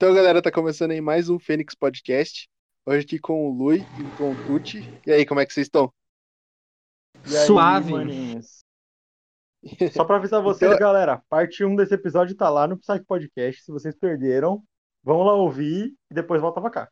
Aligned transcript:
Então, 0.00 0.14
galera, 0.14 0.40
tá 0.40 0.52
começando 0.52 0.92
aí 0.92 1.00
mais 1.00 1.28
um 1.28 1.40
Fênix 1.40 1.74
Podcast. 1.74 2.48
Hoje 2.86 3.04
aqui 3.04 3.18
com 3.18 3.48
o 3.48 3.52
Lui 3.52 3.78
e 3.80 4.16
com 4.16 4.30
o 4.30 4.46
Tuti. 4.46 4.78
E 5.04 5.10
aí, 5.10 5.26
como 5.26 5.40
é 5.40 5.46
que 5.46 5.52
vocês 5.52 5.66
estão? 5.66 5.92
Aí, 7.24 7.30
Suave. 7.46 7.90
maninhos? 7.90 8.64
Só 9.92 10.04
pra 10.04 10.16
avisar 10.16 10.40
vocês, 10.40 10.70
Então- 10.70 10.78
galera, 10.78 11.20
parte 11.28 11.64
1 11.64 11.74
desse 11.74 11.94
episódio 11.94 12.36
tá 12.36 12.48
lá 12.48 12.68
no 12.68 12.78
Psych 12.78 13.04
Podcast. 13.06 13.64
Se 13.64 13.72
vocês 13.72 13.96
perderam, 13.96 14.62
vão 15.02 15.24
lá 15.24 15.34
ouvir 15.34 15.92
e 16.08 16.14
depois 16.14 16.40
volta 16.40 16.60
pra 16.60 16.70
cá. 16.70 16.88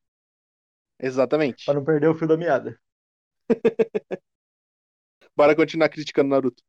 Exatamente. 1.00 1.64
Pra 1.64 1.74
não 1.74 1.84
perder 1.84 2.08
o 2.08 2.14
fio 2.14 2.26
da 2.26 2.36
meada. 2.36 2.76
Bora 5.36 5.54
continuar 5.54 5.90
criticando 5.90 6.30
Naruto. 6.30 6.60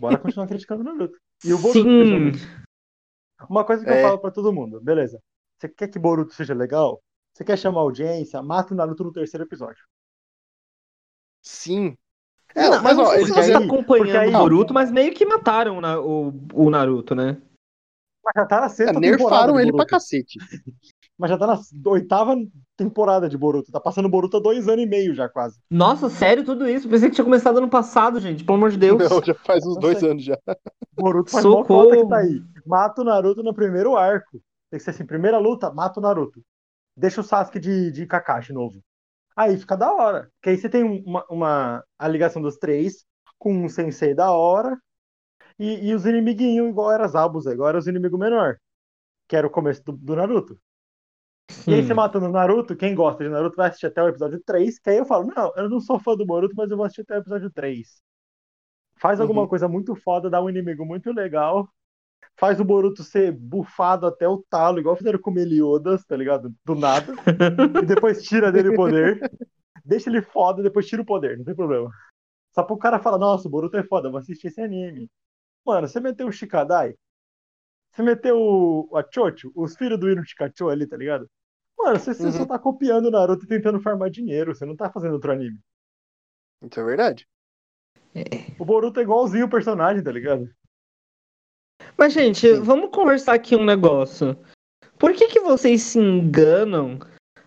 Bora 0.00 0.18
continuar 0.18 0.48
criticando 0.48 0.80
o 0.80 0.84
Naruto. 0.84 1.16
E 1.44 1.52
o 1.52 1.58
Boruto, 1.60 1.84
Sim. 1.88 2.32
Uma 3.48 3.64
coisa 3.64 3.84
que 3.84 3.90
É. 3.90 4.00
eu 4.00 4.02
falo 4.08 4.18
pra 4.18 4.32
todo 4.32 4.52
mundo, 4.52 4.80
beleza. 4.80 5.22
Você 5.58 5.68
quer 5.68 5.88
que 5.88 5.98
Boruto 5.98 6.32
seja 6.34 6.54
legal? 6.54 7.00
Você 7.34 7.44
quer 7.44 7.58
chamar 7.58 7.80
audiência? 7.80 8.42
Mata 8.42 8.72
o 8.72 8.76
Naruto 8.76 9.04
no 9.04 9.12
terceiro 9.12 9.44
episódio. 9.44 9.84
Sim. 11.42 11.96
É, 12.54 12.68
Não, 12.70 12.82
mas 12.82 12.98
ó, 12.98 13.06
sei 13.06 13.16
eles 13.16 13.28
se 13.28 13.34
você 13.34 13.40
aí- 13.40 13.52
tá 13.52 13.58
acompanhando 13.64 14.16
aí- 14.16 14.34
o 14.34 14.38
Boruto, 14.38 14.74
mas 14.74 14.90
meio 14.90 15.12
que 15.14 15.24
mataram 15.26 15.78
o 15.78 16.28
o, 16.28 16.66
o 16.66 16.70
Naruto, 16.70 17.14
né? 17.14 17.40
Mas 18.24 18.32
já 18.36 18.46
tá 18.46 18.60
na 18.60 18.68
sexta 18.68 18.92
É, 18.98 19.00
temporada 19.00 19.16
nerfaram 19.30 19.60
ele 19.60 19.72
pra 19.72 19.86
cacete. 19.86 20.38
Mas 21.20 21.30
já 21.30 21.36
tá 21.38 21.48
na 21.48 21.58
oitava 21.86 22.36
temporada 22.76 23.28
de 23.28 23.36
Boruto. 23.36 23.72
Tá 23.72 23.80
passando 23.80 24.08
Boruto 24.08 24.36
há 24.36 24.40
dois 24.40 24.68
anos 24.68 24.84
e 24.84 24.86
meio 24.86 25.12
já, 25.16 25.28
quase. 25.28 25.58
Nossa, 25.68 26.08
sério 26.08 26.44
tudo 26.44 26.68
isso? 26.68 26.88
Pensei 26.88 27.08
que 27.08 27.16
tinha 27.16 27.24
começado 27.24 27.58
ano 27.58 27.68
passado, 27.68 28.20
gente. 28.20 28.44
Pelo 28.44 28.56
amor 28.56 28.70
de 28.70 28.76
Deus. 28.76 29.10
Não, 29.10 29.20
já 29.24 29.34
faz 29.34 29.66
uns 29.66 29.76
dois 29.80 30.00
anos 30.04 30.22
já. 30.22 30.38
Boruto 30.92 31.28
faz 31.32 31.44
mó 31.44 31.62
Socorro. 31.62 31.86
cota 31.90 31.96
que 31.96 32.08
tá 32.08 32.18
aí. 32.18 32.40
Mata 32.64 33.02
o 33.02 33.04
Naruto 33.04 33.42
no 33.42 33.52
primeiro 33.52 33.96
arco. 33.96 34.40
Tem 34.70 34.78
que 34.78 34.84
ser 34.84 34.90
assim, 34.90 35.06
primeira 35.06 35.38
luta, 35.38 35.70
mata 35.72 36.00
o 36.00 36.02
Naruto. 36.02 36.42
Deixa 36.96 37.20
o 37.20 37.24
Sasuke 37.24 37.60
de, 37.60 37.92
de 37.92 38.06
Kakashi 38.06 38.52
novo. 38.52 38.82
Aí 39.36 39.56
fica 39.58 39.76
da 39.76 39.92
hora. 39.92 40.30
Porque 40.36 40.50
aí 40.50 40.58
você 40.58 40.68
tem 40.70 40.84
uma, 40.84 41.24
uma- 41.30 41.84
a 41.98 42.08
ligação 42.08 42.42
dos 42.42 42.58
três 42.58 43.06
com 43.38 43.52
um 43.54 43.68
sensei 43.70 44.14
da 44.14 44.32
hora 44.32 44.78
e, 45.58 45.88
e 45.90 45.94
os 45.94 46.06
inimiguinhos 46.06 46.68
igual 46.70 46.92
era 46.92 47.08
Zabuza, 47.08 47.52
igual 47.52 47.70
era 47.70 47.78
os 47.78 47.86
inimigos 47.88 48.18
menor. 48.20 48.58
Que 49.28 49.36
era 49.36 49.46
o 49.46 49.50
começo 49.50 49.82
do, 49.84 49.92
do 49.94 50.16
Naruto. 50.16 50.60
E 51.66 51.74
aí 51.74 51.82
você 51.82 51.92
matando 51.94 52.26
o 52.26 52.30
Naruto, 52.30 52.74
quem 52.76 52.94
gosta 52.94 53.22
de 53.24 53.30
Naruto 53.30 53.56
vai 53.56 53.68
assistir 53.68 53.86
até 53.86 54.02
o 54.02 54.08
episódio 54.08 54.40
3, 54.44 54.78
que 54.78 54.88
aí 54.90 54.96
eu 54.98 55.04
falo, 55.06 55.26
não, 55.34 55.52
eu 55.56 55.68
não 55.68 55.80
sou 55.80 55.98
fã 56.00 56.16
do 56.16 56.24
Boruto, 56.26 56.54
mas 56.56 56.70
eu 56.70 56.76
vou 56.76 56.86
assistir 56.86 57.02
até 57.02 57.16
o 57.16 57.20
episódio 57.20 57.50
3. 57.50 58.02
Faz 59.00 59.20
alguma 59.20 59.46
Uhum. 59.46 59.48
coisa 59.48 59.68
muito 59.68 59.94
foda, 59.96 60.30
dá 60.30 60.42
um 60.42 60.50
inimigo 60.50 60.84
muito 60.86 61.12
legal, 61.12 61.68
faz 62.36 62.60
o 62.60 62.64
Boruto 62.64 63.02
ser 63.02 63.32
bufado 63.32 64.06
até 64.06 64.28
o 64.28 64.42
talo, 64.48 64.78
igual 64.78 64.96
fizeram 64.96 65.18
com 65.18 65.30
o 65.30 65.34
Meliodas, 65.34 66.04
tá 66.04 66.16
ligado? 66.16 66.54
Do 66.64 66.74
nada. 66.74 67.12
e 67.82 67.86
depois 67.86 68.22
tira 68.22 68.52
dele 68.52 68.68
o 68.68 68.74
poder. 68.74 69.20
Deixa 69.84 70.10
ele 70.10 70.22
foda, 70.22 70.62
depois 70.62 70.86
tira 70.86 71.02
o 71.02 71.06
poder, 71.06 71.38
não 71.38 71.44
tem 71.44 71.54
problema. 71.54 71.90
Só 72.54 72.62
pro 72.62 72.78
cara 72.78 72.98
falar, 72.98 73.18
nossa, 73.18 73.48
o 73.48 73.50
Boruto 73.50 73.76
é 73.76 73.82
foda, 73.84 74.08
eu 74.08 74.12
vou 74.12 74.20
assistir 74.20 74.48
esse 74.48 74.60
anime. 74.60 75.10
Mano, 75.64 75.88
você 75.88 76.00
meteu 76.00 76.26
o 76.28 76.32
Shikadai, 76.32 76.94
você 77.92 78.02
meteu 78.02 78.38
o 78.38 78.96
a 78.96 79.04
Chocho, 79.12 79.50
os 79.54 79.76
filhos 79.76 79.98
do 79.98 80.10
Ino 80.10 80.24
Chikacho 80.24 80.68
ali, 80.68 80.86
tá 80.86 80.96
ligado? 80.96 81.28
Mano, 81.78 81.98
você, 81.98 82.14
você 82.14 82.24
Uhum. 82.24 82.32
só 82.32 82.46
tá 82.46 82.58
copiando 82.58 83.06
o 83.06 83.10
Naruto 83.10 83.44
e 83.44 83.48
tentando 83.48 83.80
farmar 83.80 84.10
dinheiro, 84.10 84.54
você 84.54 84.64
não 84.66 84.76
tá 84.76 84.90
fazendo 84.90 85.14
outro 85.14 85.32
anime. 85.32 85.58
Isso 86.62 86.80
é 86.80 86.84
verdade. 86.84 87.26
O 88.58 88.64
Boruto 88.64 89.00
é 89.00 89.02
igualzinho 89.04 89.46
o 89.46 89.50
personagem, 89.50 90.02
tá 90.02 90.10
ligado? 90.10 90.48
Mas, 91.98 92.12
gente, 92.12 92.52
vamos 92.60 92.90
conversar 92.90 93.34
aqui 93.34 93.56
um 93.56 93.64
negócio. 93.64 94.36
Por 94.98 95.12
que, 95.12 95.26
que 95.26 95.40
vocês 95.40 95.82
se 95.82 95.98
enganam 95.98 96.98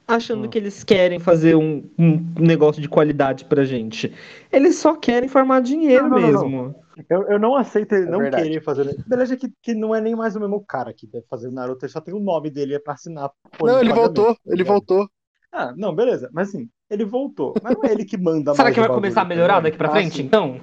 achando 0.05 0.45
Hum. 0.45 0.49
que 0.49 0.57
eles 0.57 0.83
querem 0.83 1.19
fazer 1.19 1.55
um, 1.55 1.89
um 1.97 2.19
negócio 2.38 2.81
de 2.81 2.89
qualidade 2.89 3.45
pra 3.45 3.63
gente? 3.63 4.13
Eles 4.52 4.75
só 4.75 4.95
querem 4.95 5.29
formar 5.29 5.61
dinheiro 5.61 6.09
Não, 6.09 6.19
não, 6.19 6.19
não, 6.19 6.31
mesmo. 6.44 6.75
Eu, 7.09 7.23
eu 7.29 7.40
não 7.40 7.56
aceito 7.56 7.94
ele 7.94 8.07
É 8.07 8.11
não 8.11 8.19
verdade. 8.19 8.44
querer 8.44 8.61
fazer. 8.61 8.95
Beleza 9.07 9.38
que, 9.38 9.50
que 9.61 9.73
não 9.73 9.95
é 9.95 10.01
nem 10.01 10.16
mais 10.16 10.35
o 10.35 10.40
mesmo 10.41 10.63
cara 10.66 10.94
que 10.94 11.07
deve 11.07 11.25
fazer 11.29 11.47
o 11.47 11.51
Naruto, 11.51 11.85
ele 11.85 11.91
só 11.94 12.01
tem 12.01 12.13
o 12.13 12.19
nome 12.19 12.50
dele 12.50 12.75
é 12.75 12.79
pra 12.79 12.94
assinar. 12.94 13.31
Não, 13.61 13.79
ele 13.79 13.90
pagamento, 13.90 14.22
voltou. 14.22 14.35
tá 14.35 14.41
Ele 14.47 14.63
voltou. 14.66 15.09
Ah, 15.53 15.73
não, 15.78 15.95
beleza. 15.95 16.29
Mas 16.34 16.50
assim, 16.50 16.67
ele 16.90 17.06
voltou. 17.06 17.53
Mas 17.63 17.73
não 17.73 17.84
é 17.85 17.91
ele 17.94 18.03
que 18.06 18.17
manda 18.17 18.51
Será 18.56 18.66
mais 18.66 18.73
que 18.75 18.79
vai 18.81 18.90
bagulho, 18.90 19.01
começar 19.01 19.22
a 19.22 19.23
tá 19.25 19.29
melhorar 19.29 19.59
daqui 19.61 19.78
pra 19.78 19.88
Ah, 19.88 19.91
frente, 19.91 20.17
sim. 20.17 20.23
então? 20.23 20.59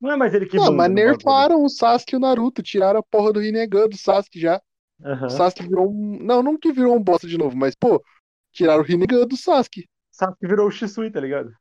Não 0.00 0.10
é 0.10 0.16
mais 0.16 0.32
ele 0.34 0.46
que 0.46 0.56
Não, 0.58 0.72
mas 0.72 0.90
nerfaram 0.92 1.64
o 1.64 1.68
Sasuke 1.68 2.14
e 2.14 2.16
o 2.16 2.20
Naruto. 2.20 2.62
Tiraram 2.62 3.00
a 3.00 3.02
porra 3.02 3.32
do 3.32 3.40
Rinnegan 3.40 3.88
do 3.88 3.96
Sasuke 3.96 4.40
já. 4.40 4.60
Aham. 5.04 5.28
O 5.28 5.32
Sasuke 5.32 5.64
virou 5.64 5.90
um. 5.90 6.18
Não, 6.22 6.42
não 6.42 6.58
que 6.58 6.72
virou 6.72 6.96
um 6.96 7.02
bosta 7.02 7.26
de 7.28 7.38
novo, 7.38 7.56
mas, 7.56 7.74
pô, 7.74 8.02
tiraram 8.52 8.82
o 8.82 8.86
Rinnegan 8.86 9.26
do 9.26 9.36
Sasuke. 9.36 9.86
Sasuke 10.12 10.46
virou 10.46 10.68
o 10.68 10.70
Shisui, 10.70 11.10
tá 11.10 11.18
ligado? 11.20 11.52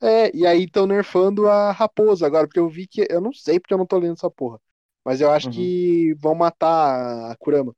É, 0.00 0.34
e 0.36 0.46
aí 0.46 0.64
estão 0.64 0.86
nerfando 0.86 1.48
a 1.48 1.72
raposa 1.72 2.26
agora, 2.26 2.46
porque 2.46 2.60
eu 2.60 2.68
vi 2.68 2.86
que. 2.86 3.06
Eu 3.10 3.20
não 3.20 3.32
sei 3.32 3.58
porque 3.60 3.72
eu 3.74 3.78
não 3.78 3.86
tô 3.86 3.98
lendo 3.98 4.14
essa 4.14 4.30
porra. 4.30 4.60
Mas 5.04 5.20
eu 5.20 5.30
acho 5.30 5.48
Uhum. 5.48 5.54
que 5.54 6.14
vão 6.20 6.34
matar 6.34 7.30
a 7.32 7.36
Kurama. 7.36 7.74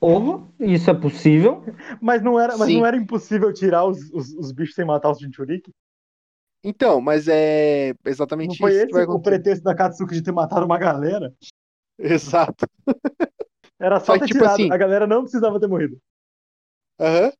Ou 0.00 0.48
isso 0.60 0.90
é 0.90 0.94
possível. 0.94 1.62
Mas 2.00 2.22
não 2.22 2.38
era, 2.38 2.56
mas 2.56 2.68
Sim. 2.68 2.74
não 2.74 2.84
era 2.86 2.96
impossível 2.96 3.52
tirar 3.52 3.84
os, 3.86 3.98
os, 4.12 4.32
os 4.34 4.52
bichos 4.52 4.74
sem 4.74 4.84
matar 4.84 5.10
os 5.10 5.18
Jinchuriki? 5.18 5.72
Então, 6.64 7.00
mas 7.00 7.28
é 7.28 7.92
Não 8.04 8.10
exatamente 8.10 8.58
foi 8.58 8.72
isso 8.72 8.82
esse 8.84 8.92
vai 8.92 9.04
o 9.04 9.20
pretexto 9.20 9.62
da 9.64 9.74
Katsuki 9.74 10.14
de 10.14 10.22
ter 10.22 10.32
matado 10.32 10.66
uma 10.66 10.78
galera? 10.78 11.32
Exato. 11.98 12.66
Era 13.80 14.00
só 14.00 14.14
que, 14.14 14.20
ter 14.20 14.26
tipo 14.26 14.38
tirado. 14.40 14.54
assim- 14.54 14.72
A 14.72 14.76
galera 14.76 15.06
não 15.06 15.22
precisava 15.22 15.60
ter 15.60 15.68
morrido. 15.68 15.98
Aham. 17.00 17.32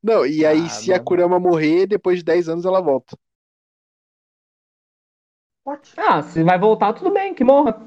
Não, 0.00 0.24
e 0.24 0.46
aí, 0.46 0.66
Ah, 0.66 0.68
se 0.68 0.92
a 0.92 0.96
mano. 0.96 1.04
Kurama 1.04 1.40
morrer, 1.40 1.86
depois 1.88 2.18
de 2.18 2.24
10 2.24 2.48
anos 2.48 2.64
ela 2.64 2.80
volta. 2.80 3.16
What? 5.66 5.92
Ah, 5.98 6.22
se 6.22 6.42
vai 6.44 6.58
voltar, 6.58 6.92
tudo 6.94 7.12
bem, 7.12 7.34
que 7.34 7.42
morra. 7.44 7.84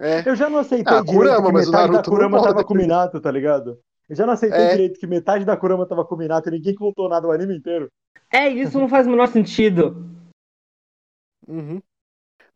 É. 0.00 0.26
Eu 0.28 0.34
já 0.34 0.48
não 0.48 0.60
aceitei 0.60 0.96
Ah, 0.96 1.04
Kurama, 1.04 1.52
mas 1.52 1.68
o 1.68 1.72
da 1.72 1.78
Naruto 1.78 2.10
não 2.10 2.16
Kurama 2.16 2.38
tava 2.40 2.54
com 2.54 2.60
o 2.60 2.62
depois. 2.76 2.80
Minato, 2.82 3.20
tá 3.20 3.30
ligado? 3.30 3.78
Eu 4.08 4.16
já 4.16 4.24
não 4.24 4.32
aceitei 4.32 4.60
É. 4.60 4.70
direito 4.70 4.98
que 4.98 5.06
metade 5.06 5.44
da 5.44 5.56
Kurama 5.56 5.86
tava 5.86 6.04
com 6.04 6.14
o 6.14 6.18
Minato 6.18 6.48
e 6.48 6.52
ninguém 6.52 6.74
contou 6.74 7.08
nada 7.08 7.26
o 7.26 7.32
anime 7.32 7.56
inteiro. 7.56 7.90
É, 8.32 8.48
isso 8.48 8.78
não 8.78 8.88
faz 8.88 9.06
o 9.06 9.10
menor 9.10 9.28
sentido. 9.28 10.06
Uhum. 11.46 11.80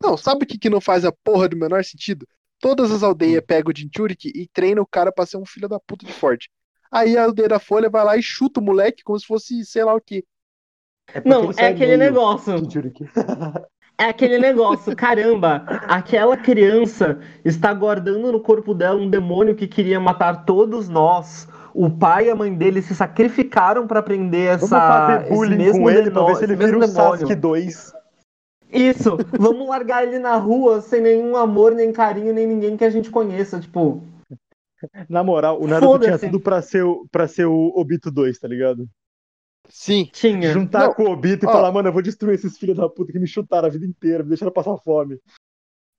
Não, 0.01 0.17
sabe 0.17 0.43
o 0.43 0.47
que, 0.47 0.57
que 0.57 0.69
não 0.69 0.81
faz 0.81 1.05
a 1.05 1.11
porra 1.11 1.47
do 1.47 1.57
menor 1.57 1.83
sentido? 1.83 2.27
Todas 2.59 2.91
as 2.91 3.03
aldeias 3.03 3.43
pegam 3.45 3.71
o 3.71 3.77
Jinchuriki 3.77 4.31
e 4.33 4.47
treinam 4.47 4.83
o 4.83 4.87
cara 4.87 5.11
pra 5.11 5.25
ser 5.25 5.37
um 5.37 5.45
filho 5.45 5.67
da 5.67 5.79
puta 5.79 6.05
de 6.05 6.13
forte. 6.13 6.49
Aí 6.91 7.17
a 7.17 7.23
aldeia 7.23 7.49
da 7.49 7.59
Folha 7.59 7.89
vai 7.89 8.03
lá 8.05 8.17
e 8.17 8.21
chuta 8.21 8.59
o 8.59 8.63
moleque 8.63 9.03
como 9.03 9.19
se 9.19 9.25
fosse 9.25 9.65
sei 9.65 9.83
lá 9.83 9.95
o 9.95 10.01
quê. 10.01 10.23
É 11.13 11.21
Não, 11.27 11.51
é 11.51 11.67
aquele 11.67 11.97
meio 11.97 12.11
negócio. 12.11 12.53
É 14.03 14.09
aquele 14.09 14.37
negócio, 14.37 14.93
caramba, 14.97 15.63
aquela 15.87 16.35
criança 16.35 17.19
está 17.45 17.73
guardando 17.73 18.33
no 18.33 18.39
corpo 18.41 18.73
dela 18.73 18.99
um 18.99 19.09
demônio 19.09 19.55
que 19.55 19.65
queria 19.65 19.97
matar 19.97 20.43
todos 20.43 20.89
nós. 20.89 21.47
O 21.73 21.89
pai 21.89 22.27
e 22.27 22.29
a 22.29 22.35
mãe 22.35 22.53
dele 22.53 22.81
se 22.81 22.93
sacrificaram 22.93 23.87
para 23.87 24.03
prender 24.03 24.57
Vamos 24.57 24.63
essa, 24.63 24.77
fazer 24.77 25.21
esse 25.21 25.29
bullying 25.33 25.55
mesmo 25.57 25.79
com 25.83 25.89
ele 25.89 26.11
pra 26.11 26.25
ver 26.25 26.35
se 26.35 26.43
ele 26.43 26.55
vira 26.57 26.71
demônio. 26.71 26.91
Sasuke 26.91 27.33
2. 27.33 27.93
Isso, 28.73 29.17
vamos 29.39 29.69
largar 29.69 30.03
ele 30.05 30.19
na 30.19 30.35
rua 30.35 30.81
sem 30.81 30.99
nenhum 30.99 31.37
amor, 31.37 31.73
nem 31.73 31.93
carinho, 31.93 32.33
nem 32.33 32.45
ninguém 32.45 32.75
que 32.75 32.83
a 32.83 32.89
gente 32.89 33.09
conheça. 33.09 33.57
Tipo, 33.59 34.03
Na 35.07 35.23
moral, 35.23 35.61
o 35.61 35.65
Naruto 35.67 35.99
tinha 35.99 36.19
tudo 36.19 36.41
pra 36.41 36.61
ser, 36.61 36.83
o- 36.83 37.05
pra 37.09 37.25
ser 37.25 37.45
o 37.45 37.71
Obito 37.73 38.11
2, 38.11 38.37
tá 38.37 38.49
ligado? 38.49 38.85
Sim. 39.75 40.07
tinha. 40.13 40.53
Juntar 40.53 40.87
Não. 40.87 40.93
com 40.93 41.03
o 41.05 41.09
Obito 41.11 41.45
e 41.45 41.49
Ó. 41.49 41.51
falar, 41.51 41.71
mano, 41.71 41.89
eu 41.89 41.93
vou 41.93 42.03
destruir 42.03 42.35
esses 42.35 42.57
filhos 42.59 42.77
da 42.77 42.87
puta 42.87 43.11
que 43.11 43.17
me 43.17 43.25
chutaram 43.27 43.67
a 43.67 43.71
vida 43.71 43.85
inteira, 43.87 44.21
me 44.21 44.29
deixaram 44.29 44.51
passar 44.53 44.77
fome. 44.77 45.19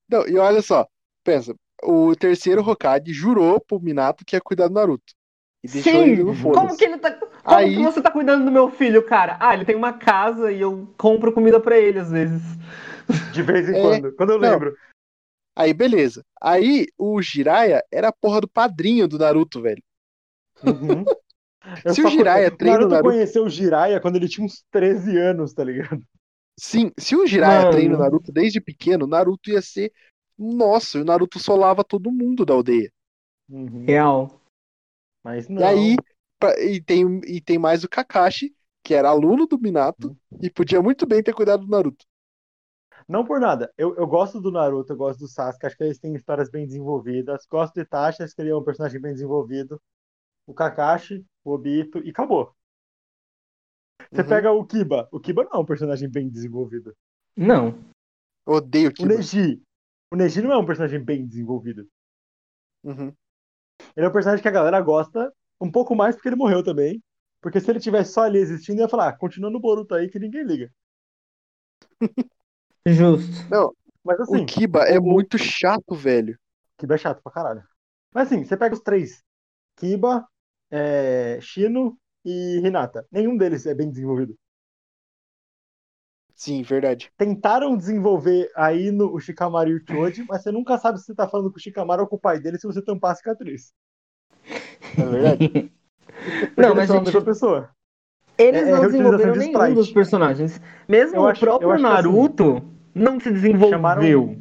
Não, 0.09 0.27
e 0.29 0.39
olha 0.39 0.63
só, 0.63 0.87
pensa, 1.25 1.55
o 1.83 2.15
terceiro 2.15 2.63
Hokage 2.63 3.13
jurou 3.13 3.59
pro 3.61 3.81
Minato 3.81 4.25
que 4.25 4.37
ia 4.37 4.41
cuidar 4.41 4.69
do 4.69 4.75
Naruto. 4.75 5.13
E 5.65 5.69
deixou 5.69 5.93
Sim, 5.93 5.99
ele 6.11 6.23
no 6.23 6.37
como 6.53 6.77
que 6.77 6.85
ele 6.85 6.99
tá. 6.99 7.11
Como 7.11 7.31
Aí- 7.45 7.75
que 7.77 7.83
você 7.83 8.01
tá 8.01 8.11
cuidando 8.13 8.45
do 8.45 8.53
meu 8.53 8.71
filho, 8.71 9.03
cara? 9.03 9.37
Ah, 9.41 9.55
ele 9.55 9.65
tem 9.65 9.75
uma 9.75 9.93
casa 9.95 10.53
e 10.53 10.61
eu 10.61 10.95
compro 10.97 11.33
comida 11.33 11.59
pra 11.59 11.77
ele 11.77 11.99
às 11.99 12.11
vezes. 12.13 12.43
De 13.33 13.43
vez 13.43 13.69
em 13.69 13.75
É. 13.77 13.81
quando. 13.81 14.13
Quando 14.15 14.31
eu 14.31 14.39
Não. 14.39 14.51
lembro. 14.51 14.77
Aí, 15.57 15.73
beleza. 15.75 16.23
Aí, 16.41 16.87
o 16.99 17.21
Jiraiya 17.21 17.83
era 17.93 18.09
a 18.09 18.13
porra 18.13 18.41
do 18.43 18.49
padrinho 18.49 19.09
do 19.09 19.19
Naruto, 19.19 19.61
velho. 19.61 19.83
Uhum. 20.63 21.05
Eu 21.85 21.95
Se 21.95 22.03
o 22.03 22.09
Jiraiya 22.09 22.49
conhe- 22.51 22.59
treina 22.59 22.87
o 22.87 22.89
Naruto 22.89 23.11
conheceu 23.11 23.45
o 23.45 23.49
Jiraiya 23.49 24.01
quando 24.01 24.17
ele 24.17 24.29
tinha 24.29 24.45
uns 24.45 24.65
13 24.71 25.17
anos, 25.19 25.53
tá 25.55 25.65
ligado? 25.65 26.01
Sim, 26.59 26.91
se 26.99 27.17
o 27.17 27.27
Jiraiya 27.27 27.61
Mano. 27.63 27.73
treina 27.73 27.95
o 27.97 27.99
Naruto 27.99 28.33
desde 28.33 28.61
pequeno, 28.61 29.05
o 29.07 29.09
Naruto 29.09 29.51
ia 29.51 29.61
ser. 29.63 29.93
Nossa, 30.39 31.01
o 31.01 31.05
Naruto 31.05 31.39
solava 31.39 31.83
todo 31.85 32.13
mundo 32.13 32.45
da 32.45 32.55
aldeia. 32.55 32.91
Uhum. 33.49 33.85
Real. 33.87 34.41
Mas 35.23 35.49
não. 35.49 35.61
E 35.63 35.65
aí, 35.65 35.97
pra- 36.39 36.61
e, 36.61 36.81
tem, 36.83 37.21
e 37.27 37.41
tem 37.41 37.59
mais 37.59 37.83
o 37.85 37.89
Kakashi, 37.89 38.55
que 38.83 38.95
era 38.95 39.09
aluno 39.09 39.47
do 39.47 39.59
Minato, 39.59 40.09
Uhum. 40.09 40.39
e 40.43 40.51
podia 40.51 40.83
muito 40.83 41.07
bem 41.07 41.23
ter 41.23 41.33
cuidado 41.35 41.65
do 41.65 41.71
Naruto. 41.71 42.05
Não 43.09 43.25
por 43.25 43.41
nada. 43.41 43.73
Eu, 43.77 43.95
eu 43.97 44.07
gosto 44.07 44.41
do 44.41 44.51
Naruto, 44.51 44.93
eu 44.93 44.97
gosto 44.97 45.21
do 45.21 45.29
Sasuke, 45.29 45.67
acho 45.67 45.77
que 45.77 45.85
eles 45.85 45.99
têm 45.99 46.15
histórias 46.15 46.51
bem 46.51 46.67
desenvolvidas. 46.67 47.47
Gosto 47.51 47.75
do 47.75 47.81
Itachi, 47.81 48.23
acho 48.23 48.35
que 48.35 48.41
ele 48.43 48.51
é 48.51 48.57
um 48.57 48.63
personagem 48.65 49.01
bem 49.01 49.13
desenvolvido. 49.13 49.81
O 50.47 50.53
Kakashi, 50.55 51.25
o 51.45 51.53
Obito 51.53 51.99
e 52.05 52.11
acabou. 52.11 52.55
Você 54.11 54.23
Uhum. 54.23 54.29
pega 54.29 54.53
o 54.53 54.65
Kiba. 54.65 55.09
O 55.11 55.19
Kiba 55.21 55.45
não 55.45 55.53
é 55.53 55.59
um 55.59 55.65
personagem 55.65 56.09
bem 56.09 56.29
desenvolvido. 56.29 56.95
Não. 57.37 57.79
Odeio 58.47 58.91
O 58.91 58.93
Kiba. 58.93 59.15
Neji. 59.15 59.63
O 60.13 60.17
Neji 60.17 60.43
não 60.43 60.53
é 60.53 60.59
um 60.59 60.67
personagem 60.67 61.03
bem 61.03 61.27
desenvolvido. 61.27 61.89
Uhum. 62.83 63.13
Ele 63.97 64.07
é 64.07 64.09
um 64.09 64.13
personagem 64.13 64.43
que 64.43 64.49
a 64.49 64.53
galera 64.53 64.81
gosta 64.81 65.33
um 65.61 65.71
pouco 65.71 65.95
mais 65.95 66.15
porque 66.15 66.29
ele 66.29 66.37
morreu 66.37 66.63
também. 66.63 67.03
Porque 67.41 67.61
se 67.61 67.71
ele 67.71 67.81
tivesse 67.81 68.13
só 68.13 68.23
ali 68.23 68.39
existindo, 68.39 68.81
ia 68.81 68.89
falar, 68.89 69.09
ah, 69.09 69.17
continua 69.17 69.51
no 69.51 69.61
Boruto 69.61 69.95
aí 69.95 70.09
que 70.09 70.19
ninguém 70.19 70.45
liga. 70.45 70.71
Justo. 72.87 73.33
Mas 74.05 74.21
assim, 74.21 74.43
o 74.43 74.47
Kiba 74.47 74.81
é 74.85 74.99
o- 74.99 75.03
muito 75.03 75.39
chato, 75.39 75.95
velho. 75.95 76.39
Kiba 76.79 76.95
é 76.95 76.99
chato 76.99 77.23
pra 77.23 77.33
caralho. 77.33 77.65
Mas 78.13 78.27
assim, 78.29 78.45
você 78.45 78.57
pega 78.57 78.75
os 78.75 78.81
três: 78.81 79.23
Kiba, 79.77 80.27
é, 80.77 81.39
Shino 81.41 81.97
e 82.25 82.59
Hinata. 82.65 83.07
Nenhum 83.13 83.37
deles 83.37 83.65
é 83.67 83.75
bem 83.75 83.89
desenvolvido. 83.89 84.35
Sim, 86.35 86.63
verdade. 86.63 87.13
Tentaram 87.17 87.77
desenvolver 87.77 88.51
aí 88.57 88.91
no 88.91 89.15
o 89.15 89.21
Shikamaru 89.21 89.71
e 89.71 89.75
o 89.77 89.85
Choji, 89.89 90.25
mas 90.29 90.43
você 90.43 90.51
nunca 90.51 90.77
sabe 90.79 90.99
se 90.99 91.07
você 91.07 91.15
tá 91.15 91.29
falando 91.29 91.51
com 91.51 91.59
o 91.59 91.61
Shikamaru 91.61 92.03
ou 92.03 92.09
com 92.09 92.17
o 92.17 92.21
pai 92.21 92.41
dele 92.41 92.59
se 92.59 92.67
você 92.67 92.83
tampar 92.83 93.13
a 93.13 93.15
cicatriz. 93.15 93.73
É 94.99 95.05
verdade. 95.05 95.73
Não, 96.57 96.71
eles 96.71 96.77
mas 96.77 96.87
são 96.89 96.97
a 96.97 96.99
gente, 96.99 97.07
mesma 97.07 97.23
pessoa. 97.23 97.71
Eles 98.37 98.63
É- 98.67 98.69
é 98.69 98.73
não 98.73 98.81
desenvolveram 98.81 99.33
de 99.33 99.39
nenhum 99.39 99.75
dos 99.75 99.93
personagens. 99.93 100.61
Mesmo 100.89 101.17
Eu 101.17 101.23
o 101.23 101.27
acho- 101.29 101.41
próprio 101.41 101.69
que 101.69 101.75
assim, 101.75 101.83
Naruto 101.85 102.63
não 102.95 103.21
se 103.21 103.31
desenvolveu. 103.31 103.71
chamaram- 103.71 104.37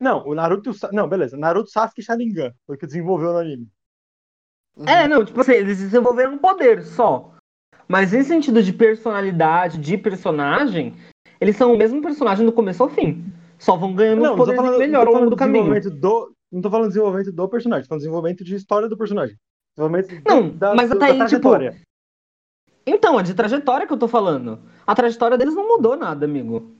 Não, 0.00 0.26
o 0.26 0.34
Naruto. 0.34 0.70
e 0.70 0.94
Não, 0.94 1.06
beleza. 1.08 1.36
Naruto, 1.36 1.70
Sasuke 1.70 2.00
e 2.00 2.04
Sharingan. 2.04 2.54
Foi 2.66 2.76
o 2.76 2.78
que 2.78 2.86
desenvolveu 2.86 3.32
no 3.32 3.38
anime. 3.38 3.68
Uhum. 4.76 4.88
É, 4.88 5.08
não, 5.08 5.24
tipo 5.24 5.40
assim, 5.40 5.52
eles 5.52 5.78
desenvolveram 5.78 6.34
um 6.34 6.38
poder 6.38 6.82
só. 6.82 7.34
Mas 7.88 8.12
em 8.12 8.22
sentido 8.22 8.62
de 8.62 8.72
personalidade, 8.72 9.78
de 9.78 9.96
personagem, 9.96 10.94
eles 11.40 11.56
são 11.56 11.72
o 11.72 11.76
mesmo 11.76 12.02
personagem 12.02 12.44
do 12.44 12.52
começo 12.52 12.82
ao 12.82 12.88
fim. 12.88 13.24
Só 13.58 13.76
vão 13.76 13.94
ganhando 13.94 14.22
Não, 14.22 14.36
poderes 14.36 14.60
falando, 14.60 14.78
melhor 14.78 15.00
ao 15.00 15.04
longo 15.06 15.16
falando 15.16 15.30
do 15.30 15.36
caminho. 15.36 15.90
do. 15.90 16.32
Não 16.50 16.62
tô 16.62 16.70
falando 16.70 16.86
de 16.86 16.94
desenvolvimento 16.94 17.32
do 17.32 17.48
personagem, 17.48 17.84
tô 17.84 17.88
falando 17.88 18.00
de 18.00 18.04
desenvolvimento 18.06 18.44
de 18.44 18.54
história 18.54 18.88
do 18.88 18.96
personagem. 18.96 19.36
Desenvolvimento 19.76 20.22
Não, 20.28 20.48
da, 20.50 20.74
mas 20.74 20.90
até 20.90 20.98
da 20.98 21.06
aí, 21.06 21.12
tipo, 21.12 21.26
trajetória. 21.26 21.80
Então, 22.86 23.20
é 23.20 23.22
de 23.22 23.34
trajetória 23.34 23.86
que 23.86 23.92
eu 23.92 23.98
tô 23.98 24.08
falando. 24.08 24.60
A 24.86 24.94
trajetória 24.94 25.36
deles 25.36 25.54
não 25.54 25.68
mudou 25.68 25.96
nada, 25.96 26.24
amigo. 26.24 26.74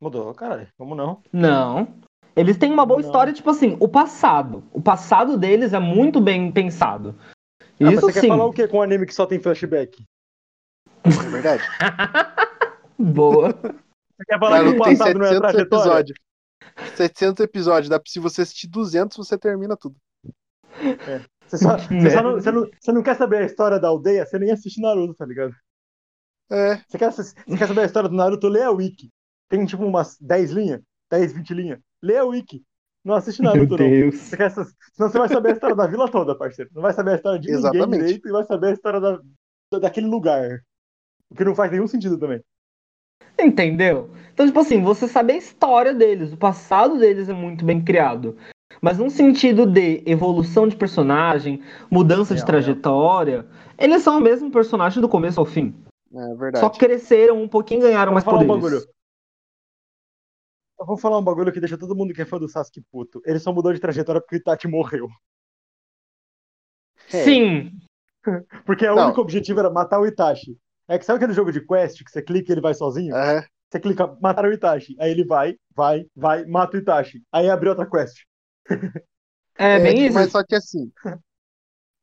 Mudou, 0.00 0.32
caralho. 0.34 0.68
Como 0.78 0.94
não? 0.94 1.22
Não. 1.32 1.88
Eles 2.36 2.58
têm 2.58 2.70
uma 2.70 2.84
boa 2.84 3.00
Não. 3.00 3.06
história, 3.06 3.32
tipo 3.32 3.48
assim, 3.48 3.76
o 3.80 3.88
passado. 3.88 4.62
O 4.70 4.80
passado 4.80 5.38
deles 5.38 5.72
é 5.72 5.78
muito 5.78 6.20
bem 6.20 6.52
pensado. 6.52 7.14
Ah, 7.60 7.64
mas 7.80 7.94
Isso 7.94 8.02
você 8.02 8.12
quer 8.12 8.20
sim. 8.20 8.28
falar 8.28 8.44
o 8.44 8.52
que 8.52 8.68
com 8.68 8.78
um 8.78 8.82
anime 8.82 9.06
que 9.06 9.14
só 9.14 9.24
tem 9.24 9.40
flashback? 9.40 10.04
É 11.04 11.30
verdade. 11.30 11.62
Boa. 12.98 13.52
Você 13.52 14.24
quer 14.26 14.38
falar 14.38 14.62
que 14.62 14.68
o 14.68 14.70
tem 14.72 14.78
passado 14.78 15.18
não 15.18 15.26
é 15.26 15.28
a 15.28 15.32
700 15.32 15.40
trajetória? 15.40 15.62
episódios. 15.62 16.18
700 16.96 17.44
episódios. 17.44 17.88
Dá 17.88 17.98
pra, 17.98 18.10
se 18.10 18.18
você 18.18 18.42
assistir 18.42 18.68
200, 18.68 19.16
você 19.16 19.38
termina 19.38 19.76
tudo. 19.76 19.96
Você, 21.46 21.58
só, 21.58 21.76
você, 21.78 22.10
só 22.10 22.22
não, 22.22 22.32
você, 22.32 22.50
não, 22.50 22.68
você 22.80 22.92
não 22.92 23.02
quer 23.02 23.16
saber 23.16 23.38
a 23.38 23.46
história 23.46 23.78
da 23.78 23.88
aldeia, 23.88 24.26
você 24.26 24.38
nem 24.38 24.50
assiste 24.50 24.80
Naruto, 24.80 25.14
tá 25.14 25.24
ligado? 25.24 25.54
É. 26.50 26.76
Você 26.86 26.98
quer, 26.98 27.12
você 27.12 27.34
quer 27.56 27.68
saber 27.68 27.80
a 27.82 27.86
história 27.86 28.08
do 28.08 28.16
Naruto, 28.16 28.48
lê 28.48 28.62
a 28.62 28.70
Wiki. 28.70 29.10
Tem 29.48 29.64
tipo 29.64 29.84
umas 29.84 30.18
10 30.20 30.50
linhas, 30.50 30.82
10, 31.10 31.32
20 31.32 31.54
linhas. 31.54 31.80
Lê 32.02 32.16
a 32.16 32.24
Wiki. 32.24 32.62
Não 33.04 33.14
assiste 33.14 33.40
Meu 33.40 33.52
Naruto, 33.54 33.76
não. 33.78 33.88
Deus. 33.90 34.32
Essas- 34.32 34.74
senão 34.92 35.08
você 35.10 35.18
vai 35.18 35.28
saber 35.28 35.50
a 35.50 35.52
história 35.52 35.76
da 35.76 35.86
vila 35.86 36.10
toda, 36.10 36.34
parceiro. 36.36 36.70
Não 36.74 36.82
vai 36.82 36.92
saber 36.92 37.12
a 37.12 37.14
história 37.16 37.38
de 37.38 37.46
ninguém 37.46 37.58
Exatamente. 37.60 38.04
direito 38.04 38.28
e 38.28 38.32
vai 38.32 38.44
saber 38.44 38.66
a 38.68 38.72
história 38.72 39.00
da, 39.00 39.20
da- 39.72 39.78
daquele 39.78 40.06
lugar. 40.08 40.60
O 41.30 41.34
que 41.34 41.44
não 41.44 41.54
faz 41.54 41.70
nenhum 41.70 41.86
sentido 41.86 42.18
também. 42.18 42.40
Entendeu? 43.38 44.10
Então, 44.32 44.46
tipo 44.46 44.58
assim, 44.58 44.82
você 44.82 45.06
sabe 45.06 45.34
a 45.34 45.36
história 45.36 45.92
deles, 45.94 46.32
o 46.32 46.36
passado 46.36 46.98
deles 46.98 47.28
é 47.28 47.32
muito 47.32 47.64
bem 47.64 47.82
criado. 47.82 48.36
Mas 48.80 48.98
num 48.98 49.08
sentido 49.10 49.66
de 49.66 50.02
evolução 50.06 50.66
de 50.66 50.76
personagem, 50.76 51.62
mudança 51.90 52.34
de 52.34 52.40
Real, 52.40 52.46
trajetória, 52.46 53.46
eles 53.78 54.02
são 54.02 54.18
o 54.18 54.20
mesmo 54.20 54.50
personagem 54.50 55.00
do 55.00 55.08
começo 55.08 55.38
ao 55.40 55.46
fim. 55.46 55.74
É 56.14 56.34
verdade. 56.34 56.60
Só 56.60 56.70
cresceram 56.70 57.42
um 57.42 57.48
pouquinho, 57.48 57.82
ganharam 57.82 58.10
Eu 58.10 58.14
mais 58.14 58.24
falar 58.24 58.38
um 58.42 58.46
poderes. 58.46 58.70
bagulho. 58.80 58.95
Eu 60.78 60.86
vou 60.86 60.96
falar 60.96 61.18
um 61.18 61.24
bagulho 61.24 61.52
que 61.52 61.60
deixa 61.60 61.78
todo 61.78 61.96
mundo 61.96 62.12
que 62.12 62.22
é 62.22 62.26
fã 62.26 62.38
do 62.38 62.48
Sasuke 62.48 62.82
puto. 62.90 63.22
Ele 63.24 63.38
só 63.38 63.52
mudou 63.52 63.72
de 63.72 63.80
trajetória 63.80 64.20
porque 64.20 64.36
o 64.36 64.38
Itachi 64.38 64.68
morreu. 64.68 65.08
É. 67.12 67.24
Sim, 67.24 67.70
Porque 68.64 68.86
o 68.88 68.94
único 68.94 69.20
objetivo 69.20 69.60
era 69.60 69.70
matar 69.70 70.00
o 70.00 70.06
Itachi. 70.06 70.56
É 70.88 70.98
que 70.98 71.04
sabe 71.04 71.16
aquele 71.16 71.32
jogo 71.32 71.52
de 71.52 71.64
quest 71.64 72.02
que 72.04 72.10
você 72.10 72.22
clica 72.22 72.50
e 72.50 72.54
ele 72.54 72.60
vai 72.60 72.74
sozinho? 72.74 73.14
Aham. 73.14 73.44
Você 73.70 73.80
clica, 73.80 74.16
matar 74.20 74.44
o 74.44 74.52
Itachi. 74.52 74.96
Aí 75.00 75.10
ele 75.10 75.24
vai, 75.24 75.56
vai, 75.74 76.04
vai, 76.14 76.44
mata 76.44 76.76
o 76.76 76.80
Itachi. 76.80 77.22
Aí 77.32 77.50
abre 77.50 77.68
outra 77.68 77.88
quest. 77.88 78.22
é, 79.56 79.78
bem 79.80 79.94
tipo, 79.94 80.06
isso. 80.06 80.14
Mas 80.14 80.30
só 80.30 80.44
que 80.44 80.54
assim. 80.54 80.92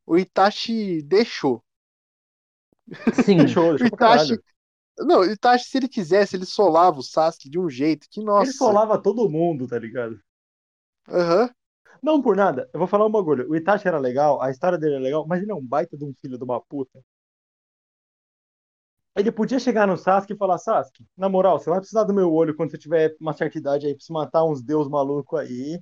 O 0.05 0.17
Itachi 0.17 1.01
deixou. 1.03 1.63
Sim. 3.13 3.37
Deixou, 3.37 3.69
O 3.69 3.77
deixou 3.77 3.97
pra 3.97 4.15
Itachi. 4.15 4.39
Não, 4.99 5.21
o 5.21 5.25
Itachi, 5.25 5.65
se 5.65 5.77
ele 5.77 5.87
quisesse, 5.87 6.35
ele 6.35 6.45
solava 6.45 6.99
o 6.99 7.03
Sasuke 7.03 7.49
de 7.49 7.59
um 7.59 7.69
jeito 7.69 8.07
que, 8.09 8.21
nossa. 8.23 8.43
Ele 8.43 8.53
solava 8.53 9.01
todo 9.01 9.27
mundo, 9.27 9.67
tá 9.67 9.79
ligado? 9.79 10.19
Aham. 11.07 11.49
Não 12.03 12.21
por 12.21 12.35
nada, 12.35 12.69
eu 12.71 12.77
vou 12.77 12.87
falar 12.87 13.07
um 13.07 13.11
bagulho. 13.11 13.49
O 13.49 13.55
Itachi 13.55 13.87
era 13.87 13.97
legal, 13.97 14.39
a 14.39 14.51
história 14.51 14.77
dele 14.77 14.95
é 14.95 14.99
legal, 14.99 15.25
mas 15.27 15.41
ele 15.41 15.51
é 15.51 15.55
um 15.55 15.65
baita 15.65 15.97
de 15.97 16.05
um 16.05 16.13
filho 16.21 16.37
de 16.37 16.43
uma 16.43 16.61
puta. 16.61 17.03
Ele 19.15 19.31
podia 19.31 19.59
chegar 19.59 19.85
no 19.87 19.95
Sasuke 19.97 20.33
e 20.33 20.37
falar, 20.37 20.57
Sasuke, 20.57 21.05
na 21.15 21.29
moral, 21.29 21.59
você 21.59 21.69
vai 21.69 21.79
precisar 21.79 22.03
do 22.03 22.13
meu 22.13 22.31
olho 22.33 22.55
quando 22.55 22.71
você 22.71 22.77
tiver 22.77 23.15
uma 23.19 23.33
certa 23.33 23.57
idade 23.57 23.85
aí 23.85 23.93
pra 23.95 24.03
se 24.03 24.11
matar 24.11 24.43
uns 24.43 24.61
deus 24.63 24.87
malucos 24.89 25.39
aí. 25.39 25.79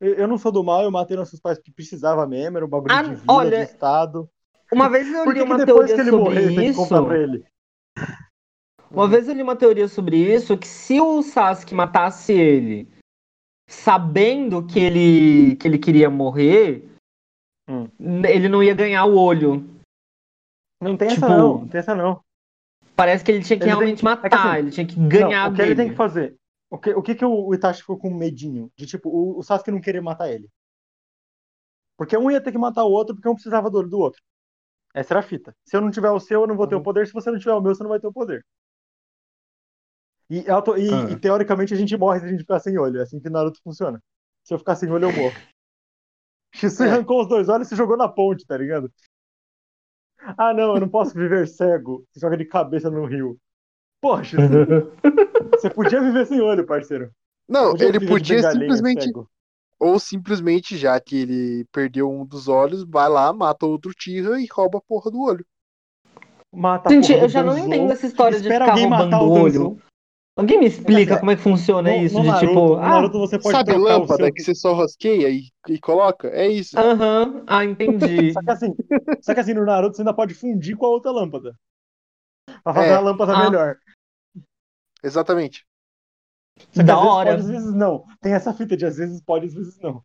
Eu, 0.00 0.14
eu 0.14 0.28
não 0.28 0.38
sou 0.38 0.52
do 0.52 0.64
mal, 0.64 0.82
eu 0.84 0.90
matei 0.90 1.16
nossos 1.16 1.40
pais 1.40 1.58
porque 1.58 1.72
precisava 1.72 2.26
mesmo, 2.26 2.56
era 2.58 2.66
um 2.66 2.70
bagulho 2.70 2.94
Ah, 2.94 3.02
de 3.02 3.14
vida, 3.14 3.32
olha, 3.32 3.58
de 3.58 3.62
estado. 3.62 4.30
Uma 4.70 4.88
vez 4.90 5.08
eu 5.08 5.24
li 5.32 5.40
que, 5.40 5.44
que 5.44 5.54
uma 5.54 5.56
depois 5.56 5.90
teoria 5.90 5.94
que 5.94 6.00
ele 6.00 6.10
sobre 6.10 6.12
morrer, 6.12 6.52
tem 6.54 6.64
que 6.66 6.72
isso. 6.72 6.72
comprar 6.72 7.02
pra 7.02 7.18
ele? 7.18 7.44
Uma 8.94 9.08
vez 9.08 9.28
eu 9.28 9.34
li 9.34 9.42
uma 9.42 9.56
teoria 9.56 9.88
sobre 9.88 10.16
isso, 10.16 10.56
que 10.56 10.66
se 10.66 11.00
o 11.00 11.22
Sasuke 11.22 11.74
matasse 11.74 12.32
ele, 12.32 12.88
sabendo 13.68 14.64
que 14.66 14.78
ele, 14.78 15.56
que 15.56 15.66
ele 15.66 15.78
queria 15.78 16.08
morrer, 16.08 16.88
Hum. 17.68 17.88
ele 18.28 18.48
não 18.48 18.62
ia 18.62 18.74
ganhar 18.74 19.04
o 19.06 19.16
olho. 19.16 19.64
Não 20.82 20.96
tem 20.98 21.08
Tipo, 21.08 21.24
essa 21.24 21.36
não, 21.36 21.58
não 21.60 21.68
tem 21.68 21.78
essa 21.78 21.94
não. 21.94 22.22
Parece 22.94 23.24
que 23.24 23.32
ele 23.32 23.42
tinha 23.42 23.56
que 23.58 23.64
Ele 23.64 23.70
realmente 23.70 23.94
é 23.94 23.98
que 23.98 24.04
matar, 24.04 24.48
assim, 24.50 24.58
ele 24.58 24.70
tinha 24.70 24.86
que 24.86 24.94
ganhar 25.08 25.46
Não, 25.46 25.52
o 25.52 25.56
que 25.56 25.62
ele 25.62 25.74
dele. 25.74 25.82
tem 25.82 25.90
que 25.90 25.96
fazer? 25.96 26.36
O 26.70 26.78
que, 26.78 26.90
o 26.94 27.02
que, 27.02 27.14
que 27.14 27.24
o 27.24 27.54
Itachi 27.54 27.80
ficou 27.80 27.98
com 27.98 28.12
medinho? 28.12 28.70
De 28.76 28.86
tipo, 28.86 29.08
o, 29.08 29.38
o 29.38 29.42
Sasuke 29.42 29.70
não 29.70 29.80
querer 29.80 30.00
matar 30.02 30.30
ele. 30.30 30.48
Porque 31.96 32.16
um 32.16 32.30
ia 32.30 32.40
ter 32.40 32.52
que 32.52 32.58
matar 32.58 32.84
o 32.84 32.90
outro 32.90 33.14
porque 33.14 33.28
um 33.28 33.34
precisava 33.34 33.70
do 33.70 33.78
olho 33.78 33.88
do 33.88 33.98
outro. 33.98 34.20
Essa 34.92 35.14
era 35.14 35.20
a 35.20 35.22
fita. 35.22 35.54
Se 35.64 35.76
eu 35.76 35.80
não 35.80 35.90
tiver 35.90 36.10
o 36.10 36.20
seu, 36.20 36.42
eu 36.42 36.46
não 36.46 36.56
vou 36.56 36.66
ter 36.68 36.74
Uhum. 36.74 36.80
o 36.82 36.84
poder. 36.84 37.06
Se 37.06 37.12
você 37.12 37.30
não 37.30 37.38
tiver 37.38 37.52
o 37.54 37.60
meu, 37.60 37.74
você 37.74 37.82
não 37.82 37.90
vai 37.90 37.98
ter 37.98 38.06
o 38.06 38.12
poder. 38.12 38.44
E, 40.30 40.48
auto- 40.50 40.76
e- 40.76 40.88
Ah. 40.92 41.10
e, 41.10 41.16
teoricamente 41.16 41.74
a 41.74 41.76
gente 41.76 41.96
morre 41.96 42.20
se 42.20 42.26
a 42.26 42.28
gente 42.28 42.40
ficar 42.40 42.58
sem 42.60 42.78
olho. 42.78 42.98
É 43.00 43.02
assim 43.02 43.20
que 43.20 43.28
Naruto 43.30 43.60
funciona. 43.62 44.00
Se 44.44 44.54
eu 44.54 44.58
ficar 44.58 44.74
sem 44.76 44.90
olho, 44.90 45.04
eu 45.10 45.12
morro. 45.12 45.34
Shisui 46.54 46.86
É. 46.86 46.90
arrancou 46.90 47.20
os 47.22 47.28
dois 47.28 47.48
olhos 47.48 47.66
e 47.66 47.70
se 47.70 47.76
jogou 47.76 47.96
na 47.96 48.08
ponte, 48.08 48.46
tá 48.46 48.56
ligado? 48.56 48.90
Ah, 50.38 50.54
não, 50.54 50.74
eu 50.74 50.80
não 50.80 50.88
posso 50.88 51.14
viver 51.14 51.46
cego. 51.46 52.04
Se 52.12 52.20
joga 52.20 52.36
de 52.36 52.44
cabeça 52.46 52.90
no 52.90 53.04
rio. 53.04 53.36
Porra, 54.00 54.24
Shisui. 54.24 54.40
Você 55.60 55.68
podia 55.70 56.00
viver 56.00 56.26
sem 56.26 56.40
olho, 56.40 56.64
parceiro. 56.66 57.10
Não, 57.48 57.72
Podia 57.72 57.88
ele 57.88 58.06
podia 58.06 58.50
simplesmente. 58.50 59.04
cego. 59.04 59.28
Ou 59.78 59.98
simplesmente, 59.98 60.76
já 60.78 60.98
que 61.00 61.16
ele 61.22 61.66
perdeu 61.70 62.10
um 62.10 62.24
dos 62.24 62.48
olhos, 62.48 62.84
vai 62.84 63.08
lá, 63.08 63.32
mata 63.32 63.66
outro 63.66 63.92
Tira 63.92 64.40
e 64.40 64.46
rouba 64.50 64.78
a 64.78 64.80
porra 64.80 65.10
do 65.10 65.20
olho. 65.20 65.44
Mata 66.52 66.88
Gente, 66.88 67.08
porra 67.08 67.18
do 67.18 67.24
eu 67.24 67.28
já 67.28 67.42
não 67.42 67.58
entendo 67.58 67.92
essa 67.92 68.06
história 68.06 68.40
de 68.40 68.48
ficar 68.48 68.74
roubando 68.74 69.16
o 69.16 69.30
olho. 69.32 69.78
Alguém 70.36 70.58
me 70.58 70.66
explica 70.66 71.14
É, 71.14 71.18
como 71.18 71.30
é 71.30 71.36
que 71.36 71.42
funciona 71.42 71.90
No- 71.90 71.96
isso? 72.04 72.14
no 72.16 72.22
de 72.22 72.26
Naruto, 72.26 72.46
tipo, 72.48 72.66
no 72.68 72.74
ah, 72.76 72.88
Naruto 72.88 73.18
você 73.20 73.38
pode 73.38 73.56
Sabe 73.56 73.76
lâmpada 73.76 74.24
seu... 74.24 74.32
que 74.34 74.42
você 74.42 74.54
só 74.54 74.74
rosqueia 74.74 75.28
e, 75.30 75.48
e 75.68 75.78
coloca? 75.78 76.28
É 76.28 76.48
isso. 76.48 76.76
aham, 76.78 77.44
ah, 77.46 77.64
entendi. 77.64 78.32
Só 78.34 78.40
que 78.42 78.50
assim, 78.50 78.74
só 79.20 79.34
que 79.34 79.40
assim, 79.40 79.54
no 79.54 79.64
Naruto 79.64 79.96
você 79.96 80.02
ainda 80.02 80.12
pode 80.14 80.34
fundir 80.34 80.76
com 80.76 80.86
a 80.86 80.88
outra 80.88 81.12
lâmpada. 81.12 81.54
Pra 82.64 82.74
fazer 82.74 82.88
É. 82.88 82.94
a 82.94 83.00
lâmpada 83.00 83.32
Ah. 83.36 83.44
melhor. 83.44 83.76
Exatamente. 85.02 85.64
Só 86.72 86.80
que 86.80 86.82
da 86.82 86.94
às 86.94 87.00
vezes 87.00 87.14
hora. 87.14 87.30
pode, 87.30 87.40
às 87.42 87.48
vezes 87.48 87.74
não. 87.74 88.04
Tem 88.20 88.32
essa 88.32 88.52
fita 88.52 88.76
de 88.76 88.86
às 88.86 88.96
vezes 88.96 89.20
pode, 89.22 89.46
às 89.46 89.54
vezes 89.54 89.78
não. 89.80 90.04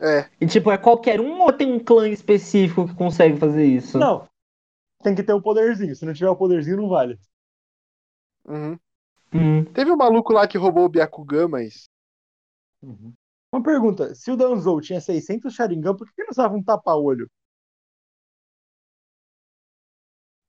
É. 0.00 0.28
E 0.40 0.46
tipo, 0.46 0.70
é 0.70 0.78
qualquer 0.78 1.20
um 1.20 1.40
ou 1.42 1.52
tem 1.52 1.70
um 1.70 1.78
clã 1.78 2.08
específico 2.08 2.88
que 2.88 2.94
consegue 2.94 3.36
fazer 3.38 3.64
isso? 3.66 3.98
Não. 3.98 4.26
Tem 5.02 5.14
que 5.14 5.22
ter 5.22 5.32
o 5.32 5.42
poderzinho. 5.42 5.94
Se 5.94 6.04
não 6.06 6.14
tiver 6.14 6.30
o 6.30 6.36
poderzinho, 6.36 6.78
não 6.78 6.88
vale. 6.88 7.18
Uhum. 8.46 8.78
Hum. 9.34 9.64
Teve 9.74 9.90
um 9.90 9.96
maluco 9.96 10.32
lá 10.32 10.46
que 10.48 10.58
roubou 10.58 10.84
o 10.84 10.88
Byakugan, 10.88 11.48
mas. 11.48 11.88
Uhum. 12.82 13.12
Uma 13.52 13.62
pergunta: 13.62 14.14
se 14.14 14.30
o 14.30 14.36
Danzou 14.36 14.80
tinha 14.80 15.00
600 15.00 15.54
Sharingan, 15.54 15.96
por 15.96 16.06
que 16.08 16.20
ele 16.20 16.26
não 16.26 16.32
usava 16.32 16.54
um 16.54 16.62
tapa-olho? 16.62 17.28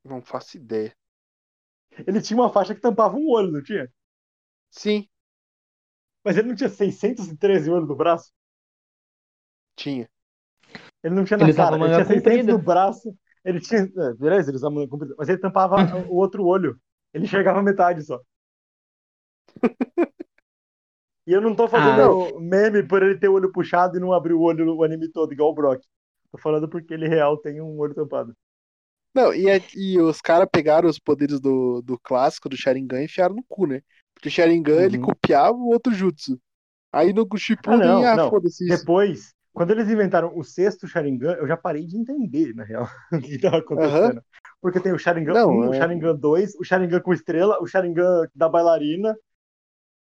Não 0.05 0.21
faço 0.21 0.55
ideia. 0.55 0.95
Ele 2.07 2.21
tinha 2.21 2.39
uma 2.39 2.49
faixa 2.51 2.73
que 2.75 2.79
tampava 2.81 3.17
um 3.17 3.27
olho, 3.29 3.51
não 3.51 3.61
tinha? 3.63 3.91
Sim, 4.71 5.07
Mas 6.23 6.35
ele 6.37 6.49
não 6.49 6.55
tinha 6.55 6.67
613 6.69 7.69
olhos 7.71 7.87
no 7.87 7.95
braço? 7.95 8.31
tinha. 9.75 10.09
Ele 11.03 11.15
não 11.15 11.25
tinha 11.25 11.37
na 11.37 11.49
Ele 11.49 11.53
cara, 11.53 11.77
ele 11.79 11.91
tinha 11.91 12.05
600 12.05 12.45
comprida. 12.45 12.47
no 12.47 12.59
braço. 12.61 13.15
Ele 13.43 13.59
tinha. 13.59 13.81
é, 13.81 14.13
Beleza, 14.15 14.49
ele 14.49 14.57
usava 14.57 14.73
manga 14.75 14.87
comprida, 14.89 15.15
mas 15.17 15.29
ele 15.29 15.37
tampava 15.39 15.85
o 16.09 16.15
outro 16.15 16.45
olho. 16.45 16.79
Ele 17.13 17.25
enxergava 17.25 17.61
metade 17.61 18.03
só. 18.03 18.19
E 21.27 21.31
eu 21.31 21.41
não 21.41 21.55
tô 21.55 21.67
fazendo 21.67 22.39
meme 22.39 22.83
por 22.87 23.01
ele 23.03 23.17
ter 23.17 23.27
o 23.29 23.33
olho 23.33 23.51
puxado 23.51 23.97
e 23.97 23.99
não 23.99 24.13
abrir 24.13 24.33
o 24.33 24.41
olho 24.41 24.75
o 24.75 24.83
anime 24.83 25.09
todo, 25.09 25.33
igual 25.33 25.51
o 25.51 25.53
Brock. 25.53 25.81
Tô 26.31 26.37
falando 26.37 26.67
porque 26.69 26.93
ele 26.93 27.07
real 27.07 27.37
tem 27.37 27.61
um 27.61 27.77
olho 27.79 27.93
tampado. 27.93 28.35
Não, 29.13 29.33
e, 29.33 29.47
é- 29.49 29.63
e 29.75 29.99
os 29.99 30.21
caras 30.21 30.47
pegaram 30.51 30.89
os 30.89 30.99
poderes 30.99 31.39
do, 31.39 31.81
do 31.81 31.99
clássico, 31.99 32.49
do 32.49 32.57
Sharingan, 32.57 33.01
e 33.01 33.05
enfiaram 33.05 33.35
no 33.35 33.43
cu, 33.47 33.67
né? 33.67 33.81
Porque 34.13 34.27
o 34.27 34.31
Sharingan, 34.31 34.81
ele 34.83 34.97
Uhum. 34.97 35.05
copiava 35.05 35.55
o 35.55 35.67
outro 35.69 35.93
jutsu. 35.93 36.39
Aí 36.91 37.13
no 37.13 37.27
Shippuden, 37.37 37.91
Ah, 37.91 38.03
não, 38.03 38.13
ah, 38.13 38.15
não. 38.15 38.29
foda-se 38.29 38.69
isso. 38.69 38.85
Depois, 38.85 39.33
quando 39.53 39.71
eles 39.71 39.89
inventaram 39.89 40.31
o 40.37 40.43
sexto 40.43 40.87
Sharingan, 40.87 41.33
eu 41.35 41.47
já 41.47 41.57
parei 41.57 41.85
de 41.85 41.97
entender, 41.97 42.53
na 42.55 42.63
real, 42.63 42.87
o 43.11 43.19
que 43.19 43.39
tava 43.39 43.57
acontecendo. 43.59 44.21
Porque 44.61 44.79
tem 44.79 44.93
o 44.93 44.97
Sharingan 44.99 45.35
Não, 45.35 45.49
1, 45.49 45.69
o 45.69 45.73
é- 45.73 45.73
Sharingan 45.73 46.15
2, 46.15 46.55
o 46.55 46.63
Sharingan 46.63 47.01
com 47.01 47.13
estrela, 47.13 47.57
o 47.61 47.67
Sharingan 47.67 48.27
da 48.35 48.49
bailarina, 48.49 49.13
o 49.13 49.17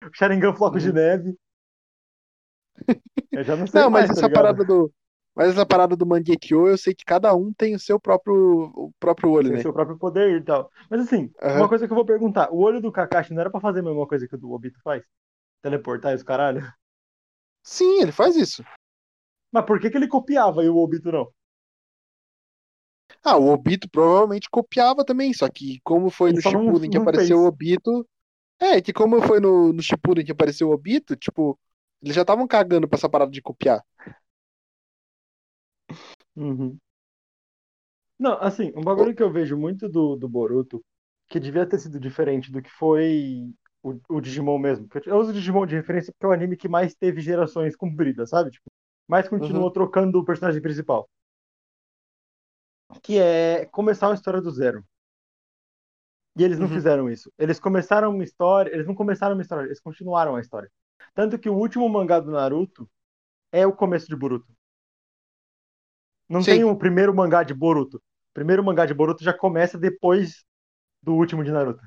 Sharingan 0.13 0.55
floco 0.55 0.79
de 0.79 0.93
Uhum. 0.93 0.93
neve. 0.93 1.37
Eu 3.33 3.45
já 3.45 3.57
não 3.57 3.67
sei 3.67 3.85
Não, 3.85 3.91
mais, 3.91 4.11
mas 4.11 4.11
tá 4.13 4.21
essa 4.21 4.23
ligado? 4.23 4.59
parada 4.59 4.65
do. 4.65 4.93
Mas 5.35 5.51
essa 5.51 5.65
parada 5.67 5.97
do 5.97 6.05
Mangekyo, 6.07 6.69
eu 6.69 6.77
sei 6.77 6.95
que 6.95 7.05
cada 7.05 7.35
um 7.35 7.53
tem 7.55 7.75
o 7.75 7.79
seu 7.81 7.99
próprio, 7.99 8.71
o 8.75 8.93
próprio 9.01 9.31
olho, 9.31 9.51
Tem 9.51 9.57
né? 9.57 9.63
seu 9.63 9.73
próprio 9.73 9.99
poder 9.99 10.41
e 10.41 10.45
tal. 10.45 10.71
Mas 10.91 11.01
assim, 11.03 11.33
Aham. 11.43 11.55
uma 11.55 11.69
coisa 11.69 11.87
que 11.87 11.93
eu 11.93 11.97
vou 11.97 12.05
perguntar: 12.07 12.51
o 12.53 12.59
olho 12.59 12.81
do 12.81 12.93
Kakashi 12.93 13.33
não 13.35 13.41
era 13.41 13.51
pra 13.51 13.61
fazer 13.61 13.81
a 13.81 13.83
mesma 13.83 14.07
coisa 14.07 14.27
que 14.29 14.35
o 14.35 14.39
do 14.39 14.53
Obito 14.53 14.81
faz? 14.83 15.03
Teleportar 15.63 16.15
os 16.15 16.23
caralho? 16.25 16.63
Sim, 17.65 18.01
ele 18.03 18.13
faz 18.13 18.37
isso. 18.37 18.63
Mas 19.53 19.65
por 19.67 19.81
que, 19.81 19.89
que 19.91 19.97
ele 19.97 20.09
copiava 20.09 20.63
e 20.65 20.69
o 20.69 20.77
Obito 20.77 21.11
não? 21.11 21.33
Ah, 23.25 23.37
o 23.37 23.49
Obito 23.53 23.89
provavelmente 23.91 24.49
copiava 24.51 25.05
também, 25.05 25.33
só 25.33 25.49
que 25.49 25.81
como 25.85 26.09
foi 26.11 26.31
Ele 26.31 26.41
no 26.41 26.41
Shippuden 26.41 26.91
que 26.91 26.97
apareceu 26.97 27.39
fez. 27.39 27.41
o 27.41 27.47
Obito. 27.47 28.07
É, 28.71 28.81
que 28.81 28.93
como 28.93 29.21
foi 29.23 29.41
no, 29.41 29.73
no 29.73 29.83
Shippuden 29.83 30.25
que 30.25 30.33
apareceu 30.33 30.69
o 30.69 30.73
Obito, 30.73 31.17
tipo, 31.17 31.59
eles 32.03 32.15
já 32.15 32.23
estavam 32.23 32.47
cagando 32.47 32.89
pra 32.89 32.97
essa 32.99 33.09
parada 33.09 33.31
de 33.31 33.43
copiar. 33.43 33.83
Uhum. 36.37 36.81
Não, 38.19 38.35
assim, 38.41 38.73
um 38.77 38.83
bagulho 38.85 39.15
que 39.15 39.23
eu 39.23 39.33
vejo 39.33 39.57
muito 39.57 39.89
do, 39.89 40.17
do 40.17 40.29
Boruto, 40.29 40.85
que 41.29 41.41
devia 41.41 41.67
ter 41.67 41.79
sido 41.79 41.99
diferente 41.99 42.53
do 42.53 42.63
que 42.63 42.71
foi 42.71 43.53
o, 43.83 43.99
o 44.09 44.21
Digimon 44.21 44.59
mesmo. 44.59 44.89
Eu 45.07 45.17
uso 45.19 45.31
o 45.31 45.35
Digimon 45.35 45.67
de 45.67 45.75
referência 45.77 46.13
porque 46.13 46.27
é 46.27 46.29
o 46.29 46.33
anime 46.33 46.57
que 46.57 46.69
mais 46.69 46.95
teve 46.95 47.21
gerações 47.21 47.75
compridas, 47.77 48.31
sabe? 48.31 48.51
Tipo, 48.51 48.71
mais 49.09 49.29
continuou 49.29 49.71
Uhum. 49.71 49.73
trocando 49.73 50.19
o 50.19 50.25
personagem 50.25 50.63
principal. 50.63 51.09
Que 53.03 53.19
é 53.19 53.67
começar 53.67 54.09
uma 54.09 54.15
história 54.15 54.41
do 54.41 54.51
zero. 54.51 54.85
E 56.37 56.45
eles 56.45 56.59
não 56.59 56.69
Uhum. 56.69 56.71
fizeram 56.71 57.11
isso. 57.11 57.33
Eles 57.39 57.61
começaram 57.61 58.11
uma 58.11 58.25
história, 58.25 58.71
eles 58.73 58.87
não 58.87 58.95
começaram 58.95 59.35
uma 59.37 59.43
história, 59.43 59.67
eles 59.67 59.81
continuaram 59.81 60.37
a 60.37 60.41
história. 60.41 60.71
Tanto 61.15 61.39
que 61.39 61.49
o 61.49 61.55
último 61.57 61.89
mangá 61.89 62.21
do 62.21 62.31
Naruto 62.31 62.89
é 63.53 63.67
o 63.67 63.73
começo 63.75 64.09
de 64.09 64.17
Boruto. 64.17 64.53
Não 66.29 66.45
Sim. 66.45 66.45
tem 66.45 66.65
o 66.65 66.77
primeiro 66.77 67.15
mangá 67.15 67.43
de 67.45 67.55
Boruto. 67.55 67.99
O 67.99 68.35
primeiro 68.35 68.65
mangá 68.65 68.87
de 68.87 68.95
Boruto 68.95 69.23
já 69.23 69.33
começa 69.33 69.79
depois 69.79 70.45
do 71.03 71.15
último 71.15 71.45
de 71.45 71.53
Naruto. 71.53 71.83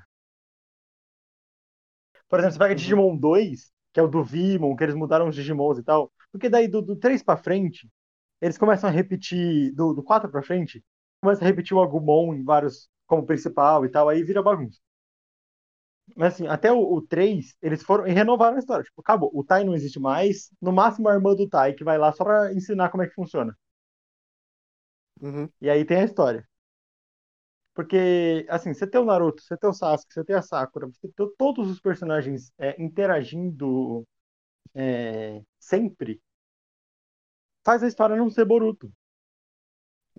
Por 2.30 2.40
exemplo, 2.40 2.54
você 2.54 2.60
pega 2.60 2.76
Uhum. 2.76 2.76
Digimon 2.76 3.18
2, 3.18 3.72
que 3.94 4.00
é 4.00 4.04
o 4.04 4.08
do 4.08 4.24
Vimon, 4.24 4.76
que 4.76 4.84
eles 4.84 4.96
mudaram 4.96 5.28
os 5.28 5.36
Digimons 5.36 5.78
e 5.78 5.84
tal. 5.84 6.12
Porque 6.32 6.50
daí 6.50 6.68
do, 6.68 6.82
do 6.82 6.96
3 6.96 7.24
pra 7.24 7.38
frente, 7.38 7.90
eles 8.42 8.58
começam 8.58 8.90
a 8.90 8.94
repetir, 8.94 9.74
do, 9.74 9.94
do 9.94 10.04
4 10.04 10.30
pra 10.32 10.44
frente, 10.44 10.84
começa 11.22 11.44
a 11.44 11.48
repetir 11.48 11.76
o 11.76 11.82
Agumon 11.82 12.34
em 12.36 12.44
vários, 12.44 12.90
como 13.08 13.26
principal 13.26 13.86
e 13.86 13.90
tal, 13.90 14.10
aí 14.10 14.24
vira 14.24 14.44
bagunça. 14.44 14.80
Mas 16.16 16.34
assim, 16.36 16.48
até 16.48 16.72
o, 16.72 16.78
o 16.80 17.02
3, 17.02 17.56
eles 17.62 17.84
foram 17.84 18.08
e 18.08 18.12
renovaram 18.12 18.56
a 18.58 18.60
história. 18.60 18.84
Tipo, 18.84 19.02
acabou. 19.02 19.32
O 19.34 19.44
Tai 19.44 19.64
não 19.64 19.74
existe 19.76 20.00
mais. 20.00 20.50
No 20.62 20.72
máximo 20.72 21.10
a 21.10 21.14
irmã 21.14 21.34
do 21.36 21.48
Tai, 21.50 21.74
que 21.74 21.84
vai 21.84 21.98
lá 21.98 22.12
só 22.14 22.24
pra 22.24 22.54
ensinar 22.54 22.90
como 22.90 23.04
é 23.04 23.08
que 23.08 23.14
funciona. 23.16 23.56
Uhum. 25.22 25.50
E 25.62 25.70
aí 25.70 25.84
tem 25.86 25.98
a 26.02 26.06
história. 26.06 26.48
Porque, 27.74 28.46
assim, 28.50 28.74
você 28.74 28.88
tem 28.88 29.02
o 29.02 29.06
Naruto, 29.06 29.42
você 29.42 29.58
tem 29.58 29.70
o 29.70 29.74
Sasuke, 29.74 30.14
você 30.14 30.24
tem 30.24 30.36
a 30.36 30.42
Sakura, 30.42 30.88
você 30.88 31.10
tem 31.10 31.30
todos 31.38 31.70
os 31.70 31.80
personagens 31.80 32.52
é, 32.58 32.82
interagindo 32.82 34.08
é, 34.76 35.42
sempre, 35.60 36.22
faz 37.66 37.84
a 37.84 37.88
história 37.88 38.16
não 38.16 38.30
ser 38.30 38.46
Boruto. 38.46 38.90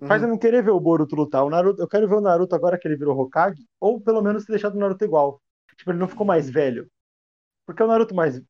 Faz 0.05 0.21
eu 0.23 0.27
Uhum. 0.27 0.29
não 0.29 0.37
querer 0.37 0.63
ver 0.63 0.71
o 0.71 0.79
Boruto 0.79 1.15
lutar. 1.15 1.43
O 1.45 1.49
Naruto, 1.49 1.81
eu 1.81 1.87
quero 1.87 2.07
ver 2.07 2.15
o 2.15 2.21
Naruto 2.21 2.55
agora 2.55 2.77
que 2.79 2.87
ele 2.87 2.95
virou 2.97 3.17
Hokage, 3.19 3.67
ou 3.79 3.99
pelo 4.01 4.21
menos 4.21 4.45
ter 4.45 4.53
deixado 4.53 4.75
o 4.75 4.79
Naruto 4.79 5.03
igual. 5.05 5.41
Tipo, 5.77 5.91
ele 5.91 5.99
não 5.99 6.07
ficou 6.07 6.25
mais 6.25 6.49
velho. 6.49 6.89
Porque 7.65 7.83
o 7.83 7.87
Naruto 7.87 8.15
mais. 8.15 8.41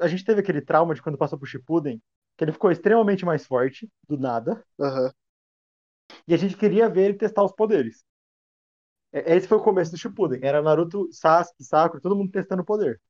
A 0.00 0.08
gente 0.08 0.24
teve 0.24 0.40
aquele 0.40 0.62
trauma 0.62 0.94
de 0.94 1.02
quando 1.02 1.18
passou 1.18 1.38
pro 1.38 1.48
Shippuden, 1.48 2.02
que 2.36 2.44
ele 2.44 2.52
ficou 2.52 2.70
extremamente 2.72 3.24
mais 3.26 3.46
forte, 3.46 3.90
do 4.08 4.18
nada, 4.18 4.64
Aham. 4.78 5.12
e 6.28 6.32
a 6.34 6.36
gente 6.36 6.56
queria 6.56 6.88
ver 6.88 7.06
ele 7.06 7.18
testar 7.18 7.42
os 7.42 7.52
poderes. 7.52 8.04
É- 9.12 9.34
Esse 9.36 9.48
foi 9.48 9.58
o 9.58 9.62
começo 9.62 9.90
do 9.90 9.96
Shippuden. 9.98 10.40
Era 10.42 10.62
Naruto, 10.62 11.08
Sasuke, 11.12 11.64
Sakura, 11.64 12.00
todo 12.00 12.16
mundo 12.16 12.30
testando 12.30 12.64
poder. 12.64 13.00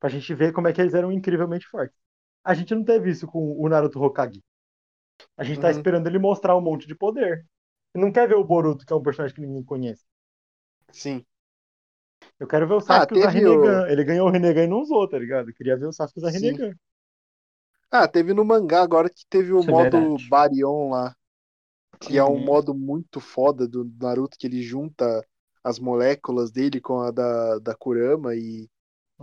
Pra 0.00 0.08
gente 0.08 0.32
ver 0.34 0.52
como 0.52 0.68
é 0.68 0.72
que 0.72 0.80
eles 0.80 0.94
eram 0.94 1.10
incrivelmente 1.12 1.66
fortes. 1.66 1.96
A 2.44 2.54
gente 2.54 2.74
não 2.74 2.84
teve 2.84 3.10
isso 3.10 3.26
com 3.26 3.56
o 3.60 3.68
Naruto 3.68 4.00
Hokage. 4.02 4.40
A 5.36 5.44
gente 5.44 5.60
tá 5.60 5.70
Uhum. 5.70 5.70
esperando 5.70 6.06
ele 6.08 6.18
mostrar 6.18 6.56
um 6.56 6.60
monte 6.60 6.86
de 6.86 6.94
poder. 6.94 7.46
E 7.94 7.98
não 8.00 8.12
quer 8.12 8.28
ver 8.28 8.36
o 8.36 8.44
Boruto, 8.44 8.84
que 8.86 8.92
é 8.92 8.96
um 8.96 9.02
personagem 9.02 9.34
que 9.34 9.40
ninguém 9.42 9.64
conhece. 9.64 10.04
Sim. 10.92 11.26
Eu 12.38 12.46
quero 12.46 12.68
ver 12.68 12.74
o 12.74 12.80
Sasuke 12.80 13.12
usar 13.14 13.28
Ah, 13.28 13.32
teve 13.32 13.46
o- 13.46 13.82
Rinnegan. 13.82 13.88
Ele 13.88 14.04
ganhou 14.04 14.28
o 14.28 14.30
Rinnegan 14.30 14.64
e 14.64 14.66
não 14.68 14.80
usou, 14.82 15.08
tá 15.08 15.18
ligado? 15.18 15.50
Eu 15.50 15.54
queria 15.54 15.76
ver 15.76 15.86
o 15.86 15.92
Sasuke 15.92 16.18
usar 16.20 16.30
Sim. 16.30 16.30
Rinnegan. 16.30 16.74
Ah, 17.90 18.08
teve 18.08 18.34
no 18.34 18.44
mangá 18.44 18.82
agora 18.82 19.08
que 19.08 19.24
teve 19.28 19.52
o 19.52 19.62
Isso 19.62 19.70
é 19.70 19.74
modo 19.74 20.18
verdade. 20.22 20.24
Baryon 20.28 20.90
lá. 20.90 21.14
Que 22.00 22.18
é 22.18 22.24
um 22.24 22.38
Uhum. 22.38 22.44
modo 22.44 22.74
muito 22.74 23.20
foda 23.20 23.68
do 23.68 23.84
Naruto, 24.00 24.38
que 24.38 24.46
ele 24.46 24.62
junta 24.62 25.26
as 25.64 25.78
moléculas 25.78 26.52
dele 26.52 26.80
com 26.80 27.00
a 27.00 27.10
da, 27.10 27.58
da 27.60 27.74
Kurama 27.76 28.34
e 28.36 28.68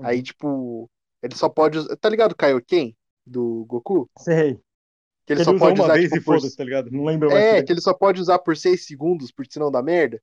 aí, 0.01 0.21
Uhum. 0.21 0.23
tipo, 0.23 0.89
ele 1.23 1.35
só 1.35 1.49
pode 1.49 1.77
usar. 1.79 1.97
Tá 1.97 2.09
ligado 2.09 2.33
o 2.33 2.37
Kaioken 2.37 2.95
do 3.25 3.65
Goku? 3.65 4.09
Sei. 4.17 4.61
Que 5.25 5.33
ele 5.33 5.39
ele 5.41 5.45
só 5.45 5.57
pode 5.57 5.79
uma 5.79 5.85
usar 5.85 5.93
vez 5.93 6.11
tipo, 6.11 6.33
e 6.33 6.39
por... 6.41 6.51
tá 6.55 6.63
ligado? 6.63 6.91
Não 6.91 7.05
lembro 7.05 7.29
mais. 7.31 7.43
É, 7.43 7.61
que 7.61 7.71
ele 7.71 7.81
só 7.81 7.93
pode 7.93 8.19
usar 8.19 8.39
por 8.39 8.57
6 8.57 8.85
segundos, 8.85 9.31
porque 9.31 9.53
senão 9.53 9.71
dá 9.71 9.81
merda. 9.81 10.21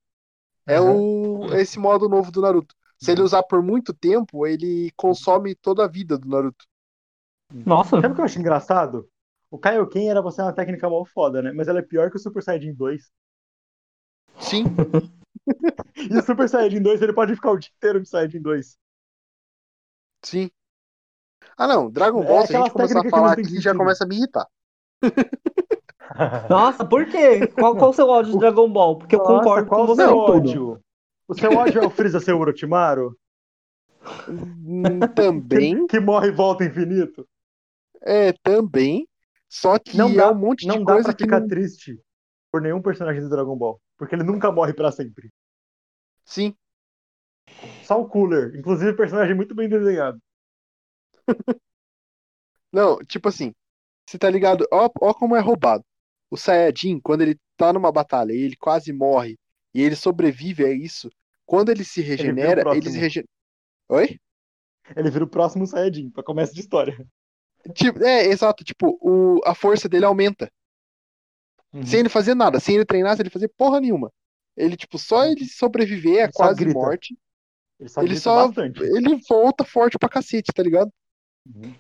É 0.67 0.79
Aham. 0.79 0.97
o 0.97 1.55
esse 1.55 1.79
modo 1.79 2.09
novo 2.09 2.31
do 2.31 2.41
Naruto. 2.41 2.75
Se 2.99 3.13
ele 3.13 3.23
usar 3.23 3.43
por 3.45 3.63
muito 3.63 3.95
tempo, 3.95 4.47
ele 4.47 4.91
consome 4.97 5.55
toda 5.55 5.85
a 5.85 5.89
vida 5.89 6.19
do 6.19 6.29
Naruto. 6.29 6.67
Nossa, 7.65 8.01
Sabe 8.01 8.09
o 8.09 8.15
que 8.15 8.21
eu 8.21 8.25
acho 8.25 8.39
engraçado? 8.39 9.09
O 9.51 9.59
Kaioken 9.59 10.11
era 10.11 10.21
você 10.21 10.43
uma 10.43 10.53
técnica 10.53 10.91
mal 10.91 11.07
foda, 11.07 11.41
né? 11.41 11.53
Mas 11.53 11.69
ela 11.69 11.79
é 11.79 11.83
pior 11.83 12.11
que 12.11 12.17
o 12.17 12.21
Super 12.21 12.43
Saiyajin 12.43 12.75
2. 12.75 13.11
Sim, 14.41 14.65
E 16.11 16.17
o 16.17 16.23
Super 16.23 16.49
Saiyajin 16.49 16.83
2, 16.83 17.03
ele 17.03 17.13
pode 17.13 17.35
ficar 17.35 17.51
o 17.51 17.59
dia 17.59 17.71
inteiro 17.77 18.01
de 18.01 18.09
Saiyajin 18.09 18.41
2. 18.41 18.79
sim. 20.23 20.51
Ah, 21.57 21.67
não, 21.67 21.91
Dragon 21.91 22.23
É 22.23 22.27
Ball, 22.27 22.47
se 22.47 22.57
a 22.57 22.61
gente 22.61 22.73
começar 22.73 23.01
a 23.01 23.11
falar 23.11 23.33
aqui, 23.33 23.61
já 23.61 23.75
começa 23.75 24.05
a 24.05 24.07
me 24.07 24.17
irritar. 24.17 24.47
nossa, 26.49 26.85
por 26.85 27.07
quê? 27.09 27.47
Qual, 27.57 27.77
qual 27.77 27.91
o 27.91 27.95
seu 27.95 28.09
ódio 28.09 28.33
de 28.33 28.39
Dragon 28.39 28.71
Ball? 28.71 28.99
Porque 28.99 29.15
eu 29.15 29.21
Nossa, 29.21 29.21
concordo 29.21 29.71
qual 29.71 29.85
com 29.85 29.85
o 29.85 29.87
você 29.87 30.03
seu 30.03 30.15
em 30.15 30.23
tudo. 30.23 30.63
ódio? 30.63 30.81
O 31.29 31.35
seu 31.35 31.55
ódio 31.55 31.81
é 31.81 31.85
o 31.85 31.91
Freeza 31.91 32.21
ser 32.21 32.33
o 32.33 32.39
Orochimaru? 32.41 33.17
Também, 35.15 35.79
Que, 35.87 35.87
que 35.89 36.01
morre 36.01 36.29
e 36.29 36.33
volta 36.33 36.65
infinito? 36.65 37.27
é, 38.03 38.33
também. 38.43 39.07
Só 39.49 39.79
que 39.79 39.93
Não 39.93 40.19
é 40.21 40.27
dá, 40.27 40.31
um 40.31 40.35
monte 40.35 40.69
de 40.69 40.79
não 40.79 40.85
dá 40.85 40.99
coisa 40.99 41.01
pra 41.01 41.15
que 41.15 41.27
ficar 41.27 41.27
não. 41.27 41.47
triste 41.47 42.01
por 42.53 42.63
nenhum 42.63 42.83
personagem 42.83 43.23
do 43.23 43.29
Dragon 43.31 43.57
Ball. 43.57 43.81
Porque 43.99 44.15
ele 44.15 44.25
nunca 44.25 44.53
morre 44.53 44.73
pra 44.75 44.93
sempre. 44.93 45.31
Sim, 46.25 46.57
Só 47.81 48.01
o 48.01 48.09
Cooler. 48.09 48.55
Inclusive, 48.57 48.93
personagem 48.97 49.35
muito 49.35 49.53
bem 49.55 49.69
desenhado. 49.69 50.21
não, 52.73 52.99
tipo 53.05 53.29
assim, 53.29 53.55
você 54.09 54.19
tá 54.19 54.31
ligado? 54.31 54.67
Ó, 54.73 54.89
ó 55.03 55.13
como 55.13 55.37
é 55.37 55.41
roubado. 55.41 55.85
O 56.31 56.37
Saiyajin, 56.37 56.99
quando 56.99 57.23
ele 57.23 57.39
tá 57.57 57.73
numa 57.73 57.93
batalha 57.93 58.33
e 58.33 58.41
ele 58.41 58.57
quase 58.57 58.91
morre, 58.91 59.39
e 59.75 59.83
ele 59.83 59.95
sobrevive 59.95 60.65
a 60.65 60.73
isso, 60.73 61.11
quando 61.45 61.71
ele 61.71 61.85
se 61.85 62.01
regenera, 62.01 62.63
ele 62.75 62.91
se 62.91 62.99
regenera. 62.99 63.29
Oi? 63.91 64.19
Ele 64.97 65.11
vira 65.11 65.25
o 65.25 65.29
próximo 65.29 65.67
Saiyajin, 65.67 66.11
pra 66.11 66.23
começo 66.23 66.55
de 66.55 66.61
história. 66.61 67.07
Tipo, 67.75 68.03
é, 68.03 68.27
exato, 68.27 68.65
tipo, 68.65 68.99
o, 69.01 69.41
a 69.45 69.55
força 69.55 69.89
dele 69.89 70.07
aumenta. 70.07 70.51
Uhum. 71.73 71.85
Sem 71.85 72.01
ele 72.01 72.09
fazer 72.09 72.35
nada, 72.35 72.59
sem 72.59 72.77
ele 72.77 72.87
treinar, 72.87 73.15
sem 73.15 73.25
ele 73.25 73.31
fazer 73.31 73.49
porra 73.49 73.79
nenhuma. 73.79 74.11
Ele, 74.57 74.75
tipo, 74.75 74.99
só 74.99 75.27
ele 75.27 75.45
sobreviver 75.45 76.21
a 76.21 76.25
Ele 76.25 76.33
só 76.33 76.45
quase 76.45 76.67
morte, 76.67 77.19
Ele 77.79 77.89
só 77.91 78.03
ele 78.03 78.19
só. 78.19 78.51
Ele 78.57 79.21
volta 79.29 79.65
forte 79.65 79.99
pra 79.99 80.09
cacete, 80.09 80.51
tá 80.53 80.63
ligado? 80.63 80.91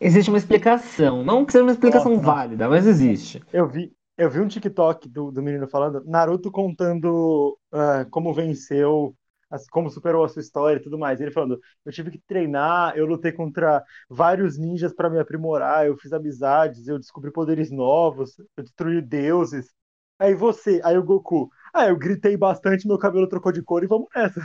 Existe 0.01 0.29
uma 0.31 0.39
explicação. 0.39 1.25
Não 1.25 1.45
que 1.45 1.53
seja 1.53 1.65
uma 1.65 1.73
explicação 1.73 2.19
Nossa, 2.19 2.23
não. 2.23 2.39
válida, 2.39 2.69
mas 2.69 2.87
existe. 2.87 3.43
Eu 3.53 3.69
vi, 3.69 3.95
eu 4.17 4.31
vi 4.31 4.41
um 4.41 4.49
TikTok 4.49 5.09
do, 5.09 5.31
do 5.31 5.43
menino 5.43 5.69
falando, 5.69 6.05
Naruto 6.05 6.51
contando 6.51 7.59
ah, 7.73 8.05
como 8.11 8.35
venceu, 8.35 9.17
as- 9.51 9.67
como 9.69 9.91
superou 9.91 10.25
a 10.25 10.29
sua 10.29 10.41
história 10.43 10.79
e 10.79 10.83
tudo 10.83 10.99
mais. 10.99 11.21
Ele 11.21 11.31
falando, 11.31 11.59
eu 11.85 11.93
tive 11.93 12.11
que 12.11 12.19
treinar, 12.27 12.97
eu 12.97 13.07
lutei 13.07 13.33
contra 13.33 13.83
vários 14.09 14.59
ninjas 14.59 14.93
pra 14.95 15.09
me 15.11 15.19
aprimorar, 15.19 15.87
eu 15.87 15.97
fiz 15.97 16.13
amizades, 16.13 16.87
eu 16.89 16.99
descobri 16.99 17.31
poderes 17.33 17.71
novos, 17.71 18.39
eu 18.57 18.65
destruí 18.65 19.01
deuses. 19.03 19.73
Aí 20.19 20.35
você, 20.35 20.81
aí 20.85 20.99
o 20.99 21.03
Goku, 21.05 21.49
ah, 21.73 21.87
eu 21.89 21.97
gritei 21.97 22.37
bastante, 22.37 22.87
meu 22.89 22.99
cabelo 22.99 23.29
trocou 23.29 23.53
de 23.53 23.63
cor 23.63 23.83
e 23.85 23.87
vamos 23.87 24.09
nessa. 24.15 24.41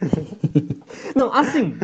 Não, 1.14 1.32
assim, 1.32 1.76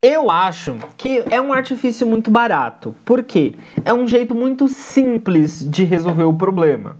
eu 0.00 0.30
acho 0.30 0.78
que 0.96 1.24
é 1.30 1.40
um 1.40 1.52
artifício 1.52 2.06
muito 2.06 2.30
barato. 2.30 2.94
Por 3.04 3.22
quê? 3.22 3.54
É 3.84 3.92
um 3.92 4.06
jeito 4.06 4.34
muito 4.34 4.68
simples 4.68 5.68
de 5.68 5.84
resolver 5.84 6.24
o 6.24 6.36
problema. 6.36 6.96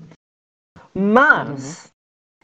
Mas 0.94 1.90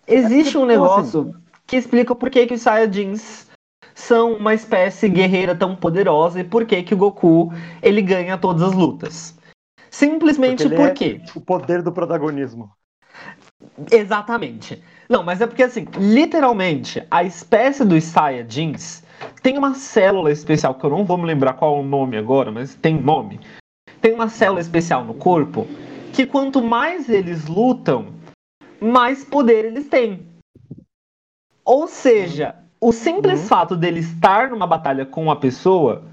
existe 0.06 0.56
um 0.56 0.60
Como 0.60 0.72
negócio 0.72 1.34
que 1.66 1.76
explica 1.76 2.14
por 2.14 2.30
que, 2.30 2.46
que 2.46 2.54
os 2.54 2.62
Saiyajins 2.62 3.46
são 3.94 4.34
uma 4.34 4.54
espécie 4.54 5.08
guerreira 5.08 5.54
tão 5.54 5.74
poderosa 5.74 6.40
e 6.40 6.44
por 6.44 6.64
que, 6.64 6.82
que 6.82 6.94
o 6.94 6.96
Goku 6.96 7.52
ele 7.82 8.00
ganha 8.00 8.38
todas 8.38 8.62
as 8.62 8.72
lutas. 8.72 9.36
Simplesmente 9.90 10.68
Porque 10.68 11.20
é-? 11.24 11.38
O 11.38 11.40
poder 11.40 11.82
do 11.82 11.92
protagonismo. 11.92 12.70
Exatamente. 13.90 14.82
Não, 15.08 15.22
mas 15.22 15.40
é 15.40 15.46
porque 15.46 15.62
assim, 15.62 15.86
literalmente, 15.98 17.02
a 17.10 17.24
espécie 17.24 17.84
dos 17.84 18.04
Saiyajins 18.04 19.02
tem 19.42 19.56
uma 19.58 19.74
célula 19.74 20.30
especial, 20.30 20.74
que 20.74 20.84
eu 20.84 20.90
não 20.90 21.04
vou 21.04 21.16
me 21.18 21.24
lembrar 21.24 21.54
qual 21.54 21.78
o 21.80 21.82
nome 21.82 22.16
agora, 22.16 22.50
mas 22.52 22.74
tem 22.74 23.00
nome. 23.00 23.40
Tem 24.00 24.12
uma 24.12 24.28
célula 24.28 24.60
especial 24.60 25.04
no 25.04 25.14
corpo 25.14 25.66
que 26.12 26.26
quanto 26.26 26.62
mais 26.62 27.08
eles 27.08 27.46
lutam, 27.46 28.14
mais 28.80 29.24
poder 29.24 29.64
eles 29.66 29.88
têm. 29.88 30.26
Ou 31.64 31.86
seja, 31.88 32.54
o 32.80 32.92
simples 32.92 33.40
Uhum. 33.40 33.46
fato 33.46 33.76
dele 33.76 34.00
estar 34.00 34.50
numa 34.50 34.66
batalha 34.66 35.04
com 35.04 35.22
uma 35.22 35.38
pessoa 35.38 36.04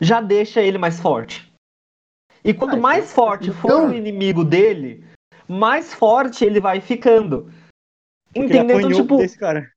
já 0.00 0.20
deixa 0.20 0.62
ele 0.62 0.78
mais 0.78 0.98
forte. 0.98 1.50
E 2.42 2.54
quanto 2.54 2.76
Ah, 2.76 2.80
mais 2.80 3.04
é- 3.04 3.14
forte 3.14 3.50
for 3.50 3.68
então- 3.70 3.88
o 3.90 3.94
inimigo 3.94 4.44
dele, 4.44 5.04
mais 5.50 5.92
forte 5.92 6.44
ele 6.44 6.60
vai 6.60 6.80
ficando. 6.80 7.52
Porque 8.32 8.52
ele 8.52 8.58
Entendeu? 8.58 8.80
Então, 8.80 8.92
tipo, 8.92 9.16
desse 9.16 9.38
cara. 9.38 9.70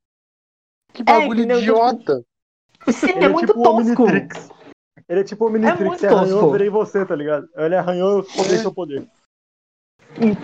Que 0.93 1.03
bagulho 1.03 1.39
entendeu? 1.39 1.59
idiota. 1.59 2.23
sim, 2.91 3.09
Ele 3.11 3.25
é 3.25 3.29
muito 3.29 3.47
tipo 3.47 3.63
tosco. 3.63 4.03
Ele 5.09 5.19
é 5.19 5.23
tipo 5.23 5.43
o 5.43 5.47
Omnitrix, 5.47 5.79
muito 5.79 5.99
você 5.99 6.07
arranhou, 6.07 6.27
tosco. 6.27 6.45
eu 6.45 6.51
virei 6.51 6.69
você, 6.69 7.05
tá 7.05 7.15
ligado? 7.15 7.47
Ele 7.55 7.75
arranhou, 7.75 8.19
eu 8.19 8.21
roubei 8.21 8.55
É. 8.55 8.59
seu 8.59 8.73
poder. 8.73 9.07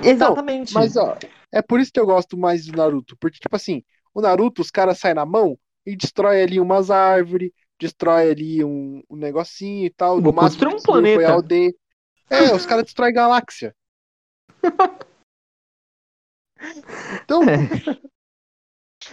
Exatamente. 0.04 0.74
Mas, 0.74 0.98
ó, 0.98 1.16
é 1.52 1.62
por 1.62 1.80
isso 1.80 1.92
que 1.94 2.00
eu 2.00 2.06
gosto 2.06 2.36
mais 2.38 2.66
do 2.66 2.76
Naruto. 2.76 3.16
Porque, 3.20 3.38
tipo 3.40 3.56
assim, 3.56 3.84
o 4.14 4.22
Naruto, 4.22 4.62
os 4.62 4.72
caras 4.72 4.98
saem 5.00 5.14
na 5.16 5.26
mão 5.26 5.58
e 5.86 5.96
destrói 5.96 6.42
ali 6.42 6.60
umas 6.60 6.90
árvores, 6.90 7.52
destrói 7.80 8.32
ali 8.32 8.64
um, 8.64 9.02
um 9.10 9.16
negocinho 9.16 9.86
e 9.86 9.90
tal. 9.92 10.18
O 10.18 10.22
Goku 10.22 10.36
máximo 10.42 10.72
um 10.72 10.76
destruiu 10.76 10.80
foi 10.86 11.02
planeta. 11.02 11.32
a 11.32 11.34
aldeia. 11.36 11.74
É, 12.30 12.54
os 12.56 12.66
caras 12.66 12.86
destroem 12.86 13.14
galáxia. 13.14 13.76
Então, 17.24 17.42
É. 17.44 18.00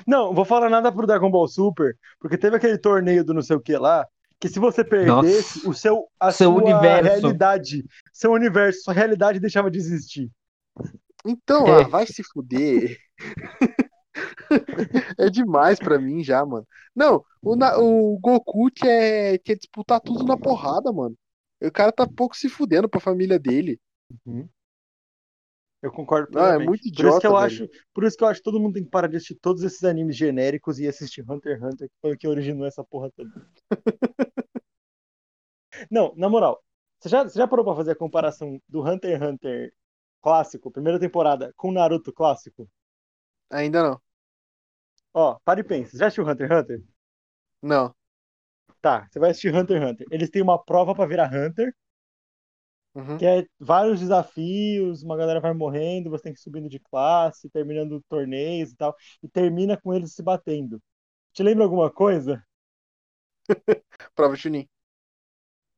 Não, 0.06 0.34
vou 0.34 0.44
falar 0.44 0.68
nada 0.68 0.90
pro 0.92 1.06
Dragon 1.06 1.30
Ball 1.30 1.46
Super, 1.48 1.96
porque 2.20 2.36
teve 2.36 2.56
aquele 2.56 2.76
torneio 2.76 3.24
do 3.24 3.32
não 3.32 3.40
sei 3.42 3.56
o 3.56 3.60
que 3.60 3.76
lá, 3.76 4.06
que 4.38 4.48
se 4.48 4.58
você 4.58 4.84
perdesse, 4.84 5.58
Nossa. 5.58 5.68
o 5.70 5.74
seu, 5.74 6.08
a 6.20 6.32
Seu 6.32 6.52
sua 6.52 6.62
universo. 6.62 7.04
realidade, 7.04 7.84
seu 8.12 8.32
universo, 8.32 8.82
sua 8.82 8.92
realidade 8.94 9.40
deixava 9.40 9.70
de 9.70 9.78
existir. 9.78 10.30
então 11.24 11.66
É. 11.68 11.82
ah, 11.84 11.88
vai 11.88 12.06
se 12.06 12.22
fuder. 12.22 12.96
É 15.18 15.28
demais 15.28 15.78
pra 15.78 15.98
mim 15.98 16.22
já, 16.22 16.44
mano. 16.44 16.66
Não, 16.94 17.22
o, 17.42 17.54
o 18.14 18.18
Goku 18.18 18.70
quer, 18.74 19.38
quer 19.40 19.56
disputar 19.56 20.00
tudo 20.00 20.24
na 20.24 20.36
porrada, 20.36 20.92
mano. 20.92 21.14
O 21.62 21.70
cara 21.70 21.92
tá 21.92 22.06
pouco 22.06 22.36
se 22.36 22.48
fudendo 22.48 22.88
pra 22.88 23.00
família 23.00 23.38
dele. 23.38 23.78
Eu 25.86 25.92
concordo 25.92 26.28
Não, 26.28 26.46
é 26.46 26.58
plenamente. 26.58 26.58
muito 26.58 26.94
por 26.94 27.06
isso 27.06 27.18
idiota, 27.18 27.20
que 27.20 27.26
eu 27.26 27.32
velho. 27.36 27.36
acho, 27.36 27.68
por 27.94 28.04
isso 28.04 28.16
que 28.16 28.24
eu 28.24 28.28
acho 28.28 28.40
que 28.40 28.44
todo 28.44 28.60
mundo 28.60 28.74
tem 28.74 28.84
que 28.84 28.90
parar 28.90 29.08
de 29.08 29.16
assistir 29.16 29.36
todos 29.36 29.62
esses 29.62 29.84
animes 29.84 30.16
genéricos 30.16 30.78
e 30.78 30.86
assistir 30.88 31.24
Hunter 31.28 31.54
x 31.56 31.62
Hunter, 31.62 31.88
que 31.88 31.94
foi 32.00 32.12
o 32.14 32.18
que 32.18 32.28
originou 32.28 32.66
essa 32.66 32.84
porra 32.84 33.10
toda. 33.16 33.30
Não, 35.90 36.14
na 36.16 36.28
moral, 36.28 36.62
você 36.98 37.08
já, 37.08 37.24
você 37.24 37.38
já 37.38 37.46
parou 37.48 37.64
pra 37.64 37.74
fazer 37.74 37.92
a 37.92 37.96
comparação 37.96 38.60
do 38.68 38.82
Hunter 38.82 39.16
x 39.16 39.22
Hunter 39.28 39.72
clássico, 40.22 40.70
primeira 40.70 40.98
temporada, 41.00 41.52
com 41.56 41.68
o 41.70 41.72
Naruto 41.72 42.12
clássico? 42.12 42.68
Ainda 43.50 43.82
não. 43.82 44.00
Ó, 45.12 45.36
para 45.44 45.58
e 45.60 45.64
pensa, 45.64 45.90
você 45.90 45.98
já 45.98 46.06
assistiu 46.06 46.24
Hunter 46.28 46.46
x 46.48 46.60
Hunter? 46.60 46.82
Não. 47.62 47.94
Tá, 48.80 49.06
você 49.10 49.18
vai 49.18 49.30
assistir 49.30 49.54
Hunter 49.54 49.80
x 49.82 49.90
Hunter. 49.90 50.06
Eles 50.10 50.30
têm 50.30 50.42
uma 50.42 50.62
prova 50.62 50.94
pra 50.94 51.06
virar 51.06 51.32
Hunter, 51.32 51.74
Uhum. 52.96 53.18
que 53.18 53.26
é 53.26 53.46
vários 53.60 54.00
desafios, 54.00 55.02
uma 55.02 55.18
galera 55.18 55.38
vai 55.38 55.52
morrendo, 55.52 56.08
você 56.08 56.24
tem 56.24 56.32
que 56.32 56.40
ir 56.40 56.42
subindo 56.42 56.66
de 56.66 56.80
classe, 56.80 57.50
terminando 57.50 58.02
torneios 58.08 58.72
e 58.72 58.76
tal, 58.76 58.96
e 59.22 59.28
termina 59.28 59.76
com 59.76 59.92
eles 59.92 60.14
se 60.14 60.22
batendo. 60.22 60.80
Te 61.34 61.42
lembra 61.42 61.64
alguma 61.64 61.90
coisa? 61.90 62.42
Prova 64.14 64.34
Chunin. 64.34 64.66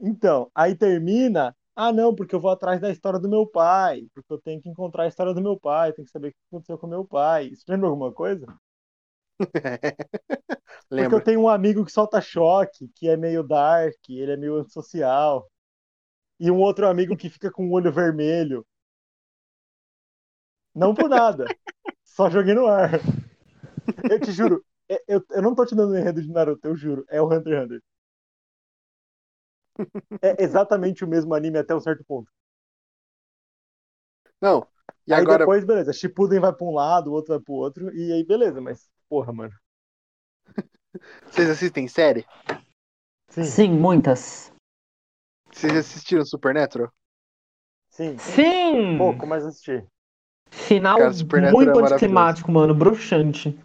Então, 0.00 0.48
aí 0.54 0.76
termina, 0.76 1.56
ah 1.74 1.92
não, 1.92 2.14
porque 2.14 2.36
eu 2.36 2.40
vou 2.40 2.52
atrás 2.52 2.80
da 2.80 2.88
história 2.88 3.18
do 3.18 3.28
meu 3.28 3.44
pai, 3.44 4.06
porque 4.14 4.32
eu 4.32 4.40
tenho 4.40 4.62
que 4.62 4.68
encontrar 4.68 5.02
a 5.02 5.08
história 5.08 5.34
do 5.34 5.42
meu 5.42 5.58
pai, 5.58 5.92
tenho 5.92 6.06
que 6.06 6.12
saber 6.12 6.28
o 6.28 6.30
que 6.30 6.38
aconteceu 6.52 6.78
com 6.78 6.86
meu 6.86 7.04
pai. 7.04 7.46
Isso 7.46 7.64
lembra 7.68 7.88
alguma 7.88 8.12
coisa? 8.12 8.46
Porque 10.88 11.14
eu 11.14 11.20
tenho 11.20 11.40
um 11.40 11.48
amigo 11.48 11.84
que 11.84 11.92
solta 11.92 12.20
choque, 12.20 12.88
que 12.94 13.08
é 13.08 13.16
meio 13.16 13.42
dark, 13.42 13.94
ele 14.08 14.32
é 14.32 14.36
meio 14.36 14.56
antissocial. 14.56 15.48
E 16.40 16.50
um 16.50 16.58
outro 16.58 16.86
amigo 16.86 17.16
que 17.16 17.28
fica 17.30 17.50
com 17.50 17.68
o 17.68 17.72
olho 17.72 17.92
vermelho. 17.92 18.66
Não 20.74 20.94
por 20.94 21.08
nada. 21.08 21.46
Só 22.04 22.30
joguei 22.30 22.54
no 22.54 22.66
ar. 22.66 23.00
Eu 24.08 24.20
te 24.20 24.32
juro, 24.32 24.64
é- 24.88 25.02
eu, 25.08 25.24
eu 25.30 25.42
não 25.42 25.54
tô 25.54 25.64
te 25.64 25.74
dando 25.74 25.96
enredo 25.96 26.22
de 26.22 26.28
Naruto, 26.30 26.66
eu 26.66 26.76
juro. 26.76 27.04
É 27.08 27.20
o 27.20 27.26
Hunter 27.26 27.54
x 27.54 27.64
Hunter. 27.64 27.82
É 30.22 30.42
exatamente 30.42 31.04
o 31.04 31.08
mesmo 31.08 31.34
anime 31.34 31.58
até 31.58 31.74
um 31.74 31.80
certo 31.80 32.04
ponto. 32.04 32.30
Não. 34.40 34.66
E 35.06 35.12
aí 35.12 35.20
agora, 35.20 35.38
depois, 35.38 35.64
beleza, 35.64 35.92
Shippuden 35.92 36.40
vai 36.40 36.52
pra 36.52 36.66
um 36.66 36.74
lado, 36.74 37.10
o 37.10 37.14
outro 37.14 37.34
vai 37.34 37.42
pro 37.42 37.54
outro, 37.54 37.94
e 37.94 38.12
aí 38.12 38.24
beleza, 38.24 38.60
mas, 38.60 38.88
porra, 39.08 39.32
mano. 39.32 39.54
vocês 41.30 41.48
assistem 41.48 41.88
série? 41.88 42.24
Sim, 43.30 43.44
Sim, 43.44 43.70
muitas. 43.72 44.52
Vocês 45.58 45.74
assistiram 45.76 46.24
Supernatural? 46.24 46.88
sim. 47.88 48.16
Sim! 48.18 48.96
Pouco, 48.96 49.26
mas 49.26 49.44
assisti. 49.44 49.84
Final 50.52 50.98
Cara, 50.98 51.10
muito 51.50 51.70
é 51.80 51.82
anticlimático, 51.82 52.52
mano. 52.52 52.72
Bruxante. 52.72 53.58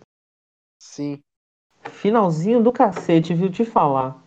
Sim. 0.79 1.21
Finalzinho 1.83 2.63
do 2.63 2.71
cacete, 2.73 3.35
viu? 3.35 3.51
Te 3.51 3.63
falar. 3.63 4.19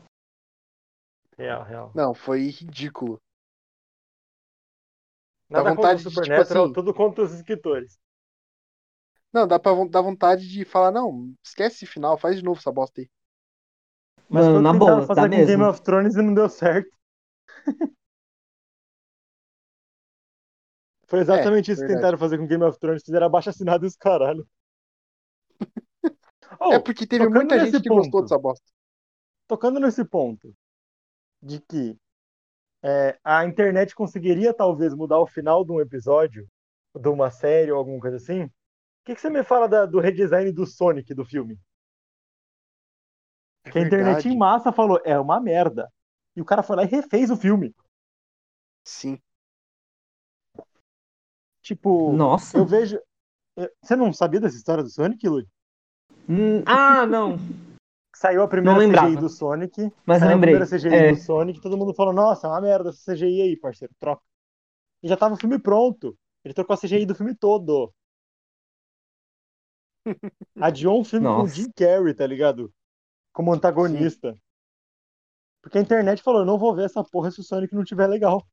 Real, 1.36 1.64
real. 1.64 1.90
Não, 1.92 2.14
foi 2.14 2.50
ridículo. 2.50 3.20
Dá 5.50 5.58
Nada 5.58 5.70
vontade 5.74 6.04
contra 6.04 6.08
o 6.08 6.22
de, 6.24 6.30
tipo 6.30 6.40
assim- 6.40 6.72
tudo 6.72 6.94
contra 6.94 7.24
os 7.24 7.32
escritores. 7.32 7.98
Não, 9.32 9.44
dá 9.46 9.58
pra 9.58 9.72
dar 9.86 10.02
vontade 10.02 10.48
de 10.48 10.64
falar, 10.64 10.92
não, 10.92 11.34
esquece 11.44 11.84
esse 11.84 11.86
final, 11.86 12.16
faz 12.16 12.36
de 12.36 12.44
novo 12.44 12.60
essa 12.60 12.70
bosta 12.70 13.00
aí. 13.00 13.10
Mas 14.28 14.46
Mano, 14.46 14.62
na 14.62 14.72
boa, 14.72 15.02
fazer 15.06 15.20
dá 15.20 15.28
com 15.28 15.34
Game 15.34 15.46
mesmo. 15.56 15.68
of 15.68 15.80
Thrones 15.82 16.14
e 16.14 16.22
não 16.22 16.32
deu 16.32 16.48
certo. 16.48 16.95
Foi 21.08 21.18
exatamente 21.18 21.72
isso 21.72 21.80
que 21.82 21.86
É, 21.86 21.88
verdade. 21.88 21.94
tentaram 21.94 22.16
fazer 22.18 22.38
com 22.38 22.46
Game 22.46 22.62
of 22.62 22.78
Thrones, 22.78 23.02
fizeram 23.02 23.26
abaixo 23.26 23.50
assinado 23.50 23.84
e 23.84 23.88
os 23.88 23.96
caralho. 23.96 24.46
Oh, 26.60 26.74
é 26.74 26.78
porque 26.78 27.06
teve 27.06 27.28
muita 27.28 27.58
gente 27.58 27.80
que 27.82 27.90
gostou 27.90 28.20
dessa 28.22 28.38
bosta. 28.38 28.64
tocando 29.46 29.80
nesse 29.80 30.04
ponto 30.04 30.54
de 31.42 31.60
que 31.60 31.98
é, 32.82 33.18
a 33.24 33.44
internet 33.46 33.94
conseguiria 33.94 34.54
talvez 34.54 34.94
mudar 34.94 35.20
o 35.20 35.26
final 35.26 35.64
de 35.64 35.72
um 35.72 35.80
episódio, 35.80 36.48
de 36.98 37.08
uma 37.08 37.30
série 37.30 37.72
ou 37.72 37.78
alguma 37.78 38.00
coisa 38.00 38.16
assim, 38.18 38.44
o 38.44 38.52
que, 39.04 39.14
que 39.16 39.20
você 39.20 39.30
me 39.30 39.44
fala 39.44 39.68
da- 39.68 39.86
do 39.86 40.00
redesign 40.00 40.52
do 40.52 40.66
Sonic 40.66 41.14
do 41.14 41.24
filme? 41.24 41.58
É 43.64 43.70
Que 43.70 43.78
a 43.78 43.82
internet 43.82 44.26
em 44.28 44.36
massa 44.36 44.72
falou, 44.72 44.98
é 45.04 45.18
uma 45.20 45.38
merda. 45.40 45.88
E 46.36 46.40
o 46.40 46.44
cara 46.44 46.62
foi 46.62 46.76
lá 46.76 46.82
e 46.84 46.86
refez 46.86 47.30
o 47.30 47.36
filme. 47.36 47.74
Sim. 48.84 49.18
Tipo, 51.62 52.12
Nossa. 52.12 52.56
eu 52.58 52.66
vejo. 52.66 53.00
Você 53.82 53.96
não 53.96 54.12
sabia 54.12 54.38
dessa 54.38 54.56
história 54.56 54.84
do 54.84 54.90
Sonic, 54.90 55.26
Lu? 55.26 55.42
Hum, 56.28 56.62
ah, 56.66 57.06
não. 57.06 57.38
Saiu 58.14 58.42
a 58.42 58.48
primeira 58.48 58.86
Não 58.86 58.92
CGI 58.92 59.16
do 59.16 59.28
Sonic. 59.28 59.90
Mas 60.04 60.20
saiu 60.20 60.32
lembrei. 60.36 60.54
a 60.54 60.58
primeira 60.58 60.66
CGI 60.66 60.94
É. 60.94 61.12
do 61.12 61.18
Sonic, 61.18 61.60
todo 61.60 61.76
mundo 61.76 61.94
falou, 61.94 62.12
nossa, 62.12 62.46
é 62.46 62.50
uma 62.50 62.60
merda 62.60 62.90
essa 62.90 63.12
CGI 63.14 63.42
aí, 63.42 63.56
parceiro, 63.56 63.92
troca. 63.98 64.22
E 65.02 65.08
já 65.08 65.16
tava 65.16 65.34
o 65.34 65.38
filme 65.38 65.58
pronto. 65.58 66.16
Ele 66.44 66.54
trocou 66.54 66.74
a 66.74 66.78
CGI 66.78 67.06
do 67.06 67.14
filme 67.14 67.34
todo. 67.34 67.92
Adiou 70.60 71.00
um 71.00 71.04
filme 71.04 71.26
com 71.26 71.32
o 71.32 71.38
Nossa. 71.38 71.54
Jim 71.54 71.70
Carrey, 71.74 72.14
tá 72.14 72.26
ligado? 72.26 72.72
Como 73.32 73.52
antagonista. 73.52 74.36
Porque 75.66 75.78
a 75.78 75.82
internet 75.82 76.22
falou, 76.22 76.40
eu 76.42 76.46
não 76.46 76.58
vou 76.58 76.76
ver 76.76 76.84
essa 76.84 77.02
porra 77.02 77.28
se 77.30 77.40
o 77.40 77.42
Sonic 77.42 77.74
não 77.74 77.82
tiver 77.82 78.06
legal. 78.06 78.46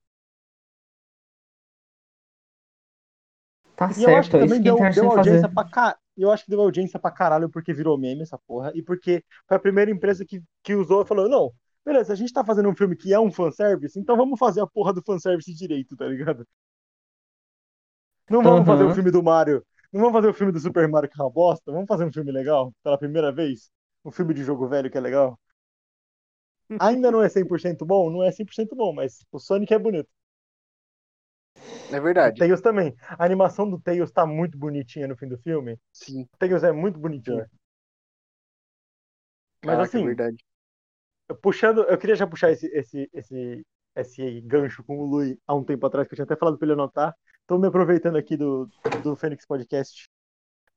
Tá 3.76 3.92
E 3.96 4.02
eu 4.04 4.16
acho 4.16 4.32
que 4.32 4.36
certo, 4.36 4.38
é 4.38 4.40
também 4.40 4.62
que 4.62 4.62
deu, 4.62 4.90
deu 4.92 5.08
que 5.08 5.12
fazer. 5.12 5.44
audiência 5.44 5.48
pra 5.50 5.64
ca... 5.64 5.98
Eu 6.18 6.32
acho 6.32 6.44
que 6.46 6.50
deu 6.52 6.62
audiência 6.62 7.00
pra 7.00 7.12
caralho 7.12 7.50
porque 7.50 7.74
virou 7.74 7.98
meme 7.98 8.22
essa 8.22 8.38
porra. 8.38 8.72
E 8.76 8.82
porque 8.84 9.24
foi 9.48 9.58
a 9.58 9.60
primeira 9.60 9.92
empresa 9.92 10.26
que, 10.26 10.42
que 10.64 10.74
usou 10.76 11.02
e 11.04 11.06
falou, 11.08 11.28
não, 11.30 11.52
beleza, 11.86 12.14
a 12.14 12.16
gente 12.16 12.34
tá 12.34 12.44
fazendo 12.44 12.70
um 12.70 12.76
filme 12.76 12.96
que 12.96 13.14
é 13.14 13.20
um 13.20 13.32
fanservice, 13.32 14.00
então 14.00 14.16
vamos 14.18 14.38
fazer 14.40 14.62
a 14.62 14.68
porra 14.68 14.94
do 14.94 15.02
fanservice 15.04 15.54
direito, 15.56 15.96
tá 15.96 16.06
ligado? 16.08 16.46
Não 18.30 18.46
vamos 18.46 18.66
fazer 18.66 18.84
o 18.84 18.90
Aham. 18.90 18.92
filme 18.92 19.12
do 19.12 19.24
Mario. 19.24 19.66
Não 19.92 20.02
vamos 20.02 20.14
fazer 20.16 20.28
o 20.30 20.34
filme 20.34 20.52
do 20.52 20.60
Super 20.60 20.88
Mario 20.88 21.10
que 21.10 21.20
é 21.20 21.24
uma 21.24 21.30
bosta. 21.32 21.72
Vamos 21.72 21.88
fazer 21.88 22.06
um 22.06 22.12
filme 22.12 22.32
legal 22.32 22.74
pela 22.84 22.98
primeira 22.98 23.32
vez. 23.32 23.70
Um 24.04 24.12
filme 24.12 24.34
de 24.34 24.44
jogo 24.44 24.68
velho 24.68 24.90
que 24.92 24.98
é 24.98 25.02
legal. 25.02 25.40
Ainda 26.80 27.12
não 27.12 27.22
é 27.22 27.30
100% 27.30 27.86
bom? 27.86 28.10
Não 28.12 28.24
é 28.24 28.32
100% 28.32 28.76
bom, 28.76 28.94
mas 28.94 29.26
o 29.32 29.40
Sonic 29.40 29.74
é 29.74 29.80
bonito. 29.80 30.10
É 31.90 32.00
O 32.26 32.32
verdade. 32.32 32.40
Tails 32.40 32.60
também. 32.62 32.96
A 33.18 33.24
animação 33.26 33.70
do 33.70 33.80
Tails 33.80 34.12
tá 34.12 34.26
muito 34.26 34.58
bonitinha 34.58 35.08
no 35.08 35.16
fim 35.18 35.28
do 35.28 35.38
filme. 35.38 35.80
Sim. 35.94 36.28
O 36.34 36.38
Tails 36.38 36.64
é 36.64 36.72
muito 36.72 37.00
bonitinho. 37.00 37.48
Mas 39.64 39.80
Caraca, 39.80 39.80
assim, 39.80 40.00
é 40.00 40.02
verdade. 40.02 40.38
puxando, 41.42 41.84
eu 41.84 41.98
queria 41.98 42.16
já 42.16 42.28
puxar 42.28 42.52
esse, 42.52 42.68
esse, 42.68 43.10
esse, 43.14 43.66
esse 43.96 44.42
gancho 44.42 44.84
com 44.84 44.98
o 45.00 45.06
Lui 45.06 45.40
há 45.48 45.56
um 45.56 45.64
tempo 45.64 45.86
atrás, 45.86 46.08
que 46.08 46.14
eu 46.14 46.18
tinha 46.18 46.26
até 46.26 46.36
falado 46.36 46.58
pra 46.58 46.66
ele 46.66 46.74
anotar. 46.74 47.16
Tô 47.48 47.58
me 47.58 47.68
aproveitando 47.68 48.18
aqui 48.18 48.38
do, 48.38 48.70
do 49.04 49.16
Fênix 49.16 49.46
Podcast, 49.46 50.10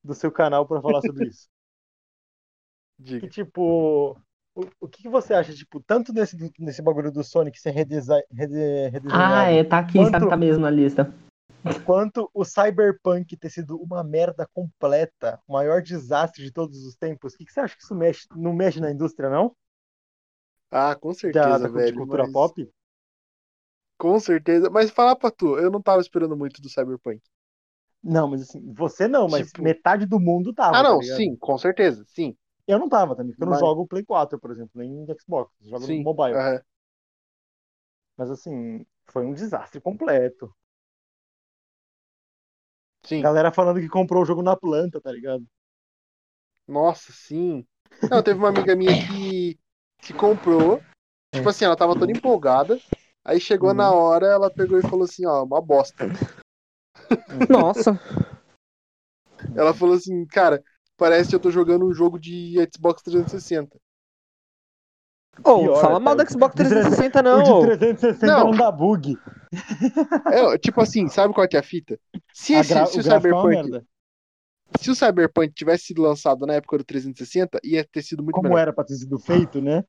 do 0.03 0.15
seu 0.15 0.31
canal, 0.31 0.67
pra 0.67 0.81
falar 0.81 1.01
sobre 1.03 1.27
isso. 1.29 1.49
Que, 3.17 3.27
Diga. 3.27 3.27
tipo, 3.27 4.17
o, 4.59 4.67
o 4.81 4.87
que, 4.87 5.03
que 5.03 5.09
você 5.09 5.33
acha, 5.33 5.53
tipo, 5.53 5.79
tanto 5.81 6.11
nesse, 6.13 6.35
nesse 6.59 6.81
bagulho 6.81 7.11
do 7.11 7.23
Sonic 7.23 7.59
ser 7.59 7.71
redesi- 7.71 8.11
rede- 8.31 8.89
redesenhado, 8.89 9.33
Ah, 9.35 9.51
é, 9.51 9.63
tá 9.63 9.79
aqui, 9.79 9.97
Quanto- 9.99 10.11
tá, 10.11 10.27
tá 10.29 10.37
mesmo 10.37 10.61
na 10.63 10.69
lista. 10.69 11.13
quanto 11.85 12.29
o 12.33 12.43
Cyberpunk 12.45 13.35
ter 13.37 13.49
sido 13.49 13.77
uma 13.81 14.03
merda 14.03 14.47
completa, 14.53 15.39
o 15.47 15.53
maior 15.53 15.81
desastre 15.81 16.43
de 16.43 16.51
todos 16.51 16.83
os 16.85 16.95
tempos, 16.95 17.33
o 17.33 17.37
que, 17.37 17.45
que 17.45 17.51
você 17.51 17.59
acha 17.59 17.75
que 17.75 17.83
isso 17.83 17.93
mexe, 17.95 18.25
não 18.35 18.53
mexe 18.53 18.79
na 18.79 18.91
indústria, 18.91 19.29
não? 19.29 19.55
Ah, 20.71 20.95
com 20.95 21.09
Da, 21.09 21.15
certeza, 21.15 21.59
da, 21.59 21.67
de 21.67 21.73
velho. 21.73 21.97
cultura 21.97 22.23
mas- 22.23 22.31
pop? 22.33 22.69
Com 23.97 24.19
certeza. 24.19 24.69
Mas 24.69 24.91
falar 24.91 25.15
pra 25.15 25.31
tu, 25.31 25.57
eu 25.57 25.71
não 25.71 25.81
tava 25.81 26.01
esperando 26.01 26.35
muito 26.37 26.61
do 26.61 26.69
Cyberpunk. 26.69 27.21
Não, 28.03 28.27
mas 28.29 28.41
assim, 28.43 28.61
você 28.73 29.07
não, 29.07 29.27
mas 29.27 29.47
Tipo- 29.47 29.63
metade 29.63 30.05
do 30.05 30.19
mundo 30.19 30.53
tava. 30.53 30.77
ah, 30.77 30.83
não, 30.83 30.99
tá 30.99 31.15
sim, 31.15 31.35
com 31.35 31.57
certeza, 31.57 32.03
sim. 32.07 32.35
Eu 32.67 32.77
não 32.79 32.89
tava 32.89 33.15
também, 33.15 33.31
porque 33.31 33.43
eu 33.43 33.47
não 33.47 33.53
Mas- 33.53 33.61
jogo 33.61 33.87
Play 33.87 34.03
4, 34.03 34.37
por 34.39 34.51
exemplo, 34.51 34.71
nem 34.75 35.05
Xbox, 35.17 35.51
eu 35.61 35.69
jogo 35.69 35.85
sim. 35.85 35.97
no 35.99 36.03
mobile. 36.03 36.35
aham. 36.35 36.61
Mas 38.17 38.29
assim, 38.31 38.85
foi 39.05 39.25
um 39.25 39.33
desastre 39.33 39.79
completo. 39.79 40.53
Sim. 43.03 43.21
Galera 43.21 43.51
falando 43.51 43.79
que 43.79 43.87
comprou 43.87 44.23
o 44.23 44.25
jogo 44.25 44.41
na 44.41 44.55
planta, 44.57 44.99
tá 44.99 45.11
ligado? 45.11 45.45
Nossa, 46.67 47.13
sim. 47.13 47.65
Não, 48.09 48.21
teve 48.21 48.37
uma 48.37 48.49
amiga 48.49 48.75
minha 48.75 48.91
que, 49.07 49.57
que 50.01 50.13
comprou. 50.13 50.81
Tipo 51.31 51.47
assim, 51.49 51.63
ela 51.63 51.77
tava 51.77 51.97
toda 51.97 52.11
empolgada. 52.11 52.77
Aí 53.23 53.39
chegou 53.39 53.69
Uhum. 53.69 53.75
na 53.75 53.91
hora, 53.93 54.27
ela 54.27 54.49
pegou 54.49 54.77
e 54.77 54.81
falou 54.81 55.05
assim, 55.05 55.25
ó, 55.25 55.43
uma 55.43 55.61
bosta. 55.61 56.05
Nossa. 57.49 57.97
Ela 59.55 59.73
falou 59.73 59.95
assim, 59.95 60.25
cara, 60.25 60.61
parece 60.97 61.29
que 61.29 61.35
eu 61.35 61.39
tô 61.39 61.51
jogando 61.51 61.85
um 61.87 61.93
jogo 61.93 62.19
de 62.19 62.55
Xbox 62.73 63.01
360. 63.03 63.79
Ô, 65.43 65.59
Pior, 65.59 65.81
fala 65.81 65.99
mal 65.99 66.15
do 66.15 66.27
Xbox 66.29 66.55
De 66.55 66.63
360 66.63 67.21
o 67.21 67.23
não. 67.23 67.43
de 67.43 67.51
ô. 67.51 67.61
360 67.61 68.25
Não. 68.25 68.45
não, 68.45 68.51
dá 68.51 68.71
bug. 68.71 69.15
É, 70.31 70.57
tipo 70.57 70.81
assim, 70.81 71.07
sabe 71.07 71.33
qual 71.33 71.47
que 71.47 71.55
é 71.55 71.59
a 71.59 71.63
fita? 71.63 71.99
Se, 72.33 72.55
A 72.55 72.63
gra- 72.63 72.85
se 72.85 72.97
o 72.97 73.01
o 73.01 73.07
é 73.07 73.13
uma 73.13 73.21
Cyberpunk, 73.21 73.47
merda. 73.47 73.85
se 74.79 74.91
o 74.91 74.95
Cyberpunk 74.95 75.53
tivesse 75.53 75.85
sido 75.85 76.01
lançado 76.01 76.45
na 76.45 76.53
época 76.55 76.77
do 76.77 76.83
360, 76.83 77.59
ia 77.63 77.85
ter 77.85 78.01
sido 78.01 78.23
muito 78.23 78.35
Como 78.35 78.49
melhor. 78.49 78.61
era 78.61 78.73
pra 78.73 78.83
ter 78.83 78.95
sido 78.95 79.17
feito, 79.19 79.61
né? 79.61 79.83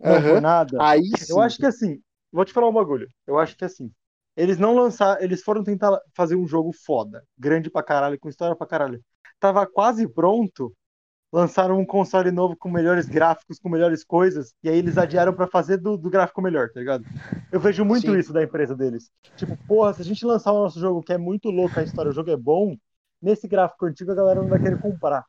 Não 0.00 0.20
foi 0.20 0.40
nada. 0.40 0.78
Aí 0.82 1.02
sim. 1.18 1.32
Eu 1.32 1.40
acho 1.40 1.56
que 1.58 1.66
assim, 1.66 2.00
vou 2.32 2.44
te 2.44 2.52
falar 2.52 2.68
um 2.68 2.72
bagulho. 2.72 3.08
Eu 3.26 3.38
acho 3.38 3.56
que 3.56 3.64
assim, 3.64 3.90
eles 4.36 4.58
não 4.58 4.74
lançaram, 4.74 5.22
eles 5.22 5.42
foram 5.42 5.62
tentar 5.64 5.98
fazer 6.14 6.36
um 6.36 6.46
jogo 6.46 6.72
foda, 6.72 7.24
grande 7.38 7.70
pra 7.70 7.82
caralho, 7.82 8.18
com 8.18 8.28
história 8.28 8.56
pra 8.56 8.66
caralho. 8.66 9.02
Tava 9.38 9.66
quase 9.66 10.08
pronto, 10.08 10.72
lançaram 11.32 11.78
um 11.78 11.84
console 11.84 12.30
novo 12.30 12.56
com 12.56 12.70
melhores 12.70 13.06
gráficos, 13.06 13.58
com 13.58 13.68
melhores 13.68 14.04
coisas, 14.04 14.54
e 14.62 14.68
aí 14.68 14.78
eles 14.78 14.96
adiaram 14.96 15.34
pra 15.34 15.46
fazer 15.48 15.78
do, 15.78 15.96
do 15.96 16.08
gráfico 16.08 16.40
melhor, 16.40 16.70
tá 16.70 16.78
ligado? 16.78 17.04
Eu 17.50 17.58
vejo 17.58 17.84
muito 17.84 18.06
Sim. 18.06 18.18
isso 18.18 18.32
da 18.32 18.42
empresa 18.42 18.74
deles. 18.76 19.10
Tipo, 19.36 19.56
porra, 19.66 19.92
se 19.92 20.02
a 20.02 20.04
gente 20.04 20.24
lançar 20.24 20.52
o 20.52 20.62
nosso 20.62 20.78
jogo 20.78 21.02
que 21.02 21.12
é 21.12 21.18
muito 21.18 21.50
louco, 21.50 21.78
a 21.78 21.82
história, 21.82 22.10
o 22.10 22.14
jogo 22.14 22.30
é 22.30 22.36
bom, 22.36 22.76
nesse 23.20 23.48
gráfico 23.48 23.84
antigo 23.84 24.12
a 24.12 24.14
galera 24.14 24.40
não 24.40 24.48
vai 24.48 24.60
querer 24.60 24.80
comprar. 24.80 25.24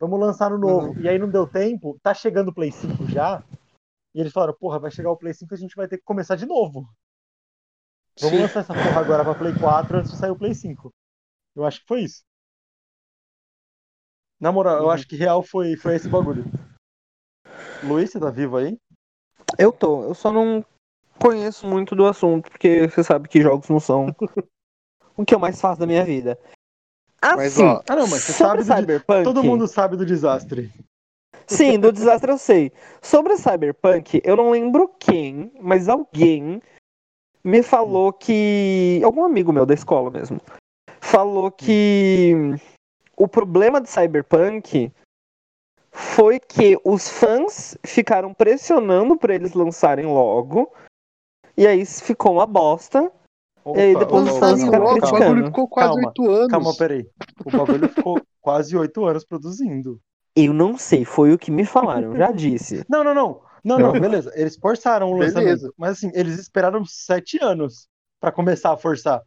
Vamos 0.00 0.18
lançar 0.18 0.50
no 0.50 0.58
novo. 0.58 0.98
E 1.00 1.08
aí 1.08 1.18
não 1.18 1.28
deu 1.28 1.46
tempo, 1.46 1.98
tá 2.02 2.14
chegando 2.14 2.48
o 2.48 2.54
Play 2.54 2.72
5 2.72 3.06
já, 3.06 3.44
e 4.14 4.20
eles 4.20 4.32
falaram, 4.32 4.54
porra, 4.58 4.78
vai 4.78 4.90
chegar 4.90 5.10
o 5.10 5.16
Play 5.16 5.34
5 5.34 5.52
a 5.52 5.58
gente 5.58 5.76
vai 5.76 5.86
ter 5.86 5.98
que 5.98 6.04
começar 6.04 6.36
de 6.36 6.46
novo. 6.46 6.88
Vamos 8.20 8.36
Sim. 8.36 8.42
lançar 8.42 8.60
essa 8.60 8.72
porra 8.72 9.00
agora 9.00 9.24
pra 9.24 9.34
Play 9.34 9.54
4 9.58 9.98
antes 9.98 10.12
de 10.12 10.16
sair 10.16 10.30
o 10.30 10.36
Play 10.36 10.54
5. 10.54 10.90
Eu 11.54 11.64
acho 11.64 11.80
que 11.80 11.86
foi 11.86 12.02
isso. 12.02 12.22
Na 14.44 14.52
moral, 14.52 14.76
eu 14.76 14.84
Uhum. 14.84 14.90
acho 14.90 15.08
que 15.08 15.16
real 15.16 15.42
foi, 15.42 15.74
foi 15.74 15.96
esse 15.96 16.06
bagulho. 16.06 16.44
Luiz, 17.82 18.10
você 18.10 18.20
tá 18.20 18.28
vivo 18.30 18.58
aí? 18.58 18.78
Eu 19.58 19.72
tô, 19.72 20.02
eu 20.02 20.14
só 20.14 20.30
não 20.30 20.62
conheço 21.18 21.66
muito 21.66 21.96
do 21.96 22.04
assunto, 22.04 22.50
porque 22.50 22.86
você 22.86 23.02
sabe 23.02 23.26
que 23.26 23.40
jogos 23.40 23.70
não 23.70 23.80
são 23.80 24.14
o 25.16 25.24
que 25.24 25.34
eu 25.34 25.38
mais 25.38 25.58
faço 25.58 25.80
da 25.80 25.86
minha 25.86 26.04
vida. 26.04 26.38
Mas, 27.22 27.54
Assim, 27.54 27.64
ó, 27.64 27.80
Ah, 27.88 27.96
não, 27.96 28.06
mas 28.06 28.20
você 28.22 28.34
sobre 28.34 28.62
sabe 28.62 28.64
do, 28.64 28.80
Cyberpunk. 28.82 29.24
Todo 29.24 29.42
mundo 29.42 29.66
sabe 29.66 29.96
do 29.96 30.04
desastre. 30.04 30.70
Sim, 31.46 31.80
do 31.80 31.90
desastre 31.90 32.30
eu 32.30 32.36
sei. 32.36 32.70
Sobre 33.00 33.38
Cyberpunk, 33.38 34.20
eu 34.22 34.36
não 34.36 34.50
lembro 34.50 34.88
quem, 35.00 35.50
mas 35.58 35.88
alguém 35.88 36.60
me 37.42 37.62
falou 37.62 38.12
que. 38.12 39.00
Algum 39.02 39.24
amigo 39.24 39.54
meu 39.54 39.64
da 39.64 39.72
escola 39.72 40.10
mesmo. 40.10 40.38
Falou 41.00 41.50
que 41.50 42.34
o 43.16 43.28
problema 43.28 43.80
de 43.80 43.88
Cyberpunk 43.88 44.92
foi 45.90 46.40
que 46.40 46.78
os 46.84 47.08
fãs 47.08 47.76
ficaram 47.84 48.34
pressionando 48.34 49.16
pra 49.16 49.34
eles 49.34 49.52
lançarem 49.54 50.06
logo. 50.06 50.72
E 51.56 51.66
aí 51.66 51.84
ficou 51.86 52.32
uma 52.34 52.46
bosta. 52.46 53.12
Opa, 53.64 53.78
E 53.78 53.82
aí 53.82 53.96
depois 53.98 54.28
os 54.28 54.38
fãs 54.38 54.62
ficaram 54.62 54.84
logo, 54.84 54.96
o 54.96 55.00
criticando. 55.00 55.24
bagulho 55.24 55.46
ficou 55.46 55.68
quase 55.68 55.88
Calma, 55.92 56.08
oito 56.08 56.30
anos. 56.30 56.48
calma, 56.50 56.76
peraí. 56.76 57.08
O 57.44 57.50
bagulho 57.50 57.88
ficou 57.88 58.20
quase 58.42 58.76
oito 58.76 59.04
anos 59.04 59.24
produzindo. 59.24 60.00
Eu 60.36 60.52
não 60.52 60.76
sei, 60.76 61.04
foi 61.04 61.32
o 61.32 61.38
que 61.38 61.50
me 61.50 61.64
falaram, 61.64 62.16
já 62.16 62.32
disse. 62.32 62.84
Não, 62.88 63.04
não, 63.04 63.14
não. 63.14 63.40
Não, 63.64 63.78
não, 63.78 63.92
beleza. 63.92 64.30
Eles 64.34 64.56
forçaram 64.56 65.10
o 65.10 65.18
Beleza. 65.18 65.40
lançamento. 65.40 65.74
Mas 65.78 65.92
assim, 65.92 66.10
eles 66.12 66.38
esperaram 66.38 66.84
sete 66.84 67.42
anos 67.42 67.86
pra 68.20 68.30
começar 68.32 68.72
a 68.72 68.76
forçar. 68.76 69.22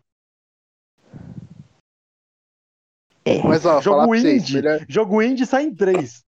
É. 3.27 3.43
Mas 3.43 3.65
ó, 3.65 3.81
Jogo 3.81 3.97
pra 3.97 4.07
vocês, 4.07 4.43
indie. 4.43 4.55
melhor, 4.55 4.85
Jogo 4.87 5.21
indie 5.21 5.45
sai 5.45 5.63
em 5.63 5.75
três. 5.75 6.23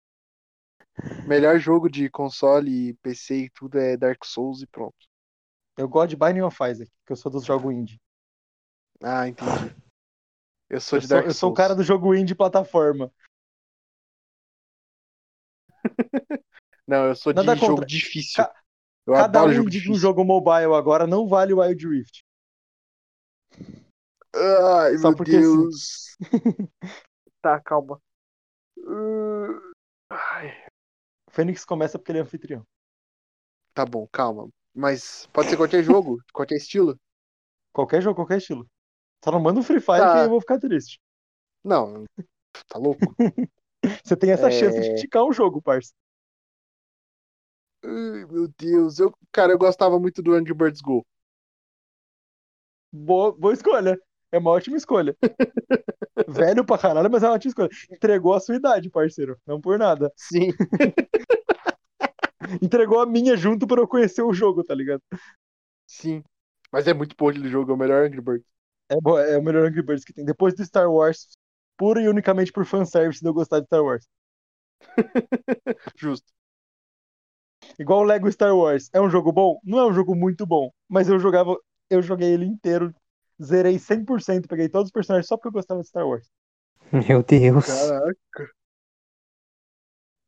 melhor 1.27 1.59
jogo 1.59 1.89
de 1.89 2.09
console, 2.09 2.93
PC 3.01 3.35
e 3.45 3.49
tudo 3.49 3.77
é 3.79 3.97
Dark 3.97 4.23
Souls 4.23 4.61
e 4.61 4.67
pronto. 4.67 4.95
Eu 5.77 5.89
gosto 5.89 6.09
de 6.11 6.15
Binding 6.15 6.41
of 6.41 6.57
Isaac, 6.63 6.89
que 7.05 7.11
eu 7.11 7.15
sou 7.17 7.31
dos 7.31 7.43
jogos 7.43 7.73
indie. 7.73 7.99
Ah, 9.03 9.27
entendi. 9.27 9.75
Eu 10.69 10.79
sou 10.79 10.97
Eu 10.97 11.01
de 11.01 11.07
sou, 11.07 11.15
Dark 11.17 11.27
eu 11.27 11.33
sou 11.33 11.49
o 11.49 11.51
Souls. 11.51 11.57
cara 11.57 11.75
do 11.75 11.83
jogo 11.83 12.15
indie 12.15 12.33
plataforma. 12.33 13.11
Não, 16.87 17.05
eu 17.07 17.15
sou 17.15 17.33
de 17.33 17.37
Nada 17.37 17.55
jogo 17.55 17.73
contra. 17.73 17.85
difícil. 17.85 18.43
Ca- 18.43 18.53
Eu 19.07 19.13
Cada 19.13 19.43
um 19.43 19.51
jogo 19.53 19.67
indie 19.67 19.81
de 19.81 19.91
um 19.91 19.95
jogo 19.95 20.23
mobile 20.23 20.73
agora 20.73 21.05
não 21.05 21.27
vale 21.27 21.53
o 21.53 21.59
Wild 21.59 21.87
Rift. 21.87 22.24
Ai, 24.35 24.97
Só 24.97 25.11
meu. 25.11 25.23
Deus. 25.23 26.17
tá, 27.41 27.59
calma. 27.61 28.01
Uh, 28.77 29.73
Ai, 30.09 30.65
Fênix 31.29 31.65
começa 31.65 31.97
porque 31.97 32.11
ele 32.11 32.19
é 32.19 32.21
anfitrião. 32.21 32.65
Tá 33.73 33.85
bom, 33.85 34.07
calma. 34.07 34.49
Mas 34.73 35.27
pode 35.27 35.49
ser 35.49 35.57
qualquer 35.57 35.83
jogo, 35.83 36.17
qualquer 36.33 36.55
estilo? 36.55 36.99
Qualquer 37.73 38.01
jogo, 38.01 38.15
qualquer 38.15 38.37
estilo. 38.37 38.67
Só 39.23 39.31
não 39.31 39.39
manda 39.39 39.59
um 39.59 39.63
Free 39.63 39.79
Fire 39.81 39.99
Tá. 39.99 40.11
que 40.11 40.17
eu 40.17 40.29
vou 40.29 40.39
ficar 40.39 40.59
triste. 40.59 40.99
Não, 41.63 42.05
tá 42.67 42.77
louco? 42.77 43.15
Você 44.03 44.15
tem 44.15 44.31
essa 44.31 44.47
É. 44.47 44.51
chance 44.51 44.79
de 44.81 45.01
ticar 45.01 45.23
um 45.23 45.33
jogo, 45.33 45.61
parça. 45.61 45.91
Ai, 47.83 48.25
meu 48.25 48.47
Deus. 48.57 48.99
Eu, 48.99 49.13
cara, 49.31 49.51
eu 49.51 49.57
gostava 49.57 49.99
muito 49.99 50.21
do 50.21 50.33
Angry 50.33 50.53
Birds 50.53 50.81
Go. 50.81 51.05
Boa, 52.91 53.31
boa 53.37 53.53
escolha. 53.53 53.99
É 54.31 54.37
uma 54.37 54.51
ótima 54.51 54.77
escolha. 54.77 55.15
Velho 56.27 56.65
pra 56.65 56.77
caralho, 56.77 57.09
mas 57.11 57.23
é 57.23 57.27
uma 57.27 57.35
ótima 57.35 57.49
escolha. 57.49 57.69
Entregou 57.91 58.33
a 58.33 58.39
sua 58.39 58.55
idade, 58.55 58.89
parceiro. 58.89 59.37
Não 59.45 59.59
por 59.61 59.77
nada. 59.77 60.11
Sim. 60.15 60.51
Entregou 62.61 62.99
a 62.99 63.05
minha 63.05 63.35
junto 63.35 63.67
pra 63.67 63.81
eu 63.81 63.87
conhecer 63.87 64.21
o 64.21 64.33
jogo, 64.33 64.63
tá 64.63 64.73
ligado? 64.75 65.01
Sim. 65.87 66.23
Mas 66.71 66.87
é 66.87 66.93
muito 66.95 67.15
bom 67.17 67.29
aquele 67.29 67.49
jogo, 67.49 67.71
é 67.71 67.75
o 67.75 67.77
melhor 67.77 68.05
Angry 68.05 68.21
Birds. 68.21 68.47
É, 68.89 68.97
bo- 69.01 69.19
é 69.19 69.37
o 69.37 69.43
melhor 69.43 69.67
Angry 69.67 69.83
Birds 69.83 70.05
que 70.05 70.13
tem. 70.13 70.25
Depois 70.25 70.55
do 70.55 70.65
Star 70.65 70.91
Wars, 70.91 71.27
pura 71.77 72.01
e 72.01 72.07
unicamente 72.09 72.51
por 72.51 72.65
fanservice 72.65 73.21
de 73.21 73.27
eu 73.29 73.33
gostar 73.35 73.59
de 73.61 73.67
Star 73.67 73.83
Wars. 73.83 74.07
Justo. 75.95 76.33
Igual 77.79 78.01
o 78.01 78.03
Lego 78.03 78.31
Star 78.31 78.55
Wars. 78.55 78.89
É 78.93 79.01
um 79.01 79.09
jogo 79.09 79.31
bom? 79.31 79.59
Não 79.63 79.79
é 79.79 79.85
um 79.87 79.93
jogo 79.93 80.15
muito 80.15 80.45
bom. 80.45 80.71
Mas 80.89 81.09
eu 81.09 81.19
jogava. 81.19 81.55
Eu 81.89 82.01
joguei 82.01 82.31
ele 82.33 82.45
inteiro. 82.45 82.93
Zerei 83.41 83.77
100%, 83.77 84.47
peguei 84.47 84.69
todos 84.69 84.87
os 84.87 84.91
personagens 84.91 85.27
só 85.27 85.35
porque 85.35 85.49
eu 85.49 85.53
gostava 85.53 85.81
de 85.81 85.87
Star 85.87 86.07
Wars. 86.07 86.29
Meu 86.91 87.23
Deus. 87.23 87.65
Caraca. 87.65 88.51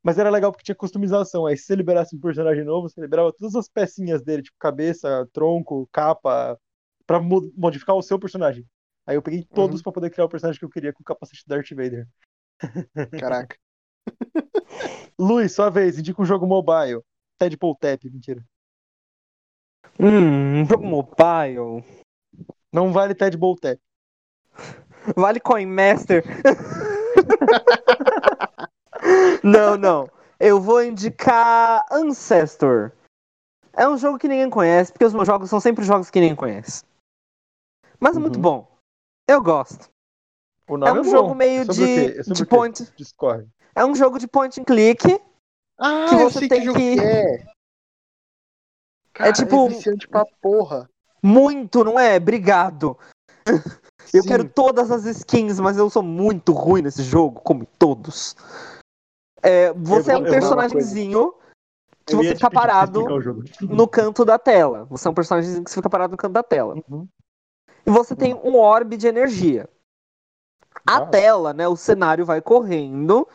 Mas 0.03 0.17
era 0.17 0.29
legal 0.29 0.51
porque 0.51 0.63
tinha 0.63 0.75
customização. 0.75 1.45
Aí 1.45 1.57
se 1.57 1.65
você 1.65 1.75
liberasse 1.75 2.15
um 2.15 2.19
personagem 2.19 2.63
novo, 2.63 2.89
você 2.89 2.99
liberava 3.01 3.33
todas 3.33 3.55
as 3.55 3.67
pecinhas 3.67 4.21
dele, 4.23 4.43
tipo 4.43 4.57
cabeça, 4.59 5.27
tronco, 5.33 5.87
capa, 5.91 6.57
pra 7.05 7.19
mo- 7.19 7.51
modificar 7.55 7.95
o 7.95 8.01
seu 8.01 8.17
personagem. 8.19 8.65
Aí 9.05 9.15
eu 9.15 9.21
peguei 9.21 9.43
todos 9.43 9.81
pra 9.81 9.91
poder 9.91 10.09
criar 10.09 10.25
o 10.25 10.29
personagem 10.29 10.59
que 10.59 10.65
eu 10.65 10.69
queria 10.69 10.93
com 10.93 11.01
o 11.01 11.05
capacete 11.05 11.43
do 11.45 11.49
Darth 11.49 11.69
Vader. 11.69 12.07
Caraca. 13.21 13.57
Luiz, 15.17 15.53
sua 15.53 15.69
vez, 15.69 15.97
indica 15.97 16.21
um 16.21 16.25
jogo 16.25 16.45
mobile. 16.45 17.01
Tadpole 17.37 17.77
Tap, 17.79 18.03
mentira. 18.05 18.43
Hum, 19.99 20.65
jogo 20.65 20.85
mobile. 20.85 21.83
Não 22.73 22.91
vale 22.91 23.15
Tadpole 23.15 23.59
Tap. 23.59 23.79
Vale 25.15 25.39
Coin 25.39 25.65
Master. 25.65 26.23
não, 29.43 29.77
não. 29.77 30.09
Eu 30.39 30.61
vou 30.61 30.83
indicar 30.83 31.85
Ancestor. 31.91 32.91
É 33.73 33.87
um 33.87 33.97
jogo 33.97 34.17
que 34.17 34.27
ninguém 34.27 34.49
conhece, 34.49 34.91
porque 34.91 35.05
os 35.05 35.13
meus 35.13 35.27
jogos 35.27 35.49
são 35.49 35.59
sempre 35.59 35.85
jogos 35.85 36.09
que 36.09 36.19
ninguém 36.19 36.35
conhece. 36.35 36.83
Mas 37.99 38.15
é 38.15 38.19
muito 38.19 38.35
Uhum. 38.37 38.41
bom. 38.41 38.77
Eu 39.27 39.41
gosto. 39.41 39.89
É 40.67 40.73
um 40.91 41.01
bom. 41.01 41.03
jogo 41.03 41.35
meio 41.35 41.65
Sobre 41.65 41.85
de? 42.13 42.19
É 42.19 42.23
sobre 42.23 42.33
de 42.35 42.43
o 42.43 42.45
quê? 42.45 42.55
point. 42.55 42.93
Discorre. 42.95 43.47
É 43.75 43.85
um 43.85 43.95
jogo 43.95 44.19
de 44.19 44.27
point 44.27 44.59
and 44.59 44.63
click. 44.65 45.03
Ah, 45.79 46.07
Que 46.09 46.15
você 46.15 46.47
tem 46.47 46.61
que 46.61 46.73
que- 46.73 46.95
que 46.95 46.99
é. 46.99 47.45
Cara, 49.13 49.33
tipo- 49.33 49.69
É 49.69 50.07
pra 50.09 50.25
porra. 50.41 50.89
Muito, 51.21 51.83
não 51.83 51.99
é? 51.99 52.17
Obrigado. 52.17 52.97
Eu 54.13 54.23
Sim. 54.23 54.29
quero 54.29 54.49
todas 54.49 54.89
as 54.89 55.05
skins, 55.05 55.59
mas 55.59 55.77
eu 55.77 55.89
sou 55.89 56.01
muito 56.01 56.53
ruim 56.53 56.81
nesse 56.81 57.03
jogo, 57.03 57.41
como 57.41 57.65
todos. 57.77 58.37
É, 59.43 59.73
você 59.73 60.11
Eu 60.11 60.15
é 60.15 60.17
um 60.17 60.25
eu 60.25 60.31
vou 60.31 60.49
uma 60.49 60.57
personagemzinho 60.57 61.33
que 62.05 62.15
você 62.15 62.35
fica 62.35 62.49
parado 62.49 63.05
no 63.61 63.85
canto 63.85 64.23
da 64.23 64.39
tela. 64.39 64.85
Você 64.85 65.07
é 65.07 65.11
um 65.11 65.13
personagem 65.13 65.61
que 65.61 65.69
você 65.69 65.75
fica 65.75 65.89
parado 65.89 66.11
no 66.11 66.17
canto 66.17 66.31
da 66.31 66.41
tela. 66.41 66.75
Uhum. 66.89 67.05
E 67.85 67.91
você 67.91 68.15
tem 68.15 68.33
um 68.33 68.55
orbe 68.55 68.95
de 68.95 69.07
energia. 69.07 69.69
A 70.85 71.05
tela, 71.05 71.53
né? 71.53 71.67
O 71.67 71.75
cenário 71.75 72.25
vai 72.25 72.41
correndo, 72.41 73.27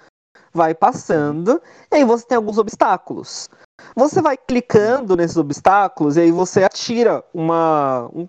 vai 0.53 0.75
passando, 0.75 1.61
e 1.91 1.97
aí 1.97 2.05
você 2.05 2.27
tem 2.27 2.37
alguns 2.37 2.57
obstáculos. 2.57 3.49
Você 3.95 4.23
vai 4.23 4.37
clicando 4.37 5.17
nesses 5.17 5.37
obstáculos 5.37 6.17
e 6.17 6.21
aí 6.21 6.31
você 6.31 6.65
atira 6.65 7.23
uma, 7.33 8.09
um, 8.15 8.29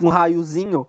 um 0.00 0.08
raiozinho 0.08 0.86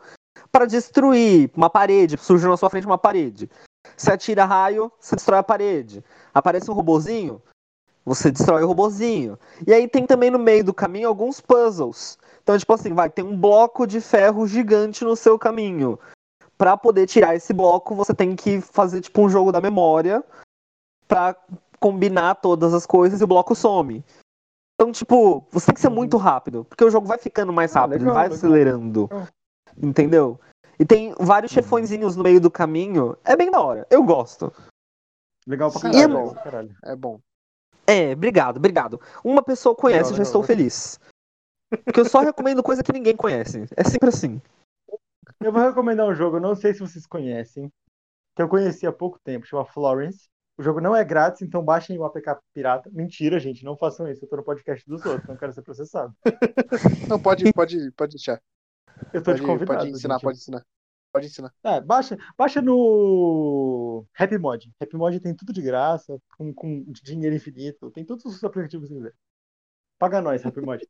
para 0.51 0.65
destruir 0.65 1.49
uma 1.55 1.69
parede. 1.69 2.17
Surge 2.17 2.47
na 2.47 2.57
sua 2.57 2.69
frente 2.69 2.85
uma 2.85 2.97
parede. 2.97 3.49
Você 3.97 4.11
atira 4.11 4.45
raio, 4.45 4.91
você 4.99 5.15
destrói 5.15 5.39
a 5.39 5.43
parede. 5.43 6.03
Aparece 6.33 6.69
um 6.69 6.73
robozinho, 6.73 7.41
você 8.05 8.31
destrói 8.31 8.63
o 8.63 8.67
robozinho. 8.67 9.37
E 9.65 9.73
aí 9.73 9.87
tem 9.87 10.05
também 10.05 10.29
no 10.29 10.39
meio 10.39 10.63
do 10.63 10.73
caminho 10.73 11.07
alguns 11.07 11.41
puzzles. 11.41 12.17
Então, 12.41 12.57
tipo 12.57 12.73
assim, 12.73 12.93
vai 12.93 13.09
ter 13.09 13.23
um 13.23 13.37
bloco 13.37 13.87
de 13.87 13.99
ferro 13.99 14.45
gigante 14.45 15.03
no 15.03 15.15
seu 15.15 15.39
caminho. 15.39 15.97
Pra 16.57 16.77
poder 16.77 17.07
tirar 17.07 17.35
esse 17.35 17.51
bloco, 17.51 17.95
você 17.95 18.13
tem 18.13 18.35
que 18.35 18.61
fazer 18.61 19.01
tipo 19.01 19.21
um 19.21 19.29
jogo 19.29 19.51
da 19.51 19.59
memória 19.59 20.23
pra 21.07 21.35
combinar 21.83 22.35
todas 22.35 22.73
as 22.73 22.85
coisas 22.85 23.19
e 23.19 23.23
o 23.25 23.27
bloco 23.27 23.53
some. 23.53 24.05
Então, 24.75 24.89
tipo, 24.89 25.45
você 25.51 25.65
tem 25.65 25.75
que 25.75 25.81
ser 25.81 25.89
muito 25.89 26.15
rápido, 26.15 26.63
porque 26.63 26.83
o 26.83 26.89
jogo 26.89 27.05
vai 27.05 27.17
ficando 27.17 27.51
mais 27.51 27.75
Ah, 27.75 27.81
rápido, 27.81 27.95
ele 27.95 28.03
legal, 28.05 28.13
vai 28.15 28.23
legal. 28.23 28.37
acelerando. 28.37 29.01
Legal. 29.11 29.27
Entendeu? 29.77 30.39
E 30.79 30.85
tem 30.85 31.13
vários 31.19 31.51
chefõezinhos 31.51 32.15
no 32.15 32.23
meio 32.23 32.39
do 32.39 32.49
caminho. 32.49 33.17
É 33.25 33.35
bem 33.35 33.51
da 33.51 33.61
hora. 33.61 33.85
Eu 33.89 34.01
gosto. 34.03 34.51
Legal 35.45 35.69
pra 35.71 35.81
caralho. 35.81 35.99
é 36.01 36.07
legal 36.07 36.33
caralho. 36.35 36.75
É 36.85 36.95
bom. 36.95 37.19
É, 37.85 38.13
obrigado, 38.13 38.57
obrigado. 38.57 39.01
Uma 39.25 39.43
pessoa 39.43 39.75
conhece, 39.75 40.11
Legal, 40.11 40.11
eu 40.11 40.17
já 40.17 40.23
legal, 40.23 40.41
estou 40.41 40.41
legal. 40.41 40.55
feliz. 40.57 40.99
Porque 41.83 41.99
eu 41.99 42.05
só 42.05 42.21
recomendo 42.21 42.63
coisa 42.63 42.81
que 42.81 42.93
ninguém 42.93 43.15
conhece. 43.15 43.65
É 43.75 43.83
sempre 43.83 44.07
assim. 44.09 44.41
Eu 45.41 45.51
vou 45.51 45.61
recomendar 45.61 46.07
um 46.07 46.13
jogo, 46.15 46.37
eu 46.37 46.41
não 46.41 46.55
sei 46.55 46.73
se 46.73 46.79
vocês 46.79 47.05
conhecem, 47.05 47.69
que 48.35 48.41
eu 48.41 48.47
conheci 48.47 48.87
há 48.87 48.91
pouco 48.93 49.19
tempo, 49.23 49.45
chama 49.45 49.65
Florence. 49.65 50.29
O 50.57 50.61
jogo 50.61 50.79
não 50.79 50.95
é 50.95 51.03
grátis, 51.03 51.41
então 51.41 51.63
baixem 51.63 51.97
o 51.97 52.05
APK 52.05 52.37
pirata. 52.53 52.89
Mentira, 52.91 53.39
gente, 53.39 53.65
não 53.65 53.75
façam 53.75 54.07
isso. 54.07 54.23
Eu 54.23 54.29
tô 54.29 54.35
no 54.37 54.43
podcast 54.43 54.87
dos 54.87 55.03
outros, 55.05 55.27
não 55.27 55.35
quero 55.35 55.51
ser 55.51 55.63
processado. 55.63 56.15
Não, 57.09 57.19
pode, 57.19 57.51
pode, 57.53 57.91
pode 57.93 58.11
deixar. 58.11 58.41
Eu 59.11 59.21
tô 59.21 59.31
Pode, 59.31 59.41
de 59.41 59.45
convidado. 59.45 59.79
pode 59.79 59.91
ensinar, 59.91 60.15
gente. 60.15 60.23
pode 60.23 60.37
ensinar. 60.37 60.65
Pode 61.11 61.27
ensinar. 61.27 61.53
É, 61.63 61.81
baixa, 61.81 62.17
baixa 62.37 62.61
no 62.61 64.05
Happy 64.17 64.37
Mod. 64.37 64.71
Happy 64.79 64.95
Mod 64.95 65.19
tem 65.19 65.35
tudo 65.35 65.51
de 65.51 65.61
graça, 65.61 66.19
com, 66.37 66.53
com 66.53 66.83
dinheiro 67.03 67.35
infinito, 67.35 67.91
tem 67.91 68.05
todos 68.05 68.23
os 68.25 68.43
aplicativos 68.43 68.87
que 68.89 68.95
quiser. 68.95 69.13
Paga 69.99 70.21
nós, 70.21 70.45
Happy 70.45 70.61
Mod. 70.61 70.87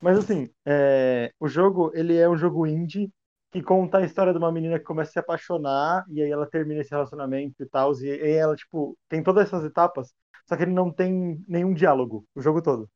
Mas 0.00 0.18
assim, 0.18 0.50
é, 0.66 1.32
o 1.40 1.48
jogo, 1.48 1.90
ele 1.94 2.16
é 2.16 2.28
um 2.28 2.36
jogo 2.36 2.66
indie 2.66 3.12
que 3.54 3.62
conta 3.62 3.98
a 3.98 4.04
história 4.04 4.32
de 4.32 4.38
uma 4.38 4.50
menina 4.50 4.80
que 4.80 4.84
começa 4.84 5.10
a 5.10 5.12
se 5.12 5.18
apaixonar 5.20 6.04
e 6.10 6.20
aí 6.20 6.28
ela 6.28 6.44
termina 6.44 6.80
esse 6.80 6.90
relacionamento 6.90 7.62
e 7.62 7.66
tal, 7.68 7.92
e 8.00 8.10
aí 8.10 8.32
ela, 8.32 8.56
tipo, 8.56 8.98
tem 9.08 9.22
todas 9.22 9.46
essas 9.46 9.64
etapas, 9.64 10.12
só 10.44 10.56
que 10.56 10.64
ele 10.64 10.72
não 10.72 10.90
tem 10.90 11.40
nenhum 11.46 11.72
diálogo, 11.72 12.26
o 12.34 12.40
jogo 12.40 12.60
todo. 12.60 12.90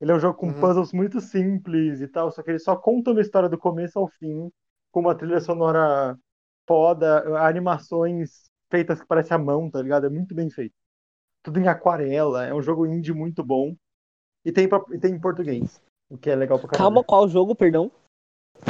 Ele 0.00 0.12
é 0.12 0.14
um 0.14 0.20
jogo 0.20 0.38
com 0.38 0.46
Uhum. 0.46 0.60
puzzles 0.60 0.92
muito 0.92 1.20
simples 1.20 2.00
e 2.00 2.06
tal, 2.06 2.30
só 2.30 2.44
que 2.44 2.50
ele 2.52 2.60
só 2.60 2.76
conta 2.76 3.10
uma 3.10 3.20
história 3.20 3.48
do 3.48 3.58
começo 3.58 3.98
ao 3.98 4.06
fim, 4.06 4.52
com 4.92 5.00
uma 5.00 5.16
trilha 5.16 5.40
sonora 5.40 6.16
foda, 6.64 7.36
animações 7.44 8.48
feitas 8.70 9.00
que 9.00 9.06
parece 9.06 9.34
a 9.34 9.38
mão, 9.38 9.68
tá 9.68 9.82
ligado? 9.82 10.06
É 10.06 10.10
muito 10.10 10.32
bem 10.32 10.48
feito. 10.48 10.76
Tudo 11.42 11.58
em 11.58 11.66
aquarela, 11.66 12.46
é 12.46 12.54
um 12.54 12.62
jogo 12.62 12.86
indie 12.86 13.12
muito 13.12 13.42
bom. 13.42 13.74
E 14.44 14.52
tem, 14.52 14.68
pra- 14.68 14.84
e 14.92 14.98
tem 14.98 15.12
em 15.12 15.20
português, 15.20 15.82
o 16.08 16.16
que 16.16 16.30
é 16.30 16.36
legal 16.36 16.56
pra 16.60 16.68
caralho. 16.68 16.84
Calma, 16.84 17.02
qual 17.04 17.28
jogo, 17.28 17.56
perdão? 17.56 17.90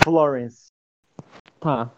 Florence. 0.02 0.71
Tá. 1.62 1.94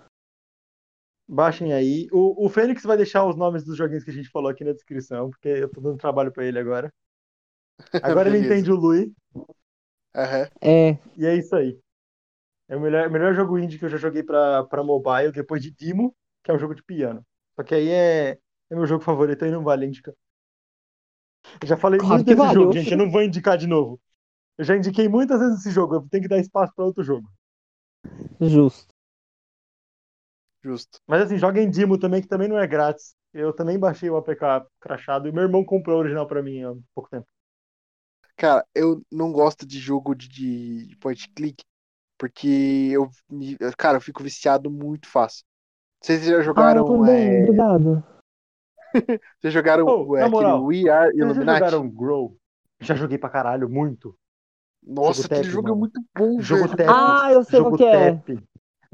Baixem 1.27 1.72
aí. 1.72 2.07
O, 2.12 2.44
o 2.44 2.48
Fênix 2.50 2.83
vai 2.83 2.98
deixar 2.98 3.24
os 3.24 3.35
nomes 3.35 3.64
dos 3.64 3.79
joguinhos 3.79 4.05
que 4.05 4.11
a 4.11 4.14
gente 4.14 4.29
falou 4.29 4.50
aqui 4.50 4.62
na 4.62 4.72
descrição, 4.72 5.31
porque 5.31 5.48
eu 5.48 5.70
tô 5.70 5.81
dando 5.81 5.96
trabalho 5.96 6.31
pra 6.31 6.44
ele 6.44 6.59
agora. 6.59 6.92
Agora 8.05 8.29
ele 8.29 8.38
entende 8.38 8.70
o 8.70 8.77
Lui, 8.77 9.12
Aham. 10.14 10.48
É. 10.61 10.98
e 11.16 11.27
é 11.27 11.35
isso 11.35 11.57
aí. 11.57 11.77
É 12.68 12.77
o 12.77 12.81
melhor, 12.81 13.11
melhor 13.11 13.35
jogo 13.35 13.59
indie 13.59 13.79
que 13.79 13.85
eu 13.85 13.88
já 13.88 13.96
joguei 13.96 14.22
pra, 14.22 14.64
pra 14.64 14.85
mobile, 14.85 15.33
depois 15.33 15.62
de 15.62 15.70
Dimo, 15.70 16.14
que 16.42 16.50
é 16.50 16.55
um 16.55 16.59
jogo 16.59 16.74
de 16.74 16.83
piano. 16.83 17.24
Só 17.57 17.62
que 17.62 17.74
aí 17.74 17.88
é, 17.88 18.38
é 18.70 18.74
meu 18.74 18.87
jogo 18.87 19.03
favorito, 19.03 19.44
aí 19.44 19.50
não 19.50 19.64
vale 19.64 19.87
indicar. 19.87 20.14
Eu 21.61 21.66
já 21.66 21.77
falei 21.77 21.98
Claro 21.98 22.14
muito 22.14 22.27
desse 22.27 22.38
vale, 22.38 22.55
jogo, 22.55 22.72
gente, 22.72 22.92
eu 22.92 22.98
não 22.98 23.11
vou 23.11 23.22
indicar 23.22 23.57
de 23.59 23.66
novo. 23.66 24.00
Eu 24.57 24.64
já 24.64 24.77
indiquei 24.77 25.09
muitas 25.09 25.40
vezes 25.40 25.61
esse 25.61 25.70
jogo, 25.70 25.96
eu 25.96 26.09
tenho 26.09 26.22
que 26.22 26.29
dar 26.29 26.38
espaço 26.38 26.72
pra 26.74 26.85
outro 26.85 27.03
jogo. 27.03 27.29
Justo. 28.40 28.93
Justo. 30.64 30.98
Mas 31.07 31.22
assim, 31.22 31.37
joga 31.37 31.61
em 31.61 31.68
Dimo 31.68 31.98
também, 31.98 32.22
que 32.22 32.27
também 32.29 32.48
não 32.48 32.59
é 32.59 32.66
grátis. 32.66 33.14
Eu 33.35 33.53
também 33.53 33.79
baixei 33.79 34.09
o 34.09 34.16
APK 34.16 34.66
crachado 34.81 35.29
e 35.29 35.33
meu 35.33 35.42
irmão 35.42 35.62
comprou 35.62 35.96
o 35.96 36.00
original 36.00 36.27
pra 36.27 36.42
mim 36.42 36.62
há 36.62 36.72
pouco 36.94 37.11
tempo. 37.11 37.27
Cara, 38.37 38.64
eu 38.74 39.03
não 39.12 39.31
gosto 39.31 39.66
de 39.66 39.79
jogo 39.79 40.14
de, 40.14 40.87
de 40.87 40.96
point 40.96 41.29
click, 41.35 41.62
porque 42.18 42.90
eu, 42.92 43.11
cara, 43.77 43.98
eu 43.98 44.00
fico 44.00 44.22
viciado 44.22 44.70
muito 44.70 45.07
fácil. 45.07 45.44
Vocês 46.03 46.24
já 46.24 46.40
jogaram 46.42 46.87
é, 47.07 47.42
obrigado. 47.42 48.05
Vocês 49.40 49.53
jogaram 49.53 49.87
Ô, 49.87 50.16
é, 50.16 50.20
aquele 50.20 50.31
moral, 50.31 50.64
We 50.64 50.88
Are 50.88 51.11
Vocês 51.11 51.18
já 51.18 51.24
Illuminati? 51.24 51.59
jogaram 51.59 51.90
Grow? 51.90 52.37
Já 52.81 52.94
joguei 52.94 53.18
pra 53.18 53.31
caralho, 53.31 53.68
muito. 53.68 54.16
Nossa, 54.83 55.22
Jogo 55.22 55.27
aquele 55.35 55.42
tap, 55.42 55.53
jogo 55.53 55.68
é 55.68 55.70
mano. 55.70 55.81
muito 55.81 56.00
bom, 56.16 56.40
Jogo 56.40 56.77
tap. 56.77 56.88
Ah, 56.88 57.33
eu 57.33 57.44
sei 57.44 57.59
jogo 57.59 57.70
qual 57.70 57.79
que 57.79 57.85
é. 57.85 58.12
tap. 58.14 58.29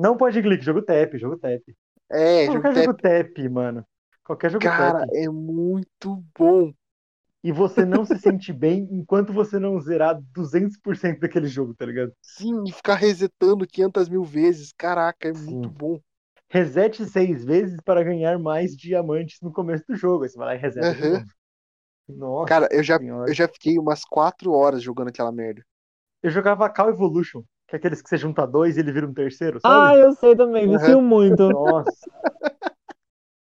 Não 0.00 0.16
pode 0.16 0.42
clique, 0.42 0.64
jogo 0.64 0.82
tap, 0.82 1.14
jogo 1.16 1.38
tap. 1.38 1.62
É, 2.10 2.48
jogo 2.50 2.66
Qualquer 2.66 2.72
tap. 2.72 2.90
jogo 2.90 2.94
tap, 2.94 3.38
mano. 3.50 3.86
Qualquer 4.24 4.50
jogo 4.50 4.68
Cara, 4.68 5.04
tap. 5.08 5.10
é 5.10 5.28
muito 5.28 6.22
bom. 6.38 6.72
E 7.44 7.52
você 7.52 7.84
não 7.84 8.04
se 8.04 8.18
sente 8.18 8.52
bem 8.52 8.88
enquanto 8.90 9.32
você 9.32 9.58
não 9.58 9.78
zerar 9.80 10.18
200% 10.34 11.20
daquele 11.20 11.46
jogo, 11.48 11.74
tá 11.74 11.84
ligado? 11.86 12.14
Sim, 12.22 12.64
e 12.66 12.72
ficar 12.72 12.94
resetando 12.94 13.66
500 13.66 14.08
mil 14.08 14.24
vezes. 14.24 14.72
Caraca, 14.72 15.28
é 15.28 15.32
Sim. 15.34 15.60
muito 15.60 15.70
bom. 15.70 16.00
Resete 16.50 17.04
seis 17.06 17.44
vezes 17.44 17.80
para 17.84 18.02
ganhar 18.04 18.38
mais 18.38 18.76
diamantes 18.76 19.40
no 19.42 19.52
começo 19.52 19.84
do 19.88 19.96
jogo. 19.96 20.24
Aí 20.24 20.30
você 20.30 20.38
vai 20.38 20.48
lá 20.48 20.54
e 20.56 20.58
reseta 20.58 20.94
de 20.94 21.02
Aham. 21.02 21.04
novo. 21.04 21.26
Nossa 22.08 22.56
Cara, 22.56 22.68
eu 22.70 22.82
já, 22.82 22.98
senhora. 22.98 23.26
eu 23.26 23.32
já 23.34 23.48
fiquei 23.48 23.78
umas 23.78 24.04
4 24.04 24.52
horas 24.52 24.82
jogando 24.82 25.08
aquela 25.08 25.32
merda. 25.32 25.64
Eu 26.22 26.30
jogava 26.30 26.70
Call 26.70 26.88
Evolution, 26.90 27.42
que 27.70 27.76
é 27.76 27.78
aqueles 27.78 28.02
que 28.02 28.08
você 28.08 28.18
junta 28.18 28.46
dois 28.46 28.76
e 28.76 28.80
ele 28.80 28.92
vira 28.92 29.06
um 29.06 29.14
terceiro, 29.14 29.60
Ah, 29.64 29.94
sabe? 29.94 29.96
eu 29.96 30.12
sei 30.12 30.36
também, 30.36 30.68
vicio 30.68 31.00
muito. 31.00 31.48
Nossa. 31.50 32.10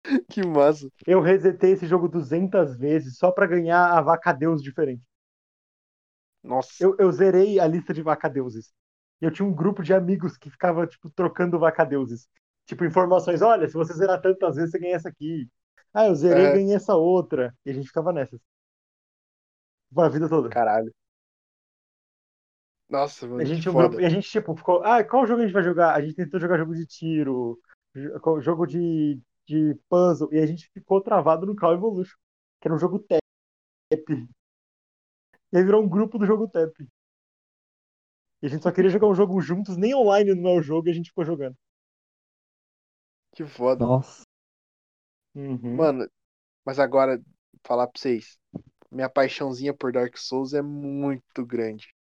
Que 0.29 0.43
massa. 0.43 0.89
Eu 1.05 1.21
resetei 1.21 1.71
esse 1.73 1.85
jogo 1.87 2.07
200 2.07 2.77
vezes 2.77 3.17
só 3.17 3.31
pra 3.31 3.47
ganhar 3.47 3.91
a 3.97 4.01
vaca 4.01 4.31
deus 4.33 4.61
diferente. 4.61 5.03
Nossa. 6.43 6.71
Eu, 6.79 6.95
eu 6.99 7.11
zerei 7.11 7.59
a 7.59 7.67
lista 7.67 7.93
de 7.93 8.01
vaca 8.01 8.29
deuses. 8.29 8.71
E 9.21 9.25
eu 9.25 9.31
tinha 9.31 9.47
um 9.47 9.53
grupo 9.53 9.81
de 9.83 9.93
amigos 9.93 10.37
que 10.37 10.49
ficava, 10.49 10.85
tipo, 10.87 11.09
trocando 11.09 11.59
vaca 11.59 11.83
deuses. 11.85 12.27
Tipo, 12.65 12.85
informações, 12.85 13.41
olha, 13.41 13.67
se 13.67 13.73
você 13.73 13.93
zerar 13.93 14.21
tantas 14.21 14.55
vezes, 14.55 14.71
você 14.71 14.79
ganha 14.79 14.95
essa 14.95 15.09
aqui. 15.09 15.47
Ah, 15.93 16.07
eu 16.07 16.15
zerei 16.15 16.47
e 16.47 16.49
É. 16.49 16.51
ganhei 16.51 16.75
essa 16.75 16.95
outra. 16.95 17.55
E 17.65 17.69
a 17.71 17.73
gente 17.73 17.87
ficava 17.87 18.13
nessas. 18.13 18.39
Tipo, 19.89 20.01
A 20.01 20.09
vida 20.09 20.29
toda. 20.29 20.49
Caralho. 20.49 20.93
Nossa, 22.89 23.27
mano, 23.27 23.41
A 23.41 23.45
gente, 23.45 23.67
um 23.69 23.73
foda. 23.73 23.87
grupo- 23.89 24.01
e 24.01 24.05
a 24.05 24.09
gente, 24.09 24.29
tipo, 24.29 24.55
ficou, 24.55 24.83
ah, 24.83 25.03
qual 25.03 25.27
jogo 25.27 25.41
a 25.41 25.45
gente 25.45 25.53
vai 25.53 25.63
jogar? 25.63 25.95
A 25.95 26.01
gente 26.01 26.15
tentou 26.15 26.39
jogar 26.39 26.57
jogo 26.57 26.73
de 26.73 26.85
tiro, 26.85 27.59
jogo 28.41 28.65
de, 28.65 29.19
de 29.45 29.75
puzzle, 29.89 30.29
e 30.31 30.39
a 30.39 30.45
gente 30.45 30.69
ficou 30.73 31.01
travado 31.01 31.45
no 31.45 31.55
Call 31.55 31.73
Evolution, 31.73 32.17
que 32.61 32.67
era 32.67 32.75
um 32.75 32.79
jogo 32.79 32.99
tap. 32.99 33.21
E 35.51 35.57
aí 35.57 35.63
virou 35.63 35.83
um 35.83 35.89
grupo 35.89 36.17
do 36.17 36.25
jogo 36.25 36.47
tap. 36.47 36.73
E 38.41 38.45
a 38.45 38.49
gente 38.49 38.63
só 38.63 38.71
queria 38.71 38.89
jogar 38.89 39.07
um 39.07 39.15
jogo 39.15 39.39
juntos, 39.41 39.77
nem 39.77 39.95
online 39.95 40.33
não 40.33 40.51
é 40.51 40.53
o 40.59 40.61
jogo, 40.61 40.87
e 40.87 40.91
a 40.91 40.93
gente 40.93 41.09
ficou 41.09 41.25
jogando. 41.25 41.55
Que 43.35 43.45
foda. 43.45 43.85
Nossa. 43.85 44.23
Uhum. 45.35 45.75
Mano, 45.75 46.09
mas 46.65 46.79
agora, 46.79 47.21
falar 47.65 47.87
pra 47.87 47.99
vocês. 47.99 48.37
Minha 48.91 49.09
paixãozinha 49.09 49.73
por 49.73 49.91
Dark 49.91 50.17
Souls 50.17 50.53
é 50.53 50.61
muito 50.61 51.45
grande. 51.45 51.93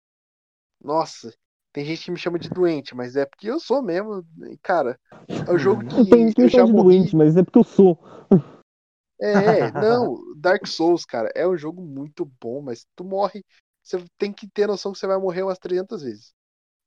Nossa, 0.81 1.33
tem 1.73 1.85
gente 1.85 2.05
que 2.05 2.11
me 2.11 2.19
chama 2.19 2.39
de 2.39 2.49
doente, 2.49 2.95
mas 2.95 3.17
é 3.17 3.27
porque 3.27 3.49
eu 3.51 3.61
sou 3.61 3.83
mesmo. 3.83 4.25
E, 4.51 4.59
Cara, 4.59 4.99
é 5.47 5.53
o 5.53 5.59
jogo 5.59 5.85
que 5.85 6.03
Tem 6.05 6.27
gente 6.29 6.35
que 6.35 6.43
eu 6.43 6.45
me 6.45 6.51
chama 6.51 6.67
de 6.67 6.73
morri. 6.73 6.99
doente, 6.99 7.17
mas 7.17 7.37
é 7.37 7.43
porque 7.43 7.59
eu 7.59 7.65
sou. 7.65 7.99
É, 9.21 9.71
não, 9.73 10.17
Dark 10.37 10.67
Souls, 10.67 11.05
cara, 11.07 11.31
é 11.35 11.47
um 11.49 11.57
jogo 11.57 11.83
muito 11.83 12.27
bom, 12.41 12.61
mas 12.61 12.87
tu 12.95 13.03
morre, 13.05 13.45
você 13.83 14.05
tem 14.19 14.33
que 14.33 14.47
ter 14.49 14.67
noção 14.67 14.93
que 14.93 14.99
você 14.99 15.07
vai 15.07 15.19
morrer 15.19 15.43
umas 15.43 15.59
300 15.59 16.03
vezes. 16.03 16.35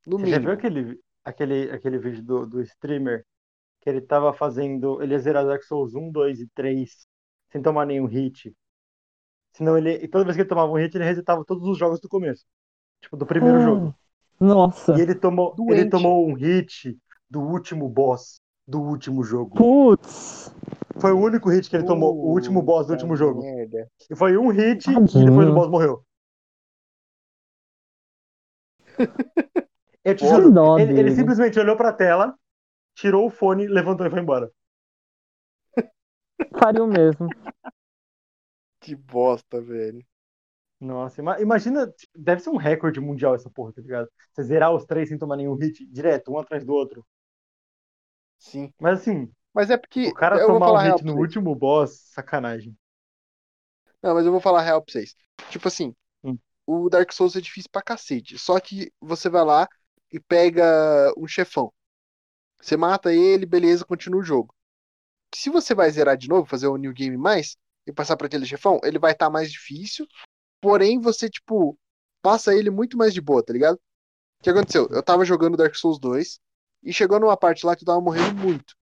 No 0.06 0.18
Você 0.18 0.28
já 0.28 0.40
viu 0.40 0.52
mínimo. 0.52 0.52
aquele, 0.52 1.00
aquele, 1.24 1.72
aquele 1.72 1.98
vídeo 1.98 2.24
do, 2.24 2.46
do 2.46 2.62
streamer 2.62 3.26
que 3.82 3.90
ele 3.90 4.02
tava 4.02 4.34
fazendo. 4.34 5.02
Ele 5.02 5.14
ia 5.14 5.20
zerar 5.20 5.46
Dark 5.46 5.64
Souls 5.64 5.96
1, 5.96 6.12
2 6.12 6.42
e 6.42 6.48
3 6.50 7.08
sem 7.52 7.62
tomar 7.62 7.86
nenhum 7.86 8.06
hit. 8.08 8.56
Senão 9.54 9.78
ele. 9.78 9.94
E 10.04 10.08
toda 10.08 10.24
vez 10.26 10.36
que 10.36 10.42
ele 10.42 10.50
tomava 10.50 10.72
um 10.72 10.76
hit, 10.76 10.96
ele 10.96 11.04
resetava 11.06 11.44
todos 11.46 11.68
os 11.68 11.78
jogos 11.78 12.00
do 12.00 12.10
começo. 12.10 12.46
Tipo, 13.02 13.18
do 13.18 13.26
primeiro 13.26 13.58
Ah, 13.58 13.62
jogo. 13.62 13.96
Nossa. 14.40 14.98
E 14.98 15.02
ele 15.02 15.16
tomou, 15.16 15.56
ele 15.70 15.90
tomou 15.90 16.28
um 16.28 16.34
hit 16.34 16.98
do 17.30 17.42
último 17.42 17.88
boss 17.90 18.42
do 18.68 18.82
último 18.82 19.24
jogo. 19.24 19.56
Putz. 19.56 20.54
Foi 21.00 21.12
o 21.12 21.20
único 21.20 21.50
hit 21.50 21.70
que 21.70 21.76
ele 21.76 21.86
tomou, 21.86 22.16
o 22.16 22.32
último 22.32 22.62
boss 22.62 22.88
do 22.88 22.94
último 22.94 23.16
jogo. 23.16 23.42
merda. 23.42 23.90
E 24.10 24.16
foi 24.16 24.38
um 24.38 24.50
hit 24.50 24.90
e 24.90 24.94
Tadinho. 24.94 25.26
depois 25.26 25.48
o 25.48 25.54
boss 25.54 25.70
morreu. 25.70 26.04
Eu 30.04 30.16
te 30.16 30.26
juro, 30.28 30.52
Dó 30.52 30.78
ele, 30.78 31.00
ele 31.00 31.16
simplesmente 31.16 31.60
olhou 31.60 31.78
pra 31.78 31.94
tela, 31.94 32.36
tirou 32.96 33.28
o 33.28 33.30
fone, 33.30 33.68
levantou 33.68 34.06
e 34.06 34.10
foi 34.10 34.20
embora. 34.20 34.52
Faria 36.58 36.84
o 36.84 36.88
mesmo. 36.88 37.30
Que 38.82 38.96
bosta, 38.96 39.62
velho. 39.62 40.04
Nossa, 40.80 41.22
ima- 41.22 41.40
imagina, 41.42 41.88
tipo, 41.92 42.12
deve 42.18 42.42
ser 42.42 42.50
um 42.50 42.56
recorde 42.58 43.00
mundial 43.02 43.36
essa 43.36 43.50
porra, 43.50 43.74
tá 43.74 43.82
ligado? 43.82 44.10
Você 44.34 44.44
zerar 44.44 44.74
os 44.74 44.86
três 44.86 45.10
sem 45.10 45.18
tomar 45.18 45.36
nenhum 45.38 45.56
hit, 45.56 45.86
direto, 45.88 46.32
um 46.32 46.40
atrás 46.40 46.64
do 46.66 46.74
outro. 46.74 47.06
Sim. 48.38 48.74
Mas 48.80 49.02
assim, 49.02 49.32
Mas 49.54 49.70
é 49.70 49.78
porque. 49.78 50.08
o 50.08 50.14
cara 50.14 50.40
tomar 50.46 50.72
um 50.72 50.78
hit 50.78 51.04
no 51.04 51.16
último 51.18 51.56
boss, 51.56 51.92
sacanagem. 52.14 52.76
Não, 54.02 54.14
mas 54.16 54.26
eu 54.26 54.32
vou 54.32 54.42
falar 54.42 54.62
real 54.62 54.82
pra 54.82 54.92
vocês. 54.92 55.16
Tipo 55.50 55.68
assim, 55.68 55.94
Hum. 56.24 56.40
o 56.68 56.90
Dark 56.90 57.12
Souls 57.14 57.36
é 57.36 57.42
difícil 57.42 57.70
pra 57.72 57.82
cacete. 57.82 58.38
Só 58.40 58.60
que 58.60 58.92
você 59.02 59.30
vai 59.30 59.46
lá 59.46 59.68
e 60.14 60.20
pega 60.20 61.14
um 61.18 61.28
chefão. 61.28 61.74
Você 62.62 62.78
mata 62.78 63.14
ele, 63.14 63.46
beleza, 63.46 63.86
continua 63.86 64.22
o 64.22 64.24
jogo. 64.26 64.56
Se 65.36 65.50
você 65.50 65.76
vai 65.76 65.92
zerar 65.92 66.18
de 66.18 66.30
novo, 66.30 66.48
fazer 66.50 66.68
um 66.68 66.78
new 66.78 66.94
game 66.94 67.18
mais 67.18 67.58
e 67.88 67.94
passar 67.94 68.18
pra 68.18 68.28
aquele 68.28 68.46
chefão, 68.46 68.80
ele 68.84 69.00
vai 69.00 69.14
estar 69.14 69.30
mais 69.30 69.52
difícil. 69.52 70.08
Porém, 70.62 71.00
você, 71.00 71.30
tipo, 71.30 71.78
passa 72.22 72.54
ele 72.56 72.70
muito 72.70 72.98
mais 72.98 73.14
de 73.14 73.22
boa, 73.22 73.44
tá 73.44 73.54
ligado? 73.54 73.76
O 73.76 74.44
que 74.44 74.50
aconteceu? 74.52 74.88
Eu 74.92 75.04
tava 75.04 75.26
jogando 75.26 75.58
Dark 75.58 75.76
Souls 75.76 76.00
2 76.00 76.40
e 76.84 76.94
chegou 76.94 77.20
numa 77.20 77.38
parte 77.38 77.66
lá 77.66 77.76
que 77.76 77.84
eu 77.84 77.88
tava 77.88 78.02
morrendo 78.02 78.36
muito. 78.40 78.76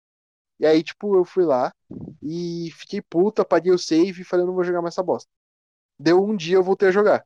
E 0.60 0.66
aí, 0.66 0.84
tipo, 0.84 1.16
eu 1.18 1.26
fui 1.26 1.46
lá 1.46 1.74
e 2.22 2.72
fiquei 2.78 3.02
puto, 3.02 3.42
apaguei 3.42 3.72
o 3.74 3.78
save 3.80 4.22
e 4.22 4.26
falei, 4.26 4.44
eu 4.44 4.48
não 4.48 4.56
vou 4.56 4.64
jogar 4.64 4.82
mais 4.82 4.94
essa 4.96 5.04
bosta. 5.04 5.30
Deu 6.00 6.24
um 6.24 6.36
dia, 6.36 6.56
eu 6.58 6.64
voltei 6.64 6.90
a 6.90 6.92
jogar. 6.92 7.26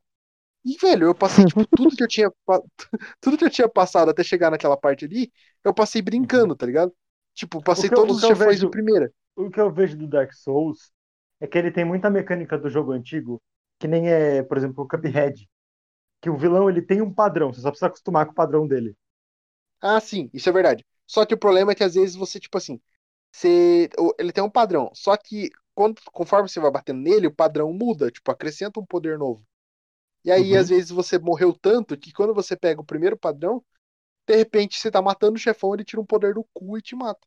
E, 0.64 0.76
velho, 0.78 1.06
eu 1.08 1.14
passei, 1.14 1.44
tipo, 1.44 1.66
tudo 1.74 1.96
que 1.96 2.02
eu 2.04 2.08
tinha, 2.08 2.30
tudo 3.20 3.38
que 3.38 3.44
eu 3.44 3.50
tinha 3.50 3.68
passado 3.68 4.10
até 4.10 4.22
chegar 4.24 4.50
naquela 4.50 4.76
parte 4.76 5.04
ali, 5.06 5.32
eu 5.64 5.74
passei 5.74 6.02
brincando, 6.02 6.56
tá 6.56 6.66
ligado? 6.66 6.94
Tipo, 7.34 7.62
passei 7.62 7.90
eu- 7.90 7.90
todos 7.90 8.18
os 8.18 8.24
chefões 8.24 8.60
vejo- 8.60 8.60
de 8.60 8.68
primeira. 8.68 9.12
O 9.36 9.50
que 9.50 9.60
eu 9.60 9.72
vejo 9.72 9.96
do 9.98 10.08
Dark 10.08 10.32
Souls 10.34 10.92
é 11.40 11.46
que 11.46 11.58
ele 11.58 11.70
tem 11.72 11.84
muita 11.84 12.10
mecânica 12.10 12.58
do 12.58 12.70
jogo 12.70 12.92
antigo, 12.92 13.42
que 13.80 13.88
nem 13.88 14.10
é, 14.10 14.44
por 14.44 14.58
exemplo, 14.58 14.84
o 14.84 14.88
Cuphead. 14.88 15.48
Que 16.22 16.30
o 16.30 16.38
vilão 16.38 16.70
ele 16.70 16.82
tem 16.82 17.02
um 17.02 17.12
padrão, 17.14 17.52
você 17.52 17.60
só 17.62 17.70
precisa 17.70 17.88
acostumar 17.88 18.26
com 18.26 18.32
o 18.32 18.36
padrão 18.36 18.68
dele. 18.68 18.96
Ah, 19.80 20.00
sim, 20.00 20.30
isso 20.32 20.48
é 20.48 20.52
verdade. 20.52 20.84
Só 21.06 21.24
que 21.26 21.34
o 21.34 21.38
problema 21.38 21.72
é 21.72 21.74
que 21.74 21.84
às 21.84 21.94
vezes 21.94 22.14
você, 22.14 22.38
tipo 22.38 22.56
assim, 22.58 22.80
você, 23.32 23.88
ele 24.18 24.32
tem 24.32 24.44
um 24.44 24.50
padrão. 24.50 24.90
Só 24.94 25.16
que 25.16 25.50
quando, 25.74 26.00
conforme 26.12 26.48
você 26.48 26.60
vai 26.60 26.70
batendo 26.70 27.00
nele, 27.00 27.26
o 27.26 27.34
padrão 27.34 27.72
muda, 27.72 28.10
tipo, 28.10 28.30
acrescenta 28.30 28.80
um 28.80 28.86
poder 28.86 29.18
novo. 29.18 29.44
E 30.24 30.32
aí, 30.32 30.56
Uhum. 30.56 30.56
às 30.56 30.70
vezes, 30.70 30.90
você 30.90 31.18
morreu 31.18 31.54
tanto 31.54 31.96
que 31.98 32.12
quando 32.12 32.34
você 32.34 32.56
pega 32.56 32.80
o 32.80 32.84
primeiro 32.86 33.16
padrão, 33.18 33.64
de 34.28 34.36
repente 34.36 34.78
você 34.78 34.90
tá 34.90 35.02
matando 35.02 35.36
o 35.36 35.38
chefão, 35.40 35.74
ele 35.74 35.84
tira 35.84 36.02
um 36.02 36.06
poder 36.06 36.34
do 36.34 36.44
cu 36.54 36.78
e 36.78 36.82
te 36.82 36.96
mata. 36.96 37.26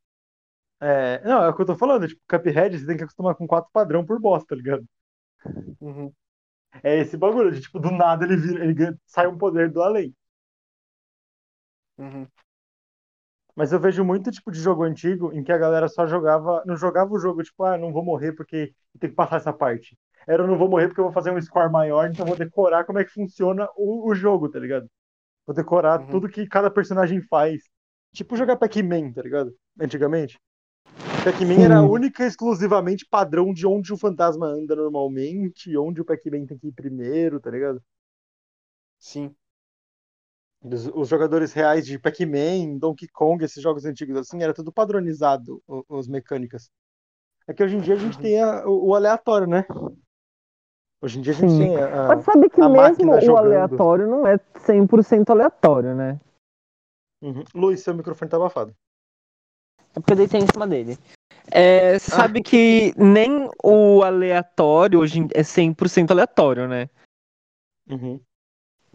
É, 0.81 1.21
não, 1.23 1.43
é 1.43 1.49
o 1.49 1.55
que 1.55 1.61
eu 1.61 1.65
tô 1.65 1.75
falando, 1.77 2.07
tipo, 2.07 2.21
Cuphead 2.27 2.77
você 2.77 2.85
tem 2.85 2.97
que 2.97 3.03
acostumar 3.03 3.35
com 3.35 3.47
quatro 3.47 3.71
padrão 3.71 4.05
por 4.05 4.19
boss, 4.19 4.43
tá 4.45 4.55
ligado? 4.55 4.85
Uhum. 5.79 6.13
É 6.83 6.97
esse 6.99 7.17
bagulho, 7.17 7.51
de 7.51 7.61
tipo, 7.61 7.79
do 7.79 7.91
nada 7.91 8.25
ele 8.25 8.37
vira, 8.37 8.65
ele 8.65 8.97
sai 9.05 9.27
um 9.27 9.37
poder 9.37 9.69
do 9.71 9.81
além. 9.81 10.13
Uhum. 11.97 12.27
Mas 13.55 13.71
eu 13.71 13.79
vejo 13.79 14.03
muito 14.03 14.31
tipo 14.31 14.51
de 14.51 14.59
jogo 14.59 14.83
antigo 14.83 15.31
em 15.33 15.43
que 15.43 15.51
a 15.51 15.57
galera 15.57 15.87
só 15.87 16.07
jogava, 16.07 16.63
não 16.65 16.75
jogava 16.75 17.13
o 17.13 17.19
jogo, 17.19 17.43
tipo, 17.43 17.63
ah, 17.63 17.77
não 17.77 17.91
vou 17.93 18.03
morrer 18.03 18.33
porque 18.33 18.73
tem 18.99 19.09
que 19.09 19.15
passar 19.15 19.37
essa 19.37 19.53
parte. 19.53 19.97
Era 20.27 20.43
eu 20.43 20.47
não 20.47 20.57
vou 20.57 20.69
morrer 20.69 20.87
porque 20.87 20.99
eu 21.01 21.05
vou 21.05 21.13
fazer 21.13 21.31
um 21.31 21.41
score 21.41 21.71
maior, 21.71 22.09
então 22.09 22.23
eu 22.25 22.29
vou 22.29 22.37
decorar 22.37 22.83
como 22.85 22.99
é 22.99 23.03
que 23.05 23.11
funciona 23.11 23.67
o, 23.75 24.09
o 24.09 24.15
jogo, 24.15 24.49
tá 24.49 24.59
ligado? 24.59 24.89
Vou 25.47 25.55
decorar 25.55 25.99
Uhum. 25.99 26.05
tudo 26.07 26.29
que 26.29 26.47
cada 26.47 26.71
personagem 26.71 27.21
faz. 27.23 27.63
Tipo 28.13 28.37
jogar 28.37 28.57
Pac-Man, 28.57 29.13
tá 29.13 29.21
ligado? 29.23 29.53
Antigamente. 29.79 30.39
Pac-Man 31.23 31.63
era 31.63 31.81
única 31.81 32.23
e 32.23 32.27
exclusivamente 32.27 33.05
padrão 33.09 33.53
de 33.53 33.65
onde 33.65 33.93
o 33.93 33.97
fantasma 33.97 34.47
anda 34.47 34.75
normalmente, 34.75 35.75
onde 35.77 36.01
o 36.01 36.05
Pac-Man 36.05 36.45
tem 36.45 36.57
que 36.57 36.67
ir 36.67 36.71
primeiro, 36.73 37.39
tá 37.39 37.49
ligado? 37.49 37.81
Sim. 38.99 39.33
Os, 40.61 40.87
os 40.87 41.07
jogadores 41.09 41.51
reais 41.53 41.85
de 41.85 41.99
Pac-Man, 41.99 42.77
Donkey 42.77 43.07
Kong, 43.07 43.43
esses 43.43 43.61
jogos 43.61 43.85
antigos 43.85 44.15
assim, 44.17 44.41
era 44.41 44.53
tudo 44.53 44.71
padronizado, 44.71 45.61
o- 45.67 45.97
as 45.97 46.07
mecânicas. 46.07 46.69
É 47.47 47.53
que 47.53 47.63
hoje 47.63 47.75
em 47.75 47.81
dia 47.81 47.95
a 47.95 47.97
gente 47.97 48.15
Uhum. 48.15 48.21
tem 48.21 48.41
a- 48.41 48.65
o, 48.67 48.89
o 48.89 48.95
aleatório, 48.95 49.47
né? 49.47 49.65
Hoje 51.01 51.19
em 51.19 51.21
dia 51.21 51.33
a 51.33 51.35
gente 51.35 51.51
Sim. 51.51 51.57
tem 51.59 51.77
a, 51.77 52.07
Mas 52.07 52.23
sabe 52.23 52.49
que 52.49 52.61
mesmo 52.61 53.11
o 53.11 53.19
jogando. 53.19 53.37
aleatório 53.37 54.07
não 54.07 54.25
é 54.25 54.37
100% 54.65 55.29
aleatório, 55.31 55.93
né? 55.93 56.19
Uhum. 57.21 57.43
Luiz, 57.53 57.81
seu 57.81 57.93
microfone 57.93 58.29
tá 58.31 58.37
abafado. 58.37 58.73
É 59.95 59.99
porque 59.99 60.13
eu 60.13 60.17
deitei 60.17 60.39
em 60.41 60.47
cima 60.51 60.67
dele. 60.67 60.97
É, 61.51 61.99
você 61.99 62.09
sabe 62.11 62.41
que 62.41 62.93
nem 62.97 63.49
o 63.63 64.01
aleatório 64.01 64.99
hoje 64.99 65.27
é 65.33 65.43
100% 65.43 66.11
aleatório, 66.11 66.67
né? 66.67 66.89
Uhum. 67.89 68.19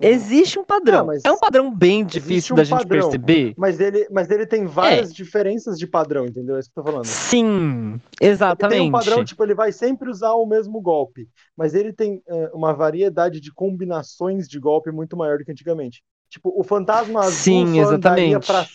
Existe 0.01 0.59
um 0.61 0.65
padrão. 0.65 1.01
Não, 1.01 1.07
mas 1.07 1.25
É 1.25 1.33
um 1.33 1.39
padrão 1.39 1.75
bem 1.75 2.05
difícil 2.05 2.55
um 2.55 2.57
da 2.57 2.63
gente 2.65 2.79
padrão. 2.79 3.11
perceber. 3.11 3.53
Mas 3.57 3.81
ele, 3.81 4.07
mas 4.13 4.31
ele 4.31 4.47
tem 4.47 4.63
É. 4.63 4.67
várias 4.67 5.13
diferenças 5.13 5.77
de 5.77 5.89
padrão, 5.89 6.25
entendeu? 6.25 6.57
É 6.57 6.61
isso 6.61 6.71
que 6.73 6.79
eu 6.79 6.85
tô 6.85 6.91
falando. 6.91 7.07
Sim, 7.07 7.93
Ele 7.95 8.01
tem 8.21 8.29
exatamente. 8.31 8.81
um 8.89 8.93
padrão, 8.93 9.25
tipo, 9.25 9.43
ele 9.43 9.55
vai 9.55 9.73
sempre 9.73 10.09
usar 10.09 10.35
o 10.35 10.47
mesmo 10.47 10.81
golpe, 10.81 11.29
mas 11.57 11.75
ele 11.75 11.93
tem 11.93 12.23
é, 12.29 12.51
uma 12.55 12.73
variedade 12.73 13.41
de 13.41 13.53
combinações 13.53 14.47
de 14.49 14.61
golpe 14.61 14.93
muito 14.93 15.17
maior 15.17 15.39
do 15.39 15.45
que 15.45 15.51
antigamente. 15.51 16.01
Tipo, 16.31 16.53
o 16.57 16.63
fantasma 16.63 17.21
azul 17.21 17.33
Sim, 17.33 17.67
só 17.83 17.91
andaria 17.95 18.37
exatamente. 18.37 18.47
pra, 18.47 18.67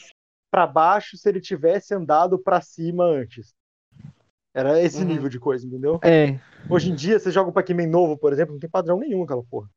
pra 0.53 0.67
baixo 0.67 1.17
se 1.17 1.27
ele 1.27 1.41
tivesse 1.41 1.95
andado 1.95 2.37
pra 2.37 2.61
cima 2.61 3.05
antes. 3.05 3.55
Era 4.53 4.79
esse 4.79 4.99
Uhum. 4.99 5.05
nível 5.05 5.27
de 5.27 5.39
coisa, 5.39 5.65
entendeu? 5.65 5.99
É, 6.03 6.37
Hoje 6.69 6.91
em 6.91 6.95
dia, 6.95 7.19
você 7.19 7.31
joga 7.31 7.49
um 7.49 7.53
Pac-Man 7.53 7.87
novo, 7.87 8.15
por 8.15 8.31
exemplo, 8.31 8.53
não 8.53 8.59
tem 8.59 8.69
padrão 8.69 8.99
nenhum 8.99 9.23
aquela 9.23 9.43
porra. 9.43 9.67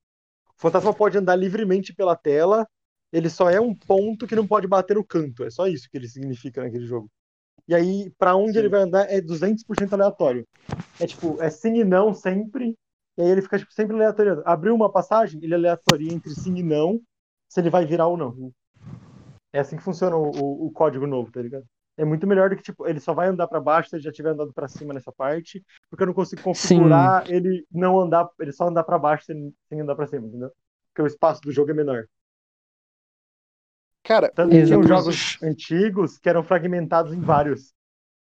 O 0.58 0.60
fantasma 0.60 0.92
pode 0.92 1.16
andar 1.16 1.34
livremente 1.34 1.94
pela 1.94 2.14
tela, 2.14 2.68
ele 3.10 3.30
só 3.30 3.48
é 3.48 3.58
um 3.58 3.74
ponto 3.74 4.26
que 4.26 4.36
não 4.36 4.46
pode 4.46 4.68
bater 4.68 4.96
no 4.96 5.04
canto. 5.04 5.44
É 5.44 5.50
só 5.50 5.66
isso 5.66 5.88
que 5.90 5.96
ele 5.96 6.08
significa 6.08 6.62
naquele 6.62 6.86
jogo. 6.86 7.10
E 7.66 7.74
aí, 7.74 8.10
pra 8.18 8.36
onde 8.36 8.52
Sim. 8.52 8.58
ele 8.58 8.68
vai 8.68 8.82
andar 8.82 9.10
é 9.10 9.18
200% 9.18 9.94
aleatório. 9.94 10.46
É 11.00 11.06
tipo, 11.06 11.40
é 11.42 11.48
sim 11.48 11.74
e 11.78 11.84
não 11.84 12.12
sempre, 12.12 12.76
e 13.16 13.22
aí 13.22 13.30
ele 13.30 13.40
fica 13.40 13.58
tipo, 13.58 13.72
sempre 13.72 13.96
aleatoriando. 13.96 14.42
Abriu 14.44 14.74
uma 14.74 14.92
passagem, 14.92 15.40
ele 15.42 15.54
aleatoria 15.54 16.12
entre 16.12 16.34
sim 16.34 16.54
e 16.58 16.62
não, 16.62 17.00
se 17.48 17.60
ele 17.60 17.70
vai 17.70 17.86
virar 17.86 18.08
ou 18.08 18.16
não. 18.18 18.52
É 19.56 19.60
assim 19.60 19.76
que 19.76 19.82
funciona 19.82 20.16
o, 20.16 20.30
o- 20.30 20.66
o 20.66 20.72
código 20.72 21.06
novo, 21.06 21.30
tá 21.32 21.40
ligado? 21.42 21.64
É 21.96 22.04
muito 22.04 22.26
melhor 22.26 22.50
do 22.50 22.56
que, 22.56 22.62
tipo, 22.62 22.86
ele 22.86 23.00
só 23.00 23.14
vai 23.14 23.28
andar 23.28 23.48
pra 23.48 23.60
baixo 23.60 23.88
se 23.90 23.96
ele 23.96 24.02
já 24.02 24.12
tiver 24.12 24.30
andado 24.30 24.52
pra 24.52 24.68
cima 24.68 24.92
nessa 24.94 25.12
parte, 25.12 25.64
porque 25.88 26.02
eu 26.02 26.06
não 26.08 26.14
consigo 26.14 26.42
configurar 26.42 27.24
ele 27.30 27.66
não 27.70 27.98
andar, 28.00 28.28
ele 28.40 28.52
só 28.52 28.68
andar 28.68 28.84
pra 28.84 28.98
baixo 28.98 29.24
sem, 29.26 29.54
sem 29.68 29.80
andar 29.80 29.96
pra 29.96 30.06
cima, 30.06 30.26
entendeu? 30.26 30.50
Porque 30.88 31.02
o 31.02 31.06
espaço 31.06 31.40
do 31.42 31.52
jogo 31.52 31.70
é 31.70 31.74
menor. 31.74 32.06
Cara, 34.02 34.32
Tanto 34.34 34.56
que 34.56 34.64
tinham 34.64 34.84
jogos 34.84 35.26
antigos 35.42 36.18
que 36.18 36.28
eram 36.28 36.42
fragmentados 36.42 37.12
em 37.12 37.20
vários. 37.20 37.74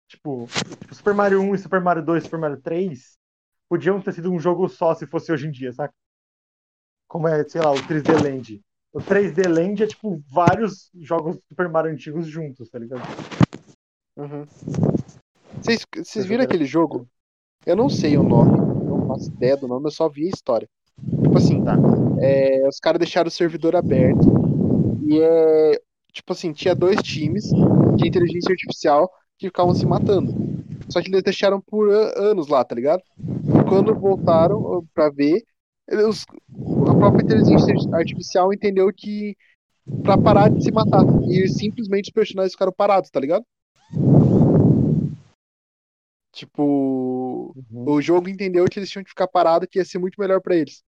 Tipo, 0.07 0.47
tipo, 0.79 0.95
Super 0.95 1.13
Mario 1.15 1.41
1 1.41 1.55
e 1.55 1.59
Super 1.59 1.81
Mario 1.81 2.03
2 2.05 2.23
e 2.23 2.25
Super 2.25 2.39
Mario 2.39 2.61
3 2.61 3.17
podiam 3.69 4.01
ter 4.01 4.13
sido 4.13 4.31
um 4.31 4.39
jogo 4.39 4.69
só 4.69 4.95
se 4.95 5.07
fosse 5.07 5.31
hoje 5.31 5.47
em 5.47 5.51
dia, 5.51 5.73
saca? 5.73 5.93
Como 7.07 7.27
é, 7.27 7.47
sei 7.47 7.61
lá, 7.61 7.71
o 7.71 7.85
3D 7.85 8.15
Land. 8.15 8.59
O 8.93 8.99
3D 8.99 9.47
Land 9.47 9.83
é 9.83 9.87
tipo 9.87 10.21
vários 10.29 10.89
jogos 10.99 11.37
Super 11.47 11.69
Mario 11.69 11.91
antigos 11.91 12.27
juntos, 12.27 12.69
tá 12.69 12.77
ligado? 12.77 13.01
Uhum. 14.17 14.45
Vocês, 15.61 15.85
vocês 15.95 16.25
viram 16.25 16.43
aquele 16.43 16.65
jogo? 16.65 17.07
Eu 17.65 17.75
não 17.75 17.89
sei 17.89 18.17
o 18.17 18.23
nome, 18.23 18.57
não 18.57 19.07
faço 19.07 19.29
ideia 19.31 19.55
do 19.55 19.67
nome, 19.67 19.87
eu 19.87 19.91
só 19.91 20.09
vi 20.09 20.25
a 20.25 20.29
história. 20.29 20.67
Tipo 21.23 21.37
assim, 21.37 21.63
Tá. 21.63 21.75
é, 22.19 22.67
os 22.67 22.79
caras 22.79 22.99
deixaram 22.99 23.27
o 23.29 23.31
servidor 23.31 23.75
aberto 23.75 24.27
e 25.07 25.19
é. 25.21 25.79
Tipo 26.11 26.33
assim, 26.33 26.51
tinha 26.51 26.75
dois 26.75 26.97
times 27.01 27.45
de 27.95 28.07
inteligência 28.07 28.51
artificial 28.51 29.09
que 29.39 29.47
ficavam 29.47 29.73
se 29.73 29.85
matando. 29.85 30.33
Só 30.89 31.01
que 31.01 31.07
eles 31.09 31.23
deixaram 31.23 31.61
por 31.61 31.89
a- 31.89 32.19
anos 32.19 32.49
lá, 32.49 32.65
tá 32.65 32.75
ligado? 32.75 33.01
E 33.17 33.69
quando 33.69 33.95
voltaram 33.95 34.85
pra 34.93 35.09
ver, 35.09 35.41
eles- 35.91 36.25
a 36.89 36.95
própria 36.95 37.23
inteligência 37.23 37.73
artificial 37.93 38.53
entendeu 38.53 38.91
que 38.95 39.35
pra 40.03 40.17
parar 40.17 40.49
de 40.49 40.63
se 40.63 40.71
matar. 40.71 41.03
E 41.29 41.47
simplesmente 41.49 42.05
os 42.09 42.13
personagens 42.13 42.53
ficaram 42.53 42.71
parados, 42.71 43.09
tá 43.09 43.19
ligado? 43.19 43.45
Tipo, 46.31 47.53
Uhum. 47.71 47.89
o 47.89 48.01
jogo 48.01 48.29
entendeu 48.29 48.65
que 48.65 48.79
eles 48.79 48.89
tinham 48.89 49.03
que 49.03 49.09
ficar 49.09 49.27
parados, 49.27 49.67
que 49.69 49.79
ia 49.79 49.85
ser 49.85 49.99
muito 49.99 50.19
melhor 50.19 50.41
pra 50.41 50.55
eles. 50.55 50.83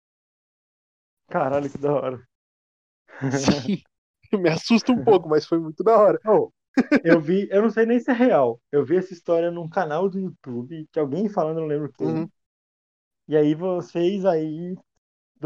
Caralho, 1.30 1.70
que 1.70 1.78
da 1.78 1.94
hora. 1.94 2.28
Sim. 3.32 3.82
Me 4.34 4.50
assusta 4.50 4.92
um 4.92 5.04
pouco, 5.04 5.28
mas 5.30 5.46
foi 5.46 5.60
muito 5.60 5.84
da 5.84 5.98
hora. 5.98 6.20
Oh, 6.28 6.52
eu 7.04 7.20
vi, 7.20 7.48
eu 7.50 7.62
não 7.62 7.70
sei 7.70 7.86
nem 7.86 8.00
se 8.00 8.12
é 8.12 8.14
real. 8.14 8.62
Eu 8.72 8.86
vi 8.86 8.98
essa 8.98 9.14
história 9.14 9.50
num 9.50 9.68
canal 9.68 10.10
do 10.10 10.20
YouTube, 10.20 10.88
que 10.92 11.00
alguém 11.00 11.30
falando, 11.30 11.58
eu 11.58 11.62
não 11.62 11.68
lembro 11.68 11.92
quem. 11.94 12.08
Uhum. 12.08 12.30
E 13.28 13.36
aí 13.38 13.56
vocês 13.56 14.26
aí 14.26 14.76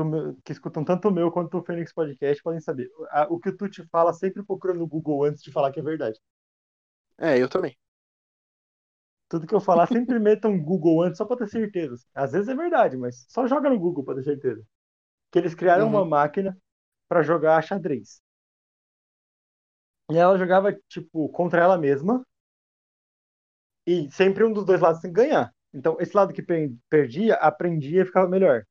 meu- 0.06 0.36
que 0.44 0.52
escutam 0.52 0.84
tanto 0.84 1.08
o 1.08 1.12
meu 1.12 1.32
quanto 1.32 1.58
o 1.58 1.64
Fênix 1.64 1.94
Podcast 1.94 2.42
podem 2.44 2.60
saber. 2.60 2.90
A- 3.12 3.28
O 3.30 3.40
que 3.40 3.50
o 3.50 3.58
Tuti 3.58 3.84
fala 3.90 4.14
sempre 4.14 4.44
procura 4.44 4.74
no 4.74 4.88
Google 4.88 5.24
antes 5.24 5.44
de 5.44 5.52
falar 5.52 5.72
que 5.72 5.80
é 5.80 5.84
verdade. 5.84 6.20
É, 7.18 7.38
eu 7.42 7.48
também. 7.50 7.78
Tudo 9.30 9.48
que 9.48 9.54
eu 9.56 9.60
falar 9.62 9.88
sempre 9.88 10.20
meta 10.20 10.48
um 10.48 10.62
Google 10.64 11.02
antes 11.04 11.18
só 11.18 11.26
pra 11.26 11.38
ter 11.38 11.48
certeza. 11.50 12.04
Às 12.14 12.32
vezes 12.32 12.48
é 12.50 12.56
verdade, 12.56 12.98
mas 12.98 13.26
só 13.30 13.48
joga 13.48 13.70
no 13.70 13.80
Google 13.80 14.04
pra 14.04 14.16
ter 14.16 14.24
certeza. 14.24 14.64
Que 15.32 15.40
eles 15.40 15.56
criaram 15.56 15.86
Uhum. 15.86 15.92
uma 15.92 16.06
máquina 16.06 16.58
pra 17.10 17.24
jogar 17.24 17.62
xadrez. 17.64 18.22
E 20.12 20.18
ela 20.18 20.38
jogava 20.38 20.74
tipo 20.88 21.30
contra 21.30 21.62
ela 21.62 21.78
mesma. 21.78 22.26
E 23.86 24.10
sempre 24.12 24.44
um 24.44 24.54
dos 24.54 24.66
dois 24.66 24.82
lados 24.82 25.02
tem 25.02 25.12
que 25.12 25.16
ganhar. 25.22 25.54
Então, 25.74 25.98
esse 26.00 26.16
lado 26.16 26.34
que 26.34 26.42
per- 26.42 26.72
perdia, 26.90 27.36
aprendia 27.36 28.02
e 28.04 28.06
ficava 28.06 28.30
melhor. 28.30 28.64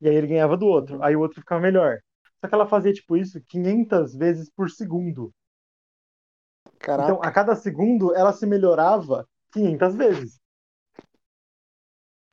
E 0.00 0.08
aí 0.08 0.14
ele 0.14 0.26
ganhava 0.26 0.56
do 0.56 0.66
outro. 0.66 1.02
Aí 1.02 1.16
o 1.16 1.20
outro 1.20 1.40
ficava 1.40 1.60
melhor. 1.60 1.98
Só 2.40 2.48
que 2.48 2.54
ela 2.54 2.66
fazia 2.66 2.92
tipo 2.92 3.16
isso 3.16 3.40
500 3.40 4.14
vezes 4.14 4.50
por 4.50 4.70
segundo. 4.70 5.32
Caraca. 6.78 7.10
Então, 7.10 7.22
a 7.22 7.30
cada 7.32 7.56
segundo, 7.56 8.14
ela 8.14 8.32
se 8.32 8.46
melhorava 8.46 9.28
500 9.52 9.94
vezes. 9.96 10.40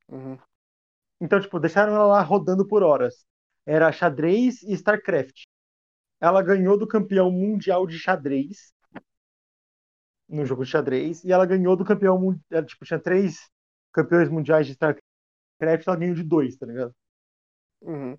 Uhum. 0.09 0.37
Então, 1.19 1.39
tipo, 1.39 1.59
deixaram 1.59 1.95
ela 1.95 2.05
lá 2.05 2.21
rodando 2.21 2.67
por 2.67 2.83
horas. 2.83 3.25
Era 3.65 3.91
xadrez 3.91 4.61
e 4.61 4.73
StarCraft. 4.73 5.43
Ela 6.19 6.41
ganhou 6.41 6.77
do 6.77 6.87
campeão 6.87 7.31
mundial 7.31 7.87
de 7.87 7.97
xadrez 7.97 8.73
no 10.27 10.45
jogo 10.45 10.63
de 10.63 10.71
xadrez 10.71 11.23
e 11.23 11.31
ela 11.31 11.45
ganhou 11.45 11.75
do 11.75 11.85
campeão 11.85 12.19
mundial. 12.19 12.63
Tipo, 12.65 12.85
tinha 12.85 12.99
três 12.99 13.49
campeões 13.91 14.29
mundiais 14.29 14.67
de 14.67 14.73
StarCraft, 14.73 15.87
ela 15.87 15.97
ganhou 15.97 16.15
de 16.15 16.23
dois, 16.23 16.55
tá 16.57 16.65
ligado? 16.65 16.93
Uhum. 17.81 18.17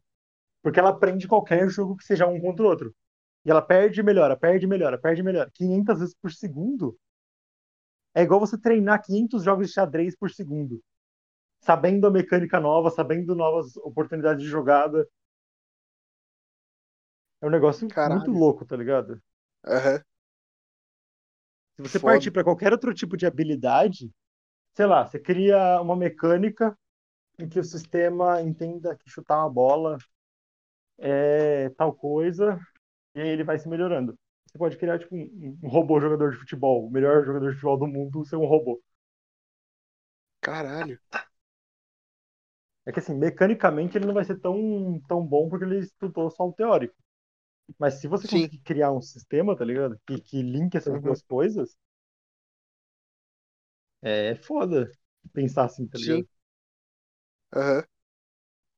Porque 0.62 0.80
ela 0.80 0.90
aprende 0.90 1.28
qualquer 1.28 1.68
jogo 1.68 1.96
que 1.96 2.04
seja 2.04 2.26
um 2.26 2.40
contra 2.40 2.64
o 2.64 2.68
outro. 2.68 2.94
E 3.44 3.50
ela 3.50 3.62
perde 3.62 4.00
e 4.00 4.02
melhora, 4.02 4.36
perde 4.36 4.66
e 4.66 4.68
melhora, 4.68 4.98
perde 4.98 5.20
e 5.20 5.24
melhora. 5.24 5.50
500 5.54 6.00
vezes 6.00 6.14
por 6.14 6.32
segundo 6.32 6.98
é 8.14 8.22
igual 8.22 8.40
você 8.40 8.58
treinar 8.58 9.02
500 9.04 9.44
jogos 9.44 9.68
de 9.68 9.74
xadrez 9.74 10.16
por 10.16 10.30
segundo. 10.30 10.82
Sabendo 11.60 12.06
a 12.06 12.10
mecânica 12.10 12.58
nova, 12.58 12.90
sabendo 12.90 13.34
novas 13.34 13.76
oportunidades 13.76 14.42
de 14.42 14.48
jogada. 14.48 15.06
É 17.42 17.46
um 17.46 17.50
negócio 17.50 17.86
Caralho. 17.88 18.18
muito 18.18 18.32
louco, 18.32 18.64
tá 18.64 18.76
ligado? 18.76 19.20
Aham. 19.64 20.02
Se 21.76 21.82
você 21.82 22.00
Foda. 22.00 22.14
partir 22.14 22.30
para 22.30 22.42
qualquer 22.42 22.72
outro 22.72 22.94
tipo 22.94 23.16
de 23.16 23.26
habilidade, 23.26 24.10
sei 24.74 24.86
lá, 24.86 25.04
você 25.06 25.18
cria 25.18 25.80
uma 25.82 25.94
mecânica 25.94 26.76
em 27.38 27.48
que 27.48 27.58
o 27.60 27.64
sistema 27.64 28.42
entenda 28.42 28.96
que 28.96 29.08
chutar 29.10 29.38
uma 29.38 29.50
bola 29.50 29.98
é 30.98 31.68
tal 31.76 31.92
coisa, 31.94 32.58
e 33.14 33.20
aí 33.20 33.28
ele 33.28 33.44
vai 33.44 33.58
se 33.58 33.68
melhorando. 33.68 34.18
Você 34.46 34.58
pode 34.58 34.76
criar 34.78 34.98
tipo 34.98 35.14
um, 35.16 35.58
robô 35.64 36.00
jogador 36.00 36.32
de 36.32 36.38
futebol, 36.38 36.86
o 36.86 36.90
melhor 36.90 37.24
jogador 37.26 37.48
de 37.50 37.54
futebol 37.56 37.78
do 37.78 37.86
mundo 37.88 38.24
ser 38.26 38.36
um 38.36 38.46
robô. 38.46 38.82
Caralho. 40.40 40.98
É 42.86 42.92
que 42.92 43.00
assim, 43.00 43.14
mecanicamente 43.14 43.96
ele 43.98 44.06
não 44.06 44.14
vai 44.14 44.24
ser 44.24 44.38
tão, 44.40 45.00
tão 45.08 45.24
bom 45.26 45.48
porque 45.48 45.64
ele 45.64 45.78
estudou 45.80 46.30
só 46.30 46.46
o 46.48 46.52
teórico. 46.52 46.94
Mas 47.78 47.94
se 47.96 48.08
você 48.08 48.28
Sim. 48.28 48.28
conseguir 48.28 48.58
criar 48.60 48.92
um 48.92 49.02
sistema, 49.02 49.56
tá 49.56 49.64
ligado? 49.64 49.98
Que, 50.06 50.20
que 50.20 50.42
linke 50.42 50.76
essas 50.78 50.98
Uhum. 50.98 51.00
duas 51.00 51.22
coisas, 51.22 51.76
é 54.02 54.34
foda 54.36 54.90
pensar 55.32 55.64
assim, 55.66 55.86
tá 55.86 55.98
Sim. 55.98 56.26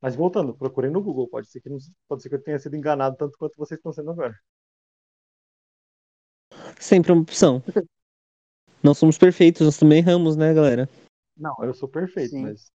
Mas 0.00 0.14
voltando, 0.14 0.56
procurei 0.56 0.90
no 0.90 1.02
Google, 1.02 1.28
pode 1.28 1.48
ser 1.48 1.60
que 1.60 1.68
não, 1.68 1.78
pode 2.08 2.22
ser 2.22 2.28
que 2.28 2.34
eu 2.36 2.42
tenha 2.42 2.58
sido 2.58 2.76
enganado 2.76 3.16
tanto 3.16 3.36
quanto 3.36 3.56
vocês 3.56 3.78
estão 3.78 3.92
sendo 3.92 4.10
agora. 4.10 4.38
Sempre 6.78 7.12
uma 7.12 7.22
opção. 7.22 7.62
Não 8.82 8.94
somos 8.94 9.18
perfeitos, 9.18 9.62
nós 9.66 9.76
também 9.76 9.98
erramos, 9.98 10.36
né, 10.36 10.54
galera? 10.54 10.88
Não, 11.36 11.52
eu 11.64 11.74
sou 11.74 11.88
perfeito, 11.88 12.30
Sim. 12.30 12.42
mas. 12.42 12.70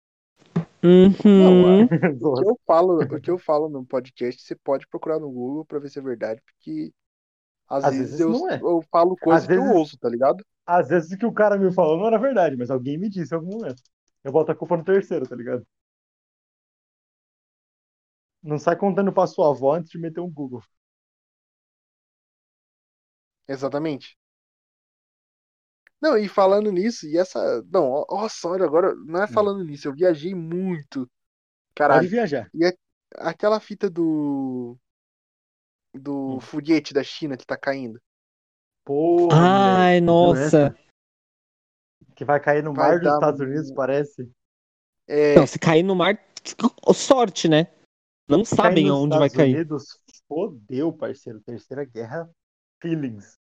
Uhum. 0.82 1.82
O 2.22 2.36
que 2.41 2.49
eu 2.49 2.61
falo, 2.64 3.03
o 3.03 3.20
que 3.20 3.30
eu 3.32 3.39
falo 3.39 3.68
no 3.68 3.84
podcast, 3.84 4.41
você 4.41 4.55
pode 4.55 4.86
procurar 4.86 5.18
no 5.18 5.28
Google 5.28 5.64
pra 5.64 5.80
ver 5.80 5.89
se 5.91 5.99
é 5.99 6.03
verdade, 6.03 6.41
porque 6.45 6.93
às, 7.68 7.82
Às 7.84 7.95
vezes, 7.97 8.11
vezes 8.11 8.20
eu, 8.20 8.30
não 8.30 8.49
é. 8.49 8.61
eu 8.62 8.80
falo 8.93 9.16
coisa 9.16 9.41
Às 9.41 9.47
que 9.47 9.53
eu 9.55 9.62
vezes- 9.62 9.76
ouço, 9.76 9.99
tá 9.99 10.09
ligado? 10.09 10.45
Às 10.64 10.89
vezes 10.89 11.11
o 11.11 11.18
que 11.18 11.26
o 11.26 11.32
cara 11.32 11.59
me 11.59 11.72
falou 11.72 11.99
não 11.99 12.07
era 12.07 12.16
verdade, 12.18 12.57
mas 12.57 12.70
alguém 12.70 12.97
me 12.97 13.09
disse 13.11 13.34
em 13.34 13.36
algum 13.36 13.59
momento. 13.59 13.82
Eu 14.29 14.33
boto 14.33 14.53
a 14.53 14.55
culpa 14.61 14.76
no 14.76 14.85
terceiro, 14.85 15.26
tá 15.29 15.35
ligado? 15.35 15.66
Não 18.43 18.59
sai 18.59 18.74
contando 18.76 19.12
pra 19.12 19.29
sua 19.29 19.51
avó 19.51 19.74
antes 19.76 19.93
de 19.93 19.99
meter 19.99 20.18
um 20.20 20.29
Google. 20.29 20.61
Exatamente. 23.49 24.16
Não, 26.01 26.16
e 26.16 26.29
falando 26.29 26.70
nisso, 26.70 27.07
e 27.07 27.16
essa. 27.18 27.62
Não, 27.72 27.91
ó- 27.91 28.07
nossa, 28.11 28.49
olha, 28.49 28.64
agora 28.64 28.95
não 29.07 29.22
é 29.22 29.26
Hum. 29.29 29.35
falando 29.35 29.64
nisso, 29.64 29.89
eu 29.89 29.95
viajei 29.95 30.35
muito. 30.35 31.11
Pode 31.87 32.07
Caralho. 32.07 32.09
viajar. 32.09 32.53
E 32.55 32.66
a- 32.66 32.72
aquela 33.18 33.61
fita 33.61 33.91
do. 33.91 34.79
Do 35.95 36.39
Hum. 36.39 36.41
foguete 36.41 36.95
da 36.95 37.03
China 37.03 37.37
que 37.37 37.47
tá 37.47 37.57
caindo. 37.57 38.01
Porra, 38.85 39.89
Ai, 39.89 40.01
moleque. 40.07 40.72
nossa. 40.72 40.74
Que 42.19 42.25
vai 42.25 42.41
cair 42.41 42.64
no 42.64 42.75
Vai 42.75 42.91
mar 42.91 42.99
dos 42.99 43.12
Estados 43.12 43.41
Unidos, 43.41 43.71
parece. 43.71 44.29
É, 45.07 45.37
Não, 45.37 45.47
se 45.47 45.57
cair 45.57 45.85
no 45.85 45.95
mar, 45.95 46.19
sorte, 46.93 47.49
né? 47.49 47.69
Não 48.29 48.45
Se 48.45 48.57
cair 48.57 48.66
sabem 48.66 48.87
nos 48.89 48.97
onde 48.97 49.16
vai 49.16 49.29
Estados 49.29 49.37
cair. 49.37 49.55
Unidos, 49.55 50.01
fodeu, 50.27 50.93
parceiro. 50.93 51.41
Terceira 51.41 51.85
guerra. 51.85 52.29
Feelings. 52.83 53.39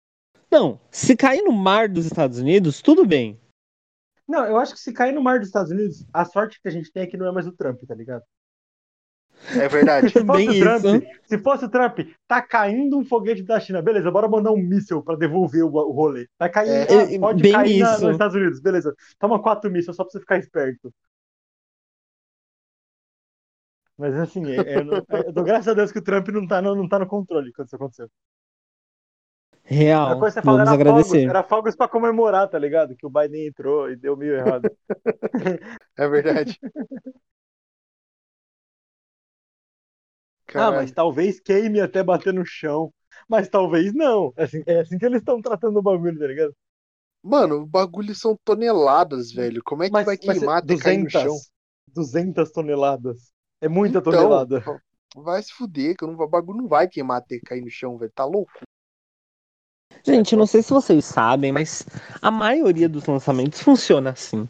Não, 0.51 0.81
se 0.91 1.17
cair 1.17 1.43
no 1.45 1.53
mar 1.53 1.89
dos 1.89 2.05
Estados 2.05 2.41
Unidos, 2.41 2.83
tudo 2.83 3.07
bem. 3.07 3.41
Não, 4.27 4.45
eu 4.45 4.57
acho 4.57 4.75
que 4.75 4.81
se 4.81 4.93
cair 4.93 5.13
no 5.13 5.23
mar 5.23 5.39
dos 5.39 5.47
Estados 5.47 5.71
Unidos, 5.71 6.05
a 6.13 6.25
sorte 6.25 6.61
que 6.61 6.67
a 6.67 6.73
gente 6.73 6.91
tem 6.91 7.05
é 7.05 7.07
que 7.07 7.17
não 7.17 7.27
é 7.27 7.31
mais 7.31 7.47
o 7.47 7.53
Trump, 7.53 7.81
tá 7.87 7.95
ligado? 7.95 8.25
É 9.53 9.69
verdade. 9.69 10.09
Se 10.11 10.25
fosse 10.25 10.47
Bem 10.47 10.49
o 10.51 10.61
Trump, 10.61 10.85
isso. 10.85 11.03
se 11.25 11.39
fosse 11.39 11.65
o 11.65 11.69
Trump, 11.69 11.99
tá 12.27 12.41
caindo 12.43 12.99
um 12.99 13.05
foguete 13.05 13.43
da 13.43 13.61
China, 13.61 13.83
beleza, 13.83 14.11
bora 14.11 14.29
mandar 14.29 14.53
um 14.53 14.57
míssil 14.57 15.03
pra 15.03 15.17
devolver 15.17 15.63
o, 15.65 15.69
o 15.73 15.93
rolê. 15.93 16.27
Vai 16.39 16.51
cair, 16.51 16.69
É. 16.71 17.15
É, 17.15 17.19
pode 17.19 17.43
bem 17.43 17.53
cair 17.53 17.81
na- 17.83 17.93
isso. 17.95 18.03
nos 18.05 18.13
Estados 18.13 18.35
Unidos, 18.37 18.61
beleza. 18.61 18.95
Toma 19.19 19.41
quatro 19.43 19.71
mísseis 19.71 19.97
só 19.97 20.05
pra 20.05 20.11
você 20.13 20.21
ficar 20.21 20.39
esperto. 20.39 20.93
Mas 23.97 24.15
assim, 24.17 24.45
é- 24.51 24.57
é- 24.75 24.79
eu 25.29 25.33
dou 25.33 25.45
graças 25.45 25.69
a 25.69 25.75
Deus 25.75 25.93
que 25.93 25.99
o 25.99 26.03
Trump 26.03 26.29
não 26.29 26.47
tá 26.47 26.61
no, 26.61 26.75
não 26.75 26.89
tá 26.89 26.99
no 26.99 27.07
controle 27.07 27.53
quando 27.53 27.67
isso 27.69 27.77
aconteceu. 27.77 28.09
A 29.67 29.67
Real. 29.67 30.19
coisa 30.19 30.41
que 30.41 30.41
você 30.41 30.45
fala 30.45 30.65
Vamos 30.65 30.73
era 30.75 30.85
fogos, 30.85 31.15
agradecer. 31.15 31.29
era 31.29 31.43
fogos 31.43 31.77
pra 31.77 31.89
comemorar, 31.89 32.49
tá 32.49 32.59
ligado? 32.59 32.95
Que 32.97 33.07
o 33.07 33.11
Biden 33.11 33.47
entrou 33.47 33.91
e 33.91 33.97
deu 33.97 34.17
meio 34.17 34.35
errado. 34.35 34.71
É 35.97 36.09
verdade. 36.09 36.59
Ah, 40.55 40.59
Caralho. 40.59 40.77
mas 40.77 40.93
talvez 40.93 41.41
queime 41.41 41.81
até 41.81 42.03
bater 42.03 42.33
no 42.33 42.45
chão. 42.47 42.93
Mas 43.29 43.49
talvez 43.49 43.93
não. 43.93 44.33
É 44.37 44.45
assim, 44.45 44.63
é 44.67 44.81
assim 44.81 44.99
que 44.99 45.05
eles 45.05 45.19
estão 45.21 45.41
tratando 45.43 45.79
o 45.79 45.83
bagulho, 45.83 46.19
tá 46.19 46.27
ligado? 46.27 46.55
Mano, 47.23 47.63
o 47.63 47.67
bagulho 47.67 48.15
são 48.15 48.37
toneladas, 48.45 49.33
velho. 49.33 49.63
Como 49.65 49.83
é 49.83 49.89
que 49.89 50.05
vai 50.05 50.17
queimar 50.17 50.59
até 50.59 50.77
cair 50.77 51.03
no 51.03 51.11
chão? 51.11 51.37
200 51.89 52.53
toneladas. 52.53 53.33
É 53.61 53.69
muita 53.69 53.99
Então, 53.99 54.13
tonelada. 54.13 54.63
Vai 55.17 55.43
se 55.43 55.53
fuder, 55.53 55.97
que 55.97 56.05
não- 56.05 56.15
o 56.15 56.29
bagulho 56.29 56.59
não 56.59 56.69
vai 56.69 56.89
queimar 56.89 57.19
até 57.19 57.39
cair 57.39 57.63
no 57.63 57.71
chão, 57.71 57.97
velho. 57.97 58.13
Tá 58.15 58.25
louco? 58.25 58.53
Gente, 60.05 60.33
eu 60.33 60.39
não 60.39 60.47
sei 60.47 60.63
se 60.63 60.71
vocês 60.71 61.05
sabem, 61.05 61.51
mas 61.51 61.87
a 62.21 62.31
maioria 62.31 62.89
dos 62.89 63.07
lançamentos 63.07 63.61
funciona 63.61 64.11
assim. 64.11 64.47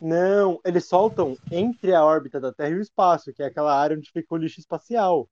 Não, 0.00 0.60
eles 0.64 0.86
soltam 0.86 1.36
entre 1.50 1.94
a 1.94 2.04
órbita 2.04 2.40
da 2.40 2.52
Terra 2.52 2.70
e 2.70 2.74
o 2.78 2.80
espaço, 2.82 3.32
que 3.32 3.42
é 3.42 3.46
aquela 3.46 3.76
área 3.76 3.96
onde 3.96 4.10
fica 4.10 4.34
o 4.34 4.36
lixo 4.38 4.60
espacial. 4.60 5.28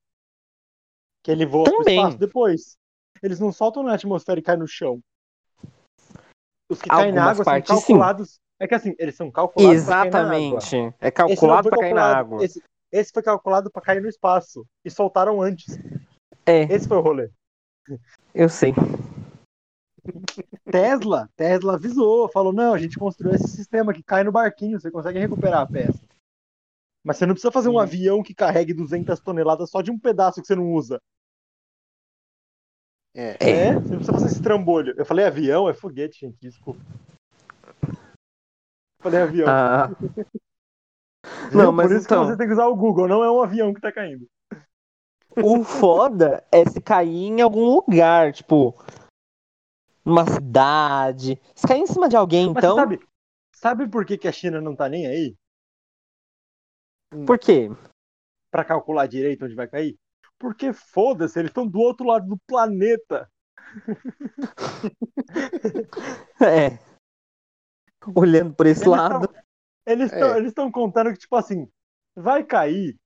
Que 1.23 1.31
ele 1.31 1.47
voa 1.47 1.65
pro 1.65 1.79
Também. 1.79 1.99
espaço 1.99 2.19
depois. 2.19 2.77
Eles 3.23 3.41
não 3.41 3.53
soltam 3.53 3.83
na 3.83 3.95
atmosfera 3.95 4.39
e 4.39 4.43
caem 4.43 4.59
no 4.59 4.67
chão. 4.69 5.01
Os 6.69 6.83
que 6.83 6.89
caem 6.89 7.13
na 7.13 7.23
Algumas 7.23 7.41
água 7.41 7.45
são 7.45 7.53
partes, 7.53 7.69
sim. 7.71 7.81
calculados. 7.81 8.41
É 8.59 8.67
que 8.67 8.75
assim, 8.75 8.95
eles 8.99 9.15
são 9.15 9.31
calculados 9.31 9.85
pra 9.85 9.95
cair 10.03 10.11
na 10.11 10.21
água. 10.21 10.59
Exatamente. 10.59 10.95
É 11.01 11.11
calculado 11.11 11.69
pra 11.71 11.79
cair 11.79 11.95
na 11.95 12.17
água. 12.17 12.45
Esse, 12.45 12.63
esse 12.91 13.13
foi 13.13 13.23
calculado 13.23 13.71
pra 13.71 13.83
cair 13.83 14.01
no 14.03 14.09
espaço. 14.09 14.67
E 14.85 14.91
soltaram 14.91 15.41
antes. 15.43 15.79
É, 16.45 16.63
Esse 16.73 16.87
foi 16.89 16.97
o 16.97 17.01
rolê. 17.01 17.31
eu 18.35 18.49
sei. 18.49 18.73
Tesla, 20.71 21.29
Tesla 21.37 21.75
avisou, 21.75 22.29
falou: 22.29 22.53
não, 22.53 22.75
a 22.75 22.79
gente 22.79 22.99
construiu 22.99 23.35
esse 23.35 23.49
sistema 23.49 23.93
que 23.93 24.03
cai 24.03 24.25
no 24.25 24.33
barquinho, 24.33 24.81
você 24.81 24.91
consegue 24.91 25.19
recuperar 25.19 25.61
a 25.63 25.67
peça. 25.67 26.01
Mas 27.05 27.17
você 27.19 27.27
não 27.27 27.35
precisa 27.35 27.53
fazer 27.53 27.69
um 27.69 27.79
avião 27.79 28.23
que 28.23 28.35
carregue 28.35 28.75
200 28.75 29.21
toneladas 29.21 29.71
só 29.71 29.81
de 29.81 29.91
um 29.91 29.99
pedaço 29.99 30.41
que 30.41 30.47
você 30.47 30.57
não 30.57 30.73
usa. 30.73 31.01
É. 33.15 33.37
É. 33.41 33.51
É, 33.69 33.73
você 33.75 33.79
não 33.91 33.97
precisa 33.99 34.13
fazer 34.13 34.27
esse 34.27 34.43
trambolho. 34.43 34.95
Eu 34.97 35.07
falei 35.07 35.25
avião, 35.25 35.69
é 35.69 35.75
foguete, 35.75 36.21
gente, 36.21 36.37
desculpa. 36.41 36.81
Falei 39.01 39.21
avião. 39.23 39.47
Ah, 39.49 39.87
Viu? 41.51 41.63
não, 41.63 41.73
mas 41.73 41.89
Por 41.89 41.97
isso 41.97 42.05
então- 42.07 42.25
que 42.25 42.31
você 42.33 42.37
tem 42.37 42.47
que 42.47 42.53
usar 42.53 42.67
o 42.67 42.77
Google, 42.77 43.09
não 43.09 43.23
é 43.23 43.31
um 43.31 43.41
avião 43.41 43.73
que 43.73 43.81
tá 43.81 43.93
caindo. 43.93 44.27
o 45.37 45.63
foda 45.65 46.45
é 46.51 46.65
se 46.69 46.81
cair 46.81 47.27
em 47.29 47.41
algum 47.41 47.65
lugar, 47.67 48.33
tipo, 48.33 48.75
numa 50.07 50.25
cidade. 50.25 51.39
Se 51.55 51.67
cair 51.67 51.81
em 51.81 51.87
cima 51.87 52.09
de 52.09 52.17
alguém, 52.17 52.47
Mas 52.47 52.57
então. 52.59 52.77
sabe, 52.77 53.01
sabe 53.53 53.89
por 53.89 54.07
que, 54.07 54.17
que 54.17 54.29
a 54.29 54.33
China 54.33 54.61
não 54.61 54.75
tá 54.77 54.89
nem 54.89 55.07
aí 55.07 55.37
Por 57.27 57.39
quê? 57.39 57.69
pra 58.51 58.65
calcular 58.65 59.07
direito 59.07 59.45
onde 59.45 59.55
vai 59.57 59.67
cair? 59.69 59.99
Porque 60.39 60.73
foda-se, 60.73 61.39
eles 61.39 61.51
estão 61.51 61.67
do 61.67 61.79
outro 61.81 62.07
lado 62.07 62.27
do 62.29 62.39
planeta. 62.47 63.29
É. 66.41 66.79
Olhando 68.15 68.55
por 68.55 68.67
esse 68.67 68.83
Eles 68.83 68.89
lado. 68.91 69.29
Eles 69.87 70.13
É. 70.13 70.15
estão 70.17 70.37
eles 70.37 70.53
tão 70.55 70.71
contando 70.71 71.11
que, 71.13 71.19
tipo 71.19 71.35
assim, 71.35 71.69
vai 72.15 72.45
cair 72.45 72.97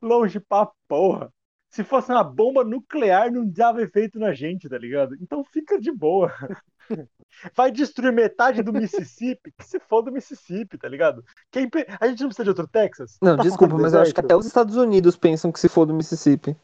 longe 0.00 0.38
pra 0.38 0.70
porra. 0.86 1.32
Se 1.70 1.84
fosse 1.84 2.10
uma 2.10 2.24
bomba 2.24 2.64
nuclear, 2.64 3.30
não 3.30 3.46
dava 3.46 3.82
efeito 3.82 4.18
na 4.18 4.32
gente, 4.32 4.68
tá 4.68 4.78
ligado? 4.78 5.14
Então 5.20 5.44
fica 5.44 5.78
de 5.78 5.92
boa. 5.92 6.32
Vai 7.54 7.70
destruir 7.70 8.12
metade 8.12 8.62
do 8.62 8.72
Mississippi, 8.72 9.52
que 9.52 9.64
se 9.64 9.78
for 9.80 10.02
do 10.02 10.12
Mississippi, 10.12 10.78
tá 10.78 10.88
ligado? 10.88 11.24
Quem 11.50 11.68
A 12.00 12.06
gente 12.08 12.20
não 12.20 12.28
precisa 12.28 12.44
de 12.44 12.50
outro 12.50 12.68
Texas? 12.68 13.18
Não, 13.20 13.36
Tá 13.36 13.42
desculpa, 13.42 13.76
mas 13.76 13.92
eu 13.92 14.00
acho 14.00 14.14
que 14.14 14.20
até 14.20 14.34
os 14.34 14.46
Estados 14.46 14.76
Unidos 14.76 15.16
pensam 15.16 15.52
que 15.52 15.60
se 15.60 15.68
for 15.68 15.84
do 15.84 15.92
Mississippi. 15.94 16.56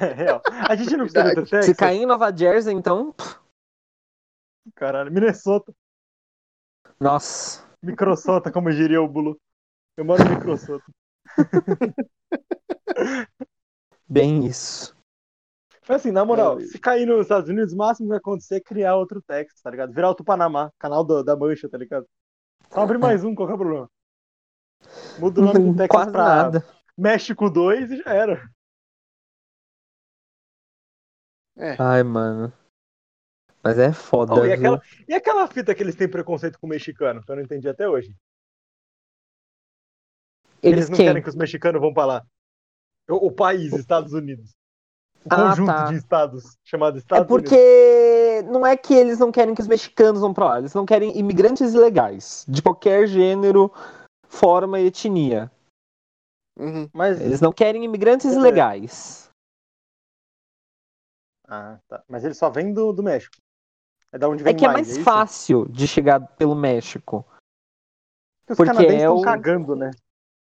É 0.00 0.12
real. 0.12 0.42
A 0.68 0.76
gente 0.76 0.96
não 0.96 1.06
precisa 1.06 1.22
de 1.22 1.28
outro 1.30 1.46
Texas? 1.46 1.66
Se 1.66 1.74
cair 1.74 2.02
em 2.02 2.06
Nova 2.06 2.34
Jersey, 2.34 2.74
então. 2.74 3.14
Caralho, 4.74 5.10
Minnesota, 5.10 5.72
Nossa. 7.00 7.64
Microsota, 7.82 8.50
como 8.50 8.70
diria 8.70 9.00
o 9.00 9.08
Bulo. 9.08 9.38
Eu 9.96 10.04
moro 10.04 10.22
em 10.22 10.34
Microsota. 10.34 10.84
Bem 14.16 14.46
isso. 14.46 14.96
Mas 15.88 16.00
assim, 16.00 16.10
na 16.10 16.24
moral, 16.24 16.58
É. 16.58 16.62
se 16.64 16.78
cair 16.78 17.06
nos 17.06 17.20
Estados 17.22 17.48
Unidos, 17.50 17.72
o 17.72 17.76
máximo 17.76 18.06
que 18.06 18.10
vai 18.10 18.18
acontecer 18.18 18.56
é 18.56 18.60
criar 18.60 18.96
outro 18.96 19.20
Texas, 19.22 19.60
tá 19.60 19.70
ligado? 19.70 19.92
Virar 19.92 20.08
outro 20.08 20.24
Panamá, 20.24 20.72
canal 20.78 21.04
do- 21.04 21.22
da 21.22 21.36
Mancha, 21.36 21.68
tá 21.68 21.76
ligado? 21.78 22.06
Só 22.70 22.80
abrir 22.80 22.98
mais 22.98 23.22
um, 23.24 23.34
qual 23.34 23.46
que 23.46 23.52
é 23.52 23.54
o 23.54 23.58
problema? 23.58 23.90
Muda 25.18 25.40
o 25.40 25.44
nome 25.44 25.58
do 25.60 25.76
Texas 25.76 25.88
Quase 25.88 26.12
pra 26.12 26.24
nada. 26.24 26.64
México 26.96 27.50
2 27.50 27.90
e 27.90 27.96
já 27.98 28.10
era. 28.12 28.50
Ai, 31.78 32.02
mano. 32.02 32.52
Mas 33.62 33.78
é 33.78 33.92
foda, 33.92 34.34
Oh, 34.34 34.44
e, 34.46 34.52
aquela, 34.52 34.80
e 35.08 35.14
aquela 35.14 35.46
fita 35.48 35.74
que 35.74 35.82
eles 35.82 35.94
têm 35.96 36.08
preconceito 36.08 36.58
com 36.58 36.66
o 36.66 36.70
mexicano, 36.70 37.22
que 37.22 37.30
eu 37.30 37.36
não 37.36 37.42
entendi 37.42 37.68
até 37.68 37.88
hoje. 37.88 38.14
Eles, 40.62 40.78
Eles 40.78 40.90
não 40.90 40.96
quem? 40.96 41.06
querem 41.06 41.22
que 41.22 41.28
os 41.28 41.34
mexicanos 41.34 41.80
vão 41.80 41.92
pra 41.92 42.04
lá. 42.06 42.26
O, 43.08 43.26
o 43.28 43.32
país, 43.32 43.72
Estados 43.74 44.12
Unidos. 44.12 44.50
O 45.24 45.28
Ah, 45.30 45.48
conjunto 45.50 45.66
tá. 45.66 45.84
de 45.84 45.94
estados, 45.96 46.56
chamado 46.64 46.96
É 46.96 46.98
Estados 46.98 47.30
Unidos. 47.30 47.50
porque 47.50 48.42
não 48.50 48.64
é 48.66 48.76
que 48.76 48.94
eles 48.94 49.18
não 49.18 49.32
querem 49.32 49.54
que 49.54 49.60
os 49.60 49.66
mexicanos 49.68 50.20
vão 50.20 50.32
pra 50.32 50.44
lá, 50.44 50.58
eles 50.58 50.74
não 50.74 50.86
querem 50.86 51.16
imigrantes 51.18 51.74
ilegais, 51.74 52.44
de 52.48 52.62
qualquer 52.62 53.06
gênero, 53.06 53.72
forma 54.28 54.78
e 54.80 54.86
etnia. 54.86 55.50
Uhum. 56.58 56.88
Mas, 56.92 57.20
Eles 57.20 57.40
não 57.40 57.52
querem 57.52 57.84
imigrantes 57.84 58.32
É. 58.32 58.34
ilegais. 58.34 59.28
ah, 61.48 61.78
tá. 61.88 62.02
Mas 62.08 62.24
ele 62.24 62.34
só 62.34 62.48
vem 62.50 62.72
do, 62.72 62.92
do 62.92 63.02
México. 63.02 63.36
É 64.12 64.18
da 64.18 64.28
onde 64.28 64.42
vem 64.42 64.54
É 64.54 64.56
que 64.56 64.64
é 64.64 64.68
mais, 64.68 64.86
mais 64.86 64.96
isso? 64.96 65.04
fácil 65.04 65.68
de 65.68 65.86
chegar 65.86 66.20
pelo 66.36 66.54
México. 66.54 67.24
Porque 68.46 68.52
os 68.52 68.56
porque 68.56 68.72
canadenses 68.72 69.02
é 69.02 69.06
estão 69.06 69.16
o- 69.16 69.22
cagando, 69.22 69.76
né? 69.76 69.90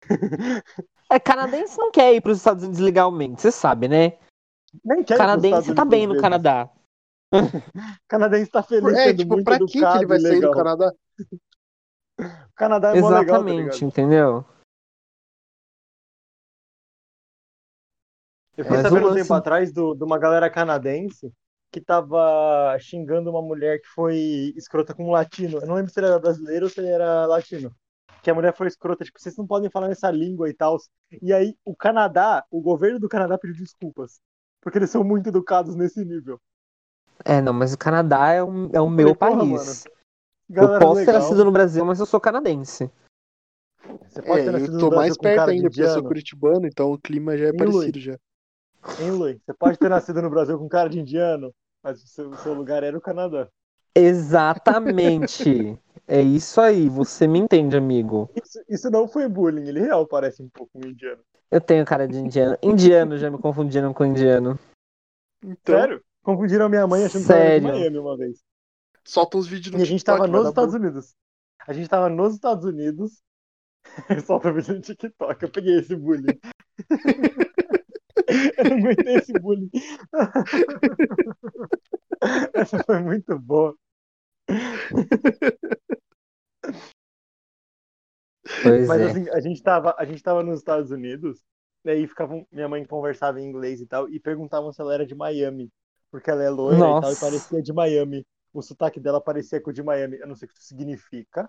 É, 1.11 1.19
canadense 1.19 1.77
não 1.77 1.91
quer 1.91 2.15
ir 2.15 2.21
pros 2.21 2.39
Estados 2.39 2.63
Unidos 2.63 2.81
legalmente, 2.81 3.43
você 3.43 3.51
sabe, 3.51 3.89
né? 3.89 4.17
Nem 4.85 5.03
quer 5.03 5.15
ir 5.15 5.19
pros 5.19 5.19
Canadense 5.19 5.75
tá 5.75 5.85
bem 5.85 6.07
no 6.07 6.13
vezes. 6.15 6.23
Canadá. 6.23 6.71
Canadense 8.09 8.51
tá 8.51 8.63
feliz 8.63 8.97
É, 8.97 9.13
tipo, 9.15 9.35
muito 9.35 9.45
pra 9.45 9.59
que, 9.59 9.79
ele 9.79 10.07
vai 10.07 10.19
e 10.19 10.21
sair 10.21 10.41
do 10.41 10.51
legal. 10.51 10.55
Canadá? 10.55 10.93
O 12.19 12.19
Canadá 12.55 12.97
é 12.97 13.01
mó 13.01 13.09
legal, 13.09 13.27
tá 13.45 13.51
Exatamente, 13.51 13.85
entendeu? 13.85 14.45
Eu 18.57 18.65
fiquei 18.65 18.79
Mas 18.79 18.83
sabendo 18.83 19.11
um 19.11 19.15
tempo 19.15 19.35
atrás 19.35 19.73
do- 19.73 19.95
de 19.95 20.05
uma 20.05 20.19
galera 20.19 20.49
canadense 20.51 21.33
que 21.73 21.81
tava 21.81 22.77
xingando 22.79 23.31
uma 23.31 23.43
mulher 23.43 23.81
que 23.81 23.87
foi 23.89 24.53
escrota 24.57 24.95
com 24.95 25.07
um 25.07 25.11
latino. 25.11 25.59
Eu 25.59 25.67
não 25.67 25.75
lembro 25.77 25.91
se 25.93 25.99
ele 25.99 26.07
era 26.09 26.19
brasileiro 26.19 26.67
ou 26.67 26.71
se 26.71 26.79
ele 26.81 26.89
era 26.89 27.27
latino. 27.27 27.75
Que 28.23 28.31
a 28.31 28.35
mulher 28.35 28.55
foi 28.55 28.67
escrota, 28.67 29.05
tipo, 29.05 29.19
vocês 29.21 29.37
não 29.37 29.47
podem 29.47 29.71
falar 29.71 29.89
nessa 29.89 30.11
língua 30.11 30.49
e 30.49 30.55
tal. 30.55 30.77
E 31.23 31.33
aí 31.33 31.57
o 31.65 31.75
Canadá, 31.75 32.45
o 32.51 32.61
governo 32.61 32.99
do 32.99 33.09
Canadá 33.09 33.39
pediu 33.39 33.57
desculpas. 33.65 34.21
Porque 34.61 34.79
eles 34.79 34.91
são 34.91 35.03
muito 35.03 35.29
educados 35.29 35.75
nesse 35.75 36.05
nível. 36.05 36.41
É, 37.25 37.41
não, 37.41 37.53
mas 37.53 37.73
o 37.75 37.79
Canadá 37.79 38.33
é 38.33 38.43
o, 38.43 38.71
é 38.73 38.81
o 38.81 38.89
meu 38.89 39.15
Porra, 39.15 39.43
país. 39.45 39.85
Eu 39.85 40.55
Galera 40.57 40.79
posso 40.79 41.05
ter 41.05 41.07
legal. 41.07 41.23
nascido 41.23 41.45
no 41.45 41.53
Brasil, 41.53 41.85
mas 41.85 42.01
eu 42.01 42.07
sou 42.07 42.21
canadense. 42.21 42.91
Você 44.09 44.23
pode 44.23 44.43
É, 44.43 44.47
ter 44.47 44.53
nascido 44.53 44.73
eu 44.75 44.79
no 44.81 44.81
tô 44.81 44.91
Brasil 44.91 45.09
mais 45.09 45.17
com 45.17 45.23
perto 45.25 45.37
cara 45.37 45.53
de 45.53 45.59
ainda, 45.59 45.71
porque 45.71 45.83
eu 45.83 45.89
sou 45.89 46.03
indiano. 46.03 46.09
curitibano, 46.09 46.67
então 46.67 46.93
o 46.93 46.99
clima 46.99 47.37
já 47.37 47.47
é 47.47 47.53
Hein, 47.53 47.59
parecido 47.59 47.99
já. 48.01 48.19
Hein, 48.99 49.11
Lui? 49.13 49.41
Você 49.45 49.55
pode 49.55 49.79
ter 49.79 49.89
nascido 49.89 50.21
no 50.23 50.31
Brasil 50.31 50.59
com 50.59 50.69
cara 50.69 50.89
de 50.89 51.01
indiano, 51.01 51.55
mas 51.83 52.03
o 52.03 52.07
seu, 52.07 52.31
o 52.31 52.37
seu 52.37 52.55
lugar 52.55 52.83
era 52.83 52.97
o 52.97 53.01
Canadá. 53.01 53.49
Exatamente. 53.95 55.79
é 56.07 56.21
isso 56.23 56.61
aí, 56.61 56.89
você 56.89 57.27
me 57.27 57.39
entende, 57.39 57.77
amigo. 57.77 58.31
Isso, 58.35 58.63
isso 58.69 58.91
não 58.91 59.09
foi 59.09 59.29
bullying, 59.29 59.69
ele 59.69 59.81
real 59.81 60.07
parece 60.07 60.43
um 60.43 60.49
pouco 60.49 60.71
um 60.77 60.89
indiano. 60.89 61.23
Eu 61.51 61.61
tenho 61.61 61.85
cara 61.85 62.07
de 62.07 62.17
indiano. 62.19 62.57
Indiano, 62.63 63.19
já 63.19 63.31
me 63.31 63.39
confundiram 63.39 63.93
com 63.93 64.05
indiano. 64.05 64.59
Então, 65.45 65.79
Sério? 65.79 66.03
Confundiram 66.23 66.67
a 66.67 66.69
minha 66.69 66.87
mãe 66.87 67.05
achando 67.05 67.27
que 67.27 67.33
ela 67.33 67.41
era 67.41 67.61
de 67.61 67.67
Sério? 67.67 67.79
Miami 67.81 67.99
uma 67.99 68.17
vez. 68.17 68.39
solta 69.05 69.39
uns 69.39 69.47
vídeos 69.49 69.73
no 69.73 69.79
E 69.81 69.83
a 69.83 69.85
gente 69.85 69.99
TikTok, 69.99 70.19
tava 70.21 70.31
nos 70.31 70.49
Estados 70.49 70.75
bom. 70.75 70.81
Unidos. 70.81 71.15
A 71.67 71.73
gente 71.73 71.89
tava 71.89 72.09
nos 72.09 72.35
Estados 72.35 72.65
Unidos. 72.65 73.23
Solta 74.27 74.51
o 74.51 74.55
vídeo 74.55 74.75
no 74.75 74.81
TikTok. 74.81 75.43
Eu 75.43 75.51
peguei 75.51 75.79
esse 75.79 75.97
bullying. 75.97 76.39
Eu 78.59 78.65
não 78.71 78.79
aguentei 78.79 79.17
esse 79.17 79.33
bullying. 79.33 79.71
Essa 82.55 82.83
foi 82.85 83.01
muito 83.01 83.39
boa. 83.39 83.75
Pois 88.63 88.89
Mas 88.89 89.01
é. 89.01 89.05
assim, 89.07 89.31
a 89.31 89.41
gente 89.41 89.63
tava, 89.63 89.95
a 89.99 90.05
gente 90.05 90.23
tava 90.23 90.43
nos 90.43 90.59
Estados 90.59 90.91
Unidos, 90.91 91.43
e 91.85 91.91
aí 91.91 92.07
ficavam, 92.07 92.47
minha 92.51 92.69
mãe 92.69 92.85
conversava 92.85 93.41
em 93.41 93.45
inglês 93.45 93.81
e 93.81 93.87
tal, 93.87 94.09
e 94.09 94.19
perguntavam 94.19 94.73
se 94.73 94.81
ela 94.81 94.95
era 94.95 95.07
de 95.07 95.15
Miami. 95.15 95.71
Porque 96.11 96.31
ela 96.31 96.43
é 96.43 96.51
loira 96.51 96.77
e 96.77 96.81
tal, 96.81 96.89
e 96.89 97.03
Nossa. 97.03 97.21
parecia 97.21 97.63
de 97.63 97.73
Miami. 97.73 98.27
O 98.53 98.61
sotaque 98.61 98.99
dela 98.99 99.21
parecia 99.21 99.61
com 99.61 99.71
o 99.71 99.73
de 99.73 99.81
Miami. 99.81 100.19
Eu 100.19 100.27
não 100.27 100.35
sei 100.35 100.47
o 100.47 100.49
que 100.49 100.59
isso 100.59 100.67
significa. 100.67 101.49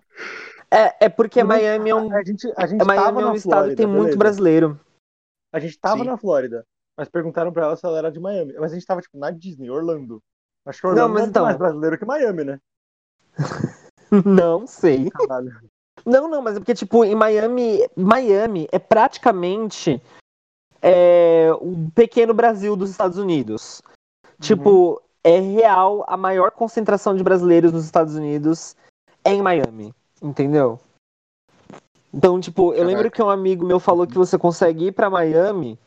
É, 0.69 1.05
é 1.05 1.09
porque 1.09 1.43
Miami 1.43 1.89
é 1.89 1.95
um. 1.95 2.15
A 2.15 2.23
gente, 2.23 2.47
a 2.55 2.67
gente 2.67 2.85
Miami 2.85 3.05
tava 3.05 3.21
é 3.21 3.25
um 3.25 3.29
na 3.29 3.35
estado 3.35 3.51
Flórida, 3.51 3.71
que 3.71 3.75
tem 3.77 3.87
muito 3.87 4.01
beleza. 4.01 4.19
brasileiro. 4.19 4.79
A 5.51 5.59
gente 5.59 5.79
tava 5.79 6.03
Sim. 6.03 6.05
na 6.05 6.17
Flórida, 6.17 6.65
mas 7.01 7.09
perguntaram 7.09 7.51
pra 7.51 7.63
ela 7.63 7.75
se 7.75 7.83
ela 7.83 7.97
era 7.97 8.11
de 8.11 8.19
Miami. 8.19 8.53
Mas 8.59 8.71
a 8.71 8.75
gente 8.75 8.85
tava, 8.85 9.01
tipo, 9.01 9.17
na 9.17 9.31
Disney, 9.31 9.71
Orlando. 9.71 10.21
Acho 10.63 10.79
que 10.79 10.85
Orlando 10.85 11.07
Não, 11.07 11.13
mas 11.15 11.23
ter 11.23 11.29
então- 11.31 11.45
mais 11.45 11.57
brasileiro 11.57 11.97
que 11.97 12.05
Miami, 12.05 12.43
né? 12.43 12.59
Não 14.23 14.67
sei. 14.67 15.09
Caralho. 15.09 15.51
Não, 16.05 16.27
não, 16.27 16.43
mas 16.43 16.55
é 16.55 16.59
porque, 16.59 16.75
tipo, 16.75 17.03
em 17.03 17.15
Miami, 17.15 17.79
Miami 17.95 18.67
é 18.71 18.77
praticamente 18.77 19.99
é, 20.79 21.49
o 21.59 21.89
pequeno 21.95 22.35
Brasil 22.35 22.75
dos 22.75 22.91
Estados 22.91 23.17
Unidos. 23.17 23.81
Tipo, 24.39 25.01
é 25.23 25.39
real 25.39 26.05
a 26.07 26.15
maior 26.15 26.51
concentração 26.51 27.15
de 27.15 27.23
brasileiros 27.23 27.71
nos 27.71 27.83
Estados 27.85 28.13
Unidos 28.15 28.75
é 29.23 29.33
em 29.33 29.41
Miami, 29.41 29.91
entendeu? 30.21 30.79
Então, 32.13 32.39
tipo, 32.39 32.73
eu 32.73 32.83
lembro 32.83 33.03
Caraca. 33.05 33.15
que 33.15 33.23
um 33.23 33.29
amigo 33.29 33.65
meu 33.65 33.79
falou 33.79 34.05
que 34.05 34.15
você 34.15 34.37
consegue 34.37 34.87
ir 34.87 34.91
pra 34.91 35.09
Miami 35.09 35.79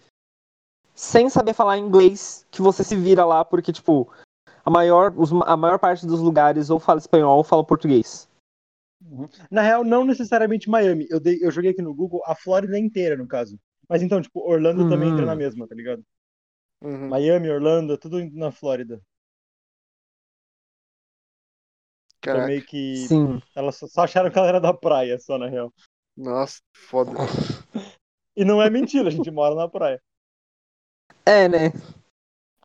sem 0.95 1.28
saber 1.28 1.53
falar 1.55 1.76
inglês, 1.78 2.47
que 2.51 2.62
você 2.62 2.84
se 2.84 2.95
vira 2.97 3.24
lá, 3.24 3.45
porque, 3.45 3.72
tipo, 3.72 4.11
a 4.64 4.70
maior, 4.70 5.12
os- 5.16 5.32
a 5.47 5.57
maior 5.57 5.78
parte 5.78 6.07
dos 6.07 6.20
lugares 6.20 6.70
ou 6.70 6.78
fala 6.78 6.99
espanhol 6.99 7.38
ou 7.38 7.45
fala 7.45 7.64
português. 7.64 8.28
Na 9.51 9.61
real, 9.61 9.84
não 9.84 10.05
necessariamente 10.05 10.70
Miami. 10.70 11.07
Eu, 11.11 11.20
dei, 11.20 11.38
eu 11.42 11.51
joguei 11.51 11.72
aqui 11.72 11.82
no 11.82 11.95
Google 11.95 12.22
a 12.24 12.34
Flórida 12.34 12.78
inteira, 12.78 13.16
no 13.16 13.26
caso. 13.26 13.59
Mas 13.88 14.03
então, 14.03 14.22
tipo, 14.22 14.40
Orlando 14.40 14.88
também 14.88 15.11
Hum. 15.11 15.12
entra 15.12 15.26
na 15.26 15.34
mesma, 15.36 15.68
tá 15.68 15.74
ligado? 15.74 16.03
Uhum. 16.80 17.09
Miami, 17.09 17.51
Orlando, 17.51 17.99
tudo 17.99 18.24
na 18.32 18.51
Flórida. 18.51 18.95
Então 22.18 22.32
Caraca, 22.32 22.47
meio 22.47 22.64
que. 22.64 23.07
Sim. 23.09 23.42
Elas 23.55 23.76
só- 23.76 23.86
só 23.86 24.03
acharam 24.05 24.30
que 24.30 24.38
ela 24.38 24.49
era 24.49 24.61
da 24.61 24.72
praia, 24.72 25.18
só 25.18 25.36
na 25.36 25.49
real. 25.49 25.72
nossa, 26.16 26.61
foda. 26.72 27.11
E 28.36 28.45
não 28.45 28.62
é 28.62 28.70
mentira, 28.70 29.09
a 29.09 29.11
gente 29.12 29.30
mora 29.30 29.55
na 29.55 29.68
praia. 29.68 30.01
É, 31.27 31.49
né? 31.49 31.66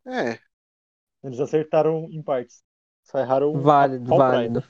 É, 0.06 0.40
Eles 1.24 1.40
acertaram 1.40 2.08
em 2.12 2.22
partes. 2.22 2.64
Só 3.04 3.20
erraram 3.20 3.54
Válido, 3.62 4.06
qual 4.08 4.20
praia. 4.20 4.50
válido. 4.50 4.64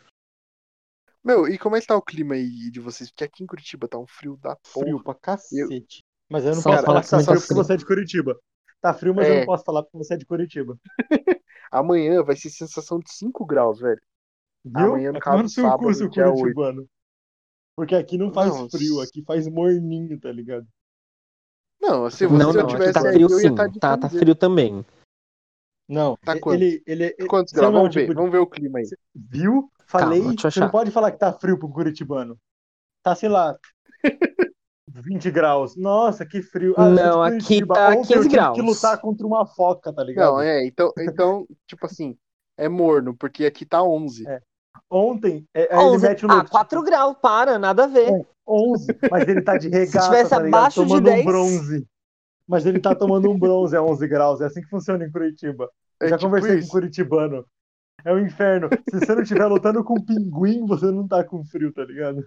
meu, 1.24 1.48
e 1.48 1.58
como 1.58 1.76
é 1.76 1.82
que 1.82 1.88
tá 1.88 1.96
o 1.98 2.02
clima 2.02 2.36
aí 2.36 2.72
de 2.72 2.80
vocês? 2.80 3.10
Porque 3.10 3.24
aqui 3.24 3.44
em 3.44 3.48
Curitiba 3.48 3.88
tá 3.88 3.98
um 3.98 4.08
frio 4.08 4.38
da 4.38 4.56
porra. 4.56 4.86
Frio 4.86 5.04
pra 5.04 5.16
cacete. 5.16 6.04
Mas 6.30 6.46
eu 6.46 6.56
não 6.56 6.62
São 6.62 6.72
posso 6.72 6.86
falar 6.86 7.02
que 7.02 7.10
tá 7.10 7.18
frio 7.18 7.26
tá 7.36 7.42
porque 7.42 7.54
você 7.54 7.74
é 7.74 7.78
de 7.78 7.86
Curitiba. 7.86 8.40
Tá 8.82 8.94
frio, 8.94 9.14
mas 9.14 9.28
eu 9.28 9.34
É. 9.36 9.40
não 9.40 9.46
posso 9.46 9.64
falar 9.66 9.84
porque 9.84 9.98
você 9.98 10.14
é 10.14 10.18
de 10.18 10.26
Curitiba. 10.26 10.80
Amanhã 11.72 12.24
vai 12.24 12.36
ser 12.36 12.50
sensação 12.50 13.00
de 13.00 13.12
5 13.12 13.46
graus, 13.46 13.80
velho. 13.80 14.02
Viu? 14.64 14.94
Amanhã, 14.94 15.12
no 15.12 15.20
caso, 15.20 15.50
sábado, 15.50 15.80
cu, 15.84 15.94
seu 15.94 16.08
dia 16.10 16.28
oito. 16.28 16.38
curitibano. 16.38 16.90
Porque 17.76 17.96
aqui 17.96 18.18
não 18.18 18.32
faz 18.34 18.50
Não, 18.54 18.70
frio, 18.70 19.02
aqui 19.02 19.24
faz 19.24 19.48
morninho, 19.48 20.20
tá 20.20 20.32
ligado? 20.32 20.68
Não, 21.82 22.10
se, 22.10 22.28
Não, 22.28 22.52
se 22.52 22.58
eu 22.58 22.64
não, 22.64 22.70
aqui 22.70 22.74
tivesse 22.74 22.94
tá 22.94 23.02
aí, 23.08 23.14
frio 23.14 23.28
eu 23.30 23.40
ia 23.40 23.50
sim. 23.50 23.56
Tá, 23.56 23.68
tá 23.70 23.98
camiseta. 23.98 24.10
frio 24.20 24.36
também. 24.36 24.86
Não, 25.88 26.16
Tá 26.18 26.40
quanto? 26.40 26.62
ele, 26.62 26.84
ele, 26.86 27.12
Quantos 27.28 27.52
você 27.52 27.56
graus? 27.60 27.74
não 27.74 27.80
é 27.80 27.82
Vamos 27.84 27.96
ver, 27.96 28.02
tipo 28.02 28.14
de- 28.14 28.18
vamos 28.18 28.32
ver 28.32 28.38
o 28.40 28.48
clima 28.48 28.80
aí. 28.80 28.86
Viu? 29.16 29.72
Falei, 29.88 30.22
Calma, 30.22 30.36
você 30.40 30.60
não 30.60 30.70
pode 30.70 30.92
falar 30.92 31.12
que 31.12 31.18
tá 31.18 31.34
frio 31.34 31.58
pro 31.58 31.68
curitibano. 31.70 32.38
Tá, 33.02 33.16
sei 33.16 33.28
lá, 33.30 33.58
20 34.88 35.32
graus. 35.32 35.76
Nossa, 35.76 36.26
que 36.26 36.42
frio. 36.44 36.74
Ah, 36.78 36.90
Não, 36.90 37.24
aqui 37.24 37.38
Curitiba. 37.38 37.74
tá 37.76 37.88
Ontem 37.90 37.98
eu 38.00 38.04
15 38.04 38.14
tive 38.24 38.30
graus. 38.30 38.56
que 38.56 38.62
lutar 38.62 39.00
contra 39.02 39.26
uma 39.26 39.46
foca, 39.48 39.92
tá 39.94 40.04
ligado? 40.04 40.34
Não, 40.34 40.42
é, 40.42 40.66
então, 40.66 40.92
então, 41.00 41.48
tipo 41.68 41.86
assim, 41.86 42.16
é 42.58 42.68
morno, 42.70 43.16
porque 43.16 43.46
aqui 43.46 43.66
tá 43.66 43.82
11. 43.82 44.28
É. 44.28 44.40
Ontem, 44.92 45.46
é, 45.56 45.74
aí 45.74 45.80
ele 45.86 45.96
11, 45.96 46.08
mete 46.08 46.26
o 46.26 46.32
ah, 46.32 46.36
louco. 46.36 46.50
4 46.52 46.84
graus, 46.84 47.18
para, 47.22 47.58
nada 47.58 47.86
a 47.86 47.88
ver. 47.88 48.10
É. 48.14 48.26
11, 48.50 48.98
mas 49.12 49.28
ele 49.28 49.42
tá 49.42 49.58
de 49.58 49.70
regata, 49.70 50.06
tivesse 50.06 50.30
tá 50.30 50.40
ligado? 50.40 50.56
abaixo 50.56 50.86
de 50.86 50.88
Tomando 50.88 51.04
10. 51.06 51.22
um 51.22 51.26
bronze. 51.26 51.88
Mas 52.48 52.66
ele 52.66 52.80
tá 52.80 52.96
tomando 52.96 53.30
um 53.30 53.38
bronze 53.38 53.76
a 53.76 53.84
11 53.84 54.08
graus. 54.08 54.42
É 54.42 54.46
assim 54.46 54.62
que 54.62 54.70
funciona 54.70 55.06
em 55.06 55.12
Curitiba. 55.12 55.70
Eu 56.02 56.08
É 56.08 56.10
já 56.10 56.18
tipo 56.18 56.28
conversei 56.28 56.60
isso. 56.60 56.68
com 56.68 56.68
curitibano. 56.70 57.46
É 58.06 58.14
o 58.14 58.20
inferno. 58.20 58.70
Se 58.90 59.00
você 59.00 59.14
não 59.16 59.22
estiver 59.24 59.46
lutando 59.48 59.84
com 59.84 60.04
pinguim, 60.04 60.66
você 60.66 60.90
não 60.92 61.08
tá 61.08 61.24
com 61.24 61.44
frio, 61.46 61.72
tá 61.74 61.84
ligado? 61.86 62.26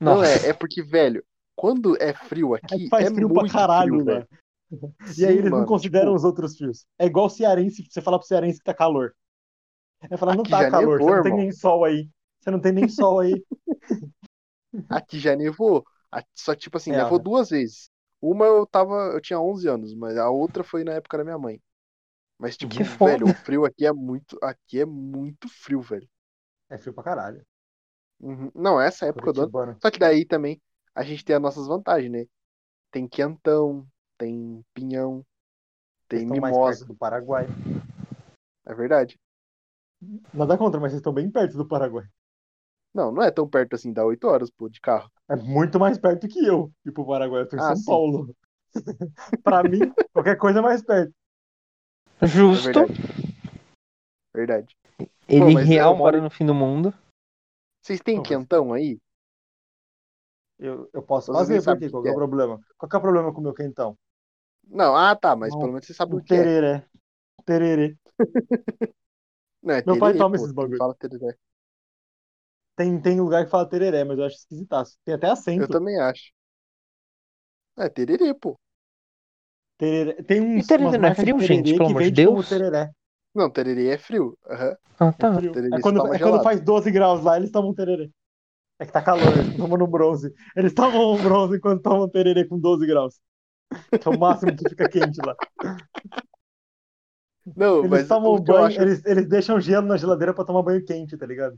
Não 0.00 0.16
Nossa. 0.16 0.46
é, 0.46 0.48
é 0.50 0.52
porque, 0.52 0.82
velho, 0.82 1.22
quando 1.56 1.96
é 2.00 2.12
frio 2.14 2.54
aqui, 2.54 2.74
Aqui 2.74 2.88
faz 2.88 3.06
é 3.06 3.10
frio 3.14 3.28
pra 3.30 3.40
muito 3.42 3.52
caralho, 3.52 3.92
frio, 3.94 4.04
velho. 4.04 4.26
velho. 4.70 4.94
E 5.18 5.26
aí 5.26 5.36
eles 5.38 5.50
não 5.50 5.58
mano, 5.58 5.66
consideram 5.66 6.06
tipo, 6.06 6.16
os 6.16 6.24
outros 6.24 6.56
frios. 6.56 6.86
É 6.98 7.06
igual 7.06 7.28
cearense, 7.28 7.84
você 7.88 8.00
falar 8.00 8.18
pro 8.18 8.26
cearense 8.26 8.58
que 8.58 8.64
tá 8.64 8.74
calor. 8.74 9.14
É 10.10 10.16
falar, 10.16 10.34
não 10.34 10.42
Aqui 10.42 10.50
tá 10.50 10.62
já 10.62 10.70
calor, 10.70 10.98
nevou, 10.98 10.98
você 10.98 11.10
não 11.10 11.20
tem 11.22 11.32
irmão. 11.32 11.42
nem 11.42 11.52
sol 11.52 11.84
aí. 11.84 12.08
Você 12.40 12.50
não 12.50 12.60
tem 12.60 12.72
nem 12.72 12.88
sol 12.88 13.20
aí. 13.20 13.44
aqui 14.88 15.18
já 15.18 15.36
nevou. 15.36 15.84
Só 16.34 16.54
tipo 16.54 16.76
assim, 16.76 16.92
É, 16.92 16.98
nevou 16.98 17.18
né? 17.18 17.24
duas 17.24 17.50
vezes. 17.50 17.90
Uma 18.20 18.46
eu 18.46 18.66
tava, 18.66 18.94
eu 19.12 19.20
tinha 19.20 19.38
11 19.40 19.68
anos, 19.68 19.94
mas 19.94 20.16
a 20.16 20.30
outra 20.30 20.64
foi 20.64 20.84
na 20.84 20.92
época 20.92 21.18
da 21.18 21.24
minha 21.24 21.38
mãe. 21.38 21.60
Mas, 22.38 22.56
tipo, 22.56 22.74
velho, 23.04 23.26
o 23.26 23.34
frio 23.34 23.64
aqui 23.64 23.86
é 23.86 23.92
muito, 23.92 24.38
aqui 24.42 24.80
é 24.80 24.84
muito 24.84 25.48
frio, 25.48 25.80
velho. 25.80 26.08
É 26.68 26.78
frio 26.78 26.92
pra 26.92 27.04
caralho. 27.04 27.44
Uhum. 28.20 28.50
Não, 28.54 28.80
essa 28.80 29.06
época 29.06 29.32
do 29.32 29.58
ano. 29.58 29.76
Só 29.80 29.90
que 29.90 29.98
daí 29.98 30.24
também 30.24 30.60
a 30.94 31.02
gente 31.02 31.24
tem 31.24 31.36
as 31.36 31.42
nossas 31.42 31.66
vantagens, 31.66 32.10
né? 32.10 32.26
Tem 32.90 33.08
quentão, 33.08 33.86
tem 34.16 34.64
pinhão, 34.72 35.24
Vocês 36.08 36.20
tem 36.20 36.22
estão 36.22 36.40
mais 36.40 36.54
mimosa. 36.54 36.78
perto 36.78 36.92
do 36.92 36.96
Paraguai. 36.98 37.46
É 38.66 38.74
verdade. 38.74 39.18
Nada 40.32 40.58
contra, 40.58 40.80
mas 40.80 40.92
vocês 40.92 41.00
estão 41.00 41.12
bem 41.12 41.30
perto 41.30 41.56
do 41.56 41.66
Paraguai. 41.66 42.04
Não, 42.94 43.10
não 43.10 43.22
é 43.22 43.30
tão 43.30 43.48
perto 43.48 43.74
assim, 43.74 43.92
dá 43.92 44.04
8 44.04 44.26
horas, 44.28 44.50
pô, 44.50 44.68
de 44.68 44.80
carro. 44.80 45.10
É 45.28 45.34
muito 45.34 45.80
mais 45.80 45.98
perto 45.98 46.28
que 46.28 46.44
eu 46.46 46.72
ir 46.86 46.92
pro 46.92 47.04
Paraguai. 47.06 47.42
Eu 47.42 47.48
tô 47.48 47.56
em 47.56 47.60
Ah, 47.60 47.62
São 47.68 47.76
sim. 47.76 47.84
Paulo. 47.86 48.36
pra 49.42 49.62
mim, 49.64 49.80
qualquer 50.12 50.36
coisa 50.36 50.60
é 50.60 50.62
mais 50.62 50.82
perto. 50.82 51.12
É 52.20 52.26
Justo. 52.26 52.64
verdade. 52.72 52.92
Verdade. 54.34 54.76
Ele 55.28 55.54
mas 55.54 55.66
real 55.66 55.96
mora 55.96 56.20
no 56.20 56.30
fim 56.30 56.46
do 56.46 56.54
mundo. 56.54 56.94
Vocês 57.82 58.00
têm 58.00 58.16
Não, 58.16 58.22
mas- 58.22 58.28
quentão 58.28 58.72
aí? 58.72 58.98
Eu, 60.58 60.88
eu 60.92 61.02
posso 61.02 61.32
Vocês 61.32 61.48
nem 61.48 61.58
fazer, 61.58 61.60
por 61.60 61.64
sabem 61.64 61.80
quê? 61.80 61.86
o 61.86 61.88
que 61.88 61.92
Qual 61.92 62.02
que 62.02 62.08
é 62.08 62.12
o 62.12 62.14
é. 62.14 62.16
problema? 62.16 62.60
Qual 62.78 62.88
que 62.88 62.96
é 62.96 62.98
o 62.98 63.02
problema 63.02 63.32
com 63.32 63.40
o 63.40 63.42
meu 63.42 63.54
quentão? 63.54 63.98
Não, 64.68 64.94
ah 64.96 65.14
tá, 65.16 65.34
mas 65.34 65.50
Não, 65.52 65.58
pelo 65.58 65.72
menos 65.72 65.86
você 65.86 65.92
sabe 65.94 66.14
o 66.14 66.22
que 66.22 66.32
é. 66.34 66.38
tereré. 66.38 66.86
Tererê. 67.44 67.96
Não, 69.62 69.74
é 69.74 69.82
Meu 69.84 69.98
pai 69.98 70.12
toma 70.16 70.36
pô, 70.36 70.42
esses 70.42 70.52
tu 70.52 70.54
bagulho. 70.54 70.78
Fala 70.78 70.94
tereré. 70.94 71.36
Tem, 72.76 73.00
tem 73.00 73.20
lugar 73.20 73.44
que 73.44 73.50
fala 73.50 73.68
tereré, 73.68 74.04
mas 74.04 74.18
eu 74.18 74.24
acho 74.24 74.36
esquisitaço. 74.36 74.98
Tem 75.04 75.14
até 75.14 75.28
acento. 75.30 75.66
Eu 75.66 75.68
também 75.68 75.98
acho. 76.00 76.32
É 77.76 77.88
tererê, 77.88 78.34
pô. 78.34 78.58
Tereré. 79.78 80.22
Tem 80.24 80.40
uns, 80.40 80.62
E 80.62 80.62
tererê 80.68 80.98
umas 80.98 80.98
não 80.98 81.08
é 81.08 81.14
frio, 81.14 81.40
gente? 81.40 81.74
Pelo 81.74 81.86
que 81.86 81.90
amor 81.90 82.02
de 82.02 82.10
Deus. 82.10 82.46
tereré. 82.48 82.90
Não, 83.34 83.50
tererê 83.50 83.88
é 83.88 83.98
frio. 83.98 84.38
Aham. 84.46 84.76
Ah, 84.98 85.12
tá. 85.12 85.42
É 85.72 85.78
É 85.78 85.78
quando, 85.80 86.00
toma 86.02 86.14
é 86.14 86.18
quando 86.18 86.40
faz 86.40 86.60
12 86.60 86.90
graus 86.90 87.22
lá, 87.22 87.36
eles 87.36 87.50
tomam 87.50 87.74
tererê. 87.74 88.10
É 88.78 88.86
que 88.86 88.92
tá 88.92 89.02
calor, 89.02 89.34
eles 89.34 89.46
estão 89.46 89.58
tomando 89.68 89.86
bronze. 89.88 90.32
Eles 90.56 90.74
tomam 90.74 91.14
um 91.14 91.22
bronze 91.22 91.56
enquanto 91.58 91.82
tomam 91.82 92.08
tererê 92.10 92.46
com 92.46 92.58
12 92.58 92.86
graus. 92.86 93.20
Que 94.00 94.08
é 94.08 94.10
o 94.10 94.18
máximo 94.18 94.56
que 94.56 94.66
fica 94.66 94.88
quente 94.88 95.20
lá. 95.22 95.36
Não, 97.56 97.82
Eles 97.82 98.04
mas 98.04 98.06
tomam 98.06 98.36
banho, 98.42 98.66
acho, 98.66 98.80
eles, 98.80 99.04
eles 99.04 99.28
deixam 99.28 99.60
gelo 99.60 99.86
na 99.86 99.96
geladeira 99.96 100.34
pra 100.34 100.44
tomar 100.44 100.62
banho 100.62 100.84
quente, 100.84 101.16
tá 101.16 101.26
ligado? 101.26 101.56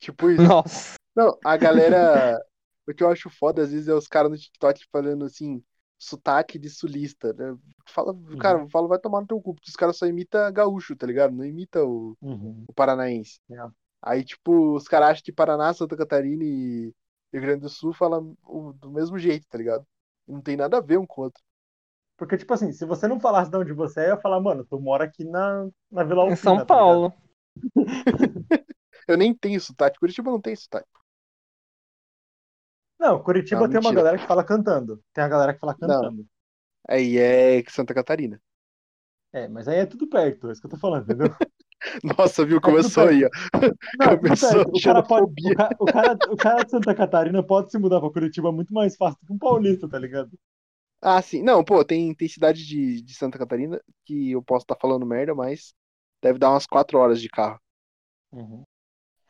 Tipo 0.00 0.30
isso. 0.30 0.42
Nossa. 0.42 0.98
Não, 1.14 1.38
a 1.44 1.56
galera. 1.56 2.40
O 2.88 2.94
que 2.94 3.04
eu 3.04 3.08
acho 3.10 3.30
foda, 3.30 3.62
às 3.62 3.70
vezes, 3.70 3.88
é 3.88 3.94
os 3.94 4.08
caras 4.08 4.30
no 4.30 4.36
TikTok 4.38 4.84
falando 4.90 5.24
assim, 5.24 5.62
sotaque 5.98 6.58
de 6.58 6.68
sulista, 6.68 7.32
né? 7.34 7.56
Fala, 7.86 8.14
cara, 8.40 8.66
fala, 8.68 8.88
vai 8.88 8.98
tomar 8.98 9.20
no 9.20 9.26
teu 9.26 9.40
cu, 9.40 9.54
porque 9.54 9.68
os 9.70 9.76
caras 9.76 9.96
só 9.96 10.06
imitam 10.06 10.52
gaúcho, 10.52 10.96
tá 10.96 11.06
ligado? 11.06 11.32
Não 11.34 11.44
imita 11.44 11.84
o, 11.84 12.16
Uhum. 12.20 12.64
o 12.66 12.72
paranaense. 12.72 13.38
É. 13.50 13.56
Aí, 14.02 14.24
tipo, 14.24 14.74
os 14.74 14.88
caras 14.88 15.10
acham 15.10 15.24
que 15.24 15.32
Paraná, 15.32 15.72
Santa 15.74 15.96
Catarina 15.96 16.42
e 16.42 16.92
Rio 17.32 17.42
Grande 17.42 17.60
do 17.60 17.68
Sul 17.68 17.92
falam 17.92 18.36
o- 18.42 18.72
do 18.72 18.90
mesmo 18.90 19.18
jeito, 19.18 19.46
tá 19.48 19.58
ligado? 19.58 19.86
Não 20.26 20.40
tem 20.40 20.56
nada 20.56 20.78
a 20.78 20.80
ver 20.80 20.98
um 20.98 21.06
com 21.06 21.20
o 21.20 21.24
outro. 21.24 21.42
Porque, 22.16 22.36
tipo 22.36 22.52
assim, 22.54 22.72
se 22.72 22.84
você 22.84 23.06
não 23.06 23.20
falasse 23.20 23.50
de 23.50 23.56
onde 23.56 23.72
você 23.72 24.00
é, 24.00 24.04
eu 24.06 24.14
ia 24.14 24.20
falar, 24.20 24.40
mano, 24.40 24.64
tu 24.64 24.80
mora 24.80 25.04
aqui 25.04 25.24
na, 25.24 25.68
na 25.90 26.02
Vila 26.04 26.22
Em 26.24 26.30
Alpina, 26.30 26.36
São 26.36 26.56
tá? 26.58 26.64
Paulo. 26.66 27.12
Eu 29.12 29.18
nem 29.18 29.34
tenho 29.34 29.60
sotaque, 29.60 29.98
Curitiba 29.98 30.30
não 30.30 30.40
tem 30.40 30.56
sotaque. 30.56 30.88
Não, 33.00 33.20
Curitiba 33.22 33.64
Não, 33.64 33.68
tem 33.68 33.80
uma 33.80 33.92
mentira. 33.92 33.92
galera 33.92 34.18
que 34.18 34.26
fala 34.26 34.44
cantando. 34.44 35.02
Tem 35.12 35.24
a 35.24 35.28
galera 35.28 35.52
que 35.54 35.58
fala 35.60 35.74
cantando. 35.74 36.24
Aí 36.88 37.16
é 37.18 37.62
Santa 37.70 37.94
Catarina. 37.94 38.40
É, 39.32 39.46
mas 39.48 39.68
aí 39.68 39.78
é 39.78 39.86
tudo 39.86 40.08
perto, 40.08 40.48
é 40.48 40.52
isso 40.52 40.60
que 40.60 40.66
eu 40.66 40.70
tô 40.70 40.76
falando, 40.78 41.04
entendeu? 41.04 41.28
Nossa, 42.18 42.44
viu? 42.44 42.60
É 42.64 42.72
Começou 42.72 43.06
aí, 43.06 43.24
ó. 43.24 43.28
Não, 43.94 44.18
Começou. 44.18 44.62
O 44.72 44.80
cara, 44.80 45.02
pode, 45.02 45.30
o, 45.42 45.52
ca- 45.52 45.74
o 45.78 45.88
cara, 45.88 46.20
o 46.28 46.36
cara 46.38 46.64
de 46.64 46.70
Santa 46.70 46.94
Catarina 46.94 47.42
pode 47.42 47.70
se 47.70 47.78
mudar 47.78 48.00
pra 48.00 48.10
Curitiba 48.10 48.52
muito 48.52 48.72
mais 48.74 48.96
fácil 48.96 49.18
do 49.20 49.26
que 49.26 49.32
um 49.32 49.38
paulista, 49.38 49.88
tá 49.88 49.98
ligado? 49.98 50.30
Ah, 51.02 51.20
sim. 51.22 51.42
Não, 51.42 51.64
pô, 51.64 51.84
tem, 51.84 52.14
tem 52.14 52.28
cidade 52.28 52.64
de, 52.66 53.00
de 53.02 53.14
Santa 53.14 53.38
Catarina 53.38 53.80
que 54.04 54.32
eu 54.32 54.42
posso 54.42 54.64
estar 54.64 54.76
falando 54.80 55.06
merda, 55.06 55.34
mas 55.34 55.74
deve 56.22 56.38
dar 56.38 56.50
umas 56.50 56.66
4 56.66 56.98
horas 56.98 57.20
de 57.20 57.28
carro. 57.28 57.60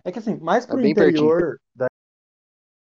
É 0.04 0.12
que 0.12 0.18
assim, 0.18 0.36
mais 0.38 0.66
pro 0.66 0.76
É 0.76 0.76
bem 0.78 0.92
interior 0.92 1.58
da- 1.74 1.88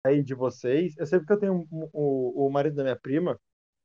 aí 0.05 0.23
de 0.23 0.35
vocês, 0.35 0.97
eu 0.99 1.07
sei 1.07 1.19
porque 1.19 1.33
eu 1.35 1.39
tenho 1.41 1.55
um- 1.73 1.89
o, 1.93 2.47
o 2.47 2.51
marido 2.51 2.77
da 2.77 2.83
minha 2.83 2.97
prima, 2.99 3.39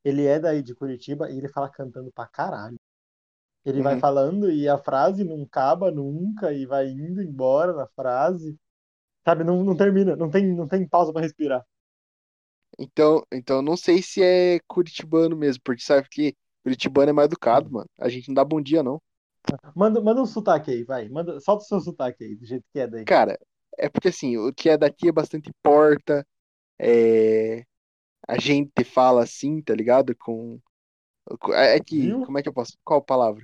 ele 0.04 0.26
é 0.26 0.40
daí 0.40 0.62
de 0.64 0.76
Curitiba 0.76 1.30
e 1.32 1.38
ele 1.38 1.50
fala 1.50 1.70
cantando 1.70 2.12
pra 2.14 2.28
caralho. 2.28 2.78
Ele 3.66 3.82
vai 3.82 3.96
Uhum. 3.96 3.98
falando 3.98 4.52
e 4.52 4.68
a 4.70 4.78
frase 4.78 5.24
não 5.26 5.44
acaba 5.44 5.92
nunca 5.92 6.54
e 6.54 6.66
vai 6.68 6.90
indo 6.90 7.22
embora 7.24 7.74
na 7.74 7.88
frase. 7.90 8.58
Sabe, 9.26 9.44
não, 9.46 9.64
não 9.64 9.78
termina, 9.78 10.16
não 10.16 10.30
tem, 10.32 10.56
não 10.56 10.68
tem 10.68 10.88
pausa 10.88 11.14
pra 11.14 11.22
respirar. 11.24 11.66
Então, 12.78 13.26
então 13.32 13.62
não 13.62 13.78
sei 13.78 14.02
se 14.02 14.22
é 14.24 14.60
curitibano 14.68 15.36
mesmo, 15.38 15.62
porque 15.64 15.82
sabe 15.84 16.08
que 16.10 16.36
curitibano 16.64 17.10
é 17.10 17.14
mais 17.14 17.28
educado, 17.28 17.70
mano. 17.72 17.90
A 18.00 18.10
gente 18.10 18.28
não 18.30 18.36
dá 18.36 18.44
bom 18.44 18.62
dia, 18.62 18.82
não. 18.84 19.02
Manda, 19.76 20.02
manda 20.02 20.22
um 20.22 20.26
sotaque 20.26 20.72
aí, 20.72 20.84
vai. 20.84 21.10
Manda, 21.10 21.40
solta 21.40 21.64
o 21.64 21.68
seu 21.68 21.80
sotaque 21.82 22.24
aí, 22.24 22.36
do 22.36 22.46
jeito 22.46 22.66
que 22.72 22.80
é 22.80 22.88
daí. 22.88 23.04
Cara, 23.06 23.38
é 23.78 23.90
porque 23.90 24.10
assim, 24.10 24.38
o 24.38 24.54
que 24.54 24.70
é 24.70 24.78
daqui 24.78 25.10
é 25.10 25.12
bastante 25.12 25.52
porta, 25.62 26.26
é... 26.80 27.64
a 28.28 28.40
gente 28.40 28.84
fala 28.86 29.24
assim, 29.24 29.62
tá 29.62 29.76
ligado? 29.76 30.16
Com. 30.18 30.60
É 31.54 31.80
que. 31.80 32.02
Viu? 32.02 32.26
Como 32.26 32.38
é 32.40 32.44
que 32.44 32.50
eu 32.50 32.54
posso. 32.54 32.78
Qual 32.84 33.02
palavra? 33.02 33.44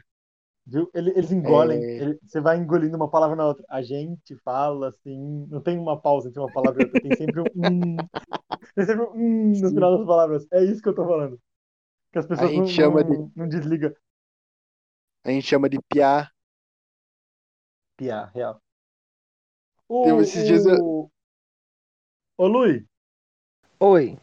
Viu? 0.65 0.89
Ele- 0.93 1.11
Eles 1.15 1.31
engolem, 1.31 1.79
É. 1.83 1.97
ele- 1.97 2.19
você 2.23 2.39
vai 2.39 2.57
engolindo 2.57 2.95
uma 2.95 3.09
palavra 3.09 3.35
na 3.35 3.47
outra. 3.47 3.65
A 3.69 3.81
gente 3.81 4.35
fala 4.43 4.89
assim, 4.89 5.47
não 5.49 5.61
tem 5.61 5.77
uma 5.79 5.99
pausa 5.99 6.29
entre 6.29 6.39
uma 6.39 6.51
palavra 6.51 6.81
e 6.81 6.83
outra, 6.83 6.99
tem 6.99 7.11
sempre 7.13 7.41
um 7.41 7.49
hum. 7.55 8.07
Tem 8.75 8.85
sempre 8.85 9.03
um 9.05 9.11
hum 9.15 9.59
no 9.61 9.73
final 9.73 9.97
das 9.97 10.07
palavras. 10.07 10.47
É 10.51 10.63
isso 10.63 10.81
que 10.81 10.89
eu 10.89 10.95
tô 10.95 11.05
falando. 11.05 11.39
Que 12.11 12.19
as 12.19 12.27
pessoas 12.27 12.51
gente 12.51 12.55
não, 12.55 12.67
chama 12.69 13.03
não, 13.03 13.31
não 13.35 13.47
desligam. 13.49 13.93
A 15.23 15.31
gente 15.31 15.45
chama 15.47 15.69
de 15.69 15.77
piá. 15.81 16.29
Piá, 17.97 18.25
real. 18.27 18.59
Tem 19.87 20.13
O, 20.13 20.21
esses 20.21 20.45
dias 20.47 20.65
eu- 20.65 20.83
o... 20.83 21.11
Ô, 22.37 22.47
Lui, 22.47 22.87
Oi. 23.81 24.17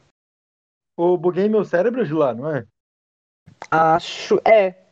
o 0.97 1.19
buguei 1.19 1.49
meu 1.49 1.65
cérebro 1.65 2.07
de 2.07 2.13
lá, 2.15 2.35
não 2.35 2.55
é? 2.55 2.67
Acho. 3.71 4.37
É. 4.47 4.87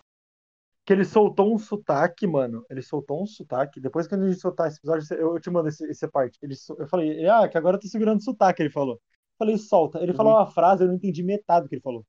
Que 0.84 0.92
ele 0.92 1.04
soltou 1.06 1.54
um 1.54 1.58
sotaque, 1.58 2.26
mano. 2.26 2.66
Ele 2.68 2.82
soltou 2.82 3.22
um 3.22 3.26
sotaque. 3.26 3.80
Depois 3.80 4.06
que 4.06 4.14
a 4.14 4.18
gente 4.18 4.38
soltar 4.38 4.68
esse 4.68 4.78
episódio, 4.78 5.06
eu 5.16 5.34
eu 5.34 5.40
te 5.40 5.48
mando 5.48 5.68
esse, 5.68 5.88
essa 5.88 6.06
parte. 6.06 6.38
Ele, 6.42 6.54
eu 6.78 6.86
falei, 6.86 7.26
ah, 7.26 7.48
que 7.48 7.56
agora 7.56 7.76
eu 7.76 7.80
tô 7.80 7.88
segurando 7.88 8.18
o 8.18 8.22
sotaque, 8.22 8.60
ele 8.62 8.70
falou. 8.70 8.96
Eu 8.96 9.38
falei, 9.38 9.56
solta. 9.56 10.00
Ele 10.02 10.12
falou 10.12 10.32
Uhum. 10.34 10.38
uma 10.40 10.46
frase, 10.50 10.82
eu 10.84 10.88
não 10.88 10.94
entendi 10.96 11.22
metade 11.22 11.64
do 11.64 11.68
que 11.70 11.76
ele 11.76 11.82
falou. 11.82 12.04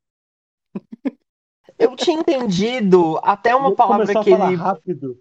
Eu 1.77 1.95
tinha 1.95 2.19
entendido 2.19 3.19
até 3.23 3.55
uma 3.55 3.75
palavra 3.75 4.05
começou 4.05 4.21
a 4.21 4.23
que 4.23 4.29
falar 4.31 4.47
ele 4.47 4.55
rápido, 4.55 5.19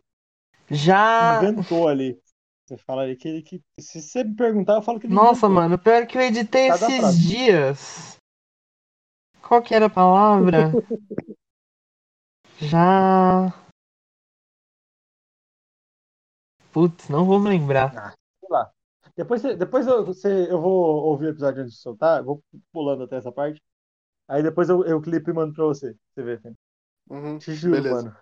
já. 0.71 1.37
inventou 1.43 1.89
ali. 1.89 2.21
Você 2.65 2.77
fala 2.79 3.03
ali 3.03 3.17
que 3.17 3.29
ele 3.29 3.43
que. 3.43 3.63
Se 3.79 4.01
você 4.01 4.25
me 4.25 4.35
perguntar, 4.35 4.75
eu 4.77 4.83
falo 4.83 4.99
que 4.99 5.07
ele 5.07 5.15
Nossa, 5.15 5.47
inventou. 5.47 5.51
mano, 5.51 5.79
pior 5.79 6.07
que 6.07 6.17
eu 6.17 6.23
editei 6.23 6.69
Cada 6.69 6.87
esses 6.87 7.01
frase. 7.01 7.19
dias. 7.29 8.17
Qual 9.43 9.61
que 9.63 9.75
era 9.75 9.87
a 9.87 9.91
palavra? 9.91 10.71
Já. 12.59 13.53
Putz, 16.73 17.09
não 17.09 17.25
vou 17.25 17.39
me 17.39 17.49
lembrar. 17.51 18.15
Sei 18.41 18.49
lá. 18.49 18.71
Depois, 19.17 19.43
você- 19.43 19.57
depois 19.57 19.87
eu, 19.87 20.05
você, 20.05 20.51
eu 20.51 20.61
vou 20.61 21.05
ouvir 21.05 21.27
o 21.27 21.31
episódio 21.31 21.63
antes 21.63 21.75
de 21.75 21.81
soltar, 21.81 22.23
vou 22.23 22.43
pulando 22.73 23.05
até 23.05 23.17
essa 23.17 23.31
parte. 23.31 23.63
Aí 24.29 24.43
depois 24.43 24.69
eu, 24.69 24.85
eu 24.85 25.01
clipo 25.01 25.31
e 25.31 25.33
mando 25.33 25.55
pra 25.55 25.65
você. 25.65 25.97
Você 26.15 26.23
vê, 26.23 26.39
filho. 26.39 26.57
Uhum, 27.09 27.43
Te 27.43 27.55
juro, 27.55 27.85
beleza. 27.85 28.05
mano. 28.05 28.17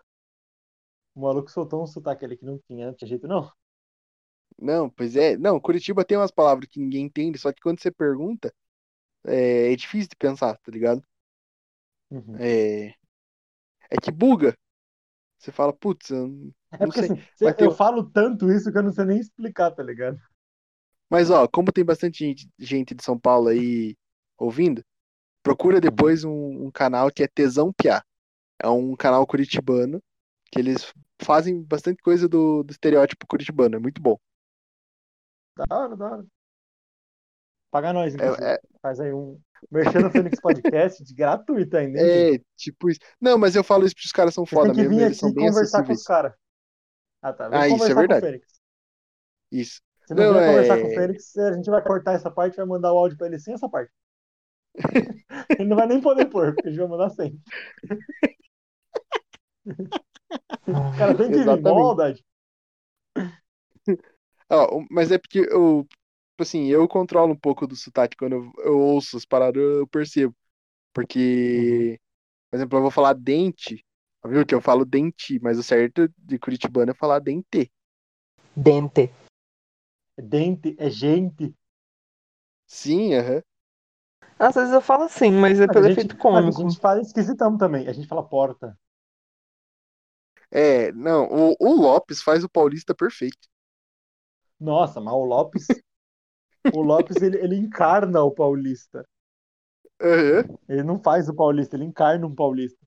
O 1.14 1.20
maluco 1.22 1.50
soltou 1.50 1.82
um 1.82 1.86
sotaque 1.86 2.22
ali 2.22 2.36
que 2.36 2.44
não 2.44 2.58
tinha, 2.58 2.86
não 2.88 2.94
tinha 2.94 3.08
jeito, 3.08 3.26
não. 3.26 3.50
Não, 4.58 4.88
pois 4.90 5.16
é. 5.16 5.36
Não, 5.36 5.60
Curitiba 5.60 6.04
tem 6.04 6.16
umas 6.16 6.30
palavras 6.30 6.68
que 6.68 6.78
ninguém 6.80 7.04
entende, 7.06 7.38
só 7.38 7.52
que 7.52 7.60
quando 7.60 7.80
você 7.80 7.90
pergunta, 7.90 8.54
é, 9.26 9.72
é 9.72 9.76
difícil 9.76 10.10
de 10.10 10.16
pensar, 10.16 10.56
tá 10.58 10.72
ligado? 10.72 11.04
Uhum. 12.10 12.44
É, 12.44 12.88
é 13.90 13.96
que 14.02 14.10
buga. 14.10 14.56
Você 15.38 15.52
fala, 15.52 15.72
putz, 15.72 16.10
eu 16.10 16.28
não 16.28 16.54
É 16.80 16.86
porque 16.86 17.00
sei. 17.00 17.10
assim, 17.10 17.16
tem- 17.38 17.54
eu 17.58 17.70
falo 17.70 18.10
tanto 18.10 18.50
isso 18.50 18.70
que 18.72 18.78
eu 18.78 18.82
não 18.82 18.92
sei 18.92 19.04
nem 19.04 19.18
explicar, 19.18 19.70
tá 19.70 19.82
ligado? 19.82 20.18
Mas 21.10 21.30
ó, 21.30 21.46
como 21.48 21.72
tem 21.72 21.84
bastante 21.84 22.18
gente, 22.24 22.48
gente 22.58 22.94
de 22.94 23.04
São 23.04 23.18
Paulo 23.18 23.48
aí 23.48 23.96
ouvindo, 24.38 24.84
procura 25.42 25.80
depois 25.80 26.24
um, 26.24 26.66
um 26.66 26.70
canal 26.70 27.10
que 27.10 27.22
é 27.22 27.28
Tesão 27.28 27.72
Piá. 27.72 28.02
É 28.62 28.68
um 28.68 28.94
canal 28.94 29.26
curitibano 29.26 30.00
que 30.50 30.58
eles 30.58 30.92
fazem 31.20 31.62
bastante 31.62 32.02
coisa 32.02 32.28
do, 32.28 32.62
do 32.62 32.70
estereótipo 32.70 33.26
curitibano. 33.26 33.76
É 33.76 33.78
muito 33.78 34.00
bom. 34.00 34.18
Da 35.56 35.64
hora, 35.70 35.96
da 35.96 36.10
hora. 36.10 36.26
Paga 37.70 37.92
nós, 37.92 38.14
inclusive. 38.14 38.44
É, 38.44 38.60
Faz 38.80 39.00
aí 39.00 39.12
um. 39.12 39.40
No 39.70 40.10
Fênix 40.10 40.40
Podcast 40.40 41.04
de 41.04 41.14
gratuito 41.14 41.76
ainda, 41.76 42.00
hein, 42.00 42.04
é, 42.04 42.34
é, 42.34 42.40
tipo 42.56 42.90
isso. 42.90 42.98
Não, 43.20 43.38
mas 43.38 43.54
eu 43.54 43.62
falo 43.62 43.86
isso 43.86 43.94
porque 43.94 44.06
os 44.06 44.12
caras 44.12 44.34
são 44.34 44.44
Vocês 44.44 44.60
foda 44.60 44.74
mesmo, 44.74 45.00
eles 45.00 45.16
são 45.18 45.32
bem 45.32 45.46
conversar 45.46 45.84
com 45.84 45.92
os 45.92 46.00
acessíveis. 46.00 46.04
caras. 46.04 46.32
Ah, 47.22 47.32
tá. 47.32 47.48
Vem 47.48 47.58
Ah, 47.60 47.68
isso 47.68 47.76
é 47.76 47.78
conversar 47.78 47.94
com 47.94 47.98
o 47.98 48.00
verdade. 48.08 48.26
Fênix. 48.26 48.60
Isso. 49.52 49.80
Se 50.06 50.14
não 50.14 50.24
Não, 50.24 50.32
vier 50.34 50.48
conversar 50.50 50.78
é- 50.78 50.82
com 50.82 50.88
o 50.88 50.90
Fênix, 50.90 51.36
a 51.36 51.52
gente 51.52 51.70
vai 51.70 51.82
cortar 51.82 52.12
essa 52.14 52.30
parte 52.30 52.54
e 52.54 52.56
vai 52.56 52.66
mandar 52.66 52.92
o 52.92 52.98
áudio 52.98 53.16
pra 53.16 53.28
ele 53.28 53.38
sem 53.38 53.54
essa 53.54 53.68
parte. 53.68 53.92
ele 55.58 55.68
não 55.68 55.76
vai 55.76 55.86
nem 55.86 56.00
poder 56.00 56.26
pôr, 56.26 56.54
porque 56.54 56.68
a 56.68 56.70
gente 56.70 56.80
vai 56.80 56.88
mandar 56.88 57.10
sem. 57.10 57.38
O 60.66 60.96
cara 60.96 61.14
tem 61.16 61.26
que 61.26 61.38
vir, 61.38 61.40
Exatamente. 61.40 61.74
maldade. 61.74 62.24
Mas 64.90 65.10
é 65.10 65.18
porque 65.18 65.40
eu, 65.40 65.86
tipo 65.88 66.42
assim, 66.42 66.66
eu 66.66 66.86
controlo 66.86 67.32
um 67.32 67.38
pouco 67.38 67.66
do 67.66 67.74
sotaque 67.74 68.16
quando 68.16 68.34
eu, 68.34 68.52
eu 68.64 68.78
ouço 68.78 69.16
as 69.16 69.24
paradas, 69.24 69.62
eu 69.62 69.86
percebo. 69.86 70.34
Porque, 70.92 71.98
por 72.50 72.56
exemplo, 72.56 72.78
eu 72.78 72.82
vou 72.82 72.90
falar 72.90 73.14
dente, 73.14 73.84
viu? 74.26 74.44
Que 74.44 74.54
eu 74.54 74.60
falo 74.60 74.84
dente, 74.84 75.38
mas 75.40 75.58
o 75.58 75.62
certo 75.62 76.08
de 76.18 76.38
curitibano 76.38 76.90
é 76.90 76.94
falar 76.94 77.18
dente. 77.18 77.72
Dente. 78.54 79.10
É 80.16 80.22
dente, 80.22 80.76
é 80.78 80.90
gente. 80.90 81.54
Sim, 82.66 83.14
aham. 83.14 83.42
Às 84.42 84.54
vezes 84.54 84.72
eu 84.74 84.80
falo 84.82 85.04
assim, 85.04 85.30
mas 85.32 85.58
é 85.60 85.66
Mas 85.66 85.76
pelo 85.76 85.86
gente, 85.86 86.06
efeito 86.06 86.16
cômico. 86.16 86.60
a 86.60 86.64
gente 86.64 86.78
fala 86.78 87.00
esquisitão 87.00 87.56
também. 87.56 87.88
A 87.88 87.92
gente 87.92 88.06
fala 88.08 88.22
porta. 88.28 88.76
É, 90.50 90.92
não, 90.92 91.24
o, 91.30 91.56
o 91.60 91.74
Lopes 91.80 92.22
faz 92.22 92.44
o 92.44 92.48
paulista 92.48 92.94
perfeito. 92.94 93.48
Nossa, 94.58 94.98
mas 95.00 95.12
o 95.14 95.24
Lopes. 95.26 95.82
o 96.70 96.82
Lopes, 96.82 97.22
ele, 97.22 97.38
ele 97.38 97.56
encarna 97.56 98.22
o 98.22 98.32
paulista. 98.32 99.06
Aham. 100.00 100.58
Ele 100.68 100.82
não 100.82 100.98
faz 101.00 101.28
o 101.28 101.34
paulista, 101.36 101.76
ele 101.76 101.84
encarna 101.84 102.26
um 102.26 102.34
paulista. 102.34 102.84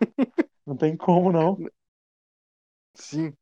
Não 0.66 0.76
tem 0.76 0.96
como, 0.96 1.32
não. 1.32 1.58
Sim. 2.94 3.36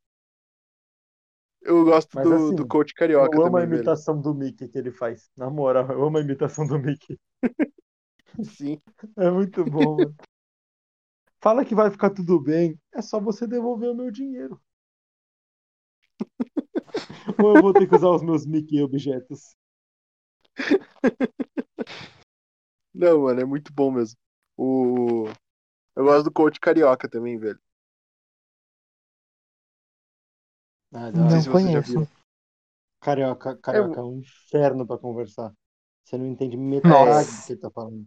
Eu 1.66 1.84
gosto 1.84 2.14
Mas 2.14 2.24
do, 2.24 2.34
assim, 2.34 2.54
do 2.54 2.66
coach 2.66 2.94
carioca 2.94 3.36
eu 3.36 3.44
amo 3.44 3.56
a 3.56 3.60
também, 3.60 3.66
velho. 3.66 3.74
imitação 3.74 4.20
do 4.20 4.34
Mickey 4.34 4.68
que 4.68 4.78
ele 4.78 4.92
faz. 4.92 5.30
Na 5.36 5.50
moral, 5.50 5.90
eu 5.90 6.04
amo 6.04 6.18
a 6.18 6.20
imitação 6.20 6.66
do 6.66 6.78
Mickey. 6.78 7.18
Sim. 8.42 8.80
É 9.18 9.30
muito 9.30 9.64
bom, 9.64 9.96
mano. 9.96 10.16
Fala 11.40 11.64
que 11.64 11.74
vai 11.74 11.90
ficar 11.90 12.10
tudo 12.10 12.40
bem. 12.40 12.78
É 12.94 13.02
só 13.02 13.20
você 13.20 13.46
devolver 13.46 13.90
o 13.90 13.94
meu 13.94 14.10
dinheiro. 14.10 14.60
Ou 17.42 17.56
eu 17.56 17.62
vou 17.62 17.72
ter 17.72 17.88
que 17.88 17.94
usar 17.94 18.10
os 18.10 18.22
meus 18.22 18.46
Mickey 18.46 18.82
objetos. 18.82 19.56
Não, 22.94 23.22
mano, 23.22 23.40
é 23.40 23.44
muito 23.44 23.72
bom 23.72 23.90
mesmo. 23.90 24.18
O... 24.56 25.26
Eu 25.96 26.04
gosto 26.04 26.24
do 26.24 26.32
coach 26.32 26.58
carioca 26.60 27.08
também, 27.08 27.38
velho. 27.38 27.60
Ah, 30.96 31.12
Não 31.12 31.28
sei 31.28 31.36
Não 31.36 31.42
se 31.42 31.48
você 31.50 31.72
já 31.72 31.82
conheço. 31.82 32.10
Carioca, 33.02 33.56
carioca 33.58 34.00
é 34.00 34.02
um 34.02 34.18
inferno 34.20 34.86
pra 34.86 34.96
conversar. 34.96 35.52
Você 36.04 36.16
não 36.16 36.26
entende 36.26 36.56
metade 36.56 36.88
Nossa. 36.88 37.30
do 37.42 37.46
que 37.46 37.52
ele 37.52 37.60
tá 37.60 37.70
falando. 37.70 38.06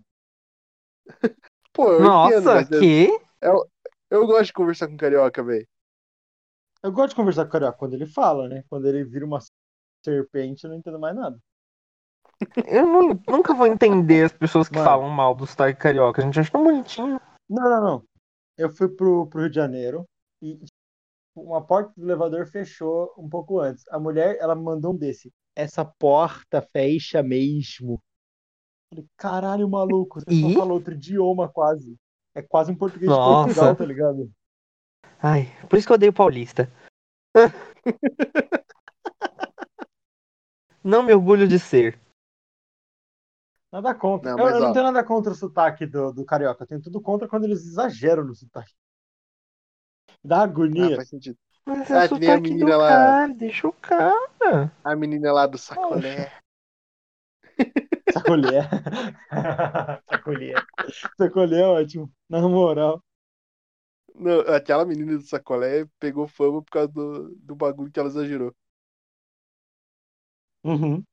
Pô, 1.71 1.91
eu 1.91 1.99
entendo, 1.99 2.03
Nossa, 2.03 2.53
mas 2.55 2.71
é- 2.71 2.79
que? 2.79 3.09
eu 4.09 4.25
gosto 4.25 4.45
de 4.45 4.53
conversar 4.53 4.87
com 4.87 4.97
carioca, 4.97 5.43
velho. 5.43 5.67
Eu 6.81 6.91
gosto 6.91 7.09
de 7.09 7.15
conversar 7.15 7.43
com 7.43 7.49
o 7.49 7.51
carioca 7.51 7.77
quando 7.77 7.93
ele 7.93 8.07
fala, 8.07 8.49
né? 8.49 8.63
Quando 8.69 8.87
ele 8.87 9.03
vira 9.03 9.25
uma 9.25 9.39
serpente, 10.03 10.63
eu 10.63 10.71
não 10.71 10.77
entendo 10.77 10.99
mais 10.99 11.15
nada. 11.15 11.37
Eu 12.65 12.87
nu- 12.87 13.21
nunca 13.27 13.53
vou 13.53 13.67
entender 13.67 14.23
as 14.23 14.31
pessoas 14.31 14.69
que 14.69 14.75
Mano. 14.75 14.85
falam 14.85 15.09
mal 15.09 15.35
do 15.35 15.45
sotaque 15.45 15.77
carioca. 15.79 16.21
A 16.21 16.25
gente 16.25 16.39
acha 16.39 16.49
tão 16.51 16.63
bonitinho. 16.63 17.19
Não, 17.49 17.69
não, 17.69 17.81
não. 17.83 18.03
Eu 18.57 18.69
fui 18.69 18.87
pro, 18.87 19.27
pro 19.27 19.41
Rio 19.41 19.49
de 19.49 19.55
Janeiro 19.55 20.05
e 20.41 20.57
uma 21.43 21.65
porta 21.65 21.91
do 21.95 22.05
elevador 22.05 22.45
fechou 22.47 23.13
um 23.17 23.27
pouco 23.29 23.59
antes. 23.59 23.87
A 23.89 23.99
mulher, 23.99 24.37
ela 24.39 24.55
me 24.55 24.63
mandou 24.63 24.93
um 24.93 24.97
desse. 24.97 25.31
Essa 25.55 25.83
porta 25.83 26.61
fecha 26.61 27.21
mesmo. 27.23 28.01
Falei, 28.89 29.05
caralho, 29.17 29.69
maluco, 29.69 30.19
você 30.19 30.25
só 30.41 30.47
E? 30.47 30.53
fala 30.55 30.73
outro 30.73 30.93
idioma 30.93 31.47
quase. 31.49 31.95
É 32.33 32.41
quase 32.41 32.71
um 32.71 32.75
português 32.75 33.09
Nossa. 33.09 33.49
de 33.49 33.53
Portugal, 33.55 33.75
tá 33.75 33.85
ligado? 33.85 34.31
Ai, 35.21 35.47
por 35.67 35.77
isso 35.77 35.85
que 35.87 35.91
eu 35.91 35.95
odeio 35.95 36.13
paulista. 36.13 36.71
Não 40.83 41.03
me 41.03 41.13
orgulho 41.13 41.47
de 41.47 41.59
ser. 41.59 41.99
Nada 43.71 43.93
contra. 43.93 44.31
Não, 44.31 44.39
eu, 44.39 44.45
mas, 44.45 44.55
eu 44.55 44.61
não 44.61 44.69
ó. 44.69 44.73
tenho 44.73 44.85
nada 44.85 45.03
contra 45.03 45.31
o 45.31 45.35
sotaque 45.35 45.85
do, 45.85 46.11
do 46.11 46.25
carioca. 46.25 46.63
Eu 46.63 46.67
tenho 46.67 46.81
tudo 46.81 46.99
contra 47.01 47.27
quando 47.27 47.43
eles 47.43 47.65
exageram 47.65 48.23
no 48.23 48.33
sotaque. 48.33 48.73
Dá 50.23 50.39
Ah, 50.39 50.43
agonia. 50.43 50.95
faz 50.95 51.09
sentido. 51.09 51.37
Mas 51.65 51.89
Ah, 51.91 52.03
é 52.05 52.07
que 52.07 52.19
nem 52.19 52.29
a 52.31 52.39
menina 52.39 52.77
lá. 52.77 52.89
cara, 52.89 53.27
deixa 53.33 53.67
o 53.67 53.73
cara. 53.73 54.71
A 54.83 54.95
menina 54.95 55.31
lá 55.31 55.45
do 55.47 55.57
sacolé. 55.57 56.31
Sacolher. 58.13 58.67
Sacolher. 60.09 60.65
Sacolher 61.17 61.59
é 61.61 61.65
ótimo. 61.67 62.11
Na 62.29 62.41
moral. 62.41 63.03
Não, 64.15 64.41
aquela 64.53 64.85
menina 64.85 65.17
do 65.17 65.23
sacolé 65.23 65.85
pegou 65.99 66.27
fama 66.27 66.61
por 66.61 66.69
causa 66.71 66.89
do, 66.91 67.35
do 67.37 67.55
bagulho 67.55 67.91
que 67.91 67.99
ela 67.99 68.09
exagerou. 68.09 68.53
Uhum. 70.63 71.03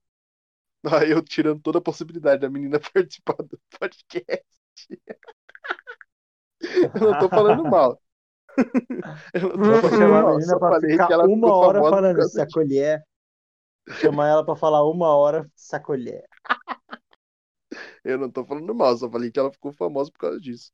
Aí 0.93 1.11
eu 1.11 1.23
tirando 1.23 1.61
toda 1.61 1.79
a 1.79 1.83
possibilidade 1.83 2.41
da 2.43 2.51
menina 2.51 2.79
participar 2.95 3.37
do 3.43 3.61
podcast. 3.79 4.47
Eu 6.61 7.01
não 7.13 7.19
tô 7.19 7.29
falando 7.29 7.65
mal. 7.65 8.01
Eu 9.35 9.57
não 9.57 9.81
Vou 9.81 9.91
chamar 9.91 10.25
a 10.25 10.31
menina 10.33 10.59
pra 10.59 10.81
ficar 10.81 11.21
uma 11.27 11.55
hora 11.55 11.81
falando 11.81 12.29
sacolher. 12.29 13.03
Chamar 14.01 14.29
ela 14.29 14.45
pra 14.45 14.57
falar 14.57 14.89
uma 14.89 15.15
hora 15.17 15.49
sacolher. 15.55 16.25
Eu 18.05 18.19
não 18.19 18.31
tô 18.31 18.45
falando 18.45 18.73
mal, 18.75 18.97
só 18.97 19.11
falei 19.11 19.31
que 19.31 19.39
ela 19.39 19.53
ficou 19.53 19.73
famosa 19.73 20.11
por 20.13 20.21
causa 20.21 20.41
disso. 20.41 20.71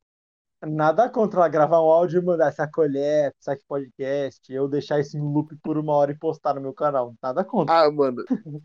Nada 0.64 1.08
contra 1.08 1.40
ela 1.40 1.48
gravar 1.48 1.80
um 1.80 1.90
áudio 1.90 2.20
e 2.20 2.24
mandar 2.24 2.52
sacolher, 2.52 3.34
saque 3.40 3.64
podcast, 3.66 4.52
eu 4.52 4.68
deixar 4.68 5.00
isso 5.00 5.16
em 5.16 5.20
loop 5.20 5.56
por 5.56 5.76
uma 5.76 5.92
hora 5.94 6.12
e 6.12 6.18
postar 6.18 6.54
no 6.54 6.60
meu 6.60 6.72
canal. 6.72 7.14
Nada 7.20 7.42
contra. 7.42 7.74
Ah, 7.74 7.90
mano, 7.90 8.22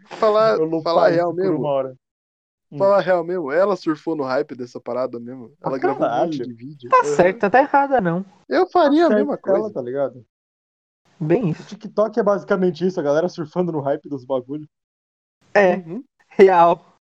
falar, 0.10 0.58
falar 0.84 1.08
real 1.08 1.34
por 1.34 1.42
mesmo, 1.42 1.58
uma 1.58 1.70
hora. 1.70 1.96
Hum. 2.72 2.78
falar 2.78 3.00
real 3.02 3.24
mesmo, 3.24 3.52
ela 3.52 3.76
surfou 3.76 4.16
no 4.16 4.24
hype 4.24 4.56
dessa 4.56 4.80
parada 4.80 5.20
mesmo. 5.20 5.56
Ela 5.62 5.78
gravou 5.78 6.06
um 6.06 6.10
monte 6.10 6.40
caralho. 6.40 6.46
de 6.46 6.54
vídeo. 6.54 6.90
Tá 6.92 7.04
Uhum. 7.04 7.16
certo, 7.16 7.44
não 7.44 7.50
tá 7.50 7.60
errada 7.60 8.02
não. 8.02 8.26
Eu 8.50 8.68
faria 8.70 9.06
a 9.06 9.08
Certo 9.08 9.20
mesma 9.20 9.34
ela, 9.34 9.42
coisa. 9.42 9.74
tá 9.74 9.82
ligado? 9.82 10.26
Bem 11.20 11.50
O 11.50 11.52
isso. 11.52 11.70
TikTok 11.70 12.20
é 12.20 12.24
basicamente 12.24 12.86
isso, 12.86 13.00
a 13.00 13.04
galera 13.04 13.30
surfando 13.30 13.72
no 13.72 13.82
hype 13.82 14.08
dos 14.10 14.26
bagulhos. 14.26 14.68
É, 15.56 15.76
Uhum. 15.76 16.04
real. 16.30 16.98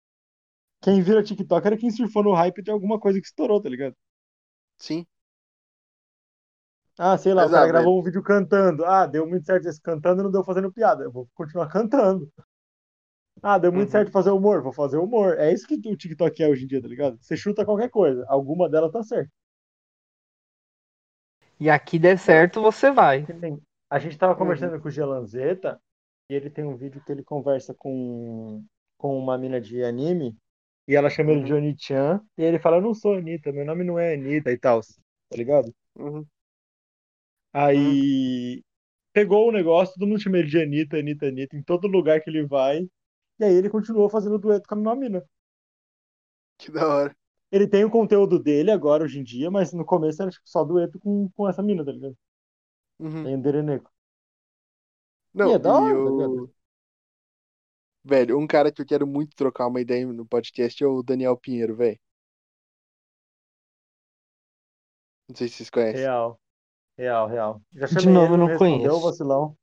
Quem 0.82 1.02
vira 1.02 1.24
TikTok 1.24 1.66
era 1.66 1.78
quem 1.78 1.90
surfou 1.90 2.24
no 2.24 2.34
hype 2.34 2.62
de 2.62 2.70
alguma 2.72 3.00
coisa 3.00 3.20
que 3.20 3.26
estourou, 3.26 3.62
tá 3.62 3.70
ligado? 3.70 3.96
Sim. 4.78 5.06
Ah, 6.98 7.18
sei 7.18 7.34
lá, 7.34 7.44
Mas, 7.44 7.52
o 7.52 7.54
cara 7.54 7.68
gravou 7.68 8.00
um 8.00 8.04
vídeo 8.04 8.22
cantando. 8.24 8.86
Ah, 8.86 9.06
deu 9.06 9.28
muito 9.28 9.46
certo 9.46 9.68
esse 9.68 9.82
cantando 9.82 10.22
e 10.22 10.24
não 10.24 10.32
deu 10.32 10.44
fazendo 10.44 10.72
piada. 10.72 11.04
Eu 11.04 11.12
vou 11.12 11.28
continuar 11.34 11.68
cantando. 11.72 12.32
Ah, 13.44 13.58
deu 13.60 13.72
muito 13.72 13.90
Uhum. 13.90 13.92
certo 13.92 14.12
fazer 14.12 14.32
humor, 14.32 14.62
vou 14.64 14.74
fazer 14.74 14.98
humor. 14.98 15.38
É 15.40 15.52
isso 15.54 15.68
que 15.68 15.76
o 15.76 15.96
TikTok 15.98 16.42
é 16.44 16.48
hoje 16.48 16.64
em 16.64 16.68
dia, 16.68 16.82
tá 16.82 16.88
ligado? 16.88 17.18
Você 17.22 17.36
chuta 17.38 17.66
qualquer 17.66 17.90
coisa, 17.90 18.26
alguma 18.28 18.68
delas 18.70 18.92
tá 18.92 19.04
certa. 19.04 19.32
E 21.58 21.70
aqui 21.70 21.98
der 21.98 22.20
certo, 22.20 22.62
você 22.62 22.92
vai. 22.92 23.26
Nem- 23.40 23.62
A 23.90 24.00
gente 24.00 24.18
tava 24.18 24.36
Uhum. 24.38 24.38
conversando 24.38 24.80
com 24.82 24.88
o 24.88 24.92
Gelanzeta 24.92 25.82
e 26.30 26.34
ele 26.34 26.50
tem 26.50 26.64
um 26.66 26.76
vídeo 26.78 27.02
que 27.04 27.12
ele 27.12 27.24
conversa 27.24 27.74
com, 27.74 28.64
com 28.98 29.18
uma 29.18 29.38
mina 29.38 29.60
de 29.60 29.84
anime 29.84 30.36
e 30.88 30.96
ela 30.96 31.10
chama 31.10 31.32
ele 31.32 31.44
de 31.44 31.54
Uhum. 31.54 31.58
Oni-chan 31.58 32.22
e 32.38 32.44
ele 32.44 32.60
fala, 32.60 32.78
eu 32.78 32.82
não 32.82 32.94
sou 32.94 33.16
Anitta, 33.16 33.52
meu 33.52 33.66
nome 33.66 33.84
não 33.84 34.00
é 34.00 34.14
Anitta 34.14 34.52
e 34.52 34.58
tal, 34.58 34.82
tá 34.82 35.38
ligado? 35.38 35.74
Uhum. 35.96 36.30
Aí 37.54 38.64
pegou 39.14 39.50
o 39.50 39.52
negócio, 39.52 39.96
todo 39.96 40.08
mundo 40.08 40.22
chama 40.22 40.40
ele 40.40 40.50
de 40.50 40.62
Anitta, 40.62 40.98
Anitta, 40.98 41.28
Anitta, 41.28 41.58
em 41.58 41.64
todo 41.64 41.88
lugar 41.88 42.22
que 42.22 42.30
ele 42.30 42.46
vai. 42.48 42.88
E 43.42 43.44
aí 43.44 43.54
ele 43.56 43.70
continuou 43.72 44.08
fazendo 44.08 44.38
dueto 44.38 44.68
com 44.70 44.76
a 44.76 44.78
mesma 44.78 44.96
mina. 44.96 45.26
Que 46.58 46.72
da 46.72 46.88
hora. 46.88 47.16
Ele 47.52 47.68
tem 47.68 47.84
o 47.84 47.90
conteúdo 47.90 48.38
dele 48.38 48.70
agora, 48.72 49.04
hoje 49.04 49.20
em 49.20 49.24
dia, 49.24 49.50
mas 49.50 49.74
no 49.74 49.84
começo 49.84 50.22
era 50.22 50.30
tipo, 50.32 50.48
só 50.48 50.64
dueto 50.64 51.00
com, 51.00 51.28
com 51.32 51.50
essa 51.50 51.62
mina, 51.64 51.84
tá 51.84 51.92
ligado? 51.92 52.16
Uhum. 53.00 53.24
Tem 53.24 53.36
o 53.36 53.42
Dereneco. 53.42 53.92
Não, 55.34 55.52
E 55.52 55.54
é 55.54 55.60
da 55.60 55.74
hora, 55.74 55.94
tá 55.94 56.00
eu... 56.00 56.10
ligado? 56.10 56.54
Velho, 58.04 58.38
um 58.38 58.46
cara 58.46 58.72
que 58.72 58.80
eu 58.82 58.86
quero 58.86 59.08
muito 59.08 59.36
trocar 59.36 59.66
uma 59.68 59.82
ideia 59.82 60.06
no 60.06 60.26
podcast 60.26 60.84
é 60.84 60.88
o 60.88 61.02
Daniel 61.02 61.36
Pinheiro, 61.38 61.76
velho. 61.76 62.00
Não 65.28 65.36
sei 65.36 65.48
se 65.48 65.56
vocês 65.56 65.70
conhecem. 65.70 66.02
Real. 66.02 66.40
Real, 66.98 67.28
real. 67.28 67.62
Já 67.74 67.88
De 67.88 68.08
nome 68.08 68.26
ele, 68.28 68.34
eu 68.34 68.38
não 68.38 68.58
conheço. 68.58 69.00
vacilão. 69.02 69.58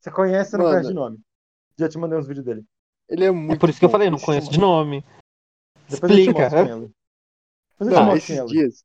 Você 0.00 0.10
conhece, 0.10 0.50
você 0.50 0.56
não 0.56 0.64
Mano. 0.64 0.74
conhece 0.74 0.88
de 0.88 0.94
nome. 0.94 1.18
Já 1.78 1.88
te 1.88 1.98
mandei 1.98 2.18
uns 2.18 2.26
vídeos 2.26 2.44
dele. 2.44 2.64
Ele 3.10 3.24
é 3.24 3.28
É 3.28 3.32
muito 3.32 3.58
por 3.58 3.68
isso 3.68 3.78
que 3.78 3.84
eu 3.84 3.88
bom. 3.88 3.92
falei, 3.92 4.08
não 4.08 4.18
conheço 4.18 4.50
de 4.50 4.58
nome. 4.58 5.04
Depois 5.88 6.12
eu 6.12 6.16
te 6.18 6.28
Explica. 6.28 6.56
é 6.56 6.72
eu 6.72 6.90
Não, 7.80 8.16
esses 8.16 8.38
é 8.38 8.44
dias, 8.46 8.84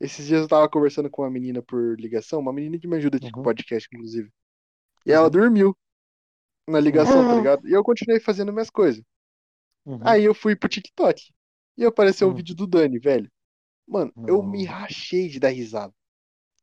esses 0.00 0.26
dias 0.26 0.42
eu 0.42 0.48
tava 0.48 0.68
conversando 0.68 1.10
com 1.10 1.22
uma 1.22 1.30
menina 1.30 1.60
por 1.60 1.98
ligação, 1.98 2.38
uma 2.40 2.52
menina 2.52 2.78
que 2.78 2.86
me 2.86 2.96
ajuda 2.96 3.16
aqui 3.16 3.30
com 3.30 3.38
o 3.38 3.38
Uhum. 3.38 3.44
podcast, 3.44 3.88
inclusive. 3.92 4.30
E 5.04 5.10
ela 5.12 5.24
Uhum. 5.24 5.30
dormiu 5.30 5.76
na 6.68 6.78
ligação, 6.78 7.24
tá 7.24 7.32
Uhum. 7.32 7.38
ligado? 7.38 7.68
E 7.68 7.72
eu 7.72 7.82
continuei 7.82 8.20
fazendo 8.20 8.52
minhas 8.52 8.70
coisas. 8.70 9.02
Uhum. 9.84 10.00
Aí 10.02 10.24
eu 10.24 10.34
fui 10.34 10.54
pro 10.54 10.68
TikTok. 10.68 11.32
E 11.76 11.84
apareceu 11.84 12.28
um 12.28 12.30
Uhum. 12.30 12.36
vídeo 12.36 12.54
do 12.54 12.66
Dani, 12.66 12.98
velho. 12.98 13.30
Mano, 13.86 14.12
eu 14.26 14.42
me 14.42 14.64
rachei 14.64 15.28
de 15.28 15.38
dar 15.40 15.50
risada. 15.50 15.92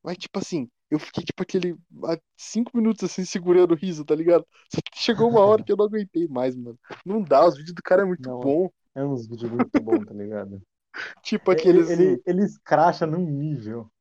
Mas, 0.04 0.18
tipo 0.18 0.40
assim, 0.40 0.70
eu 0.94 1.00
fiquei, 1.00 1.24
tipo, 1.24 1.42
aquele. 1.44 1.76
há 2.06 2.18
cinco 2.38 2.76
minutos 2.78 3.04
assim, 3.04 3.26
segurando 3.26 3.74
o 3.74 3.76
riso, 3.78 4.06
tá 4.06 4.16
ligado? 4.16 4.46
Só 4.74 4.80
que 4.82 5.00
chegou 5.02 5.30
uma 5.30 5.42
hora 5.42 5.64
que 5.64 5.72
eu 5.72 5.78
não 5.78 5.86
aguentei 5.86 6.28
mais, 6.28 6.56
mano. 6.56 6.80
Não 7.06 7.22
dá, 7.24 7.46
os 7.48 7.56
vídeos 7.58 7.76
do 7.76 7.84
cara 7.84 8.04
é 8.04 8.06
muito 8.06 8.30
Não, 8.30 8.42
bom. 8.42 8.70
É 8.96 9.04
uns 9.04 9.28
vídeos 9.28 9.52
muito 9.52 9.80
bons, 9.80 10.06
tá 10.06 10.14
ligado? 10.14 10.62
Tipo 11.24 11.52
Ele, 11.52 11.52
aqueles. 11.52 11.90
ele, 11.92 12.24
ele 12.26 12.44
escracha 12.46 13.06
num 13.08 13.26
nível. 13.30 13.92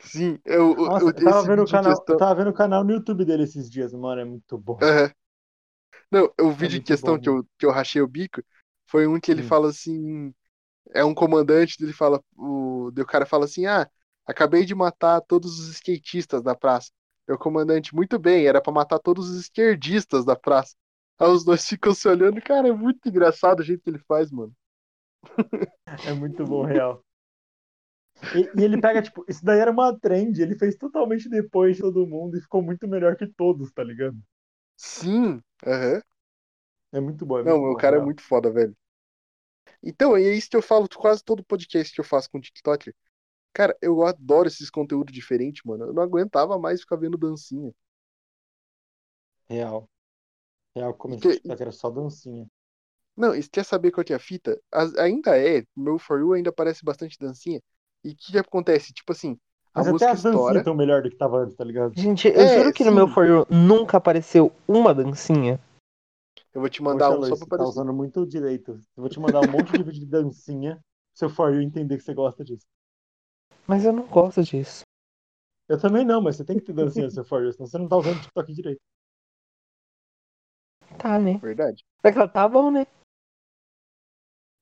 Sim, 0.00 0.38
eu, 0.44 0.74
Nossa, 0.84 1.12
eu- 1.12 1.14
eu 1.16 1.22
tava, 1.22 1.42
vendo 1.44 1.62
o 1.62 1.68
em 1.72 1.78
canal, 1.78 1.78
questão. 1.78 2.16
tava 2.16 2.34
vendo 2.36 2.50
o 2.50 2.52
canal 2.54 2.82
no 2.84 2.90
YouTube 2.92 3.24
dele 3.24 3.44
esses 3.44 3.70
dias, 3.70 3.92
mano. 3.92 4.20
É 4.20 4.24
muito 4.24 4.58
bom. 4.58 4.82
Aham. 4.82 5.12
Não, 6.10 6.32
o 6.40 6.50
vídeo 6.52 6.78
em 6.78 6.82
muito 6.82 6.82
questão 6.82 7.18
bom, 7.18 7.20
que 7.20 7.28
eu, 7.28 7.44
que 7.58 7.66
eu 7.66 7.70
rachei 7.70 8.00
o 8.02 8.08
bico 8.08 8.42
foi 8.86 9.06
um 9.06 9.20
que 9.20 9.30
ele 9.30 9.42
Hum. 9.42 9.44
fala 9.44 9.68
assim. 9.70 10.34
É 10.94 11.04
um 11.04 11.14
comandante, 11.14 11.76
ele 11.82 11.92
fala. 11.94 12.22
O, 12.36 12.88
o 12.88 13.06
cara 13.06 13.26
fala 13.26 13.44
assim: 13.46 13.66
Ah, 13.66 13.88
acabei 14.28 14.66
de 14.66 14.74
matar 14.76 15.22
todos 15.22 15.60
os 15.60 15.70
skatistas 15.70 16.42
da 16.44 16.54
praça. 16.56 16.92
O 17.30 17.38
comandante, 17.38 17.94
muito 17.94 18.18
bem, 18.18 18.46
era 18.46 18.62
pra 18.62 18.72
matar 18.72 19.00
todos 19.00 19.30
os 19.30 19.40
esquerdistas 19.40 20.24
da 20.26 20.36
praça. 20.36 20.76
Aí 21.18 21.28
os 21.30 21.44
dois 21.44 21.64
ficam 21.68 21.94
se 21.94 22.08
olhando, 22.08 22.42
cara, 22.42 22.68
é 22.68 22.72
muito 22.72 23.08
engraçado 23.08 23.60
o 23.60 23.64
jeito 23.64 23.82
que 23.84 23.90
ele 23.90 24.00
faz, 24.08 24.30
mano. 24.32 24.54
É 26.02 26.12
muito 26.12 26.44
bom, 26.46 26.64
real. 26.64 27.04
E, 28.32 28.50
e 28.54 28.62
ele 28.64 28.78
pega, 28.78 29.02
tipo, 29.02 29.24
isso 29.28 29.44
daí 29.44 29.58
era 29.60 29.70
uma 29.70 29.98
trend, 29.98 30.40
ele 30.40 30.58
fez 30.58 30.76
totalmente 30.76 31.28
depois 31.28 31.76
de 31.76 31.82
todo 31.82 32.06
mundo 32.06 32.36
e 32.36 32.40
ficou 32.42 32.62
muito 32.62 32.86
melhor 32.88 33.16
que 33.16 33.26
todos, 33.26 33.72
tá 33.72 33.82
ligado? 33.82 34.16
Sim, 34.76 35.42
aham. 35.66 36.00
É 36.92 37.00
muito 37.00 37.24
bom, 37.26 37.38
é 37.38 37.42
Não, 37.42 37.62
muito 37.62 37.66
o 37.70 37.74
bom, 37.74 37.76
cara 37.76 37.96
é 37.96 38.00
real. 38.00 38.00
muito 38.00 38.22
foda, 38.22 38.48
velho. 38.52 38.76
Então, 39.82 40.16
e 40.18 40.24
é 40.26 40.34
isso 40.34 40.48
que 40.50 40.56
eu 40.56 40.62
falo 40.62 40.88
quase 40.88 41.22
todo 41.24 41.44
podcast 41.44 41.92
que 41.94 42.00
eu 42.00 42.04
faço 42.04 42.30
com 42.30 42.38
o 42.38 42.40
TikTok. 42.40 42.92
Cara, 43.52 43.76
eu 43.82 44.04
adoro 44.04 44.48
esses 44.48 44.70
conteúdos 44.70 45.12
diferentes, 45.12 45.62
mano. 45.64 45.86
Eu 45.86 45.92
não 45.92 46.02
aguentava 46.02 46.58
mais 46.58 46.80
ficar 46.80 46.96
vendo 46.96 47.18
dancinha. 47.18 47.72
Real. 49.48 49.88
Real, 50.74 50.94
como 50.94 51.18
Que- 51.20 51.40
que 51.40 51.52
era 51.52 51.72
só 51.72 51.90
dancinha. 51.90 52.46
Não, 53.16 53.34
e 53.34 53.42
você 53.42 53.48
quer 53.50 53.64
saber 53.64 53.90
qual 53.90 54.04
que 54.04 54.12
é 54.12 54.16
a 54.16 54.20
fita? 54.20 54.60
As- 54.70 54.94
ainda 54.96 55.36
é, 55.36 55.64
meu 55.76 55.98
For 55.98 56.20
You 56.20 56.34
ainda 56.34 56.52
parece 56.52 56.84
bastante 56.84 57.18
dancinha. 57.18 57.60
E 58.04 58.10
o 58.10 58.16
que, 58.16 58.32
que 58.32 58.38
acontece? 58.38 58.92
Tipo 58.92 59.12
assim, 59.12 59.36
a 59.74 59.80
Mas 59.80 59.88
até 59.88 59.92
música 59.92 60.12
as 60.12 60.22
dancinhas 60.22 60.36
estoura. 60.36 60.60
estão 60.60 60.74
melhor 60.74 61.02
do 61.02 61.10
que 61.10 61.16
tava 61.16 61.38
antes, 61.38 61.56
tá 61.56 61.64
ligado? 61.64 61.94
Gente, 61.96 62.28
eu 62.28 62.34
É, 62.34 62.46
juro 62.46 62.72
que 62.72 62.84
no 62.84 62.92
meu 62.92 63.08
sim. 63.08 63.14
For 63.14 63.26
You 63.26 63.46
nunca 63.50 63.96
apareceu 63.96 64.52
uma 64.68 64.94
dancinha. 64.94 65.58
Eu 66.54 66.60
vou 66.60 66.68
te 66.70 66.82
mandar 66.82 67.08
Poxa, 67.08 67.18
um 67.18 67.22
só 67.24 67.36
pra 67.36 67.36
você 67.36 67.44
tá 67.50 67.54
aparecer. 67.56 67.72
usando 67.72 67.92
muito 67.92 68.26
direito. 68.26 68.72
Eu 68.72 69.02
vou 69.02 69.08
te 69.08 69.18
mandar 69.18 69.42
um 69.42 69.50
monte 69.50 69.74
de 69.74 69.82
vídeo 69.82 70.00
de 70.00 70.06
dancinha, 70.06 70.78
seu 71.14 71.28
For 71.28 71.52
You 71.54 71.60
entender 71.62 71.96
que 71.96 72.04
você 72.04 72.14
gosta 72.14 72.44
disso. 72.44 72.66
Mas 73.68 73.84
eu 73.84 73.92
não 73.92 74.06
gosto 74.06 74.42
disso. 74.42 74.82
Eu 75.68 75.78
também 75.78 76.02
não, 76.02 76.22
mas 76.22 76.36
você 76.36 76.44
tem 76.44 76.58
que 76.58 76.64
ter 76.64 76.72
dancinha 76.72 77.04
no 77.04 77.10
seu 77.10 77.22
For 77.22 77.44
You, 77.44 77.52
senão 77.52 77.66
você 77.66 77.76
não 77.76 77.86
tá 77.86 77.98
usando 77.98 78.16
o 78.16 78.20
TikTok 78.22 78.54
direito. 78.54 78.80
Tá, 80.98 81.18
né? 81.18 81.36
Verdade. 81.36 81.84
Pra 82.00 82.10
que 82.10 82.16
ela 82.16 82.26
tá 82.26 82.48
bom, 82.48 82.70
né? 82.70 82.86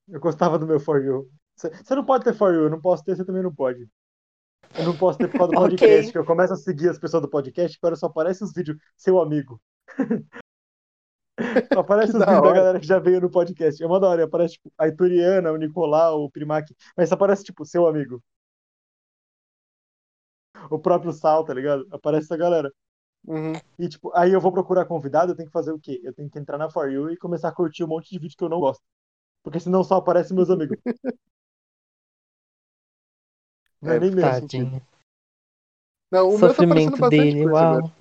Eu 0.09 0.19
gostava 0.19 0.59
do 0.59 0.67
meu 0.67 0.81
For 0.81 1.01
You. 1.01 1.31
Você 1.55 1.95
não 1.95 2.05
pode 2.05 2.25
ter 2.25 2.35
For 2.35 2.53
You, 2.53 2.65
eu 2.65 2.71
não 2.71 2.81
posso 2.81 3.05
ter, 3.05 3.17
você 3.17 3.25
também 3.25 3.45
não 3.45 3.55
pode. 3.55 3.89
Eu 4.77 4.85
não 4.85 4.99
posso 4.99 5.19
ter 5.19 5.31
por 5.31 5.39
causa 5.39 5.53
do 5.53 5.59
podcast, 5.71 6.11
que 6.11 6.19
eu 6.19 6.27
começo 6.27 6.53
a 6.53 6.57
seguir 6.57 6.89
as 6.89 6.99
pessoas 6.99 7.23
do 7.23 7.31
podcast, 7.31 7.79
agora 7.81 7.95
só 7.95 8.07
aparece 8.07 8.43
os 8.43 8.53
vídeos, 8.53 8.77
seu 8.97 9.21
amigo. 9.21 9.61
Só 11.71 11.81
aparece 11.81 12.13
os 12.13 12.19
da 12.19 12.25
vídeos 12.25 12.43
da 12.43 12.53
galera 12.55 12.81
que 12.81 12.87
já 12.87 12.99
veio 12.99 13.21
no 13.21 13.31
podcast. 13.31 13.83
É 13.83 13.87
uma 13.87 14.01
da 14.01 14.09
hora, 14.09 14.25
aparece 14.25 14.55
tipo 14.55 14.73
a 14.79 14.89
Ituriana, 14.89 15.53
o 15.53 15.57
Nicolau, 15.59 16.25
o 16.25 16.31
Primac, 16.31 16.75
mas 16.97 17.11
só 17.11 17.15
aparece 17.15 17.45
tipo 17.45 17.63
seu 17.63 17.87
amigo. 17.87 18.23
O 20.71 20.79
próprio 20.79 21.13
Sal, 21.13 21.45
tá 21.45 21.55
ligado? 21.55 21.87
Aparece 21.91 22.27
essa 22.27 22.37
galera. 22.37 22.73
Uhum. 23.27 23.55
E 23.79 23.89
tipo, 23.89 24.13
aí 24.15 24.33
eu 24.33 24.41
vou 24.41 24.53
procurar 24.53 24.85
convidado, 24.85 25.33
eu 25.33 25.37
tenho 25.37 25.49
que 25.49 25.53
fazer 25.53 25.73
o 25.73 25.79
quê? 25.81 26.01
Eu 26.05 26.15
tenho 26.15 26.31
que 26.31 26.39
entrar 26.39 26.59
na 26.59 26.71
For 26.71 26.91
You 26.91 27.11
e 27.11 27.17
começar 27.17 27.49
a 27.49 27.55
curtir 27.55 27.83
um 27.85 27.89
monte 27.89 28.11
de 28.11 28.19
vídeo 28.19 28.37
que 28.37 28.45
eu 28.45 28.49
não 28.49 28.61
gosto. 28.61 28.83
Porque 29.43 29.61
senão 29.61 29.83
só 29.83 29.97
aparecem 29.97 30.37
meus 30.37 30.51
amigos. 30.51 30.79
Não 33.83 33.93
é, 33.93 33.97
É, 33.97 34.01
nem. 34.01 34.17
Tadinho. 34.17 34.83
Não, 36.11 36.29
o 36.29 36.31
meu 36.31 36.41
tá 36.41 36.49
Sofrimento 36.49 36.91
bastante 36.93 37.11
dele, 37.11 37.47
uau. 37.47 37.93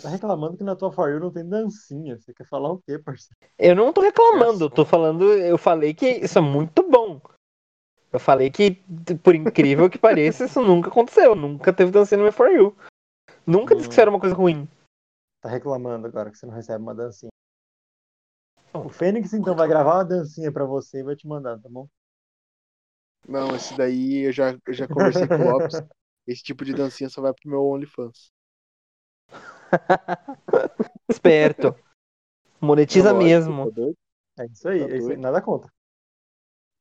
Tá 0.00 0.08
reclamando 0.08 0.56
que 0.56 0.62
na 0.62 0.76
tua 0.76 0.92
For 0.92 1.10
You 1.10 1.18
não 1.18 1.32
tem 1.32 1.48
dancinha. 1.48 2.16
Você 2.18 2.32
quer 2.32 2.46
falar 2.46 2.70
o 2.70 2.78
quê, 2.78 2.98
parceiro? 2.98 3.36
Eu 3.58 3.74
não 3.74 3.92
tô 3.92 4.00
reclamando, 4.00 4.64
eu 4.64 4.70
tô 4.70 4.84
falando, 4.84 5.32
eu 5.32 5.58
falei 5.58 5.92
que 5.92 6.06
isso 6.06 6.38
é 6.38 6.42
muito 6.42 6.88
bom. 6.88 6.93
Eu 8.14 8.20
falei 8.20 8.48
que, 8.48 8.76
por 9.24 9.34
incrível 9.34 9.90
que 9.90 9.98
pareça, 9.98 10.44
isso 10.44 10.62
nunca 10.62 10.88
aconteceu. 10.88 11.34
Nunca 11.34 11.72
teve 11.72 11.90
dancinha 11.90 12.18
no 12.18 12.22
meu 12.22 12.32
For 12.32 12.48
You. 12.48 12.72
Nunca 13.44 13.74
disse 13.74 13.88
que 13.88 13.94
isso 13.94 14.00
era 14.00 14.08
uma 14.08 14.20
coisa 14.20 14.36
ruim. 14.36 14.68
Tá 15.42 15.48
reclamando 15.48 16.06
agora 16.06 16.30
que 16.30 16.38
você 16.38 16.46
não 16.46 16.54
recebe 16.54 16.80
uma 16.80 16.94
dancinha. 16.94 17.32
O 18.72 18.88
Fênix 18.88 19.32
então 19.32 19.56
vai 19.56 19.66
gravar 19.66 19.96
uma 19.96 20.04
dancinha 20.04 20.52
pra 20.52 20.64
você 20.64 21.00
e 21.00 21.02
vai 21.02 21.16
te 21.16 21.26
mandar, 21.26 21.58
tá 21.58 21.68
bom? 21.68 21.88
não, 23.26 23.56
esse 23.56 23.76
daí 23.76 24.26
eu 24.26 24.32
já, 24.32 24.56
eu 24.64 24.72
já 24.72 24.86
conversei 24.86 25.26
com 25.26 25.34
o 25.34 25.50
Lopes. 25.50 25.74
Esse 26.26 26.42
tipo 26.42 26.64
de 26.64 26.72
dancinha 26.72 27.10
só 27.10 27.20
vai 27.20 27.34
pro 27.34 27.50
meu 27.50 27.66
OnlyFans. 27.66 28.32
Esperto. 31.10 31.74
Monetiza 32.60 33.12
Lógico, 33.12 33.24
mesmo. 33.24 33.72
tá? 33.72 34.44
É 34.44 34.46
isso 34.46 34.68
aí, 34.68 34.78
Tá 34.78 34.94
é 34.94 34.96
isso 34.98 35.10
aí. 35.10 35.16
Nada 35.16 35.42
contra. 35.42 35.70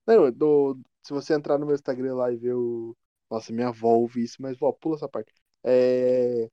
Não, 0.07 0.25
eu 0.25 0.31
dou- 0.31 0.77
se 1.03 1.13
você 1.13 1.33
entrar 1.33 1.57
no 1.57 1.65
meu 1.65 1.75
Instagram 1.75 2.15
lá 2.15 2.31
e 2.31 2.37
ver 2.37 2.53
o. 2.53 2.95
Nossa, 3.29 3.51
minha 3.51 3.67
avó 3.67 3.89
ouve 3.89 4.23
isso, 4.23 4.41
mas 4.41 4.57
vó, 4.57 4.71
pula 4.71 4.95
essa 4.95 5.09
parte. 5.09 5.33
É... 5.63 6.49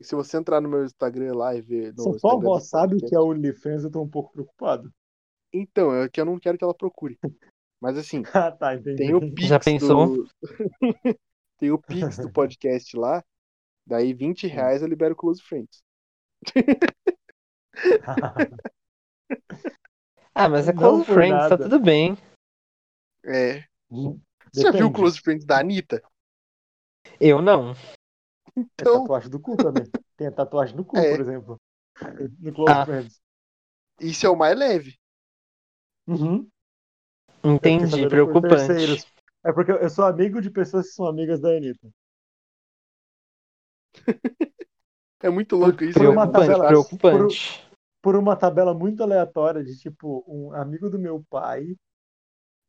Se 0.00 0.14
você 0.14 0.36
entrar 0.36 0.60
no 0.60 0.68
meu 0.68 0.84
Instagram 0.84 1.34
lá 1.34 1.54
e 1.54 1.60
ver. 1.60 1.94
Se 1.98 2.08
a 2.08 2.18
sua 2.18 2.34
avó 2.34 2.60
sabe 2.60 2.98
que 3.00 3.14
é 3.14 3.20
OnlyFans, 3.20 3.84
eu 3.84 3.90
tô 3.90 4.02
um 4.02 4.08
pouco 4.08 4.32
preocupado. 4.32 4.92
Então, 5.52 5.94
é 5.94 6.08
que 6.08 6.20
eu 6.20 6.24
não 6.24 6.38
quero 6.38 6.58
que 6.58 6.64
ela 6.64 6.74
procure. 6.74 7.18
Mas 7.80 7.96
assim, 7.96 8.22
Ah, 8.34 8.52
tá, 8.52 8.74
entendi. 8.74 8.96
tem 8.96 9.14
o 9.14 9.20
Pix 9.34 9.48
Já 9.48 9.58
pensou? 9.58 10.16
do. 10.16 10.28
tem 11.58 11.70
o 11.70 11.78
Pix 11.78 12.18
do 12.18 12.30
podcast 12.30 12.96
lá. 12.96 13.24
Daí 13.86 14.12
20 14.12 14.46
reais 14.46 14.82
eu 14.82 14.88
libero 14.88 15.16
Close 15.16 15.42
Friends. 15.42 15.82
Ah, 20.34 20.48
mas 20.50 20.68
é 20.68 20.72
close 20.72 21.04
friends, 21.04 21.44
tá 21.44 21.50
nada. 21.50 21.58
tudo 21.58 21.80
bem. 21.80 22.16
É. 23.26 23.64
Você 23.90 24.62
já 24.62 24.70
viu 24.70 24.86
o 24.86 24.88
Depende. 24.88 24.92
Close 24.94 25.20
Friends 25.20 25.44
da 25.44 25.58
Anitta? 25.58 26.02
Eu 27.20 27.42
não. 27.42 27.74
Então, 28.56 29.00
tatuagem 29.02 29.30
do 29.30 29.40
cu 29.40 29.56
também. 29.56 29.84
Tem 30.16 30.26
a 30.28 30.32
tatuagem 30.32 30.76
do 30.76 30.84
cu, 30.84 30.96
É. 30.96 31.10
por 31.10 31.20
exemplo. 31.20 31.60
No 32.40 32.52
Close 32.54 32.72
Ah. 32.72 32.86
Friends. 32.86 33.20
isso 34.00 34.26
é 34.26 34.30
o 34.30 34.36
mais 34.36 34.56
leve. 34.58 34.96
Uhum. 36.06 36.48
Entendi, 37.44 38.02
por 38.02 38.08
preocupante. 38.08 38.48
terceiros. 38.66 39.06
É 39.44 39.52
porque 39.52 39.70
eu 39.72 39.90
sou 39.90 40.04
amigo 40.04 40.40
de 40.40 40.50
pessoas 40.50 40.86
que 40.88 40.92
são 40.94 41.06
amigas 41.06 41.40
da 41.40 41.50
Anitta. 41.50 41.88
É 45.22 45.30
muito 45.30 45.56
louco 45.56 45.82
isso. 45.82 45.98
Por 45.98 46.08
uma 46.08 46.26
né? 46.26 46.32
Preocupante, 46.32 46.46
tabela- 46.46 46.66
preocupante. 46.68 47.68
Por 48.02 48.16
uma 48.16 48.36
tabela 48.36 48.74
muito 48.74 49.02
aleatória 49.02 49.64
de 49.64 49.76
tipo, 49.76 50.22
um 50.28 50.52
amigo 50.52 50.88
do 50.90 50.98
meu 50.98 51.24
pai 51.28 51.74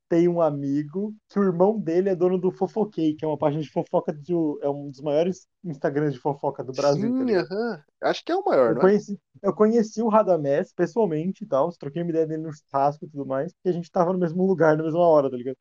tem 0.10 0.28
um 0.28 0.41
amigo 0.41 1.16
que 1.30 1.39
o 1.39 1.43
irmão 1.43 1.80
dele 1.80 2.10
é 2.10 2.16
dono 2.16 2.38
do 2.39 2.51
Fofoquei, 2.51 3.16
que 3.16 3.26
é 3.26 3.28
uma 3.28 3.38
página 3.38 3.62
de 3.64 3.70
fofoca 3.72 4.14
de, 4.14 4.34
é 4.62 4.70
um 4.70 4.89
dos 4.89 5.01
maiores 5.01 5.47
Instagrams 5.64 6.14
de 6.14 6.20
fofoca 6.20 6.64
do 6.64 6.74
Brasil. 6.74 7.14
tá 7.16 7.24
Sim, 7.24 7.26
ligado? 7.26 7.49
aham. 7.51 7.84
Acho 8.01 8.24
que 8.24 8.32
é 8.32 8.36
o 8.36 8.43
maior, 8.45 8.74
Eu 8.74 8.76
não 8.76 8.84
é? 8.84 8.89
conheci, 8.89 9.20
eu 9.41 9.51
conheci 9.53 10.01
o 10.01 10.10
Radamés 10.10 10.72
pessoalmente 10.74 11.43
e 11.43 11.47
tal, 11.47 11.70
troquei 11.78 12.01
uma 12.03 12.12
ideia 12.12 12.28
dele 12.28 12.43
no 12.43 12.53
churrasco 12.53 13.05
e 13.05 13.10
tudo 13.10 13.26
mais, 13.26 13.51
porque 13.53 13.70
a 13.70 13.72
gente 13.72 13.89
tava 13.91 14.14
no 14.14 14.20
mesmo 14.20 14.45
lugar, 14.45 14.78
na 14.78 14.84
mesma 14.84 14.99
hora, 14.99 15.30
tá 15.30 15.38
ligado? 15.38 15.58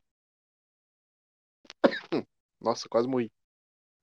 Nossa, 2.60 2.88
quase 2.88 3.08
morri. 3.08 3.30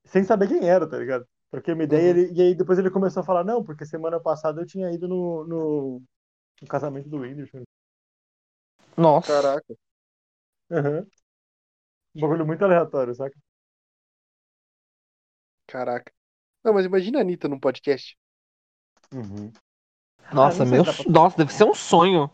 Sem 0.05 0.23
saber 0.23 0.47
quem 0.47 0.67
era, 0.69 0.87
tá 0.89 0.97
ligado? 0.97 1.25
Troquei 1.51 1.73
uma 1.73 1.83
ideia 1.83 2.09
Uhum. 2.09 2.09
ele- 2.09 2.31
e 2.33 2.41
aí 2.41 2.55
depois 2.55 2.79
ele 2.79 2.89
começou 2.91 3.21
a 3.21 3.25
falar, 3.25 3.43
não, 3.43 3.63
porque 3.63 3.85
semana 3.85 4.19
passada 4.19 4.61
eu 4.61 4.65
tinha 4.65 4.91
ido 4.91 5.07
no, 5.07 5.45
no, 5.47 6.01
no 6.61 6.67
casamento 6.69 7.09
do 7.09 7.19
Whindersson. 7.19 7.63
Nossa. 8.97 9.27
Caraca. 9.27 9.73
Aham. 10.71 11.05
Um 12.15 12.21
bagulho 12.21 12.45
muito 12.45 12.63
aleatório, 12.63 13.13
saca? 13.15 13.35
Caraca. 15.67 16.11
Não, 16.63 16.73
mas 16.73 16.85
imagina 16.85 17.19
a 17.19 17.21
Anitta 17.21 17.47
num 17.47 17.59
podcast. 17.59 18.17
Uhum. 19.13 19.51
Nossa, 20.33 20.63
Ah, 20.63 20.65
meu. 20.65 20.83
pra- 20.83 20.93
Nossa, 21.09 21.37
deve 21.37 21.53
ser 21.53 21.63
um 21.63 21.73
sonho. 21.73 22.29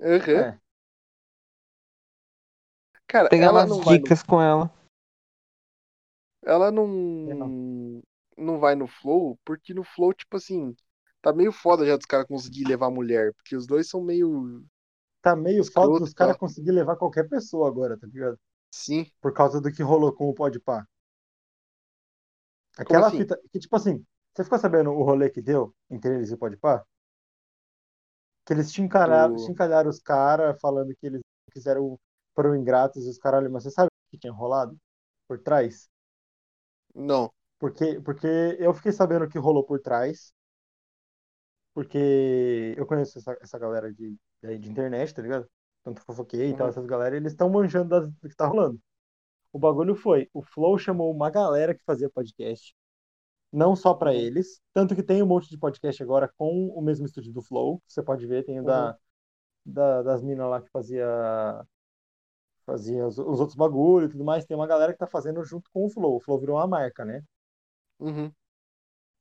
Aham. 0.00 0.30
É. 0.30 0.60
Cara, 3.06 3.28
Pegar 3.28 3.46
ela 3.46 3.60
umas 3.60 3.70
não 3.70 3.82
vai 3.82 3.98
no, 3.98 4.02
dicas 4.02 4.22
com 4.22 4.40
ela. 4.40 4.72
ela 6.44 6.70
não, 6.70 6.86
Não. 6.86 8.02
não 8.36 8.58
vai 8.60 8.74
no 8.76 8.86
Flow, 8.86 9.38
porque 9.44 9.74
no 9.74 9.82
Flow, 9.82 10.14
tipo 10.14 10.36
assim, 10.36 10.74
tá 11.20 11.32
meio 11.32 11.50
foda 11.52 11.84
já 11.84 11.96
dos 11.96 12.06
caras 12.06 12.26
conseguir 12.26 12.64
levar 12.66 12.86
a 12.86 12.90
mulher, 12.90 13.34
porque 13.34 13.56
os 13.56 13.66
dois 13.66 13.88
são 13.88 14.00
meio. 14.02 14.64
Tá 15.22 15.34
meio 15.36 15.64
foda 15.64 15.98
dos 16.00 16.12
caras 16.14 16.36
conseguir 16.36 16.72
levar 16.72 16.96
qualquer 16.96 17.28
pessoa 17.28 17.68
agora, 17.68 17.98
tá 17.98 18.06
ligado? 18.06 18.38
Sim. 18.70 19.06
Por 19.20 19.32
causa 19.34 19.60
do 19.60 19.72
que 19.72 19.82
rolou 19.82 20.12
com 20.14 20.28
o 20.28 20.34
Podpah. 20.34 20.86
Aquela 22.76 23.08
assim? 23.08 23.18
fita. 23.18 23.38
Que, 23.52 23.58
tipo 23.60 23.76
assim, 23.76 24.04
você 24.34 24.44
ficou 24.44 24.58
sabendo 24.58 24.90
o 24.92 25.02
rolê 25.04 25.30
que 25.30 25.40
deu 25.42 25.74
entre 25.90 26.14
eles 26.14 26.30
e 26.30 26.34
o 26.34 26.38
Podpah? 26.38 26.84
Que 28.44 28.52
eles 28.52 28.72
chincalharam, 28.72 29.34
Do- 29.34 29.38
chincalharam 29.38 29.88
os 29.90 29.98
caras 30.00 30.58
falando 30.60 30.94
que 30.96 31.06
eles 31.06 31.22
quiseram 31.52 31.98
foram 32.34 32.54
ingratos 32.54 33.06
e 33.06 33.08
os 33.10 33.18
caralho, 33.18 33.50
mas 33.50 33.62
você 33.64 33.70
sabe 33.70 33.88
o 33.88 34.10
que 34.10 34.18
tinha 34.18 34.32
rolado 34.32 34.76
por 35.28 35.38
trás? 35.38 35.88
Não. 36.94 37.32
Porque, 37.60 38.00
porque 38.00 38.26
eu 38.58 38.74
fiquei 38.74 38.90
sabendo 38.92 39.24
o 39.24 39.28
que 39.28 39.38
rolou 39.38 39.64
por 39.64 39.80
trás. 39.80 40.32
Porque 41.74 42.74
eu 42.76 42.86
conheço 42.86 43.18
essa, 43.18 43.36
essa 43.40 43.58
galera 43.58 43.92
de, 43.92 44.16
de, 44.42 44.58
de 44.58 44.70
internet, 44.70 45.14
tá 45.14 45.22
ligado? 45.22 45.48
Tanto 45.82 46.02
fofoquei 46.02 46.50
e 46.50 46.54
tal, 46.54 46.66
Uhum. 46.66 46.70
essas 46.70 46.86
galera, 46.86 47.16
eles 47.16 47.32
estão 47.32 47.48
manjando 47.50 47.88
das- 47.90 48.08
do 48.08 48.28
que 48.28 48.36
tá 48.36 48.46
rolando. 48.46 48.80
O 49.52 49.58
bagulho 49.58 49.94
foi, 49.96 50.28
o 50.34 50.42
Flow 50.42 50.78
chamou 50.78 51.12
uma 51.12 51.30
galera 51.30 51.74
que 51.74 51.84
fazia 51.84 52.10
podcast, 52.10 52.74
não 53.52 53.76
só 53.76 53.94
pra 53.94 54.12
Uhum. 54.12 54.16
eles, 54.16 54.60
tanto 54.74 54.94
que 54.96 55.02
tem 55.02 55.22
um 55.22 55.26
monte 55.26 55.48
de 55.50 55.58
podcast 55.58 56.02
agora 56.02 56.32
com 56.38 56.68
o 56.68 56.82
mesmo 56.82 57.06
estúdio 57.06 57.32
do 57.32 57.42
Flow, 57.42 57.82
você 57.88 58.02
pode 58.02 58.26
ver, 58.26 58.44
tem 58.44 58.60
o 58.60 58.64
da, 58.64 58.96
da- 59.66 60.02
das 60.02 60.22
minas 60.22 60.48
lá 60.50 60.60
que 60.62 60.70
fazia 60.70 61.06
fazia 62.64 63.06
os, 63.06 63.18
os 63.18 63.38
outros 63.40 63.54
bagulho 63.56 64.06
e 64.06 64.08
tudo 64.10 64.24
mais, 64.24 64.44
tem 64.46 64.56
uma 64.56 64.66
galera 64.66 64.92
que 64.92 64.98
tá 64.98 65.06
fazendo 65.06 65.44
junto 65.44 65.70
com 65.72 65.84
o 65.86 65.90
Flow. 65.90 66.16
O 66.16 66.20
Flow 66.20 66.38
virou 66.40 66.56
uma 66.56 66.66
marca, 66.66 67.04
né? 67.04 67.22
Uhum. 67.98 68.34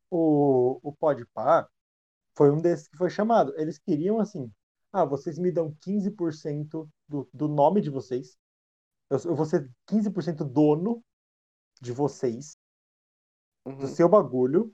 o, 0.10 0.80
o 0.84 0.94
Podpah 0.94 1.68
foi 2.36 2.52
um 2.52 2.62
desses 2.62 2.88
que 2.88 2.98
foi 2.98 3.10
chamado. 3.10 3.54
Eles 3.58 3.80
queriam 3.80 4.20
assim, 4.20 4.52
ah, 4.92 5.06
vocês 5.06 5.38
me 5.40 5.52
dão 5.52 5.76
15% 5.82 6.90
do, 7.08 7.30
do 7.34 7.48
nome 7.48 7.82
de 7.82 7.90
vocês 7.90 8.38
Eu, 9.10 9.20
eu 9.26 9.36
vou 9.36 9.46
ser 9.46 9.70
15% 9.88 10.46
dono 10.46 11.04
de 11.82 11.92
vocês, 11.94 12.58
do 13.80 13.88
Uhum. 13.88 13.88
seu 13.88 14.08
bagulho. 14.08 14.72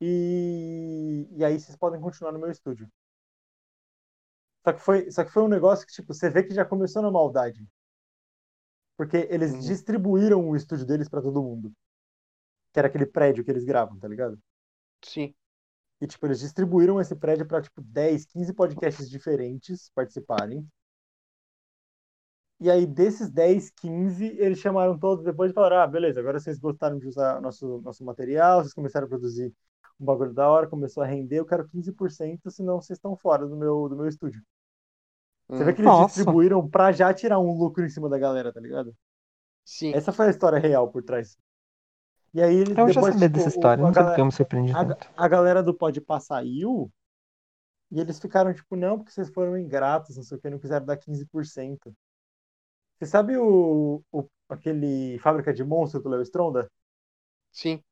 E, 0.00 1.26
e 1.32 1.44
aí 1.44 1.58
vocês 1.58 1.76
podem 1.76 2.00
continuar 2.00 2.32
no 2.32 2.38
meu 2.38 2.50
estúdio. 2.50 2.90
Só 4.64 4.72
que 4.72 4.80
foi, 4.80 5.10
só 5.10 5.22
que 5.24 5.30
foi 5.30 5.42
um 5.42 5.48
negócio 5.48 5.86
que, 5.86 5.92
tipo, 5.92 6.14
você 6.14 6.30
vê 6.30 6.42
que 6.42 6.54
já 6.54 6.64
começou 6.64 7.02
na 7.02 7.10
maldade. 7.10 7.66
Porque 8.96 9.26
eles 9.30 9.52
Uhum. 9.52 9.60
distribuíram 9.66 10.48
o 10.48 10.54
estúdio 10.54 10.86
deles 10.86 11.08
pra 11.08 11.20
todo 11.20 11.42
mundo. 11.42 11.72
Que 12.72 12.80
era 12.80 12.88
aquele 12.88 13.06
prédio 13.06 13.44
que 13.44 13.50
eles 13.52 13.64
gravam, 13.64 13.98
tá 13.98 14.08
ligado? 14.08 14.36
Sim. 15.02 15.34
E, 16.00 16.06
tipo, 16.06 16.26
eles 16.26 16.40
distribuíram 16.40 17.00
esse 17.00 17.14
prédio 17.14 17.46
pra, 17.46 17.60
tipo, 17.60 17.80
10, 17.82 18.24
15 18.26 18.54
podcasts 18.54 19.08
diferentes 19.08 19.90
participarem. 19.94 20.66
E 22.58 22.70
aí, 22.70 22.86
desses 22.86 23.30
10, 23.30 23.70
15, 23.70 24.24
eles 24.38 24.58
chamaram 24.58 24.98
todos 24.98 25.24
depois 25.24 25.50
e 25.50 25.54
falaram: 25.54 25.78
ah, 25.78 25.86
beleza, 25.86 26.20
agora 26.20 26.38
vocês 26.38 26.58
gostaram 26.58 26.98
de 26.98 27.06
usar 27.06 27.40
nosso, 27.40 27.80
nosso 27.82 28.04
material, 28.04 28.62
vocês 28.62 28.74
começaram 28.74 29.06
a 29.06 29.08
produzir 29.08 29.52
um 29.98 30.04
bagulho 30.04 30.32
da 30.32 30.48
hora, 30.48 30.66
começou 30.66 31.02
a 31.02 31.06
render, 31.06 31.38
eu 31.38 31.46
quero 31.46 31.68
15%, 31.68 32.50
senão 32.50 32.80
vocês 32.80 32.98
estão 32.98 33.16
fora 33.16 33.46
do 33.46 33.56
meu, 33.56 33.88
do 33.88 33.96
meu 33.96 34.06
estúdio. 34.06 34.42
Você 35.48 35.64
vê 35.64 35.72
que 35.72 35.80
eles 35.80 35.90
Nossa. 35.90 36.14
distribuíram 36.14 36.68
pra 36.68 36.92
já 36.92 37.12
tirar 37.12 37.38
um 37.38 37.52
lucro 37.52 37.84
em 37.84 37.88
cima 37.88 38.08
da 38.08 38.18
galera, 38.18 38.52
tá 38.52 38.60
ligado? 38.60 38.94
Sim. 39.64 39.92
Essa 39.94 40.12
foi 40.12 40.26
a 40.26 40.30
história 40.30 40.58
real 40.58 40.88
por 40.90 41.02
trás. 41.02 41.36
E 42.32 42.40
aí, 42.42 42.54
eles, 42.56 42.76
Eu 42.76 42.88
já 42.88 42.94
depois, 42.94 43.14
sabia 43.14 43.28
tipo, 43.28 43.38
dessa 43.38 43.48
história, 43.48 43.84
a 43.84 43.86
não 43.86 43.92
sei 43.92 44.02
galera- 44.02 44.10
porque 44.12 44.20
eu 44.20 44.24
me 44.26 44.32
surpreendi 44.32 44.72
a, 44.72 44.84
tanto. 44.84 45.08
a 45.16 45.28
galera 45.28 45.62
do 45.62 45.74
Podpah 45.74 46.20
saiu 46.20 46.90
e 47.90 48.00
eles 48.00 48.20
ficaram 48.20 48.54
tipo, 48.54 48.76
não, 48.76 48.98
porque 48.98 49.10
vocês 49.10 49.28
foram 49.30 49.58
ingratos, 49.58 50.16
não 50.16 50.22
sei 50.22 50.38
o 50.38 50.40
que, 50.40 50.48
não 50.50 50.58
quiseram 50.58 50.86
dar 50.86 50.96
15%. 50.96 51.92
Você 52.98 53.06
sabe 53.06 53.36
o, 53.36 54.02
o- 54.12 54.28
aquele 54.48 55.18
Fábrica 55.18 55.52
de 55.52 55.64
Monstros 55.64 56.02
do 56.02 56.08
Léo 56.08 56.22
Stronda? 56.22 56.70
Sim. 57.50 57.82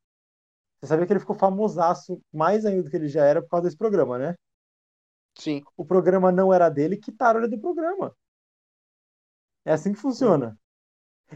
Você 0.81 0.87
sabia 0.87 1.07
que 1.07 1.13
ele 1.13 1.21
ficou 1.21 1.35
famosaço 1.35 2.21
mais 2.33 2.65
ainda 2.65 2.85
do 2.85 2.91
que 2.91 2.97
ele 2.97 3.09
já 3.09 3.25
era 3.25 3.43
por 3.43 3.49
causa 3.49 3.65
desse 3.65 3.77
programa, 3.77 4.19
né? 4.19 4.35
Sim. 5.37 5.65
O 5.77 5.85
programa 5.85 6.31
não 6.31 6.53
era 6.55 6.69
dele, 6.69 6.97
quitaram 6.97 7.41
ele 7.41 7.49
do 7.49 7.61
programa. 7.61 8.15
É 9.65 9.73
assim 9.73 9.93
que 9.93 9.99
funciona. 9.99 10.57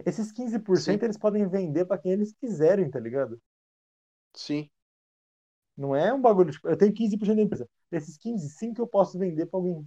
Esses 0.06 0.32
15% 0.32 1.00
Sim. 1.00 1.04
eles 1.04 1.18
podem 1.18 1.46
vender 1.48 1.84
pra 1.84 1.98
quem 1.98 2.12
eles 2.12 2.32
quiserem, 2.32 2.90
tá 2.90 2.98
ligado? 2.98 3.40
Sim. 4.34 4.70
Não 5.76 5.94
é 5.94 6.12
um 6.12 6.20
bagulho, 6.20 6.52
tipo, 6.52 6.68
eu 6.68 6.76
tenho 6.76 6.94
15% 6.94 7.36
da 7.36 7.42
empresa. 7.42 7.68
Desses 7.90 8.16
15, 8.16 8.48
5 8.50 8.80
eu 8.80 8.86
posso 8.86 9.18
vender 9.18 9.46
pra 9.46 9.58
alguém. 9.58 9.86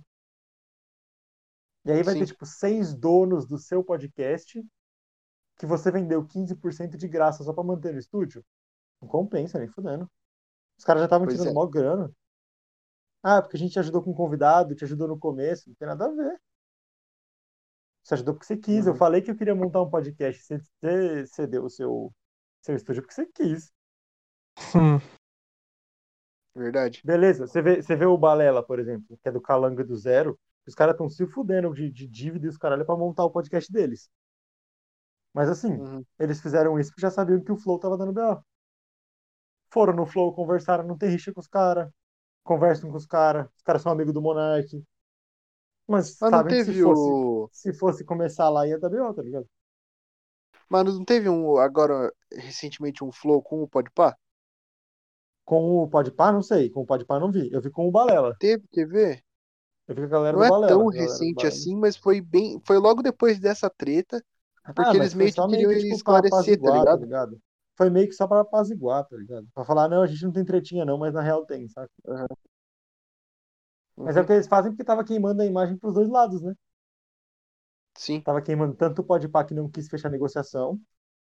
E 1.86 1.92
aí 1.92 2.04
vai 2.04 2.14
Sim. 2.14 2.22
ter, 2.22 2.28
tipo, 2.28 2.46
seis 2.46 2.94
donos 2.94 3.46
do 3.46 3.58
seu 3.58 3.84
podcast 3.84 4.64
que 5.58 5.66
você 5.66 5.92
vendeu 5.92 6.26
15% 6.26 6.98
de 6.98 7.08
graça 7.08 7.44
só 7.44 7.54
pra 7.54 7.64
manter 7.64 7.94
no 7.94 8.00
estúdio. 8.00 8.44
Não 9.02 9.08
compensa, 9.08 9.60
nem 9.60 9.68
fudendo. 9.68 10.10
Os 10.78 10.84
caras 10.84 11.02
já 11.02 11.06
estavam 11.06 11.28
tirando 11.28 11.50
é. 11.50 11.54
mó 11.54 11.66
grana. 11.66 12.12
Ah, 13.24 13.42
porque 13.42 13.58
a 13.58 13.60
gente 13.60 13.72
te 13.72 13.80
ajudou 13.80 14.04
com 14.04 14.12
um 14.12 14.16
convidado, 14.16 14.76
te 14.76 14.84
ajudou 14.84 15.08
no 15.08 15.18
começo. 15.18 15.70
Não 15.70 15.76
tem 15.76 15.88
nada 15.88 16.06
a 16.06 16.12
ver. 16.12 16.42
Você 18.06 18.16
ajudou 18.16 18.36
porque 18.36 18.48
você 18.48 18.58
quis. 18.58 18.88
Eu 18.88 18.94
Uhum. 18.94 19.00
falei 19.00 19.22
que 19.22 19.32
eu 19.32 19.38
queria 19.38 19.56
montar 19.56 19.84
um 19.84 19.90
podcast. 19.92 20.42
Você, 20.44 20.60
você 20.60 21.28
cedeu 21.28 21.66
o 21.66 21.72
seu, 21.72 22.14
seu 22.64 22.76
estúdio 22.78 23.04
porque 23.04 23.16
você 23.16 23.28
quis. 23.28 23.74
Hum, 24.74 25.00
Verdade. 26.56 27.02
Beleza, 27.04 27.48
você 27.48 27.62
vê, 27.62 27.82
você 27.82 27.96
vê 27.96 28.06
o 28.06 28.18
Balela, 28.18 28.64
por 28.66 28.80
exemplo, 28.80 29.18
que 29.22 29.30
é 29.30 29.32
do 29.32 29.42
Calanga 29.42 29.84
do 29.84 29.96
Zero. 29.98 30.40
Os 30.68 30.74
caras 30.76 30.94
estão 30.94 31.10
se 31.10 31.26
fudendo 31.28 31.74
de, 31.74 31.92
de 31.92 32.08
dívida 32.08 32.46
e 32.46 32.50
os 32.50 32.58
caralho 32.58 32.86
pra 32.86 32.96
montar 32.98 33.26
o 33.26 33.32
podcast 33.32 33.72
deles. 33.72 34.10
Mas 35.34 35.50
assim, 35.50 35.74
Uhum. 35.78 36.06
eles 36.20 36.42
fizeram 36.42 36.80
isso 36.80 36.90
porque 36.92 37.02
já 37.02 37.12
sabiam 37.12 37.44
que 37.44 37.52
o 37.52 37.58
Flow 37.58 37.80
tava 37.80 37.98
dando 37.98 38.14
B.O. 38.14 38.42
Foram 39.70 39.94
no 39.94 40.06
Flow, 40.06 40.34
conversaram, 40.34 40.86
não 40.88 40.98
tem 40.98 41.10
rixa 41.10 41.34
com 41.34 41.40
os 41.42 41.48
caras. 41.48 41.90
Conversam 42.44 42.92
com 42.92 42.98
os 42.98 43.06
caras. 43.08 43.48
Os 43.58 43.64
caras 43.64 43.82
são 43.82 43.92
amigos 43.92 44.14
do 44.14 44.22
Monark. 44.22 44.84
Mas 45.88 46.18
Mas 46.20 46.32
não 46.34 46.46
sabem 46.46 46.56
que 46.56 46.62
se 46.62 46.74
teve 46.74 46.84
fosse, 46.84 47.16
o. 47.16 47.50
se 47.52 47.74
fosse 47.74 48.04
começar 48.06 48.50
lá 48.50 48.68
ia 48.68 48.80
dar 48.80 48.90
B.O., 48.90 49.14
tá 49.14 49.22
ligado? 49.22 49.48
Mas 50.70 50.84
não 50.86 51.04
teve 51.04 51.28
um 51.28 51.58
agora 51.58 52.14
recentemente 52.32 53.04
um 53.04 53.12
flow 53.12 53.42
com 53.42 53.64
o 53.64 53.68
Podpah? 53.68 54.16
Com 55.44 55.64
o 55.82 55.88
Podpah, 55.90 56.32
não 56.32 56.44
sei. 56.44 56.70
Com 56.70 56.82
o 56.82 56.86
Podpah 56.86 57.20
não 57.20 57.32
vi. 57.32 57.50
Eu 57.52 57.60
vi 57.62 57.72
com 57.72 57.88
o 57.88 57.92
Balela. 57.92 58.40
Teve, 58.40 58.66
quer 58.72 58.88
ver? 58.88 59.24
Eu 59.88 59.96
vi 59.96 60.02
com 60.02 60.08
a 60.08 60.10
galera 60.10 60.38
Não 60.38 60.44
do 60.44 60.44
é 60.44 60.52
Balela. 60.52 60.68
tão 60.68 60.88
a 60.92 60.92
galera 60.92 61.26
do 61.26 61.26
recente 61.26 61.48
assim, 61.48 61.76
mas 61.76 61.96
foi 61.98 62.22
bem, 62.22 62.62
foi 62.66 62.78
logo 62.78 63.02
depois 63.02 63.40
dessa 63.40 63.70
treta, 63.70 64.24
porque 64.74 64.96
Ah, 64.96 64.96
eles 64.96 65.14
meio 65.14 65.34
que 65.34 65.42
queriam 65.48 65.72
que, 65.72 65.78
tipo, 65.78 65.94
esclarecer, 65.96 66.62
tá 66.62 66.72
ligado? 66.72 67.00
tá 67.00 67.06
ligado? 67.06 67.40
Foi 67.78 67.90
meio 67.90 68.08
que 68.08 68.14
só 68.14 68.28
pra 68.28 68.42
apaziguar, 68.42 69.06
tá 69.08 69.16
ligado? 69.18 69.48
Pra 69.54 69.66
falar, 69.66 69.90
não, 69.90 70.02
a 70.02 70.08
gente 70.08 70.24
não 70.24 70.32
tem 70.32 70.46
tretinha 70.46 70.86
não, 70.86 70.98
mas 70.98 71.14
na 71.14 71.22
real 71.22 71.46
tem, 71.46 71.68
sabe? 71.70 71.90
Mas 74.04 74.18
é 74.18 74.22
o 74.22 74.26
Uhum. 74.26 74.28
que 74.28 74.34
eles 74.34 74.48
fazem 74.48 74.72
porque 74.72 74.84
tava 74.84 75.04
queimando 75.06 75.42
a 75.42 75.46
imagem 75.46 75.78
pros 75.78 75.94
dois 75.94 76.10
lados, 76.10 76.42
né? 76.42 76.54
Sim, 77.98 78.26
Tava 78.26 78.42
queimando 78.42 78.76
tanto 78.76 79.02
o 79.02 79.06
Podpah 79.06 79.46
que 79.46 79.54
não 79.54 79.70
quis 79.70 79.88
fechar 79.88 80.10
a 80.10 80.12
negociação, 80.12 80.78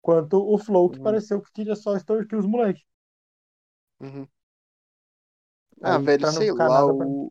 quanto 0.02 0.38
o 0.38 0.58
Flow 0.58 0.90
que 0.90 0.98
Uhum. 0.98 1.00
pareceu 1.00 1.42
que 1.42 1.52
queria 1.52 1.76
só 1.76 1.96
extorquir 1.96 2.38
os 2.38 2.46
moleques. 2.46 2.84
uhum. 4.00 4.28
Ah, 5.84 5.98
Aí, 5.98 6.00
velho, 6.00 6.26
sei 6.26 6.50
lá, 6.52 6.68
nada 6.70 6.92
pra- 6.94 7.06
o 7.06 7.30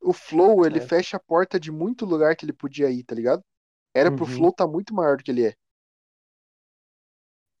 o 0.00 0.10
Flow, 0.14 0.64
ele 0.64 0.80
É. 0.80 0.80
fecha 0.80 1.18
a 1.18 1.20
porta 1.20 1.60
de 1.60 1.70
muito 1.70 2.06
lugar 2.06 2.34
que 2.34 2.46
ele 2.46 2.52
podia 2.54 2.90
ir, 2.90 3.04
tá 3.04 3.14
ligado? 3.14 3.44
Era 3.94 4.12
pro 4.12 4.26
Uhum. 4.26 4.26
Flow 4.26 4.52
tá 4.52 4.66
muito 4.66 4.94
maior 4.94 5.16
do 5.18 5.24
que 5.24 5.30
ele 5.30 5.46
é. 5.48 5.54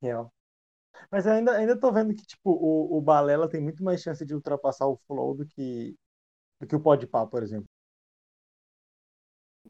Real. 0.02 0.32
Mas 1.12 1.26
ainda, 1.26 1.56
ainda 1.56 1.78
tô 1.80 1.92
vendo 1.92 2.14
que, 2.14 2.24
tipo, 2.26 2.50
o, 2.52 2.98
o 2.98 3.00
Balela 3.02 3.48
tem 3.50 3.60
muito 3.62 3.82
mais 3.84 4.02
chance 4.02 4.24
de 4.26 4.34
ultrapassar 4.34 4.86
o 4.88 4.98
Flow 5.08 5.34
do 5.36 5.46
que, 5.46 5.96
do 6.60 6.66
que 6.66 6.76
o 6.76 6.80
Podpah, 6.80 7.26
por 7.26 7.42
exemplo. 7.42 7.68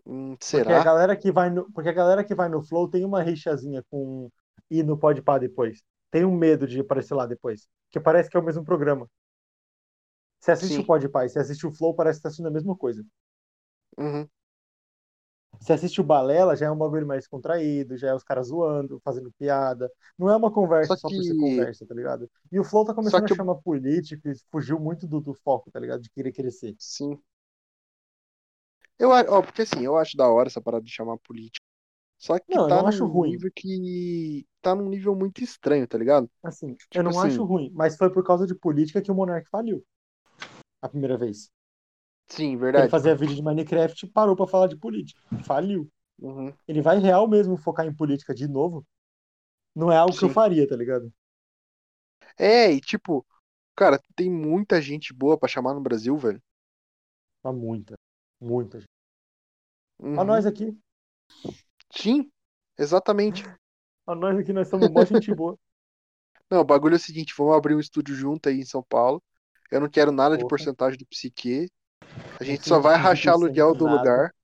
Hum, 0.05 0.37
Porque 0.53 0.73
a 0.73 0.81
será? 0.81 0.81
galera 0.81 1.17
que 1.17 1.31
vai 1.33 1.51
no, 1.51 1.71
porque 1.73 1.89
a 1.91 1.93
galera 1.93 2.25
que 2.25 2.35
vai 2.35 2.49
no 2.49 2.63
Flow 2.63 2.89
tem 2.91 3.05
uma 3.05 3.23
rixazinha 3.23 3.83
com 3.91 4.31
ir 4.71 4.83
no 4.85 4.99
Podpah 4.99 5.39
depois. 5.39 5.83
Tem 6.11 6.25
um 6.25 6.35
medo 6.37 6.67
de 6.67 6.81
aparecer 6.81 7.15
lá 7.15 7.27
depois. 7.27 7.69
Porque 7.87 8.01
parece 8.01 8.31
que 8.31 8.37
é 8.37 8.41
o 8.41 8.43
mesmo 8.45 8.65
programa. 8.65 9.09
Você 10.41 10.51
assiste 10.51 10.79
Sim. 10.79 10.81
o 10.81 10.85
Podpah 10.85 11.27
e 11.27 11.29
você 11.29 11.39
assiste 11.41 11.67
o 11.67 11.73
Flow, 11.75 11.95
parece 11.95 12.19
que 12.19 12.23
tá 12.23 12.29
assistindo 12.29 12.49
a 12.49 12.51
mesma 12.51 12.75
coisa. 12.75 13.05
Uhum. 13.99 14.29
Você 15.61 15.73
assiste 15.73 16.01
o 16.01 16.05
Balela, 16.05 16.55
já 16.57 16.67
é 16.67 16.71
um 16.71 16.77
bagulho 16.77 17.07
mais 17.07 17.27
contraído, 17.27 17.97
já 17.97 18.09
é 18.09 18.15
os 18.15 18.23
caras 18.23 18.49
zoando, 18.49 19.01
fazendo 19.05 19.33
piada. 19.39 19.91
Não 20.19 20.31
é 20.31 20.37
uma 20.37 20.51
conversa 20.53 20.95
Só 20.97 21.09
só, 21.09 21.09
por 21.09 21.23
ser 21.25 21.35
que- 21.35 21.41
conversa, 21.41 21.87
tá 21.87 21.95
ligado? 21.95 22.31
E 22.53 22.61
o 22.61 22.65
Flow 22.65 22.85
tá 22.85 22.95
começando 22.95 23.27
que 23.27 23.33
a 23.33 23.37
chamar 23.37 23.57
político 23.57 24.29
e 24.29 24.35
fugiu 24.51 24.79
muito 24.79 25.07
do, 25.07 25.21
do 25.21 25.35
foco, 25.35 25.71
tá 25.71 25.81
ligado? 25.81 26.03
De 26.03 26.11
querer 26.11 26.33
crescer. 26.33 26.75
Sim. 26.79 27.19
Eu, 28.99 29.13
a- 29.13 29.25
ó, 29.29 29.43
porque 29.43 29.63
assim, 29.63 29.85
eu 29.85 29.97
acho 29.97 30.17
da 30.17 30.29
hora 30.29 30.49
essa 30.49 30.61
parada 30.61 30.85
de 30.85 30.91
chamar 30.91 31.19
político. 31.19 31.65
Só 32.19 32.39
que 32.39 32.55
Não, 32.55 32.63
eu 32.65 32.69
tá 32.69 32.77
não 32.77 32.83
num 32.83 32.89
acho 32.89 33.05
ruim. 33.07 33.33
nível 33.33 33.51
que 33.55 34.47
tá 34.63 34.75
num 34.75 34.89
nível 34.89 35.15
muito 35.15 35.43
estranho, 35.45 35.87
tá 35.87 35.99
ligado? 35.99 36.31
Assim, 36.43 36.71
eu 36.71 36.77
Tipo 36.91 37.03
não 37.03 37.11
assim- 37.11 37.29
acho 37.29 37.45
ruim, 37.45 37.71
mas 37.75 37.97
foi 37.97 38.11
por 38.11 38.25
causa 38.25 38.47
de 38.47 38.55
política 38.55 39.03
que 39.03 39.11
o 39.11 39.15
Monark 39.15 39.49
faliu. 39.51 39.85
A 40.81 40.89
primeira 40.89 41.19
vez. 41.19 41.51
Sim, 42.29 42.51
Ele 42.53 42.59
verdade. 42.59 42.91
fazia 42.91 43.15
vídeo 43.15 43.37
de 43.37 43.43
Minecraft 43.43 44.05
e 44.05 44.11
parou 44.11 44.37
pra 44.37 44.47
falar 44.47 44.67
de 44.67 44.77
política. 44.77 45.21
Faliu. 45.45 45.91
Uhum. 46.19 46.53
Ele 46.67 46.83
vai 46.83 46.99
real 46.99 47.29
mesmo 47.29 47.57
focar 47.57 47.87
em 47.87 47.95
política 47.95 48.35
de 48.35 48.49
novo? 48.49 48.85
Não 49.75 49.93
é 49.93 49.97
algo 49.97 50.17
que 50.17 50.25
eu 50.25 50.29
Sim. 50.29 50.35
faria, 50.35 50.67
tá 50.67 50.75
ligado? 50.75 51.13
É, 52.39 52.71
e 52.71 52.81
tipo, 52.81 53.27
cara, 53.75 54.01
tem 54.15 54.31
muita 54.31 54.81
gente 54.81 55.13
boa 55.13 55.39
pra 55.39 55.49
chamar 55.49 55.75
no 55.75 55.81
Brasil, 55.81 56.17
velho. 56.17 56.43
Mas 57.43 57.55
muita. 57.55 57.95
Muita 58.41 58.81
gente. 58.81 58.91
Uhum. 59.99 60.19
Ó 60.19 60.25
nós 60.25 60.47
aqui. 60.47 60.77
Sim, 61.91 62.31
exatamente. 62.79 63.45
Ó 64.07 64.15
nós 64.15 64.39
aqui, 64.39 64.53
nós 64.53 64.69
somos 64.69 64.91
mó 64.91 65.05
gente 65.05 65.35
boa. 65.35 65.59
Não, 66.51 66.61
o 66.61 66.65
bagulho 66.65 66.95
é 66.95 66.97
o 66.97 67.01
seguinte, 67.01 67.35
vamos 67.37 67.57
abrir 67.57 67.75
um 67.75 67.81
estúdio 67.81 68.15
junto 68.15 68.49
aí 68.49 68.61
em 68.61 68.65
São 68.65 68.83
Paulo. 68.83 69.21
Eu 69.69 69.81
não 69.81 69.89
quero 69.89 70.13
nada 70.13 70.37
de 70.37 70.43
Porra. 70.43 70.51
porcentagem 70.51 70.97
do 70.97 71.07
Psique. 71.07 71.69
A 72.39 72.45
gente 72.45 72.61
Esse 72.61 72.69
só 72.69 72.79
vai 72.79 72.97
rachar 72.97 73.35
15% 73.35 73.37
aluguel 73.37 73.75
do 73.75 73.87
lugar. 73.87 74.35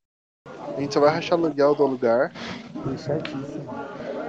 A 0.47 0.81
gente 0.81 0.95
só 0.95 1.01
vai 1.01 1.11
rachar 1.11 1.39
aluguel 1.39 1.74
do 1.74 1.87
lugar. 1.87 2.33
Chatíssimo. 2.97 3.70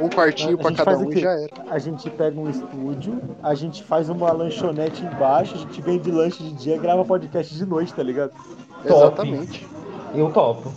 Um 0.01 0.09
quartinho 0.09 0.55
A 0.55 0.57
pra 0.57 0.69
gente 0.69 0.77
cada 0.77 0.97
um 0.97 1.11
e 1.11 1.19
já 1.19 1.31
era. 1.31 1.71
A 1.71 1.79
gente 1.79 2.09
pega 2.09 2.39
um 2.39 2.49
estúdio, 2.49 3.21
a 3.41 3.55
gente 3.55 3.83
faz 3.83 4.09
uma 4.09 4.31
lanchonete 4.31 5.03
embaixo, 5.03 5.55
a 5.55 5.57
gente 5.59 5.81
vende 5.81 6.11
lanche 6.11 6.43
de 6.43 6.53
dia 6.53 6.75
e 6.75 6.79
grava 6.79 7.05
podcast 7.05 7.55
de 7.55 7.65
noite, 7.65 7.93
tá 7.93 8.03
ligado? 8.03 8.33
Exatamente. 8.83 9.65
Eu 10.13 10.31
topo. 10.31 10.73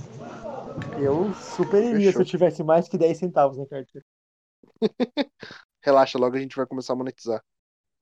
Eu 0.98 1.34
super 1.34 1.82
iria 1.82 2.06
Fechou. 2.06 2.12
se 2.12 2.18
eu 2.18 2.24
tivesse 2.24 2.62
mais 2.62 2.88
que 2.88 2.96
10 2.96 3.18
centavos 3.18 3.58
na 3.58 3.66
carteira. 3.66 4.06
Relaxa, 5.82 6.18
logo 6.18 6.36
a 6.36 6.38
gente 6.38 6.56
vai 6.56 6.66
começar 6.66 6.92
a 6.92 6.96
monetizar. 6.96 7.42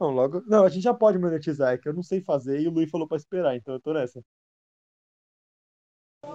Não, 0.00 0.10
logo. 0.10 0.42
Não, 0.46 0.64
a 0.64 0.68
gente 0.68 0.82
já 0.82 0.92
pode 0.92 1.18
monetizar, 1.18 1.72
é 1.72 1.78
que 1.78 1.88
eu 1.88 1.94
não 1.94 2.02
sei 2.02 2.20
fazer 2.20 2.60
e 2.60 2.68
o 2.68 2.70
Luiz 2.70 2.90
falou 2.90 3.06
pra 3.06 3.16
esperar, 3.16 3.56
então 3.56 3.74
eu 3.74 3.80
tô 3.80 3.92
nessa. 3.92 4.20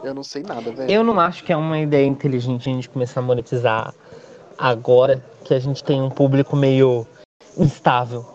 Eu 0.03 0.13
não 0.13 0.23
sei 0.23 0.43
nada, 0.43 0.71
velho. 0.71 0.89
Eu 0.89 1.03
não 1.03 1.19
acho 1.19 1.43
que 1.43 1.51
é 1.51 1.57
uma 1.57 1.79
ideia 1.79 2.05
inteligente 2.05 2.69
a 2.69 2.73
gente 2.73 2.89
começar 2.89 3.19
a 3.19 3.23
monetizar 3.23 3.93
agora 4.57 5.19
que 5.45 5.53
a 5.53 5.59
gente 5.59 5.83
tem 5.83 6.01
um 6.01 6.09
público 6.09 6.55
meio 6.55 7.05
instável. 7.57 8.25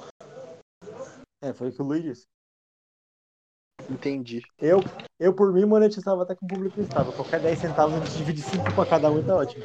É, 1.43 1.53
foi 1.53 1.69
o 1.69 1.73
que 1.73 1.81
o 1.81 1.85
Luiz 1.85 2.03
disse. 2.03 2.34
Entendi. 3.89 4.43
Eu, 4.61 4.83
eu 5.21 5.33
por 5.35 5.53
mim, 5.53 5.65
monetizava 5.65 6.23
até 6.23 6.35
com 6.35 6.47
o 6.47 6.49
público 6.49 6.81
instável. 6.81 7.13
Qualquer 7.13 7.41
10 7.41 7.59
centavos 7.59 7.95
a 7.95 8.01
gente 8.05 8.17
divide 8.17 8.43
5 8.43 8.75
pra 8.75 8.87
cada 8.87 9.11
um 9.11 9.19
e 9.19 9.23
tá 9.23 9.37
ótimo. 9.37 9.63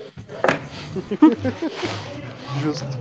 Justo. 2.60 3.00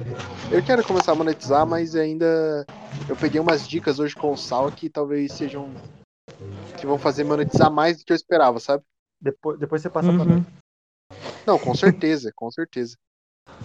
Eu 0.50 0.62
quero 0.62 0.82
começar 0.84 1.12
a 1.12 1.14
monetizar, 1.14 1.66
mas 1.66 1.94
ainda. 1.94 2.66
Eu 3.08 3.16
peguei 3.16 3.40
umas 3.40 3.66
dicas 3.66 3.98
hoje 3.98 4.16
com 4.16 4.32
o 4.32 4.36
Sal 4.36 4.70
que 4.70 4.88
talvez 4.88 5.32
sejam. 5.32 5.74
que 6.76 6.86
vão 6.86 6.98
fazer 6.98 7.24
monetizar 7.24 7.70
mais 7.72 7.98
do 7.98 8.04
que 8.04 8.12
eu 8.12 8.16
esperava, 8.16 8.60
sabe? 8.60 8.84
Depois, 9.20 9.58
depois 9.58 9.82
você 9.82 9.90
passa 9.90 10.12
pra 10.12 10.22
Uhum. 10.24 10.36
nós. 10.36 10.46
Não, 11.46 11.58
com 11.58 11.74
certeza, 11.74 12.32
com 12.36 12.50
certeza. 12.50 12.96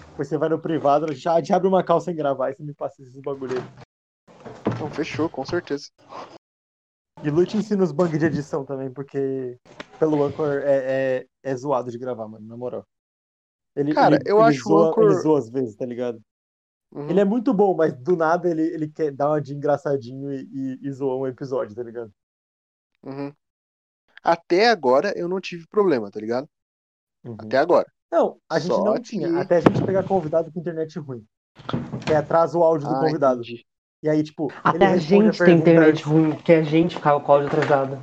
Depois 0.10 0.28
você 0.28 0.38
vai 0.38 0.50
no 0.50 0.60
privado, 0.60 1.06
a 1.06 1.14
gente 1.14 1.54
abre 1.54 1.68
uma 1.68 1.84
calça 1.84 2.06
sem 2.06 2.16
gravar 2.16 2.50
e 2.50 2.56
você 2.56 2.64
me 2.64 2.74
passa 2.74 3.02
esses 3.02 3.22
bagulho 3.22 3.54
aí. 3.54 3.84
Não, 4.80 4.90
fechou, 4.90 5.30
com 5.30 5.46
certeza. 5.46 5.90
E 7.24 7.30
Lu 7.30 7.46
te 7.46 7.58
ensina 7.58 7.84
os 7.84 7.92
bugs 7.92 8.20
de 8.20 8.26
edição 8.26 8.66
também, 8.66 8.92
porque 8.92 9.58
pelo 9.98 10.24
Anchor 10.24 10.58
é, 10.64 11.22
é, 11.22 11.28
é 11.44 11.56
zoado 11.56 11.90
de 11.90 11.98
gravar, 11.98 12.28
mano, 12.28 12.46
na 12.46 12.58
moral. 12.58 12.86
Ele, 13.76 13.94
Cara, 13.94 14.16
ele- 14.16 14.24
eu 14.30 14.38
ele 14.40 14.46
acho 14.50 14.60
o 14.68 14.72
zoa, 14.72 14.90
Anchor- 14.90 15.04
ele 15.06 15.22
zoa 15.22 15.40
às 15.40 15.50
vezes, 15.50 15.76
tá 15.76 15.86
ligado? 15.86 16.22
Uhum. 16.92 17.10
Ele 17.10 17.20
é 17.20 17.26
muito 17.26 17.54
bom, 17.54 17.76
mas 17.76 17.94
do 17.94 18.16
nada 18.16 18.50
ele, 18.50 18.62
ele 18.62 18.88
quer 18.88 19.12
dar 19.12 19.30
uma 19.30 19.42
de 19.42 19.56
engraçadinho 19.56 20.32
e, 20.32 20.44
e, 20.54 20.80
e 20.88 20.92
zoa 20.92 21.16
um 21.18 21.26
episódio, 21.28 21.76
tá 21.76 21.82
ligado? 21.82 22.12
Uhum. 23.04 23.34
Até 24.22 24.70
agora 24.70 25.12
eu 25.18 25.28
não 25.28 25.40
tive 25.40 25.66
problema, 25.68 26.12
tá 26.12 26.20
ligado? 26.20 26.48
Uhum. 27.24 27.36
Até 27.40 27.58
agora. 27.58 27.92
Não, 28.12 28.38
a 28.50 28.60
gente 28.60 28.74
Só 28.76 28.84
não 28.84 28.94
que- 28.96 29.02
tinha, 29.02 29.40
até 29.42 29.58
a 29.58 29.60
gente 29.62 29.84
pegar 29.84 30.04
convidado 30.08 30.52
com 30.52 30.60
internet 30.60 31.00
ruim. 31.00 31.26
Que 32.06 32.14
atrasa 32.14 32.58
o 32.58 32.64
áudio 32.64 32.88
do 32.88 32.96
Ah, 32.96 33.00
convidado. 33.00 33.42
entendi. 33.42 33.66
E 34.04 34.10
aí, 34.10 34.22
tipo, 34.22 34.52
Até 34.62 34.86
a 34.86 34.98
gente 34.98 35.08
tem 35.10 35.32
pergunta- 35.32 35.52
internet 35.52 36.04
ruim, 36.04 36.32
porque 36.36 36.52
a 36.52 36.62
gente 36.62 36.96
ficava 36.98 37.22
com 37.22 37.32
o 37.32 37.36
áudio 37.36 37.48
atrasado. 37.48 37.98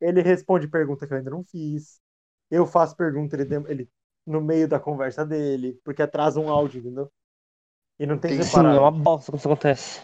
Ele 0.00 0.22
responde 0.22 0.68
pergunta 0.68 1.04
que 1.04 1.12
eu 1.12 1.18
ainda 1.18 1.30
não 1.30 1.42
fiz. 1.42 2.00
Eu 2.48 2.64
faço 2.64 2.96
pergunta, 2.96 3.34
ele, 3.34 3.52
ele 3.68 3.88
no 4.24 4.40
meio 4.40 4.68
da 4.68 4.78
conversa 4.78 5.26
dele, 5.26 5.80
porque 5.84 6.00
atrasa 6.00 6.38
um 6.38 6.48
áudio, 6.48 6.78
entendeu? 6.80 7.10
E 7.98 8.06
não 8.06 8.18
tem. 8.18 8.34
Sim, 8.34 8.38
é 8.38 8.42
separado. 8.44 8.78
uma 8.78 8.90
bosta 8.92 9.32
quando 9.32 9.38
isso 9.40 9.48
acontece. 9.48 10.00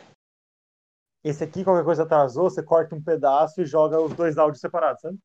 Esse 1.23 1.45
aqui, 1.45 1.63
qualquer 1.63 1.85
coisa 1.85 2.03
atrasou, 2.03 2.51
você 2.51 2.63
corta 2.63 2.95
um 2.97 3.03
pedaço 3.03 3.61
e 3.61 3.65
joga 3.67 4.01
os 4.01 4.13
dois 4.15 4.39
áudios 4.39 4.61
separados, 4.61 5.01
sabe? 5.03 5.19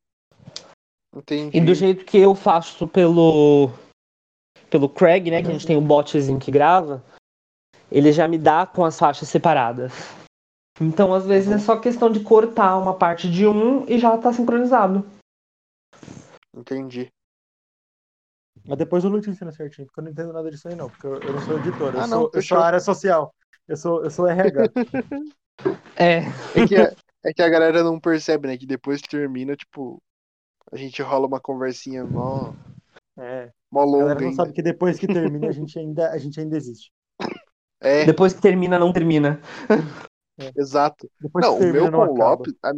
Entendi. 1.16 1.58
E 1.58 1.62
do 1.62 1.74
jeito 1.74 2.06
que 2.06 2.18
eu 2.18 2.36
faço 2.36 2.88
pelo 2.88 3.70
pelo 4.70 4.90
Craig, 4.90 5.30
né, 5.30 5.42
que 5.42 5.50
a 5.50 5.52
gente 5.52 5.68
tem 5.68 5.78
o 5.78 5.82
botzinho 5.82 6.40
que 6.40 6.50
grava, 6.52 7.04
ele 7.94 8.12
já 8.12 8.28
me 8.28 8.38
dá 8.38 8.66
com 8.66 8.84
as 8.84 8.98
faixas 8.98 9.30
separadas. 9.30 9.94
Então, 10.82 11.14
às 11.14 11.26
vezes 11.26 11.52
é 11.52 11.60
só 11.60 11.80
questão 11.80 12.12
de 12.12 12.20
cortar 12.22 12.78
uma 12.78 12.96
parte 12.96 13.30
de 13.30 13.46
um 13.48 13.86
e 13.88 14.00
já 14.00 14.18
tá 14.18 14.34
sincronizado. 14.34 15.06
Entendi. 16.56 17.10
Mas 18.66 18.78
depois 18.78 19.04
o 19.06 19.10
Lu 19.10 19.22
te 19.22 19.30
ensina 19.30 19.52
certinho, 19.52 19.86
porque 19.88 20.00
eu 20.00 20.04
não 20.06 20.12
entendo 20.12 20.34
nada 20.34 20.50
disso 20.50 20.68
aí, 20.68 20.76
não. 20.76 20.90
Porque 20.90 21.06
eu, 21.06 21.16
eu 21.16 21.34
não 21.34 21.40
sou 21.42 21.58
editor, 21.60 21.94
eu, 21.94 22.00
Ah, 22.02 22.08
não, 22.08 22.18
sou, 22.22 22.26
eu 22.28 22.32
fechou. 22.42 22.58
sou 22.58 22.64
área 22.66 22.80
social. 22.80 23.34
Eu 23.68 23.78
sou, 23.78 24.04
eu 24.04 24.10
sou 24.10 24.28
RH. 24.28 24.70
É, 25.96 26.22
É 26.60 26.68
que, 26.68 26.76
a, 26.76 26.92
é 27.24 27.34
que 27.34 27.42
a 27.42 27.48
galera 27.48 27.84
não 27.84 28.00
percebe, 28.00 28.48
né? 28.48 28.58
Que 28.58 28.66
depois 28.66 29.00
que 29.00 29.08
termina, 29.08 29.56
tipo, 29.56 30.02
a 30.72 30.76
gente 30.76 31.02
rola 31.04 31.28
uma 31.28 31.40
conversinha 31.40 32.04
mó, 32.04 32.52
É. 33.18 33.52
mó 33.72 33.82
A 33.82 33.86
longa 33.86 34.00
galera 34.00 34.20
não 34.22 34.28
ainda. 34.30 34.36
sabe 34.44 34.54
que 34.54 34.62
depois 34.64 34.98
que 34.98 35.06
termina, 35.08 35.48
a 35.48 35.52
gente 35.52 35.78
ainda, 35.78 36.10
a 36.12 36.18
gente 36.18 36.40
ainda 36.40 36.58
existe. 36.58 36.92
É, 37.84 38.06
depois 38.06 38.34
que 38.34 38.42
termina, 38.42 38.80
não 38.80 38.94
termina. 38.94 39.42
exato. 40.56 41.10
Depois 41.20 41.46
Não, 41.46 41.58
o 41.58 41.72
meu 41.72 41.92
não 41.92 42.08
com 42.08 42.14
o 42.14 42.16
acaba. 42.16 42.30
Lopes, 42.30 42.54
a 42.64 42.72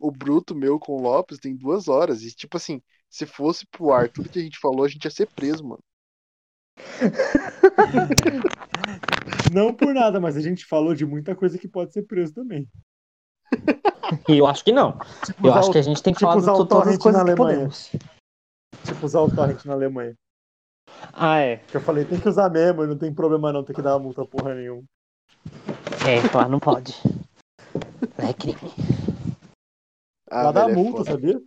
o 0.00 0.10
bruto 0.10 0.52
meu 0.54 0.80
com 0.80 0.96
o 0.96 1.00
Lopes 1.00 1.38
tem 1.38 1.54
duas 1.54 1.86
horas. 1.86 2.22
E, 2.22 2.34
tipo 2.34 2.56
assim, 2.56 2.82
se 3.08 3.24
fosse 3.24 3.64
pro 3.68 3.92
ar 3.92 4.08
tudo 4.08 4.28
que 4.28 4.40
a 4.40 4.42
gente 4.42 4.58
falou, 4.58 4.84
a 4.84 4.88
gente 4.88 5.04
ia 5.04 5.10
ser 5.10 5.28
preso, 5.28 5.64
mano. 5.64 5.82
Não 9.52 9.72
por 9.74 9.92
nada, 9.94 10.18
mas 10.20 10.36
a 10.36 10.40
gente 10.40 10.64
falou 10.66 10.94
de 10.94 11.04
muita 11.06 11.34
coisa 11.36 11.58
que 11.58 11.68
pode 11.68 11.92
ser 11.92 12.02
preso 12.02 12.34
também. 12.34 12.68
E 14.28 14.38
eu 14.38 14.46
acho 14.46 14.64
que 14.64 14.72
não. 14.72 14.98
Tipo, 15.24 15.46
Eu 15.46 15.54
acho 15.54 15.70
que 15.70 15.78
a 15.78 15.82
gente 15.82 16.02
tem 16.02 16.12
que 16.12 16.18
tipo 16.18 16.28
falar 16.30 16.40
de 16.40 16.42
usar 16.42 16.52
o 16.54 16.58
to- 16.58 16.66
todas 16.66 16.88
as 16.88 16.98
torrent 16.98 17.02
coisas 17.02 17.22
na 17.22 17.30
Alemanha. 17.32 17.54
podemos. 17.58 17.92
tipo 18.84 19.06
usar 19.06 19.20
o 19.20 19.30
torrent 19.34 19.64
na 19.64 19.72
Alemanha. 19.74 20.14
Ah, 21.12 21.38
é. 21.38 21.56
Que 21.56 21.76
eu 21.76 21.80
falei, 21.80 22.04
tem 22.04 22.20
que 22.20 22.28
usar 22.28 22.50
mesmo, 22.50 22.86
não 22.86 22.96
tem 22.98 23.12
problema 23.14 23.52
não, 23.52 23.64
tem 23.64 23.74
que 23.74 23.82
dar 23.82 23.94
uma 23.96 24.00
multa 24.04 24.24
porra 24.24 24.54
nenhuma. 24.54 24.82
É, 26.06 26.28
claro, 26.30 26.48
não 26.50 26.58
pode. 26.60 26.94
É 28.18 28.32
crime. 28.32 28.58
Ah, 30.30 30.44
Lá 30.44 30.52
dá 30.52 30.66
velho, 30.66 30.72
é 30.72 30.82
multa, 30.82 30.98
foda. 30.98 31.10
sabia? 31.12 31.42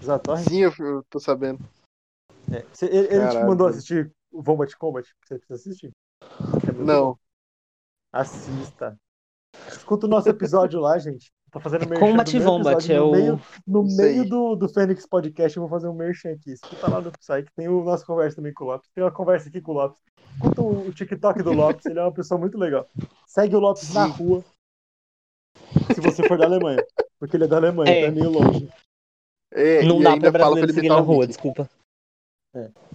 Usar 0.00 0.18
torrent. 0.18 0.48
Sim, 0.48 0.58
eu, 0.58 0.72
eu 0.78 1.02
tô 1.08 1.18
sabendo. 1.18 1.60
É. 2.52 2.64
Cê- 2.72 2.86
ele 2.86 3.14
ele 3.14 3.28
te 3.28 3.44
mandou 3.44 3.66
assistir 3.66 4.12
o 4.30 4.42
Wombat 4.46 4.76
Combat? 4.76 5.08
Você 5.24 5.38
precisa 5.38 5.54
assistir. 5.54 5.92
É 6.68 6.72
Não. 6.72 7.12
bom. 7.12 7.18
Assista. 8.12 8.96
Escuta 9.68 10.06
o 10.06 10.08
nosso 10.08 10.28
episódio 10.28 10.80
lá, 10.80 10.98
gente. 10.98 11.32
Tô 11.52 11.60
fazendo 11.60 11.86
merchan 11.86 12.00
Combat 12.06 12.32
do 12.32 12.38
meu 12.38 12.48
Wombat 12.50 12.76
episódio 12.78 12.94
é 12.94 12.98
no 12.98 13.10
meio, 13.12 13.40
no 13.66 13.82
meio 13.84 14.28
do, 14.28 14.56
do 14.56 14.68
Fênix 14.70 15.06
Podcast. 15.06 15.54
Eu 15.56 15.60
vou 15.62 15.68
fazer 15.70 15.86
um 15.86 15.94
merchan 15.94 16.30
aqui. 16.32 16.52
Escuta 16.52 16.90
lá 16.90 16.98
no 17.00 17.12
site. 17.20 17.50
Tem 17.54 17.68
o 17.68 17.84
nosso 17.84 18.06
conversa 18.06 18.36
também 18.36 18.54
com 18.54 18.64
o 18.64 18.68
Lopes. 18.68 18.88
Tem 18.94 19.04
uma 19.04 19.12
conversa 19.12 19.50
aqui 19.50 19.60
com 19.60 19.72
o 19.72 19.74
Lopes. 19.74 20.00
Escuta 20.34 20.62
o, 20.62 20.88
o 20.88 20.92
TikTok 20.94 21.42
do 21.42 21.52
Lopes. 21.52 21.84
Ele 21.84 21.98
é 21.98 22.02
uma 22.02 22.12
pessoa 22.12 22.40
muito 22.40 22.56
legal. 22.56 22.88
Segue 23.26 23.54
o 23.54 23.60
Lopes 23.60 23.92
na 23.92 24.06
Sim. 24.06 24.12
rua. 24.12 24.44
Se 25.94 26.00
você 26.00 26.26
for 26.26 26.38
da 26.38 26.46
Alemanha. 26.46 26.82
Porque 27.18 27.36
ele 27.36 27.44
é 27.44 27.48
da 27.48 27.58
Alemanha, 27.58 27.92
É. 27.92 28.04
é 28.04 28.10
meio 28.10 28.30
longe. 28.30 28.72
É, 29.52 29.82
Não 29.84 30.00
e 30.00 30.04
dá 30.04 30.12
ainda 30.14 30.32
pra 30.32 30.40
fala 30.40 30.56
pra 30.56 30.62
brasileiro 30.62 30.66
ele 30.66 30.72
seguir 30.72 30.86
imitar 30.86 30.96
na 30.96 31.02
rua, 31.06 31.26
desculpa. 31.26 31.70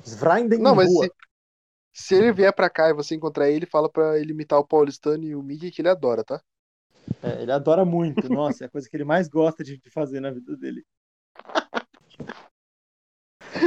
Svrinden 0.03 0.59
Não, 0.59 0.73
mas 0.73 0.87
rua. 0.91 1.05
se, 1.05 1.11
se 1.93 2.15
ele 2.15 2.31
vier 2.33 2.51
pra 2.51 2.71
cá 2.71 2.89
e 2.89 2.93
você 2.93 3.13
encontrar 3.13 3.51
ele, 3.51 3.67
fala 3.67 3.87
pra 3.87 4.19
ele 4.19 4.31
imitar 4.31 4.57
o 4.59 4.65
paulistano 4.67 5.23
e 5.23 5.35
o 5.35 5.43
Mickey 5.43 5.69
que 5.69 5.81
ele 5.81 5.89
adora, 5.89 6.23
tá? 6.23 6.41
É, 7.21 7.41
ele 7.41 7.51
adora 7.51 7.83
muito. 7.83 8.29
Nossa, 8.29 8.65
é 8.65 8.67
a 8.67 8.69
coisa 8.69 8.89
que 8.89 8.95
ele 8.95 9.03
mais 9.03 9.27
gosta 9.27 9.63
de 9.63 9.77
de 9.77 9.89
fazer 9.89 10.19
na 10.19 10.31
vida 10.31 10.55
dele. 10.57 10.85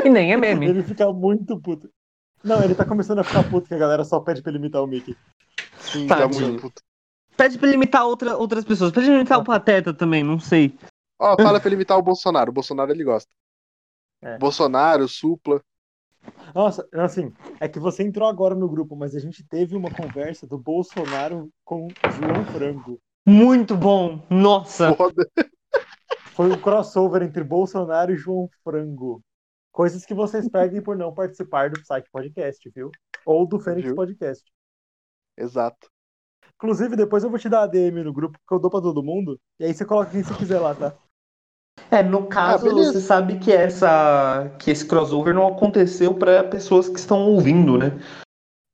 E 0.04 0.08
nem 0.08 0.32
é 0.32 0.36
meme. 0.36 0.68
Ele 0.68 0.82
fica 0.82 1.12
muito 1.12 1.60
puto. 1.60 1.90
Não, 2.42 2.62
ele 2.62 2.74
tá 2.74 2.84
começando 2.84 3.18
a 3.18 3.24
ficar 3.24 3.48
puto 3.48 3.68
que 3.68 3.74
a 3.74 3.78
galera 3.78 4.04
só 4.04 4.20
pede 4.20 4.42
pra 4.42 4.50
ele 4.50 4.58
imitar 4.58 4.82
o 4.82 4.86
Mickey. 4.86 5.16
Sim, 5.78 6.06
tá 6.06 6.26
muito 6.26 6.60
puto. 6.60 6.82
Pede 7.36 7.58
pra 7.58 7.68
ele 7.68 7.76
imitar 7.76 8.06
outra, 8.06 8.36
outras 8.36 8.64
pessoas. 8.64 8.92
Pede 8.92 9.06
pra 9.06 9.14
ele 9.14 9.20
imitar 9.22 9.38
o 9.38 9.44
Pateta 9.44 9.92
também, 9.92 10.22
não 10.22 10.38
sei. 10.38 10.74
Ó, 11.18 11.36
fala 11.36 11.60
pra 11.60 11.68
ele 11.68 11.76
imitar 11.76 11.98
o 11.98 12.02
Bolsonaro. 12.02 12.50
O 12.50 12.54
Bolsonaro 12.54 12.90
ele 12.92 13.04
gosta. 13.04 13.30
É. 14.22 14.38
Bolsonaro, 14.38 15.08
Supla. 15.08 15.62
Nossa, 16.54 16.86
assim, 16.92 17.32
é 17.60 17.68
que 17.68 17.78
você 17.78 18.02
entrou 18.02 18.28
agora 18.28 18.54
no 18.54 18.68
grupo, 18.68 18.94
mas 18.94 19.14
a 19.14 19.18
gente 19.18 19.42
teve 19.42 19.74
uma 19.74 19.90
conversa 19.90 20.46
do 20.46 20.58
Bolsonaro 20.58 21.50
com 21.64 21.88
João 21.88 22.44
Frango. 22.52 23.00
Muito 23.30 23.76
bom. 23.76 24.26
Nossa. 24.28 24.92
Foda. 24.96 25.24
Foi 26.34 26.50
um 26.50 26.60
crossover 26.60 27.22
entre 27.22 27.44
Bolsonaro 27.44 28.12
e 28.12 28.16
João 28.16 28.50
Frango. 28.64 29.22
Coisas 29.70 30.04
que 30.04 30.12
vocês 30.12 30.48
perdem 30.48 30.82
por 30.82 30.96
não 30.96 31.14
participar 31.14 31.70
do 31.70 31.80
Psyche 31.80 32.10
Podcast, 32.10 32.70
viu? 32.74 32.90
Ou 33.24 33.46
do 33.46 33.60
Fênix 33.60 33.86
Viu? 33.86 33.94
Podcast. 33.94 34.42
Exato. 35.38 35.88
Inclusive, 36.56 36.96
depois 36.96 37.22
eu 37.22 37.30
vou 37.30 37.38
te 37.38 37.48
dar 37.48 37.62
a 37.62 37.66
DM 37.68 38.02
no 38.02 38.12
grupo, 38.12 38.36
que 38.36 38.52
eu 38.52 38.58
dou 38.58 38.68
pra 38.68 38.80
todo 38.80 39.02
mundo. 39.02 39.38
E 39.60 39.64
aí 39.64 39.72
você 39.72 39.84
coloca 39.84 40.10
quem 40.10 40.24
você 40.24 40.34
quiser 40.34 40.58
lá, 40.58 40.74
tá? 40.74 40.92
É, 41.88 42.02
no 42.02 42.26
caso, 42.26 42.64
beleza. 42.64 42.94
você 42.94 43.00
sabe 43.00 43.38
que 43.38 43.52
essa 43.52 44.50
que 44.58 44.72
esse 44.72 44.86
crossover 44.86 45.32
não 45.32 45.46
aconteceu 45.46 46.12
pra 46.14 46.42
pessoas 46.42 46.88
que 46.88 46.98
estão 46.98 47.28
ouvindo, 47.28 47.78
né? 47.78 47.92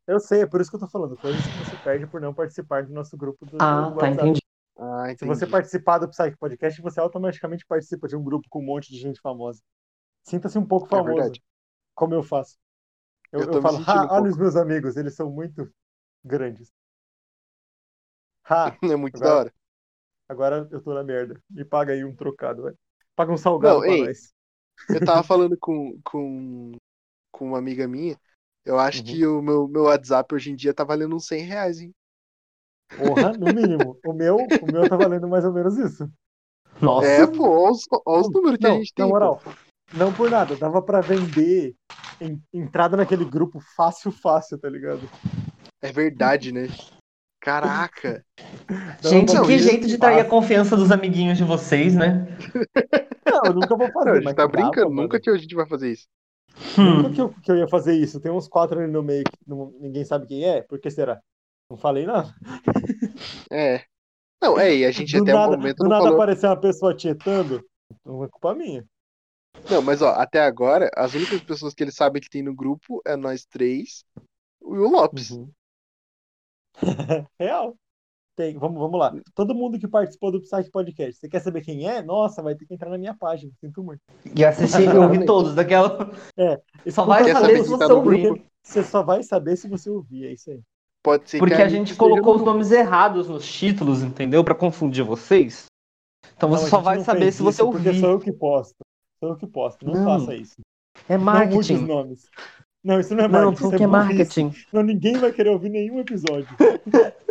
Eu 0.08 0.18
sei, 0.18 0.42
é 0.42 0.46
por 0.46 0.60
isso 0.60 0.70
que 0.70 0.76
eu 0.76 0.80
tô 0.80 0.88
falando. 0.88 1.16
Coisas 1.16 1.42
que 1.42 1.58
você 1.58 1.76
perde 1.84 2.06
por 2.06 2.20
não 2.20 2.32
participar 2.32 2.84
do 2.84 2.92
nosso 2.94 3.16
grupo 3.16 3.44
do, 3.44 3.58
Ah, 3.60 3.90
do 3.90 3.98
tá, 3.98 4.08
entendi. 4.08 4.45
Ah, 4.78 5.14
Se 5.18 5.24
você 5.24 5.46
participar 5.46 5.98
do 5.98 6.08
Psyche 6.08 6.36
Podcast, 6.36 6.80
você 6.82 7.00
automaticamente 7.00 7.64
participa 7.66 8.06
de 8.08 8.16
um 8.16 8.22
grupo 8.22 8.46
com 8.50 8.60
um 8.60 8.64
monte 8.66 8.90
de 8.90 8.98
gente 8.98 9.20
famosa. 9.20 9.62
Sinta-se 10.22 10.58
um 10.58 10.66
pouco 10.66 10.86
É 10.86 10.90
famoso, 10.90 11.14
verdade. 11.14 11.42
como 11.94 12.14
eu 12.14 12.22
faço. 12.22 12.58
Eu, 13.32 13.40
Eu 13.40 13.52
eu 13.54 13.62
falo, 13.62 13.78
ah, 13.86 13.94
um 13.94 13.98
olha 14.00 14.08
pouco." 14.08 14.28
os 14.28 14.36
meus 14.36 14.56
amigos, 14.56 14.96
eles 14.96 15.14
são 15.14 15.30
muito 15.30 15.72
grandes. 16.24 16.72
Ha, 18.44 18.76
É 18.92 18.96
muito 18.96 19.16
Agora- 19.16 19.30
da 19.30 19.36
hora. 19.40 19.54
agora 20.28 20.68
eu 20.70 20.82
tô 20.82 20.94
na 20.94 21.02
merda. 21.04 21.40
Me 21.50 21.64
paga 21.64 21.92
aí 21.92 22.04
um 22.04 22.14
trocado, 22.14 22.62
vai. 22.62 22.74
Paga 23.14 23.32
um 23.32 23.36
salgado 23.36 23.76
Não, 23.76 23.80
pra 23.82 23.90
ei. 23.92 24.04
nós. 24.06 24.32
Eu 24.90 25.04
tava 25.04 25.22
falando 25.24 25.56
com, 25.58 25.98
com, 26.04 26.72
com 27.32 27.46
uma 27.46 27.58
amiga 27.58 27.88
minha. 27.88 28.18
Eu 28.64 28.78
acho 28.78 29.00
Uhum. 29.00 29.04
que 29.04 29.26
o 29.26 29.42
meu, 29.42 29.68
meu 29.68 29.82
WhatsApp 29.84 30.34
hoje 30.34 30.50
em 30.50 30.56
dia 30.56 30.74
tá 30.74 30.84
valendo 30.84 31.16
uns 31.16 31.26
100 31.26 31.42
reais, 31.44 31.80
hein? 31.80 31.94
Porra, 32.88 33.32
no 33.32 33.46
mínimo. 33.52 33.98
O 34.04 34.12
meu, 34.12 34.36
o 34.36 34.66
meu 34.72 34.88
tá 34.88 34.96
valendo 34.96 35.28
mais 35.28 35.44
ou 35.44 35.52
menos 35.52 35.76
isso. 35.76 36.08
Nossa. 36.80 37.06
É, 37.06 37.26
pô, 37.26 37.48
olha 37.48 37.72
os, 37.72 37.82
olha 38.04 38.20
os 38.20 38.30
números 38.30 38.58
que 38.58 38.64
Não, 38.66 38.74
a 38.74 38.78
gente 38.78 38.92
na 38.98 39.04
tem. 39.04 39.12
moral, 39.12 39.40
Não 39.94 40.12
por 40.12 40.30
nada, 40.30 40.54
dava 40.56 40.82
pra 40.82 41.00
vender 41.00 41.74
en- 42.20 42.38
entrada 42.52 42.96
naquele 42.96 43.24
grupo 43.24 43.60
fácil, 43.76 44.10
fácil, 44.12 44.58
tá 44.58 44.68
ligado? 44.68 45.00
É 45.82 45.90
verdade, 45.90 46.52
né? 46.52 46.68
Caraca. 47.40 48.24
Gente, 49.02 49.34
não, 49.34 49.46
que 49.46 49.58
jeito 49.58 49.86
de 49.86 49.96
trair 49.98 50.20
a 50.20 50.24
confiança 50.24 50.76
dos 50.76 50.90
amiguinhos 50.90 51.38
de 51.38 51.44
vocês, 51.44 51.94
né? 51.94 52.26
Não, 53.26 53.46
eu 53.46 53.54
nunca 53.54 53.76
vou 53.76 53.90
fazer. 53.92 54.04
Não, 54.06 54.12
a 54.12 54.14
gente 54.16 54.24
mas 54.24 54.34
tá 54.34 54.48
brincando, 54.48 54.90
mano. 54.90 55.02
nunca 55.02 55.20
que 55.20 55.28
a 55.28 55.36
gente 55.36 55.54
vai 55.54 55.66
fazer 55.66 55.92
isso. 55.92 56.06
Nunca 56.78 57.08
Hum. 57.08 57.12
que 57.12 57.20
eu, 57.20 57.28
que 57.42 57.52
eu 57.52 57.56
ia 57.56 57.68
fazer 57.68 57.92
isso. 57.94 58.20
Tem 58.20 58.32
uns 58.32 58.48
quatro 58.48 58.78
ali 58.80 58.90
no 58.90 59.02
meio 59.02 59.24
que 59.24 59.36
não- 59.46 59.72
ninguém 59.80 60.04
sabe 60.04 60.26
quem 60.26 60.44
é. 60.44 60.62
Por 60.62 60.80
que 60.80 60.90
será? 60.90 61.20
Não 61.70 61.76
falei 61.76 62.06
nada. 62.06 62.32
É. 63.50 63.84
Não, 64.40 64.58
é, 64.58 64.74
e 64.74 64.84
a 64.84 64.90
gente 64.90 65.16
do 65.16 65.22
até 65.22 65.32
nada, 65.32 65.54
o 65.54 65.58
momento 65.58 65.78
do 65.78 65.84
não 65.84 65.90
nada 65.90 66.02
falou. 66.02 66.20
aparecer 66.20 66.46
uma 66.46 66.60
pessoa 66.60 66.94
tietando, 66.94 67.64
não 68.04 68.22
é 68.22 68.28
culpa 68.28 68.54
minha. 68.54 68.84
Não, 69.70 69.80
mas 69.80 70.02
ó, 70.02 70.10
até 70.10 70.40
agora, 70.40 70.90
as 70.94 71.14
únicas 71.14 71.40
pessoas 71.40 71.74
que 71.74 71.82
ele 71.82 71.90
sabe 71.90 72.20
que 72.20 72.28
tem 72.28 72.42
no 72.42 72.54
grupo 72.54 73.00
é 73.06 73.16
nós 73.16 73.44
três 73.44 74.04
e 74.60 74.64
o 74.64 74.88
Lopes. 74.88 75.30
Uhum. 75.30 75.50
Real. 77.40 77.74
Tem, 78.36 78.58
vamos, 78.58 78.78
vamos 78.78 79.00
lá. 79.00 79.14
Todo 79.34 79.54
mundo 79.54 79.78
que 79.78 79.88
participou 79.88 80.30
do 80.30 80.42
Psyche 80.42 80.70
Podcast, 80.70 81.18
você 81.18 81.28
quer 81.28 81.40
saber 81.40 81.62
quem 81.62 81.88
é? 81.88 82.02
Nossa, 82.02 82.42
vai 82.42 82.54
ter 82.54 82.66
que 82.66 82.74
entrar 82.74 82.90
na 82.90 82.98
minha 82.98 83.16
página. 83.16 83.50
Sinto 83.58 83.82
muito. 83.82 84.02
E 84.34 84.44
assistir 84.44 84.82
e 84.82 84.98
ouvir 84.98 85.24
todos 85.24 85.54
daquela. 85.54 86.10
Só 86.90 87.06
vai 87.06 87.24
saber 87.24 87.40
saber 87.40 87.62
se 87.64 87.70
você 87.70 87.88
tá 87.88 87.94
ouvir. 87.94 88.46
Você 88.62 88.84
só 88.84 89.02
vai 89.02 89.22
saber 89.22 89.56
se 89.56 89.66
você 89.66 89.88
ouvir, 89.88 90.26
é 90.26 90.32
isso 90.32 90.50
aí. 90.50 90.60
Pode 91.06 91.30
ser 91.30 91.38
Porque 91.38 91.54
que 91.54 91.62
a 91.62 91.68
gente 91.68 91.92
esteja 91.92 91.98
colocou 92.00 92.34
no 92.34 92.40
os 92.40 92.44
nomes 92.44 92.72
errados 92.72 93.28
nos 93.28 93.46
títulos, 93.46 94.02
entendeu? 94.02 94.42
Pra 94.42 94.56
confundir 94.56 95.04
vocês. 95.04 95.66
Então 96.36 96.48
Não, 96.50 96.58
você 96.58 96.66
a 96.66 96.68
só 96.68 96.76
gente 96.78 96.84
vai 96.84 96.96
não 96.96 97.04
saber 97.04 97.30
se 97.32 97.42
você 97.44 97.62
isso 97.62 97.70
Porque 97.70 97.88
ouvir. 97.90 98.00
sou 98.00 98.10
eu 98.10 98.18
que 98.18 98.32
posto. 98.32 98.74
Sou 99.20 99.28
eu 99.28 99.36
que 99.36 99.46
posto. 99.46 99.86
Não, 99.86 99.94
Não. 99.94 100.04
faça 100.04 100.34
isso. 100.34 100.56
É 101.08 101.16
Não 101.16 101.24
mude 101.24 101.46
os 101.58 101.70
marketing. 101.70 101.86
nomes. 101.86 102.28
Não, 102.82 102.98
isso 102.98 103.14
não 103.14 103.24
é 103.24 103.28
Não, 103.28 103.40
marketing. 103.40 103.62
porque 103.62 103.74
isso 103.76 103.82
é 103.82 103.86
é 103.86 103.88
marketing. 103.88 104.54
Não, 104.72 104.82
ninguém 104.82 105.16
vai 105.16 105.30
querer 105.32 105.50
ouvir 105.50 105.68
nenhum 105.70 106.00
episódio. 106.00 106.48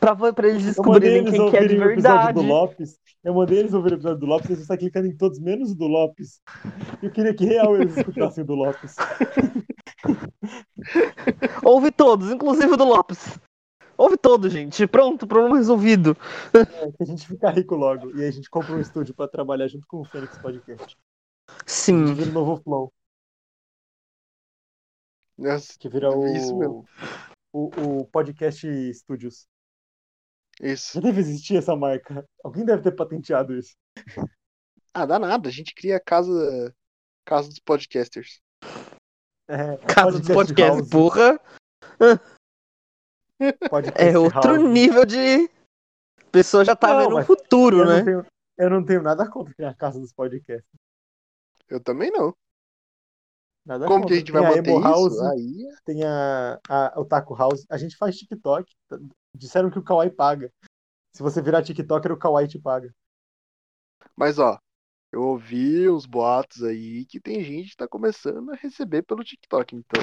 Pra, 0.00 0.14
pra 0.32 0.48
eles 0.48 0.64
descobrirem 0.64 1.18
eles 1.18 1.30
quem 1.30 1.50
que 1.50 1.56
é 1.56 1.60
de 1.60 1.66
ouvirem 1.76 1.86
o 1.86 1.90
episódio 1.92 2.16
verdade. 2.26 2.34
do 2.34 2.42
Lopes. 2.42 2.98
Eu 3.22 3.32
mandei 3.34 3.58
eles 3.58 3.72
ouvirem 3.72 3.94
o 3.94 3.98
episódio 3.98 4.18
do 4.20 4.26
Lopes, 4.26 4.50
eles 4.50 4.60
estão 4.62 4.76
clicando 4.76 5.06
em 5.06 5.16
todos, 5.16 5.38
menos 5.38 5.70
o 5.70 5.74
do 5.74 5.86
Lopes. 5.86 6.40
Eu 7.02 7.10
queria 7.10 7.32
que 7.32 7.46
real 7.46 7.74
eles 7.76 7.96
escutassem 7.96 8.44
o 8.44 8.46
do 8.46 8.54
Lopes. 8.54 8.96
Ouve 11.64 11.90
todos, 11.90 12.30
inclusive 12.30 12.72
o 12.72 12.76
do 12.76 12.84
Lopes. 12.84 13.38
Ouve 13.96 14.16
todos, 14.16 14.52
gente. 14.52 14.86
Pronto, 14.86 15.26
problema 15.26 15.56
resolvido. 15.56 16.16
É, 16.52 16.90
que 16.92 17.02
a 17.02 17.06
gente 17.06 17.26
fica 17.26 17.50
rico 17.50 17.76
logo. 17.76 18.10
E 18.16 18.22
aí 18.22 18.28
a 18.28 18.32
gente 18.32 18.50
compra 18.50 18.74
um 18.74 18.80
estúdio 18.80 19.14
pra 19.14 19.28
trabalhar 19.28 19.68
junto 19.68 19.86
com 19.86 20.00
o 20.00 20.04
Fênix 20.04 20.36
Podcast. 20.38 20.96
A 21.48 21.52
Sim. 21.66 22.06
gente 22.08 22.16
vira 22.16 22.30
o 22.30 22.32
novo 22.32 22.62
Flow, 22.62 22.92
Nossa, 25.38 25.74
que 25.78 25.88
vira 25.88 26.10
o, 26.10 26.26
Isso 26.26 26.56
mesmo. 26.56 26.84
o, 27.52 28.00
o 28.00 28.06
Podcast 28.06 28.66
Studios. 28.94 29.46
isso. 30.60 30.94
Já 30.94 31.00
deve 31.00 31.20
existir 31.20 31.56
essa 31.56 31.76
marca. 31.76 32.24
Alguém 32.42 32.64
deve 32.64 32.82
ter 32.82 32.92
patenteado 32.92 33.56
isso. 33.56 33.76
Ah, 34.92 35.06
dá 35.06 35.18
nada, 35.18 35.48
a 35.48 35.52
gente 35.52 35.74
cria 35.74 35.96
a 35.96 36.00
casa, 36.00 36.74
casa 37.24 37.48
dos 37.48 37.58
podcasters. 37.58 38.40
É, 39.48 39.76
Casa 39.92 40.18
dos 40.18 40.28
Podcast 40.28 40.34
podcasts, 40.54 40.78
House. 40.80 40.90
porra. 40.90 41.40
Podcast 43.70 44.02
É 44.02 44.18
outro 44.18 44.54
House. 44.56 44.70
nível 44.70 45.04
de. 45.04 45.44
A 46.20 46.30
pessoa 46.30 46.64
já 46.64 46.74
tá 46.74 46.88
Não, 46.88 46.98
vendo 47.00 47.18
o 47.18 47.24
futuro, 47.24 47.80
Eu 47.80 47.86
né? 47.86 47.96
não, 47.98 48.04
tenho, 48.04 48.26
eu 48.58 48.70
não 48.70 48.84
tenho 48.84 49.02
nada 49.02 49.28
contra 49.30 49.54
criar 49.54 49.70
a 49.70 49.74
casa 49.74 50.00
dos 50.00 50.12
podcasts. 50.12 50.68
Eu 51.68 51.80
também 51.82 52.10
não. 52.10 52.34
Nada 53.66 53.86
Como 53.86 54.00
contra. 54.02 54.08
que 54.08 54.14
a 54.14 54.18
gente 54.18 54.32
vai 54.32 54.42
tem 54.42 54.52
a 54.52 54.56
manter 54.56 54.70
Emo 54.70 54.78
isso? 54.80 54.88
House, 54.88 55.20
Aí, 55.20 55.74
tem 55.84 56.04
a, 56.04 56.60
a 56.68 57.00
Otaku 57.00 57.34
House. 57.34 57.64
A 57.70 57.78
gente 57.78 57.96
faz 57.96 58.16
TikTok. 58.16 58.70
Disseram 59.34 59.70
que 59.70 59.78
o 59.78 59.82
Kawaii 59.84 60.10
paga. 60.10 60.50
Se 61.14 61.22
você 61.22 61.40
virar 61.40 61.62
TikToker, 61.62 62.12
o 62.12 62.18
Kawaii 62.18 62.48
te 62.48 62.58
paga. 62.58 62.92
mas 64.16 64.38
ó, 64.38 64.58
eu 65.14 65.22
ouvi 65.22 65.88
uns 65.88 66.06
boatos 66.06 66.62
aí 66.62 67.04
que 67.06 67.20
tem 67.20 67.42
gente 67.42 67.70
que 67.70 67.76
tá 67.76 67.88
começando 67.88 68.50
a 68.52 68.56
receber 68.56 69.02
pelo 69.02 69.24
TikTok, 69.24 69.76
então. 69.76 70.02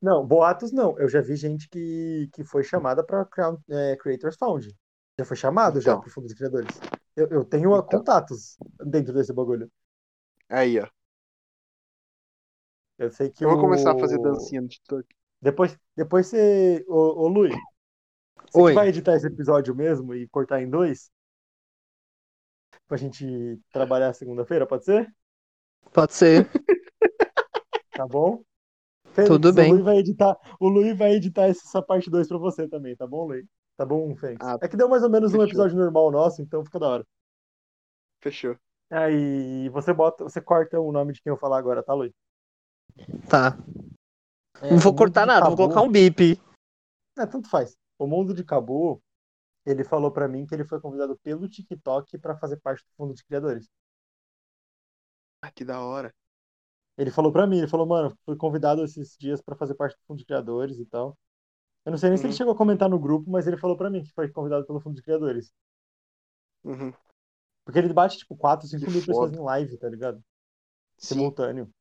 Não, 0.00 0.26
boatos 0.26 0.72
não. 0.72 0.98
Eu 0.98 1.08
já 1.08 1.20
vi 1.20 1.36
gente 1.36 1.68
que, 1.68 2.28
que 2.32 2.44
foi 2.44 2.62
chamada 2.62 3.04
para 3.04 3.26
é, 3.70 3.96
Creators 3.96 4.36
Found. 4.36 4.68
Já 5.18 5.24
foi 5.24 5.36
chamado 5.36 5.80
já 5.80 5.92
Então. 5.92 6.00
pro 6.02 6.10
Fundo 6.10 6.28
de 6.28 6.34
Criadores. 6.34 6.78
Eu, 7.16 7.28
eu 7.28 7.44
tenho 7.44 7.70
Então. 7.70 7.82
contatos 7.98 8.56
dentro 8.86 9.12
desse 9.12 9.32
bagulho. 9.32 9.70
Aí, 10.48 10.78
ó. 10.78 10.86
Eu 12.98 13.10
sei 13.10 13.30
que 13.30 13.44
Eu 13.44 13.48
vou 13.50 13.58
o- 13.58 13.60
começar 13.62 13.92
a 13.92 13.98
fazer 13.98 14.18
dancinha 14.18 14.60
no 14.60 14.68
TikTok. 14.68 15.06
Depois, 15.40 15.76
depois 15.96 16.26
você. 16.26 16.84
Ô, 16.86 17.24
ô 17.24 17.28
Lui, 17.28 17.50
você 18.52 18.74
vai 18.74 18.88
editar 18.88 19.16
esse 19.16 19.26
episódio 19.26 19.74
mesmo 19.74 20.14
e 20.14 20.28
cortar 20.28 20.62
em 20.62 20.68
dois? 20.68 21.10
Pra 22.90 22.96
gente 22.96 23.56
trabalhar 23.72 24.12
segunda-feira, 24.12 24.66
pode 24.66 24.84
ser? 24.84 25.06
Pode 25.92 26.12
ser. 26.12 26.50
Tá 27.92 28.06
bom? 28.08 28.42
Fênix, 29.12 29.28
Tudo 29.30 29.52
bem. 29.52 29.70
O 29.70 29.74
Lui 29.74 29.82
vai 29.82 29.98
editar, 29.98 30.36
o 30.58 30.68
Lui 30.68 30.94
vai 30.94 31.12
editar 31.12 31.48
essa 31.48 31.82
parte 31.82 32.08
2 32.08 32.26
pra 32.26 32.38
você 32.38 32.66
também, 32.66 32.96
tá 32.96 33.06
bom, 33.06 33.26
Lui? 33.26 33.44
Tá 33.76 33.84
bom, 33.84 34.16
Fênix? 34.16 34.44
Ah, 34.44 34.56
é 34.60 34.66
que 34.66 34.76
deu 34.76 34.88
mais 34.88 35.02
ou 35.02 35.10
menos 35.10 35.30
um 35.30 35.32
fechou. 35.32 35.46
episódio 35.46 35.76
normal 35.76 36.10
nosso, 36.10 36.40
então 36.40 36.64
fica 36.64 36.78
da 36.80 36.88
hora. 36.88 37.06
Fechou. 38.22 38.56
Aí 38.90 39.68
você 39.68 39.92
bota, 39.92 40.24
você 40.24 40.40
corta 40.40 40.80
o 40.80 40.90
nome 40.90 41.12
de 41.12 41.20
quem 41.22 41.30
eu 41.30 41.36
falar 41.36 41.58
agora, 41.58 41.82
tá, 41.82 41.92
Lui? 41.92 42.12
Tá. 43.28 43.56
É, 44.62 44.70
Não 44.70 44.78
vou 44.78 44.96
cortar 44.96 45.26
nada, 45.26 45.46
vou 45.46 45.56
colocar 45.56 45.82
um 45.82 45.92
bip. 45.92 46.40
É, 47.18 47.26
tanto 47.26 47.50
faz. 47.50 47.76
O 47.98 48.06
Mundo 48.06 48.32
de 48.32 48.42
Cabu, 48.42 49.00
ele 49.66 49.84
falou 49.84 50.10
pra 50.12 50.28
mim 50.28 50.46
que 50.46 50.54
ele 50.54 50.64
foi 50.64 50.80
convidado 50.80 51.18
pelo 51.18 51.48
TikTok 51.48 52.18
pra 52.18 52.36
fazer 52.38 52.58
parte 52.58 52.84
do 52.84 52.92
Fundo 52.96 53.14
de 53.14 53.24
Criadores. 53.24 53.68
Ah, 55.42 55.50
que 55.52 55.64
da 55.64 55.80
hora. 55.80 56.14
Ele 56.96 57.10
falou 57.10 57.32
pra 57.32 57.46
mim, 57.48 57.58
ele 57.58 57.66
falou, 57.68 57.84
mano, 57.86 58.16
fui 58.24 58.36
convidado 58.36 58.84
esses 58.84 59.16
dias 59.18 59.40
pra 59.42 59.56
fazer 59.56 59.74
parte 59.74 59.96
do 59.96 60.04
Fundo 60.06 60.18
de 60.18 60.24
Criadores 60.24 60.78
e 60.78 60.86
tal. 60.86 61.18
Eu 61.84 61.92
não 61.92 61.98
sei 61.98 62.10
nem 62.10 62.18
se 62.18 62.26
ele 62.26 62.32
Uhum. 62.32 62.36
chegou 62.36 62.54
a 62.54 62.56
comentar 62.58 62.88
no 62.90 62.98
grupo, 63.00 63.30
mas 63.30 63.46
ele 63.46 63.58
falou 63.58 63.76
pra 63.76 63.90
mim 63.90 64.02
que 64.04 64.12
foi 64.12 64.30
convidado 64.30 64.66
pelo 64.66 64.80
Fundo 64.80 64.96
de 64.96 65.02
Criadores. 65.02 65.52
Uhum. 66.64 66.92
Porque 67.64 67.78
ele 67.78 67.92
bate, 67.92 68.18
tipo, 68.18 68.36
4, 68.36 68.66
5 68.68 68.84
Que 68.84 68.90
mil 68.90 69.00
pessoas 69.04 69.30
foda. 69.30 69.36
em 69.36 69.40
live, 69.40 69.78
tá 69.78 69.88
ligado? 69.88 70.22
Sim. 70.98 71.14
Simultâneo. 71.14 71.72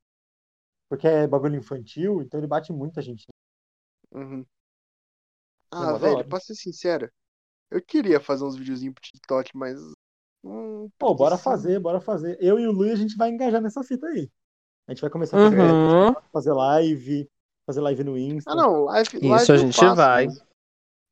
Porque 0.88 1.08
é 1.08 1.28
bagulho 1.28 1.56
infantil, 1.58 2.22
então 2.22 2.40
ele 2.40 2.48
bate 2.48 2.72
muita 2.72 3.02
gente. 3.02 3.26
Uhum. 4.12 4.42
É 4.42 4.46
Ah, 5.72 5.94
velho, 5.98 6.28
pra 6.28 6.40
ser 6.40 6.56
sincero, 6.56 7.12
eu 7.72 7.82
queria 7.82 8.20
fazer 8.20 8.44
uns 8.46 8.56
videozinhos 8.56 8.94
pro 8.94 9.04
TikTok, 9.04 9.52
mas. 9.56 9.80
Hum, 10.44 10.90
Pô, 10.98 11.16
bora 11.16 11.36
preguiça. 11.36 11.44
fazer, 11.44 11.80
bora 11.80 12.00
fazer. 12.02 12.38
Eu 12.42 12.60
e 12.60 12.68
o 12.68 12.72
Luiz, 12.72 12.94
a 12.94 12.96
gente 13.02 13.16
vai 13.16 13.30
engajar 13.30 13.62
nessa 13.62 13.84
fita 13.84 14.08
aí. 14.08 14.30
A 14.88 14.94
gente 14.94 15.02
vai 15.02 15.10
começar 15.10 15.38
a 15.38 15.40
fazer, 15.40 15.58
Uhum. 15.58 16.16
fazer 16.32 16.54
live, 16.54 17.30
fazer 17.66 17.82
live 17.82 18.04
no 18.04 18.18
Insta. 18.18 18.52
Ah, 18.52 18.56
não, 18.56 18.84
live, 18.86 19.20
Isso 19.22 19.28
live 19.28 19.54
a 19.54 19.58
eu 19.58 19.66
gente 19.66 19.76
faço, 19.76 19.96
vai. 19.96 20.26
mas 20.26 20.44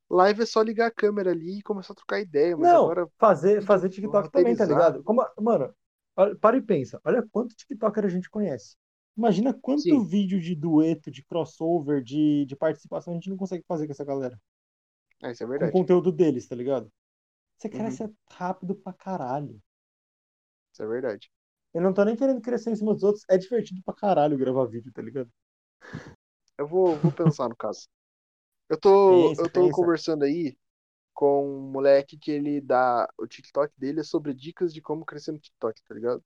Live 0.10 0.44
é 0.44 0.46
só 0.46 0.62
ligar 0.62 0.88
a 0.88 0.92
câmera 0.92 1.32
ali 1.32 1.60
e 1.60 1.64
começar 1.64 1.94
a 1.94 1.96
trocar 1.96 2.20
ideia, 2.22 2.56
mas 2.58 2.70
Não, 2.70 2.84
agora. 2.84 3.08
fazer, 3.18 3.62
fazer 3.64 3.90
TikTok 3.90 4.32
também, 4.32 4.56
tá 4.56 4.66
ligado? 4.66 5.04
Como, 5.04 5.26
mano, 5.40 5.74
olha- 6.16 6.36
para 6.36 6.58
e 6.58 6.62
pensa. 6.62 7.00
Olha 7.04 7.24
quanto 7.32 7.56
TikToker 7.56 8.06
a 8.06 8.10
gente 8.10 8.30
conhece. 8.30 8.76
Imagina 9.18 9.54
quanto 9.54 9.84
Sim. 9.84 10.06
vídeo 10.06 10.40
de 10.40 10.56
dueto, 10.56 11.10
de 11.12 11.24
crossover, 11.24 12.04
de, 12.04 12.46
de 12.46 12.56
participação 12.56 13.14
a 13.14 13.16
gente 13.16 13.30
não 13.30 13.38
consegue 13.38 13.64
fazer 13.68 13.86
com 13.88 13.92
essa 13.94 14.06
galera. 14.06 14.40
Ah, 15.22 15.32
isso 15.32 15.44
é 15.44 15.48
Com 15.56 15.66
o 15.68 15.70
verdade. 15.70 15.78
conteúdo 15.78 16.12
deles, 16.12 16.48
tá 16.48 16.56
ligado? 16.56 16.92
Você 17.58 17.70
Uhum. 17.72 18.02
cresce 18.02 18.12
rápido 18.32 18.76
pra 18.76 18.94
caralho. 18.94 19.62
Isso 20.72 20.84
é 20.84 20.88
verdade. 20.88 21.30
Eu 21.74 21.82
não 21.82 21.94
tô 21.94 22.04
nem 22.04 22.14
querendo 22.18 22.42
crescer 22.42 22.72
em 22.72 22.76
cima 22.76 22.94
dos 22.94 23.04
outros. 23.04 23.24
É 23.30 23.38
divertido 23.38 23.82
pra 23.84 23.94
caralho 23.94 24.38
gravar 24.38 24.66
vídeo, 24.66 24.92
tá 24.92 25.02
ligado? 25.02 25.32
Eu 26.58 26.68
vou, 26.68 27.00
vou 27.00 27.12
pensar 27.14 27.50
no 27.50 27.56
caso. 27.56 27.88
Eu 28.70 28.80
tô, 28.80 29.34
Pensa, 29.34 29.40
eu 29.40 29.50
tô 29.50 29.70
pensa. 29.70 29.72
conversando 29.72 30.24
aí 30.26 30.58
com 31.14 31.48
um 31.48 31.72
moleque 31.72 32.18
que 32.18 32.32
ele 32.32 32.62
dá. 32.62 33.10
O 33.18 33.28
TikTok 33.28 33.74
dele 33.78 34.02
é 34.02 34.04
sobre 34.04 34.34
dicas 34.34 34.74
de 34.74 34.82
como 34.82 35.06
crescer 35.06 35.34
no 35.34 35.40
TikTok, 35.40 35.82
tá 35.84 35.96
ligado? 35.96 36.24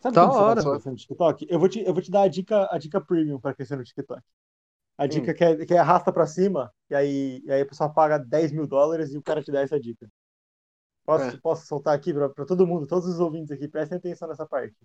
Sabe 0.00 0.18
Da 0.18 0.20
como 0.20 0.32
você 0.32 0.44
vai 0.44 0.54
hora. 0.54 0.64
crescer 0.66 0.90
no 0.90 0.96
TikTok? 0.96 1.46
Eu 1.50 1.58
vou 1.58 1.68
te, 1.68 1.80
eu 1.80 1.92
vou 1.92 2.02
te 2.02 2.10
dar 2.10 2.22
a 2.22 2.28
dica, 2.28 2.68
a 2.70 2.78
dica 2.78 3.00
premium 3.02 3.38
pra 3.40 3.54
crescer 3.54 3.76
no 3.76 3.84
TikTok. 3.84 4.22
A 4.96 5.06
dica 5.06 5.32
Hum. 5.32 5.34
que, 5.34 5.44
é, 5.44 5.66
que 5.66 5.74
é 5.74 5.78
arrasta 5.78 6.12
pra 6.12 6.26
cima, 6.26 6.72
e 6.88 6.94
aí, 6.94 7.42
e 7.44 7.50
aí 7.52 7.62
a 7.62 7.66
pessoa 7.66 7.92
paga 7.92 8.18
10 8.18 8.52
mil 8.52 8.66
dólares 8.66 9.12
e 9.12 9.18
o 9.18 9.22
cara 9.22 9.42
te 9.42 9.50
dá 9.50 9.60
essa 9.60 9.78
dica. 9.78 10.08
Posso, 11.04 11.36
É. 11.36 11.40
posso 11.40 11.66
soltar 11.66 11.94
aqui 11.94 12.14
pra, 12.14 12.28
pra 12.28 12.44
todo 12.46 12.66
mundo, 12.66 12.86
todos 12.86 13.08
os 13.08 13.20
ouvintes 13.20 13.50
aqui, 13.50 13.68
prestem 13.68 13.98
atenção 13.98 14.28
nessa 14.28 14.46
parte. 14.46 14.76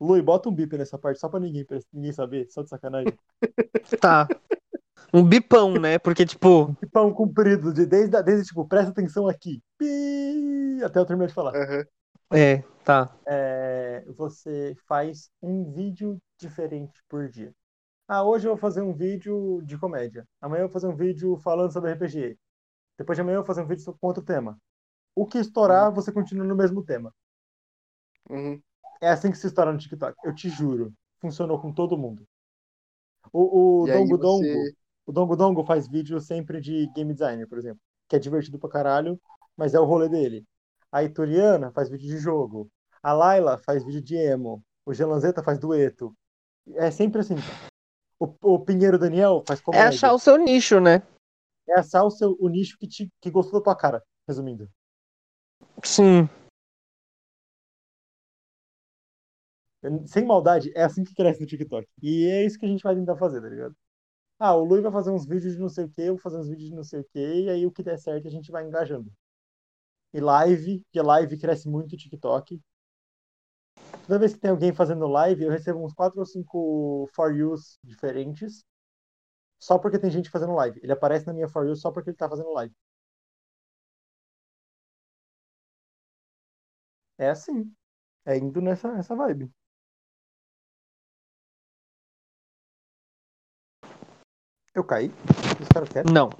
Lui, 0.00 0.22
bota 0.22 0.48
um 0.48 0.54
bip 0.54 0.76
nessa 0.78 0.96
parte, 0.98 1.20
só 1.20 1.28
pra 1.28 1.40
ninguém, 1.40 1.64
pra 1.64 1.78
ninguém 1.92 2.12
saber, 2.12 2.46
só 2.50 2.62
de 2.62 2.68
sacanagem. 2.70 3.12
Tá. 4.00 4.28
Um 5.12 5.24
bipão, 5.24 5.74
né? 5.74 5.98
Porque, 5.98 6.24
tipo, 6.24 6.74
Pão 6.92 7.12
comprido, 7.12 7.72
de, 7.72 7.84
desde, 7.84 8.22
desde 8.22 8.46
tipo, 8.46 8.66
presta 8.66 8.90
atenção 8.90 9.26
aqui. 9.28 9.60
Pi, 9.76 10.80
até 10.84 10.98
eu 11.00 11.04
terminar 11.06 11.26
de 11.26 11.34
falar. 11.34 11.54
Aham. 11.56 11.84
é, 12.32 12.62
tá. 12.84 13.12
É 13.26 14.04
você 14.16 14.74
faz 14.86 15.30
um 15.42 15.70
vídeo 15.72 16.20
diferente 16.38 17.02
por 17.08 17.28
dia. 17.28 17.52
Ah, 18.12 18.24
hoje 18.24 18.44
eu 18.48 18.50
vou 18.50 18.58
fazer 18.58 18.82
um 18.82 18.92
vídeo 18.92 19.62
de 19.62 19.78
comédia. 19.78 20.26
Amanhã 20.40 20.62
eu 20.62 20.66
vou 20.66 20.72
fazer 20.72 20.88
um 20.88 20.96
vídeo 20.96 21.36
falando 21.36 21.72
sobre 21.72 21.92
RPG. 21.92 22.36
Depois 22.98 23.16
de 23.16 23.22
amanhã 23.22 23.36
eu 23.36 23.42
vou 23.42 23.46
fazer 23.46 23.62
um 23.62 23.68
vídeo 23.68 23.84
com 24.00 24.06
outro 24.08 24.20
tema. 24.24 24.58
O 25.14 25.24
que 25.24 25.38
estourar, 25.38 25.92
você 25.92 26.10
continua 26.10 26.44
no 26.44 26.56
mesmo 26.56 26.84
tema. 26.84 27.14
Uhum. 28.28 28.60
É 29.00 29.10
assim 29.10 29.30
que 29.30 29.38
se 29.38 29.46
estoura 29.46 29.72
no 29.72 29.78
TikTok. 29.78 30.16
Eu 30.24 30.34
te 30.34 30.48
juro. 30.48 30.92
Funcionou 31.20 31.60
com 31.60 31.72
todo 31.72 31.96
mundo. 31.96 32.26
O, 33.32 33.82
o 33.82 33.86
Dongo 33.86 34.18
Dongo, 34.18 34.42
você- 34.42 34.74
o 35.06 35.12
Dongo 35.12 35.36
Dongo 35.36 35.64
faz 35.64 35.86
vídeo 35.86 36.20
sempre 36.20 36.60
de 36.60 36.88
game 36.88 37.12
designer, 37.12 37.46
por 37.46 37.58
exemplo. 37.58 37.80
Que 38.08 38.16
é 38.16 38.18
divertido 38.18 38.58
pra 38.58 38.68
caralho, 38.68 39.20
mas 39.56 39.72
é 39.72 39.78
o 39.78 39.84
rolê 39.84 40.08
dele. 40.08 40.44
A 40.90 41.04
Ituriana 41.04 41.70
faz 41.70 41.88
vídeo 41.88 42.08
de 42.08 42.18
jogo. 42.18 42.68
A 43.00 43.12
Laila 43.12 43.56
faz 43.56 43.84
vídeo 43.84 44.02
de 44.02 44.16
emo. 44.16 44.64
O 44.84 44.92
Gelanzeta 44.92 45.44
faz 45.44 45.60
dueto. 45.60 46.12
É 46.74 46.90
sempre 46.90 47.20
assim. 47.20 47.36
cara. 47.36 47.69
O, 48.20 48.54
o 48.54 48.64
Pinheiro 48.64 48.98
Daniel 48.98 49.42
faz 49.46 49.60
É 49.60 49.62
comédia. 49.62 49.88
achar 49.88 50.12
o 50.12 50.18
seu 50.18 50.36
nicho, 50.36 50.78
né? 50.78 51.02
É 51.66 51.78
achar 51.80 52.04
o, 52.04 52.10
seu, 52.10 52.36
o 52.38 52.48
nicho 52.48 52.76
que, 52.78 52.86
te, 52.86 53.10
que 53.20 53.30
gostou 53.30 53.60
da 53.60 53.64
tua 53.64 53.76
cara, 53.76 54.04
resumindo. 54.28 54.68
Sim. 55.82 56.28
Sem 60.06 60.26
maldade, 60.26 60.70
é 60.76 60.82
assim 60.82 61.02
que 61.02 61.14
cresce 61.14 61.40
no 61.40 61.46
TikTok. 61.46 61.88
E 62.02 62.26
é 62.26 62.44
isso 62.44 62.58
que 62.58 62.66
a 62.66 62.68
gente 62.68 62.82
vai 62.82 62.94
tentar 62.94 63.16
fazer, 63.16 63.40
tá 63.40 63.48
ligado? 63.48 63.74
Ah, 64.38 64.54
o 64.54 64.64
Lui 64.64 64.82
vai 64.82 64.92
fazer 64.92 65.10
uns 65.10 65.26
vídeos 65.26 65.54
de 65.54 65.60
não 65.60 65.70
sei 65.70 65.84
o 65.84 65.88
que, 65.88 66.02
eu 66.02 66.14
vou 66.14 66.22
fazer 66.22 66.36
uns 66.36 66.48
vídeos 66.48 66.68
de 66.68 66.74
não 66.74 66.84
sei 66.84 67.00
o 67.00 67.04
que, 67.04 67.18
e 67.18 67.48
aí 67.48 67.66
o 67.66 67.72
que 67.72 67.82
der 67.82 67.98
certo 67.98 68.28
a 68.28 68.30
gente 68.30 68.50
vai 68.50 68.66
engajando. 68.66 69.10
E 70.12 70.20
live, 70.20 70.84
que 70.92 71.00
live 71.00 71.38
cresce 71.38 71.68
muito 71.68 71.94
o 71.94 71.96
TikTok. 71.96 72.60
Toda 74.10 74.18
vez 74.18 74.34
que 74.34 74.40
tem 74.40 74.50
alguém 74.50 74.74
fazendo 74.74 75.06
live, 75.06 75.44
eu 75.44 75.52
recebo 75.52 75.84
uns 75.84 75.94
4 75.94 76.18
ou 76.18 76.26
5 76.26 77.08
for 77.14 77.32
yous 77.32 77.78
diferentes. 77.84 78.64
Só 79.56 79.78
porque 79.78 80.00
tem 80.00 80.10
gente 80.10 80.28
fazendo 80.28 80.52
live. 80.52 80.80
Ele 80.82 80.90
aparece 80.92 81.28
na 81.28 81.32
minha 81.32 81.48
for 81.48 81.64
you 81.64 81.76
só 81.76 81.92
porque 81.92 82.10
ele 82.10 82.16
tá 82.16 82.28
fazendo 82.28 82.50
live. 82.50 82.74
É 87.18 87.30
assim. 87.30 87.72
É 88.24 88.36
indo 88.36 88.60
nessa, 88.60 88.92
nessa 88.92 89.14
vibe. 89.14 89.48
Eu 94.74 94.84
caí? 94.84 95.10
Vocês 95.54 95.68
ficaram 95.68 95.86
quietos? 95.86 96.12
Não. 96.12 96.30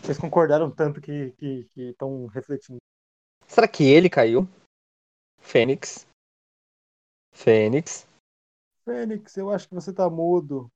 Vocês 0.00 0.16
concordaram 0.16 0.70
tanto 0.70 1.00
que 1.00 1.34
estão 1.76 2.26
refletindo. 2.26 2.78
Será 3.48 3.66
que 3.66 3.82
ele 3.82 4.08
caiu? 4.08 4.48
Fênix. 5.40 6.07
Fênix. 7.38 8.04
Fênix, 8.84 9.36
eu 9.36 9.48
acho 9.48 9.68
que 9.68 9.74
você 9.74 9.92
tá 9.92 10.10
mudo. 10.10 10.68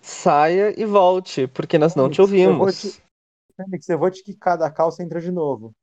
Saia 0.00 0.72
e 0.80 0.86
volte, 0.86 1.46
porque 1.46 1.76
nós 1.76 1.94
não 1.94 2.08
te 2.08 2.22
Fênix, 2.22 2.42
eu 2.42 2.56
ouvimos. 2.56 2.80
te- 2.80 3.02
Fênix, 3.54 3.88
eu 3.90 3.98
vou 3.98 4.10
te 4.10 4.24
quicar 4.24 4.56
da 4.56 4.70
calça 4.70 5.02
e 5.02 5.04
entra 5.04 5.20
de 5.20 5.30
novo. 5.30 5.74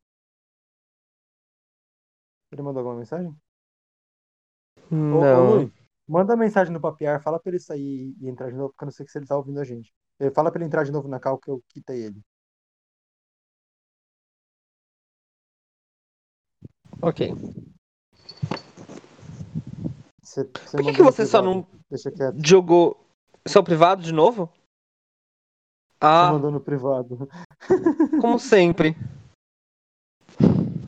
Ele 2.52 2.64
mandou 2.64 2.80
alguma 2.80 2.98
mensagem? 2.98 3.30
Ô, 4.92 4.96
ô, 4.96 5.20
Não. 5.22 5.56
Lui, 5.58 5.72
manda 6.08 6.36
mensagem 6.36 6.74
no 6.74 6.82
papiar, 6.82 7.22
fala 7.22 7.40
pra 7.40 7.52
ele 7.52 7.60
sair 7.60 8.16
e 8.20 8.28
entrar 8.28 8.50
de 8.50 8.56
novo, 8.58 8.70
porque 8.70 8.86
eu 8.86 8.88
não 8.88 8.92
sei 8.92 9.08
se 9.08 9.20
ele 9.20 9.28
tá 9.28 9.38
ouvindo 9.38 9.60
a 9.60 9.64
gente. 9.64 9.94
Fala 10.34 10.50
pra 10.50 10.58
ele 10.58 10.66
entrar 10.66 10.84
de 10.84 10.92
novo 10.92 11.08
na 11.08 11.20
cal 11.20 11.38
que 11.38 11.52
eu 11.52 11.62
quitei 11.70 12.06
ele. 12.06 12.20
Ok. 17.02 17.22
Você, 20.36 20.44
você 20.44 20.78
Por 20.78 20.84
que, 20.84 20.94
que 20.94 21.02
você 21.02 21.26
só 21.26 21.42
não 21.42 21.66
Deixa 21.90 22.12
quieto. 22.12 22.46
jogou 22.46 23.00
seu 23.48 23.64
privado 23.64 24.04
de 24.04 24.12
novo? 24.12 24.48
Você 24.48 26.02
Ah, 26.02 26.30
mandou 26.34 26.52
no 26.52 26.60
privado. 26.60 27.30
como 28.20 28.38
sempre. 28.38 28.98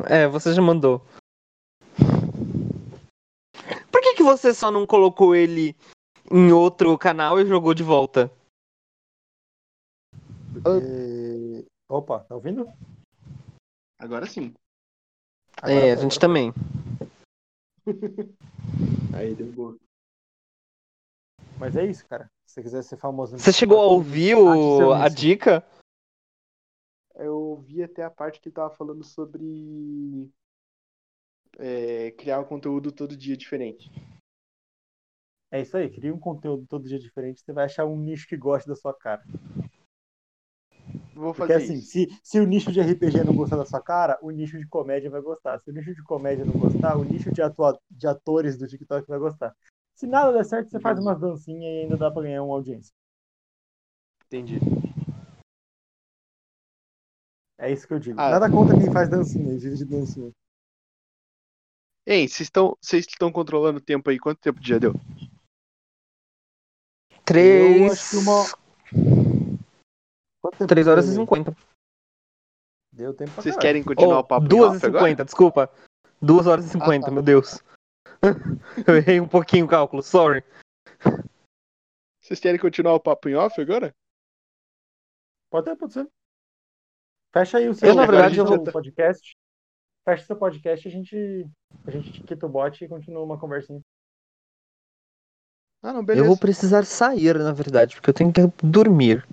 É, 0.10 0.28
você 0.28 0.54
já 0.54 0.62
mandou. 0.62 1.00
Por 3.90 4.02
que, 4.02 4.16
que 4.16 4.24
você 4.24 4.54
só 4.54 4.70
não 4.70 4.86
colocou 4.86 5.34
ele 5.34 5.74
em 6.30 6.52
outro 6.52 6.98
canal 6.98 7.40
e 7.40 7.46
jogou 7.46 7.74
de 7.74 7.84
volta? 7.84 8.30
Porque... 10.52 11.66
Opa, 11.88 12.20
tá 12.20 12.36
ouvindo? 12.36 12.70
Agora 13.98 14.26
sim. 14.26 14.54
Agora 15.62 15.86
é, 15.88 15.94
a 15.94 15.96
gente 15.96 16.18
agora 16.18 16.20
também. 16.20 16.54
Aí 19.18 19.34
deu 19.34 19.52
boa. 19.52 19.76
Mas 21.58 21.76
é 21.76 21.84
isso, 21.84 22.08
cara. 22.08 22.30
Se 22.46 22.54
você 22.54 22.62
quiser 22.62 22.84
ser 22.84 22.98
famoso 22.98 23.38
Você 23.38 23.52
chegou 23.52 23.82
a 23.82 23.88
ouvir 23.88 24.36
o... 24.36 24.78
seu 24.78 24.94
a 24.94 25.10
dica? 25.10 25.66
Eu 27.16 27.58
vi 27.66 27.82
até 27.82 28.04
a 28.04 28.12
parte 28.12 28.40
que 28.40 28.52
tava 28.52 28.70
falando 28.76 29.04
sobre 29.04 30.32
é, 31.58 32.12
criar 32.12 32.40
um 32.40 32.46
conteúdo 32.46 32.92
todo 32.92 33.18
dia 33.18 33.36
diferente. 33.36 33.90
É 35.50 35.62
isso 35.62 35.76
aí, 35.78 35.90
cria 35.90 36.14
um 36.14 36.20
conteúdo 36.20 36.68
todo 36.68 36.88
dia 36.88 37.00
diferente, 37.00 37.42
você 37.42 37.54
vai 37.54 37.66
achar 37.66 37.86
um 37.86 37.98
nicho 37.98 38.28
que 38.28 38.38
goste 38.38 38.68
da 38.68 38.76
sua 38.76 38.94
cara. 38.94 39.24
Vou 41.18 41.34
Porque 41.34 41.52
fazer 41.52 41.66
assim, 41.66 41.80
isso. 41.80 41.92
se, 41.92 42.20
se 42.24 42.40
o 42.40 42.46
nicho 42.46 42.72
de 42.72 42.80
RPG 42.80 43.24
não 43.24 43.36
gostar 43.36 43.58
da 43.58 43.66
sua 43.66 43.82
cara, 43.82 44.20
o 44.22 44.30
nicho 44.30 44.60
de 44.60 44.68
comédia 44.68 45.10
vai 45.10 45.20
gostar. 45.20 45.60
Se 45.60 45.72
o 45.72 45.74
nicho 45.74 45.96
de 45.96 46.04
comédia 46.04 46.46
não 46.46 46.54
gostar, 46.54 46.96
o 46.96 47.04
nicho 47.04 47.32
de, 47.32 47.42
atua- 47.42 47.80
de 47.90 48.06
atores 48.08 48.56
do 48.56 48.68
TikTok 48.68 49.08
vai 49.08 49.18
gostar. 49.18 49.56
Se 49.96 50.06
nada 50.06 50.32
der 50.32 50.46
certo, 50.46 50.70
você 50.70 50.80
faz 50.80 51.00
umas 51.00 51.20
dancinhas 51.20 51.64
e 51.64 51.82
ainda 51.82 51.98
dá 51.98 52.12
pra 52.12 52.22
ganhar 52.22 52.44
uma 52.44 52.54
audiência. 52.54 52.94
Entendi. 54.28 54.60
É 57.58 57.72
isso 57.72 57.88
que 57.88 57.94
eu 57.96 58.00
digo. 58.00 58.20
Ah. 58.20 58.30
Nada 58.30 58.52
contra 58.52 58.78
quem 58.78 58.92
faz 58.94 59.10
dancinha 59.10 59.54
e 59.54 59.58
vive 59.58 59.76
de 59.76 59.86
dancinha. 59.86 60.32
Ei, 62.06 62.28
vocês 62.28 62.42
estão 62.42 62.78
vocês 62.80 63.06
estão 63.08 63.32
controlando 63.32 63.80
o 63.80 63.84
tempo 63.84 64.10
aí? 64.12 64.20
Quanto 64.20 64.40
tempo 64.40 64.60
de 64.60 64.68
dia 64.68 64.80
deu? 64.80 64.94
Três. 67.26 67.82
Eu 67.88 67.92
acho 67.92 68.10
que 68.12 68.18
uma. 68.18 68.67
Quanto 70.42 70.58
tempo 70.58 70.68
3 70.70 70.88
horas 70.88 71.06
e 71.06 71.10
deu, 71.10 71.16
50. 71.26 71.56
Deu 72.94 73.14
tempo 73.14 73.32
pra 73.32 73.42
Vocês 73.44 73.56
caralho. 73.56 73.62
querem 73.62 73.84
continuar 73.84 74.18
Oh, 74.18 74.22
o 74.22 74.24
papo 74.24 74.46
em 74.46 74.50
2 74.50 74.62
e 74.62 74.66
off 74.78 74.86
agora? 74.86 75.04
50, 75.06 75.26
desculpa. 75.26 75.72
2 76.22 76.48
horas 76.48 76.66
e 76.66 76.70
50, 76.70 77.06
tá. 77.06 77.12
meu 77.12 77.22
Deus. 77.24 77.60
Eu 78.88 78.96
errei 78.98 79.20
um 79.20 79.28
pouquinho 79.28 79.66
o 79.66 79.70
cálculo, 79.70 80.02
sorry. 80.02 80.44
Vocês 82.22 82.40
querem 82.40 82.60
continuar 82.60 82.94
o 82.96 83.00
papo 83.00 83.30
em 83.30 83.36
off 83.36 83.60
agora? 83.62 83.94
Pode 85.50 85.70
ser, 85.70 85.76
pode 85.76 85.94
ser. 85.94 86.08
Fecha 87.34 87.58
aí 87.58 87.70
o 87.70 87.74
seu, 87.74 87.90
Eu, 87.90 87.96
na 87.96 88.06
verdade, 88.06 88.38
eu 88.38 88.46
o 88.46 88.48
vou- 88.48 88.64
podcast. 88.64 89.36
Fecha 90.06 90.24
o 90.24 90.26
seu 90.26 90.36
podcast 90.38 90.88
e 90.88 90.90
a 90.90 90.92
gente, 90.92 91.50
a 91.86 91.92
gente 91.92 92.24
quita 92.24 92.46
o 92.46 92.50
bot 92.50 92.84
e 92.84 92.88
continua 92.88 93.24
uma 93.24 93.40
conversinha. 93.40 93.82
Ah, 95.84 95.92
não, 95.94 96.00
Eu 96.00 96.06
beleza. 96.06 96.28
vou 96.28 96.38
precisar 96.38 96.86
sair, 96.86 97.38
na 97.38 97.52
verdade, 97.52 97.96
porque 97.96 98.10
eu 98.10 98.14
tenho 98.14 98.32
que 98.34 98.42
dormir. 98.66 99.26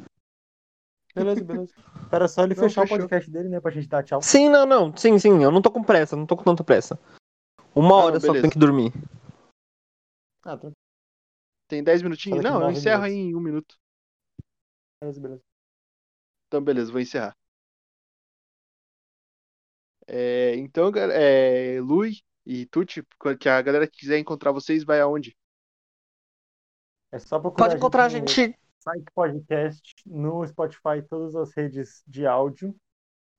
Beleza, 1.15 1.45
beleza. 1.45 1.74
Espera 2.03 2.28
só 2.28 2.43
ele 2.43 2.55
Não, 2.55 2.62
fechar 2.65 2.82
fechou. 2.82 2.97
o 2.97 3.01
podcast 3.01 3.31
dele, 3.31 3.49
né? 3.49 3.61
Pra 3.61 3.70
gente 3.70 3.89
dar 3.89 4.03
tchau. 4.03 4.20
Sim, 4.20 4.49
não, 4.49 4.66
não. 4.66 4.97
Sim, 4.97 5.19
sim. 5.19 5.43
Eu 5.43 5.51
não 5.51 5.62
tô 5.62 5.70
com 5.70 5.82
pressa, 5.82 6.16
não 6.16 6.27
tô 6.27 6.36
com 6.36 6.43
tanta 6.45 6.65
pressa. 6.65 6.99
Uma 7.74 7.95
Ah, 7.95 8.05
hora 8.05 8.15
não, 8.15 8.20
só 8.20 8.32
tenho 8.32 8.51
que 8.51 8.59
dormir. 8.59 8.93
Ah, 10.43 10.57
tranquilo. 10.57 10.74
Tem 11.69 11.82
10 11.82 12.03
minutinhos? 12.03 12.43
Não, 12.43 12.62
eu 12.62 12.70
encerro 12.70 13.03
minutos. 13.03 13.23
aí 13.23 13.31
em 13.31 13.35
um 13.35 13.41
minuto. 13.41 13.77
Beleza, 15.01 15.20
beleza. 15.20 15.43
Então, 16.47 16.62
beleza, 16.62 16.93
vou 16.93 17.01
encerrar. 17.01 17.35
É, 20.07 20.55
então, 20.57 20.93
é, 21.12 21.81
Lui 21.81 22.23
e 22.45 22.66
Tuti, 22.66 23.03
que 23.41 23.49
a 23.49 23.62
galera 23.62 23.86
que 23.89 23.97
quiser 23.97 24.19
encontrar 24.19 24.53
vocês, 24.53 24.85
vai 24.85 25.01
aonde? 25.01 25.35
É 27.11 27.19
só 27.19 27.39
procurar 27.41 27.66
Pode 27.66 27.77
encontrar 27.77 28.05
a 28.05 28.09
no 28.09 28.11
gente. 28.11 28.59
Psych 28.85 29.11
Podcast, 29.15 29.94
no 30.06 30.47
Spotify, 30.47 31.02
todas 31.09 31.35
as 31.35 31.55
redes 31.55 32.02
de 32.06 32.27
áudio, 32.27 32.74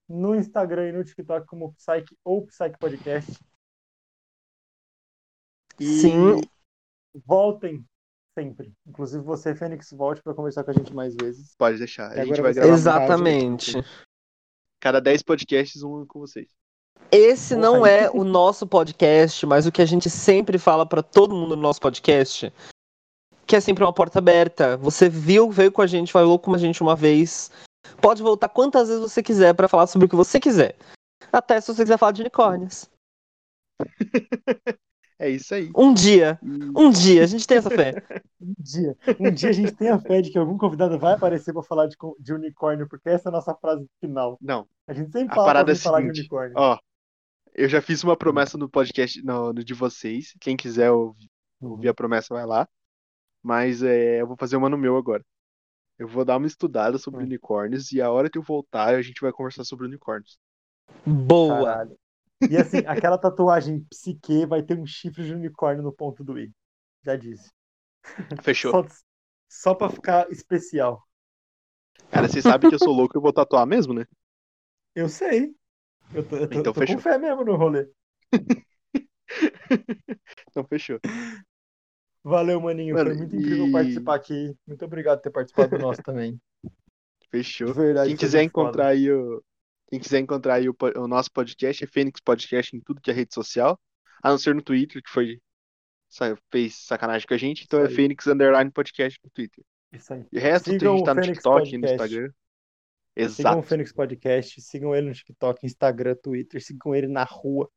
no 0.09 0.35
Instagram 0.35 0.89
e 0.89 0.91
no 0.91 1.03
TikTok 1.03 1.45
como 1.45 1.73
Psych 1.73 2.17
ou 2.23 2.45
Psych 2.47 2.77
Podcast. 2.79 3.39
E 5.79 5.85
Sim. 5.85 6.41
voltem 7.25 7.85
sempre. 8.33 8.73
Inclusive 8.87 9.23
você, 9.23 9.55
Fênix, 9.55 9.91
volte 9.91 10.21
para 10.21 10.33
conversar 10.33 10.63
com 10.63 10.71
a 10.71 10.73
gente 10.73 10.93
mais 10.93 11.15
vezes. 11.15 11.55
Pode 11.55 11.77
deixar. 11.77 12.15
E 12.15 12.21
A 12.21 12.25
gente 12.25 12.41
vai 12.41 12.53
gravar 12.53 12.71
um 12.71 12.73
Exatamente. 12.73 13.73
cada 14.79 14.99
10 14.99 15.23
podcasts, 15.23 15.83
um 15.83 16.05
com 16.05 16.19
vocês. 16.19 16.49
Esse 17.11 17.55
não 17.55 17.85
é 17.85 18.09
o 18.09 18.23
nosso 18.23 18.65
podcast, 18.65 19.45
mas 19.45 19.67
o 19.67 19.71
que 19.71 19.81
a 19.81 19.85
gente 19.85 20.09
sempre 20.09 20.57
fala 20.57 20.85
pra 20.85 21.03
todo 21.03 21.35
mundo 21.35 21.55
no 21.55 21.61
nosso 21.61 21.79
podcast, 21.79 22.51
que 23.45 23.55
é 23.55 23.59
sempre 23.59 23.83
uma 23.83 23.93
porta 23.93 24.19
aberta. 24.19 24.77
Você 24.77 25.07
viu, 25.09 25.49
veio 25.51 25.71
com 25.71 25.81
a 25.81 25.87
gente, 25.87 26.11
falou 26.11 26.37
com 26.39 26.53
a 26.53 26.57
gente 26.57 26.81
uma 26.81 26.95
vez. 26.95 27.51
Pode 28.01 28.21
voltar 28.23 28.49
quantas 28.49 28.87
vezes 28.87 29.01
você 29.01 29.21
quiser 29.23 29.53
pra 29.53 29.67
falar 29.67 29.87
sobre 29.87 30.05
o 30.05 30.09
que 30.09 30.15
você 30.15 30.39
quiser. 30.39 30.75
Até 31.31 31.59
se 31.61 31.73
você 31.73 31.83
quiser 31.83 31.97
falar 31.97 32.11
de 32.11 32.21
unicórnios. 32.21 32.89
É 35.17 35.29
isso 35.29 35.55
aí. 35.55 35.71
Um 35.73 35.93
dia, 35.93 36.37
E- 36.43 36.47
um 36.77 36.89
dia, 36.91 37.23
a 37.23 37.25
gente 37.25 37.47
tem 37.47 37.57
essa 37.57 37.69
fé. 37.69 38.03
Um 38.41 38.53
dia, 38.59 38.97
um 39.17 39.31
dia 39.31 39.49
a 39.49 39.53
gente 39.53 39.71
tem 39.71 39.89
a 39.89 39.97
fé 39.97 40.21
de 40.21 40.29
que 40.29 40.37
algum 40.37 40.57
convidado 40.57 40.99
vai 40.99 41.13
aparecer 41.13 41.53
pra 41.53 41.63
falar 41.63 41.87
de, 41.87 41.95
de 42.19 42.33
unicórnio, 42.33 42.85
porque 42.87 43.07
essa 43.09 43.29
é 43.29 43.31
a 43.31 43.31
nossa 43.31 43.55
frase 43.55 43.87
final. 44.01 44.37
Não, 44.41 44.67
A 44.85 44.93
gente 44.93 45.11
sempre 45.13 45.31
A 45.31 45.35
fala 45.35 45.47
parada 45.47 45.71
é 45.71 45.75
falar 45.75 45.99
de 46.01 46.07
seguinte, 46.07 46.19
unicórnio. 46.19 46.53
ó. 46.57 46.77
Eu 47.55 47.69
já 47.69 47.81
fiz 47.81 48.03
uma 48.03 48.17
promessa 48.17 48.57
no 48.57 48.69
podcast 48.69 49.23
no, 49.23 49.53
no 49.53 49.63
de 49.63 49.73
vocês. 49.73 50.33
Quem 50.41 50.57
quiser 50.57 50.91
ouvir, 50.91 51.29
ouvir 51.61 51.87
a 51.87 51.93
promessa, 51.93 52.33
vai 52.33 52.45
lá. 52.45 52.67
Mas 53.45 53.83
é, 53.83 54.21
eu 54.21 54.25
vou 54.27 54.35
fazer 54.35 54.55
uma 54.57 54.67
no 54.67 54.75
meu 54.77 54.97
agora. 54.97 55.23
Eu 55.99 56.07
vou 56.07 56.25
dar 56.25 56.37
uma 56.37 56.47
estudada 56.47 56.97
sobre 56.97 57.21
Hum. 57.21 57.25
unicórnios 57.27 57.91
e 57.91 58.01
a 58.01 58.09
hora 58.09 58.27
que 58.27 58.39
eu 58.39 58.41
voltar 58.41 58.95
a 58.95 59.01
gente 59.03 59.21
vai 59.21 59.31
conversar 59.31 59.63
sobre 59.63 59.85
unicórnios. 59.85 60.39
Boa. 61.05 61.63
Caralho. 61.63 61.95
E 62.49 62.57
assim, 62.57 62.79
aquela 62.87 63.19
tatuagem 63.19 63.85
psique 63.87 64.47
vai 64.47 64.63
ter 64.63 64.79
um 64.79 64.85
chifre 64.85 65.23
de 65.23 65.33
unicórnio 65.35 65.83
no 65.83 65.93
ponto 65.93 66.23
do 66.23 66.39
i. 66.39 66.51
Já 67.03 67.15
disse. 67.15 67.51
Fechou. 68.41 68.71
Só, 68.71 68.85
só 69.47 69.75
pra 69.75 69.89
ficar 69.89 70.27
especial. 70.31 71.03
Cara, 72.09 72.27
vocês 72.27 72.43
sabem 72.43 72.67
que 72.67 72.75
eu 72.75 72.79
sou 72.79 72.93
louco 72.93 73.15
e 73.15 73.17
eu 73.19 73.21
vou 73.21 73.31
tatuar 73.31 73.67
mesmo, 73.67 73.93
né? 73.93 74.05
Eu 74.95 75.07
sei. 75.07 75.55
Eu 76.15 76.27
tô, 76.27 76.35
eu 76.37 76.49
tô- 76.49 76.59
Então 76.59 76.73
tô 76.73 76.79
fechou. 76.81 76.95
com 76.95 77.01
fé 77.03 77.19
mesmo 77.19 77.45
no 77.45 77.55
rolê. 77.55 77.87
Então 80.49 80.63
fechou. 80.65 80.99
Valeu, 82.25 82.59
maninho. 82.59 82.95
Mano, 82.95 83.11
Foi 83.11 83.17
muito 83.19 83.35
incrível 83.35 83.67
e- 83.67 83.71
participar 83.71 84.15
aqui. 84.15 84.55
Muito 84.65 84.83
obrigado 84.83 85.17
por 85.19 85.23
ter 85.23 85.29
participado 85.29 85.77
do 85.77 85.77
nosso 85.77 86.01
também. 86.03 86.41
Fechou. 87.29 87.71
verdade. 87.71 88.09
Quem 88.09 88.17
quiser 88.17 88.39
foda. 88.39 88.43
encontrar 88.45 88.87
aí 88.87 89.11
o. 89.11 89.43
Quem 89.89 89.99
quiser 89.99 90.19
encontrar 90.19 90.55
aí 90.55 90.67
o, 90.67 90.75
o 90.97 91.07
nosso 91.07 91.31
podcast 91.31 91.83
é 91.83 91.87
Fênix 91.87 92.19
Podcast 92.19 92.75
em 92.75 92.79
tudo 92.79 92.99
que 92.99 93.11
é 93.11 93.13
rede 93.13 93.33
social. 93.33 93.79
A 94.23 94.31
não 94.31 94.39
ser 94.39 94.55
no 94.55 94.61
Twitter, 94.63 95.03
que 95.03 95.09
foi. 95.09 95.39
fez 96.51 96.75
sacanagem 96.87 97.27
com 97.27 97.35
a 97.35 97.37
gente. 97.37 97.63
Então 97.65 97.79
Isso 97.81 97.87
é 97.87 97.89
aí. 97.91 97.95
Fênix 97.95 98.25
Underline 98.25 98.71
Podcast 98.71 99.19
no 99.23 99.29
Twitter. 99.29 99.63
Isso 99.93 100.11
aí. 100.11 100.25
E 100.31 100.37
o 100.39 100.41
resto, 100.41 100.71
Sigam 100.71 100.93
a 100.93 100.97
gente 100.97 101.05
tá 101.05 101.13
no 101.13 101.21
Fênix 101.21 101.37
TikTok 101.37 101.69
e 101.69 101.77
no 101.77 101.81
Podcast. 101.81 101.93
Instagram. 101.93 102.33
Sigam 103.17 103.25
Exato. 103.27 103.59
o 103.59 103.63
Fênix 103.63 103.93
Podcast, 103.93 104.61
sigam 104.61 104.95
ele 104.95 105.07
no 105.07 105.13
TikTok, 105.13 105.65
Instagram, 105.65 106.15
Twitter, 106.21 106.61
sigam 106.61 106.93
ele 106.95 107.07
na 107.07 107.23
rua. 107.23 107.69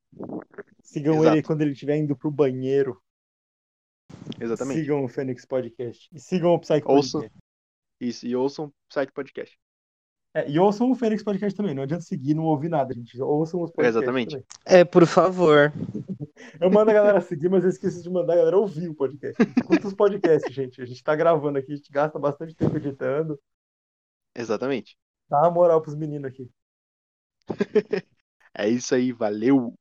Sigam 0.82 1.16
Exato. 1.20 1.36
ele 1.36 1.42
quando 1.42 1.60
ele 1.62 1.72
estiver 1.72 1.96
indo 1.96 2.16
pro 2.16 2.30
banheiro. 2.30 3.00
Exatamente. 4.40 4.80
Sigam 4.80 5.04
o 5.04 5.08
Fênix 5.08 5.44
Podcast. 5.44 6.08
E 6.12 6.20
sigam 6.20 6.54
o 6.54 6.58
Psych 6.60 6.86
Ouçam. 6.86 7.20
Podcast. 7.20 7.48
Isso. 8.00 8.26
E 8.26 8.36
ouçam 8.36 8.66
o 8.66 8.72
site 8.92 9.12
podcast. 9.12 9.58
É, 10.34 10.48
e 10.48 10.58
ouçam 10.58 10.90
o 10.90 10.94
Fênix 10.94 11.22
Podcast 11.22 11.56
também. 11.56 11.74
Não 11.74 11.82
adianta 11.82 12.04
seguir 12.04 12.34
não 12.34 12.44
ouvir 12.44 12.68
nada, 12.68 12.94
gente. 12.94 13.20
Ouçam 13.20 13.62
os 13.62 13.70
podcasts 13.70 13.96
Exatamente. 13.96 14.30
também. 14.30 14.46
É, 14.64 14.84
por 14.84 15.06
favor. 15.06 15.72
Eu 16.60 16.70
mando 16.70 16.90
a 16.90 16.94
galera 16.94 17.20
seguir, 17.20 17.48
mas 17.48 17.64
eu 17.64 17.70
esqueci 17.70 18.00
de 18.00 18.08
mandar 18.08 18.34
a 18.34 18.36
galera 18.36 18.56
ouvir 18.56 18.88
o 18.88 18.94
podcast. 18.94 19.36
Escuta 19.56 19.88
os 19.88 19.94
podcasts, 19.94 20.54
gente. 20.54 20.80
A 20.80 20.84
gente 20.84 21.02
tá 21.02 21.16
gravando 21.16 21.58
aqui, 21.58 21.72
a 21.72 21.76
gente 21.76 21.90
gasta 21.90 22.16
bastante 22.16 22.54
tempo 22.54 22.76
editando. 22.76 23.38
Exatamente. 24.36 24.96
Dá 25.28 25.40
uma 25.40 25.50
moral 25.50 25.82
pros 25.82 25.96
meninos 25.96 26.30
aqui. 26.30 26.48
É 28.54 28.68
isso 28.68 28.92
aí. 28.92 29.12
Valeu. 29.12 29.72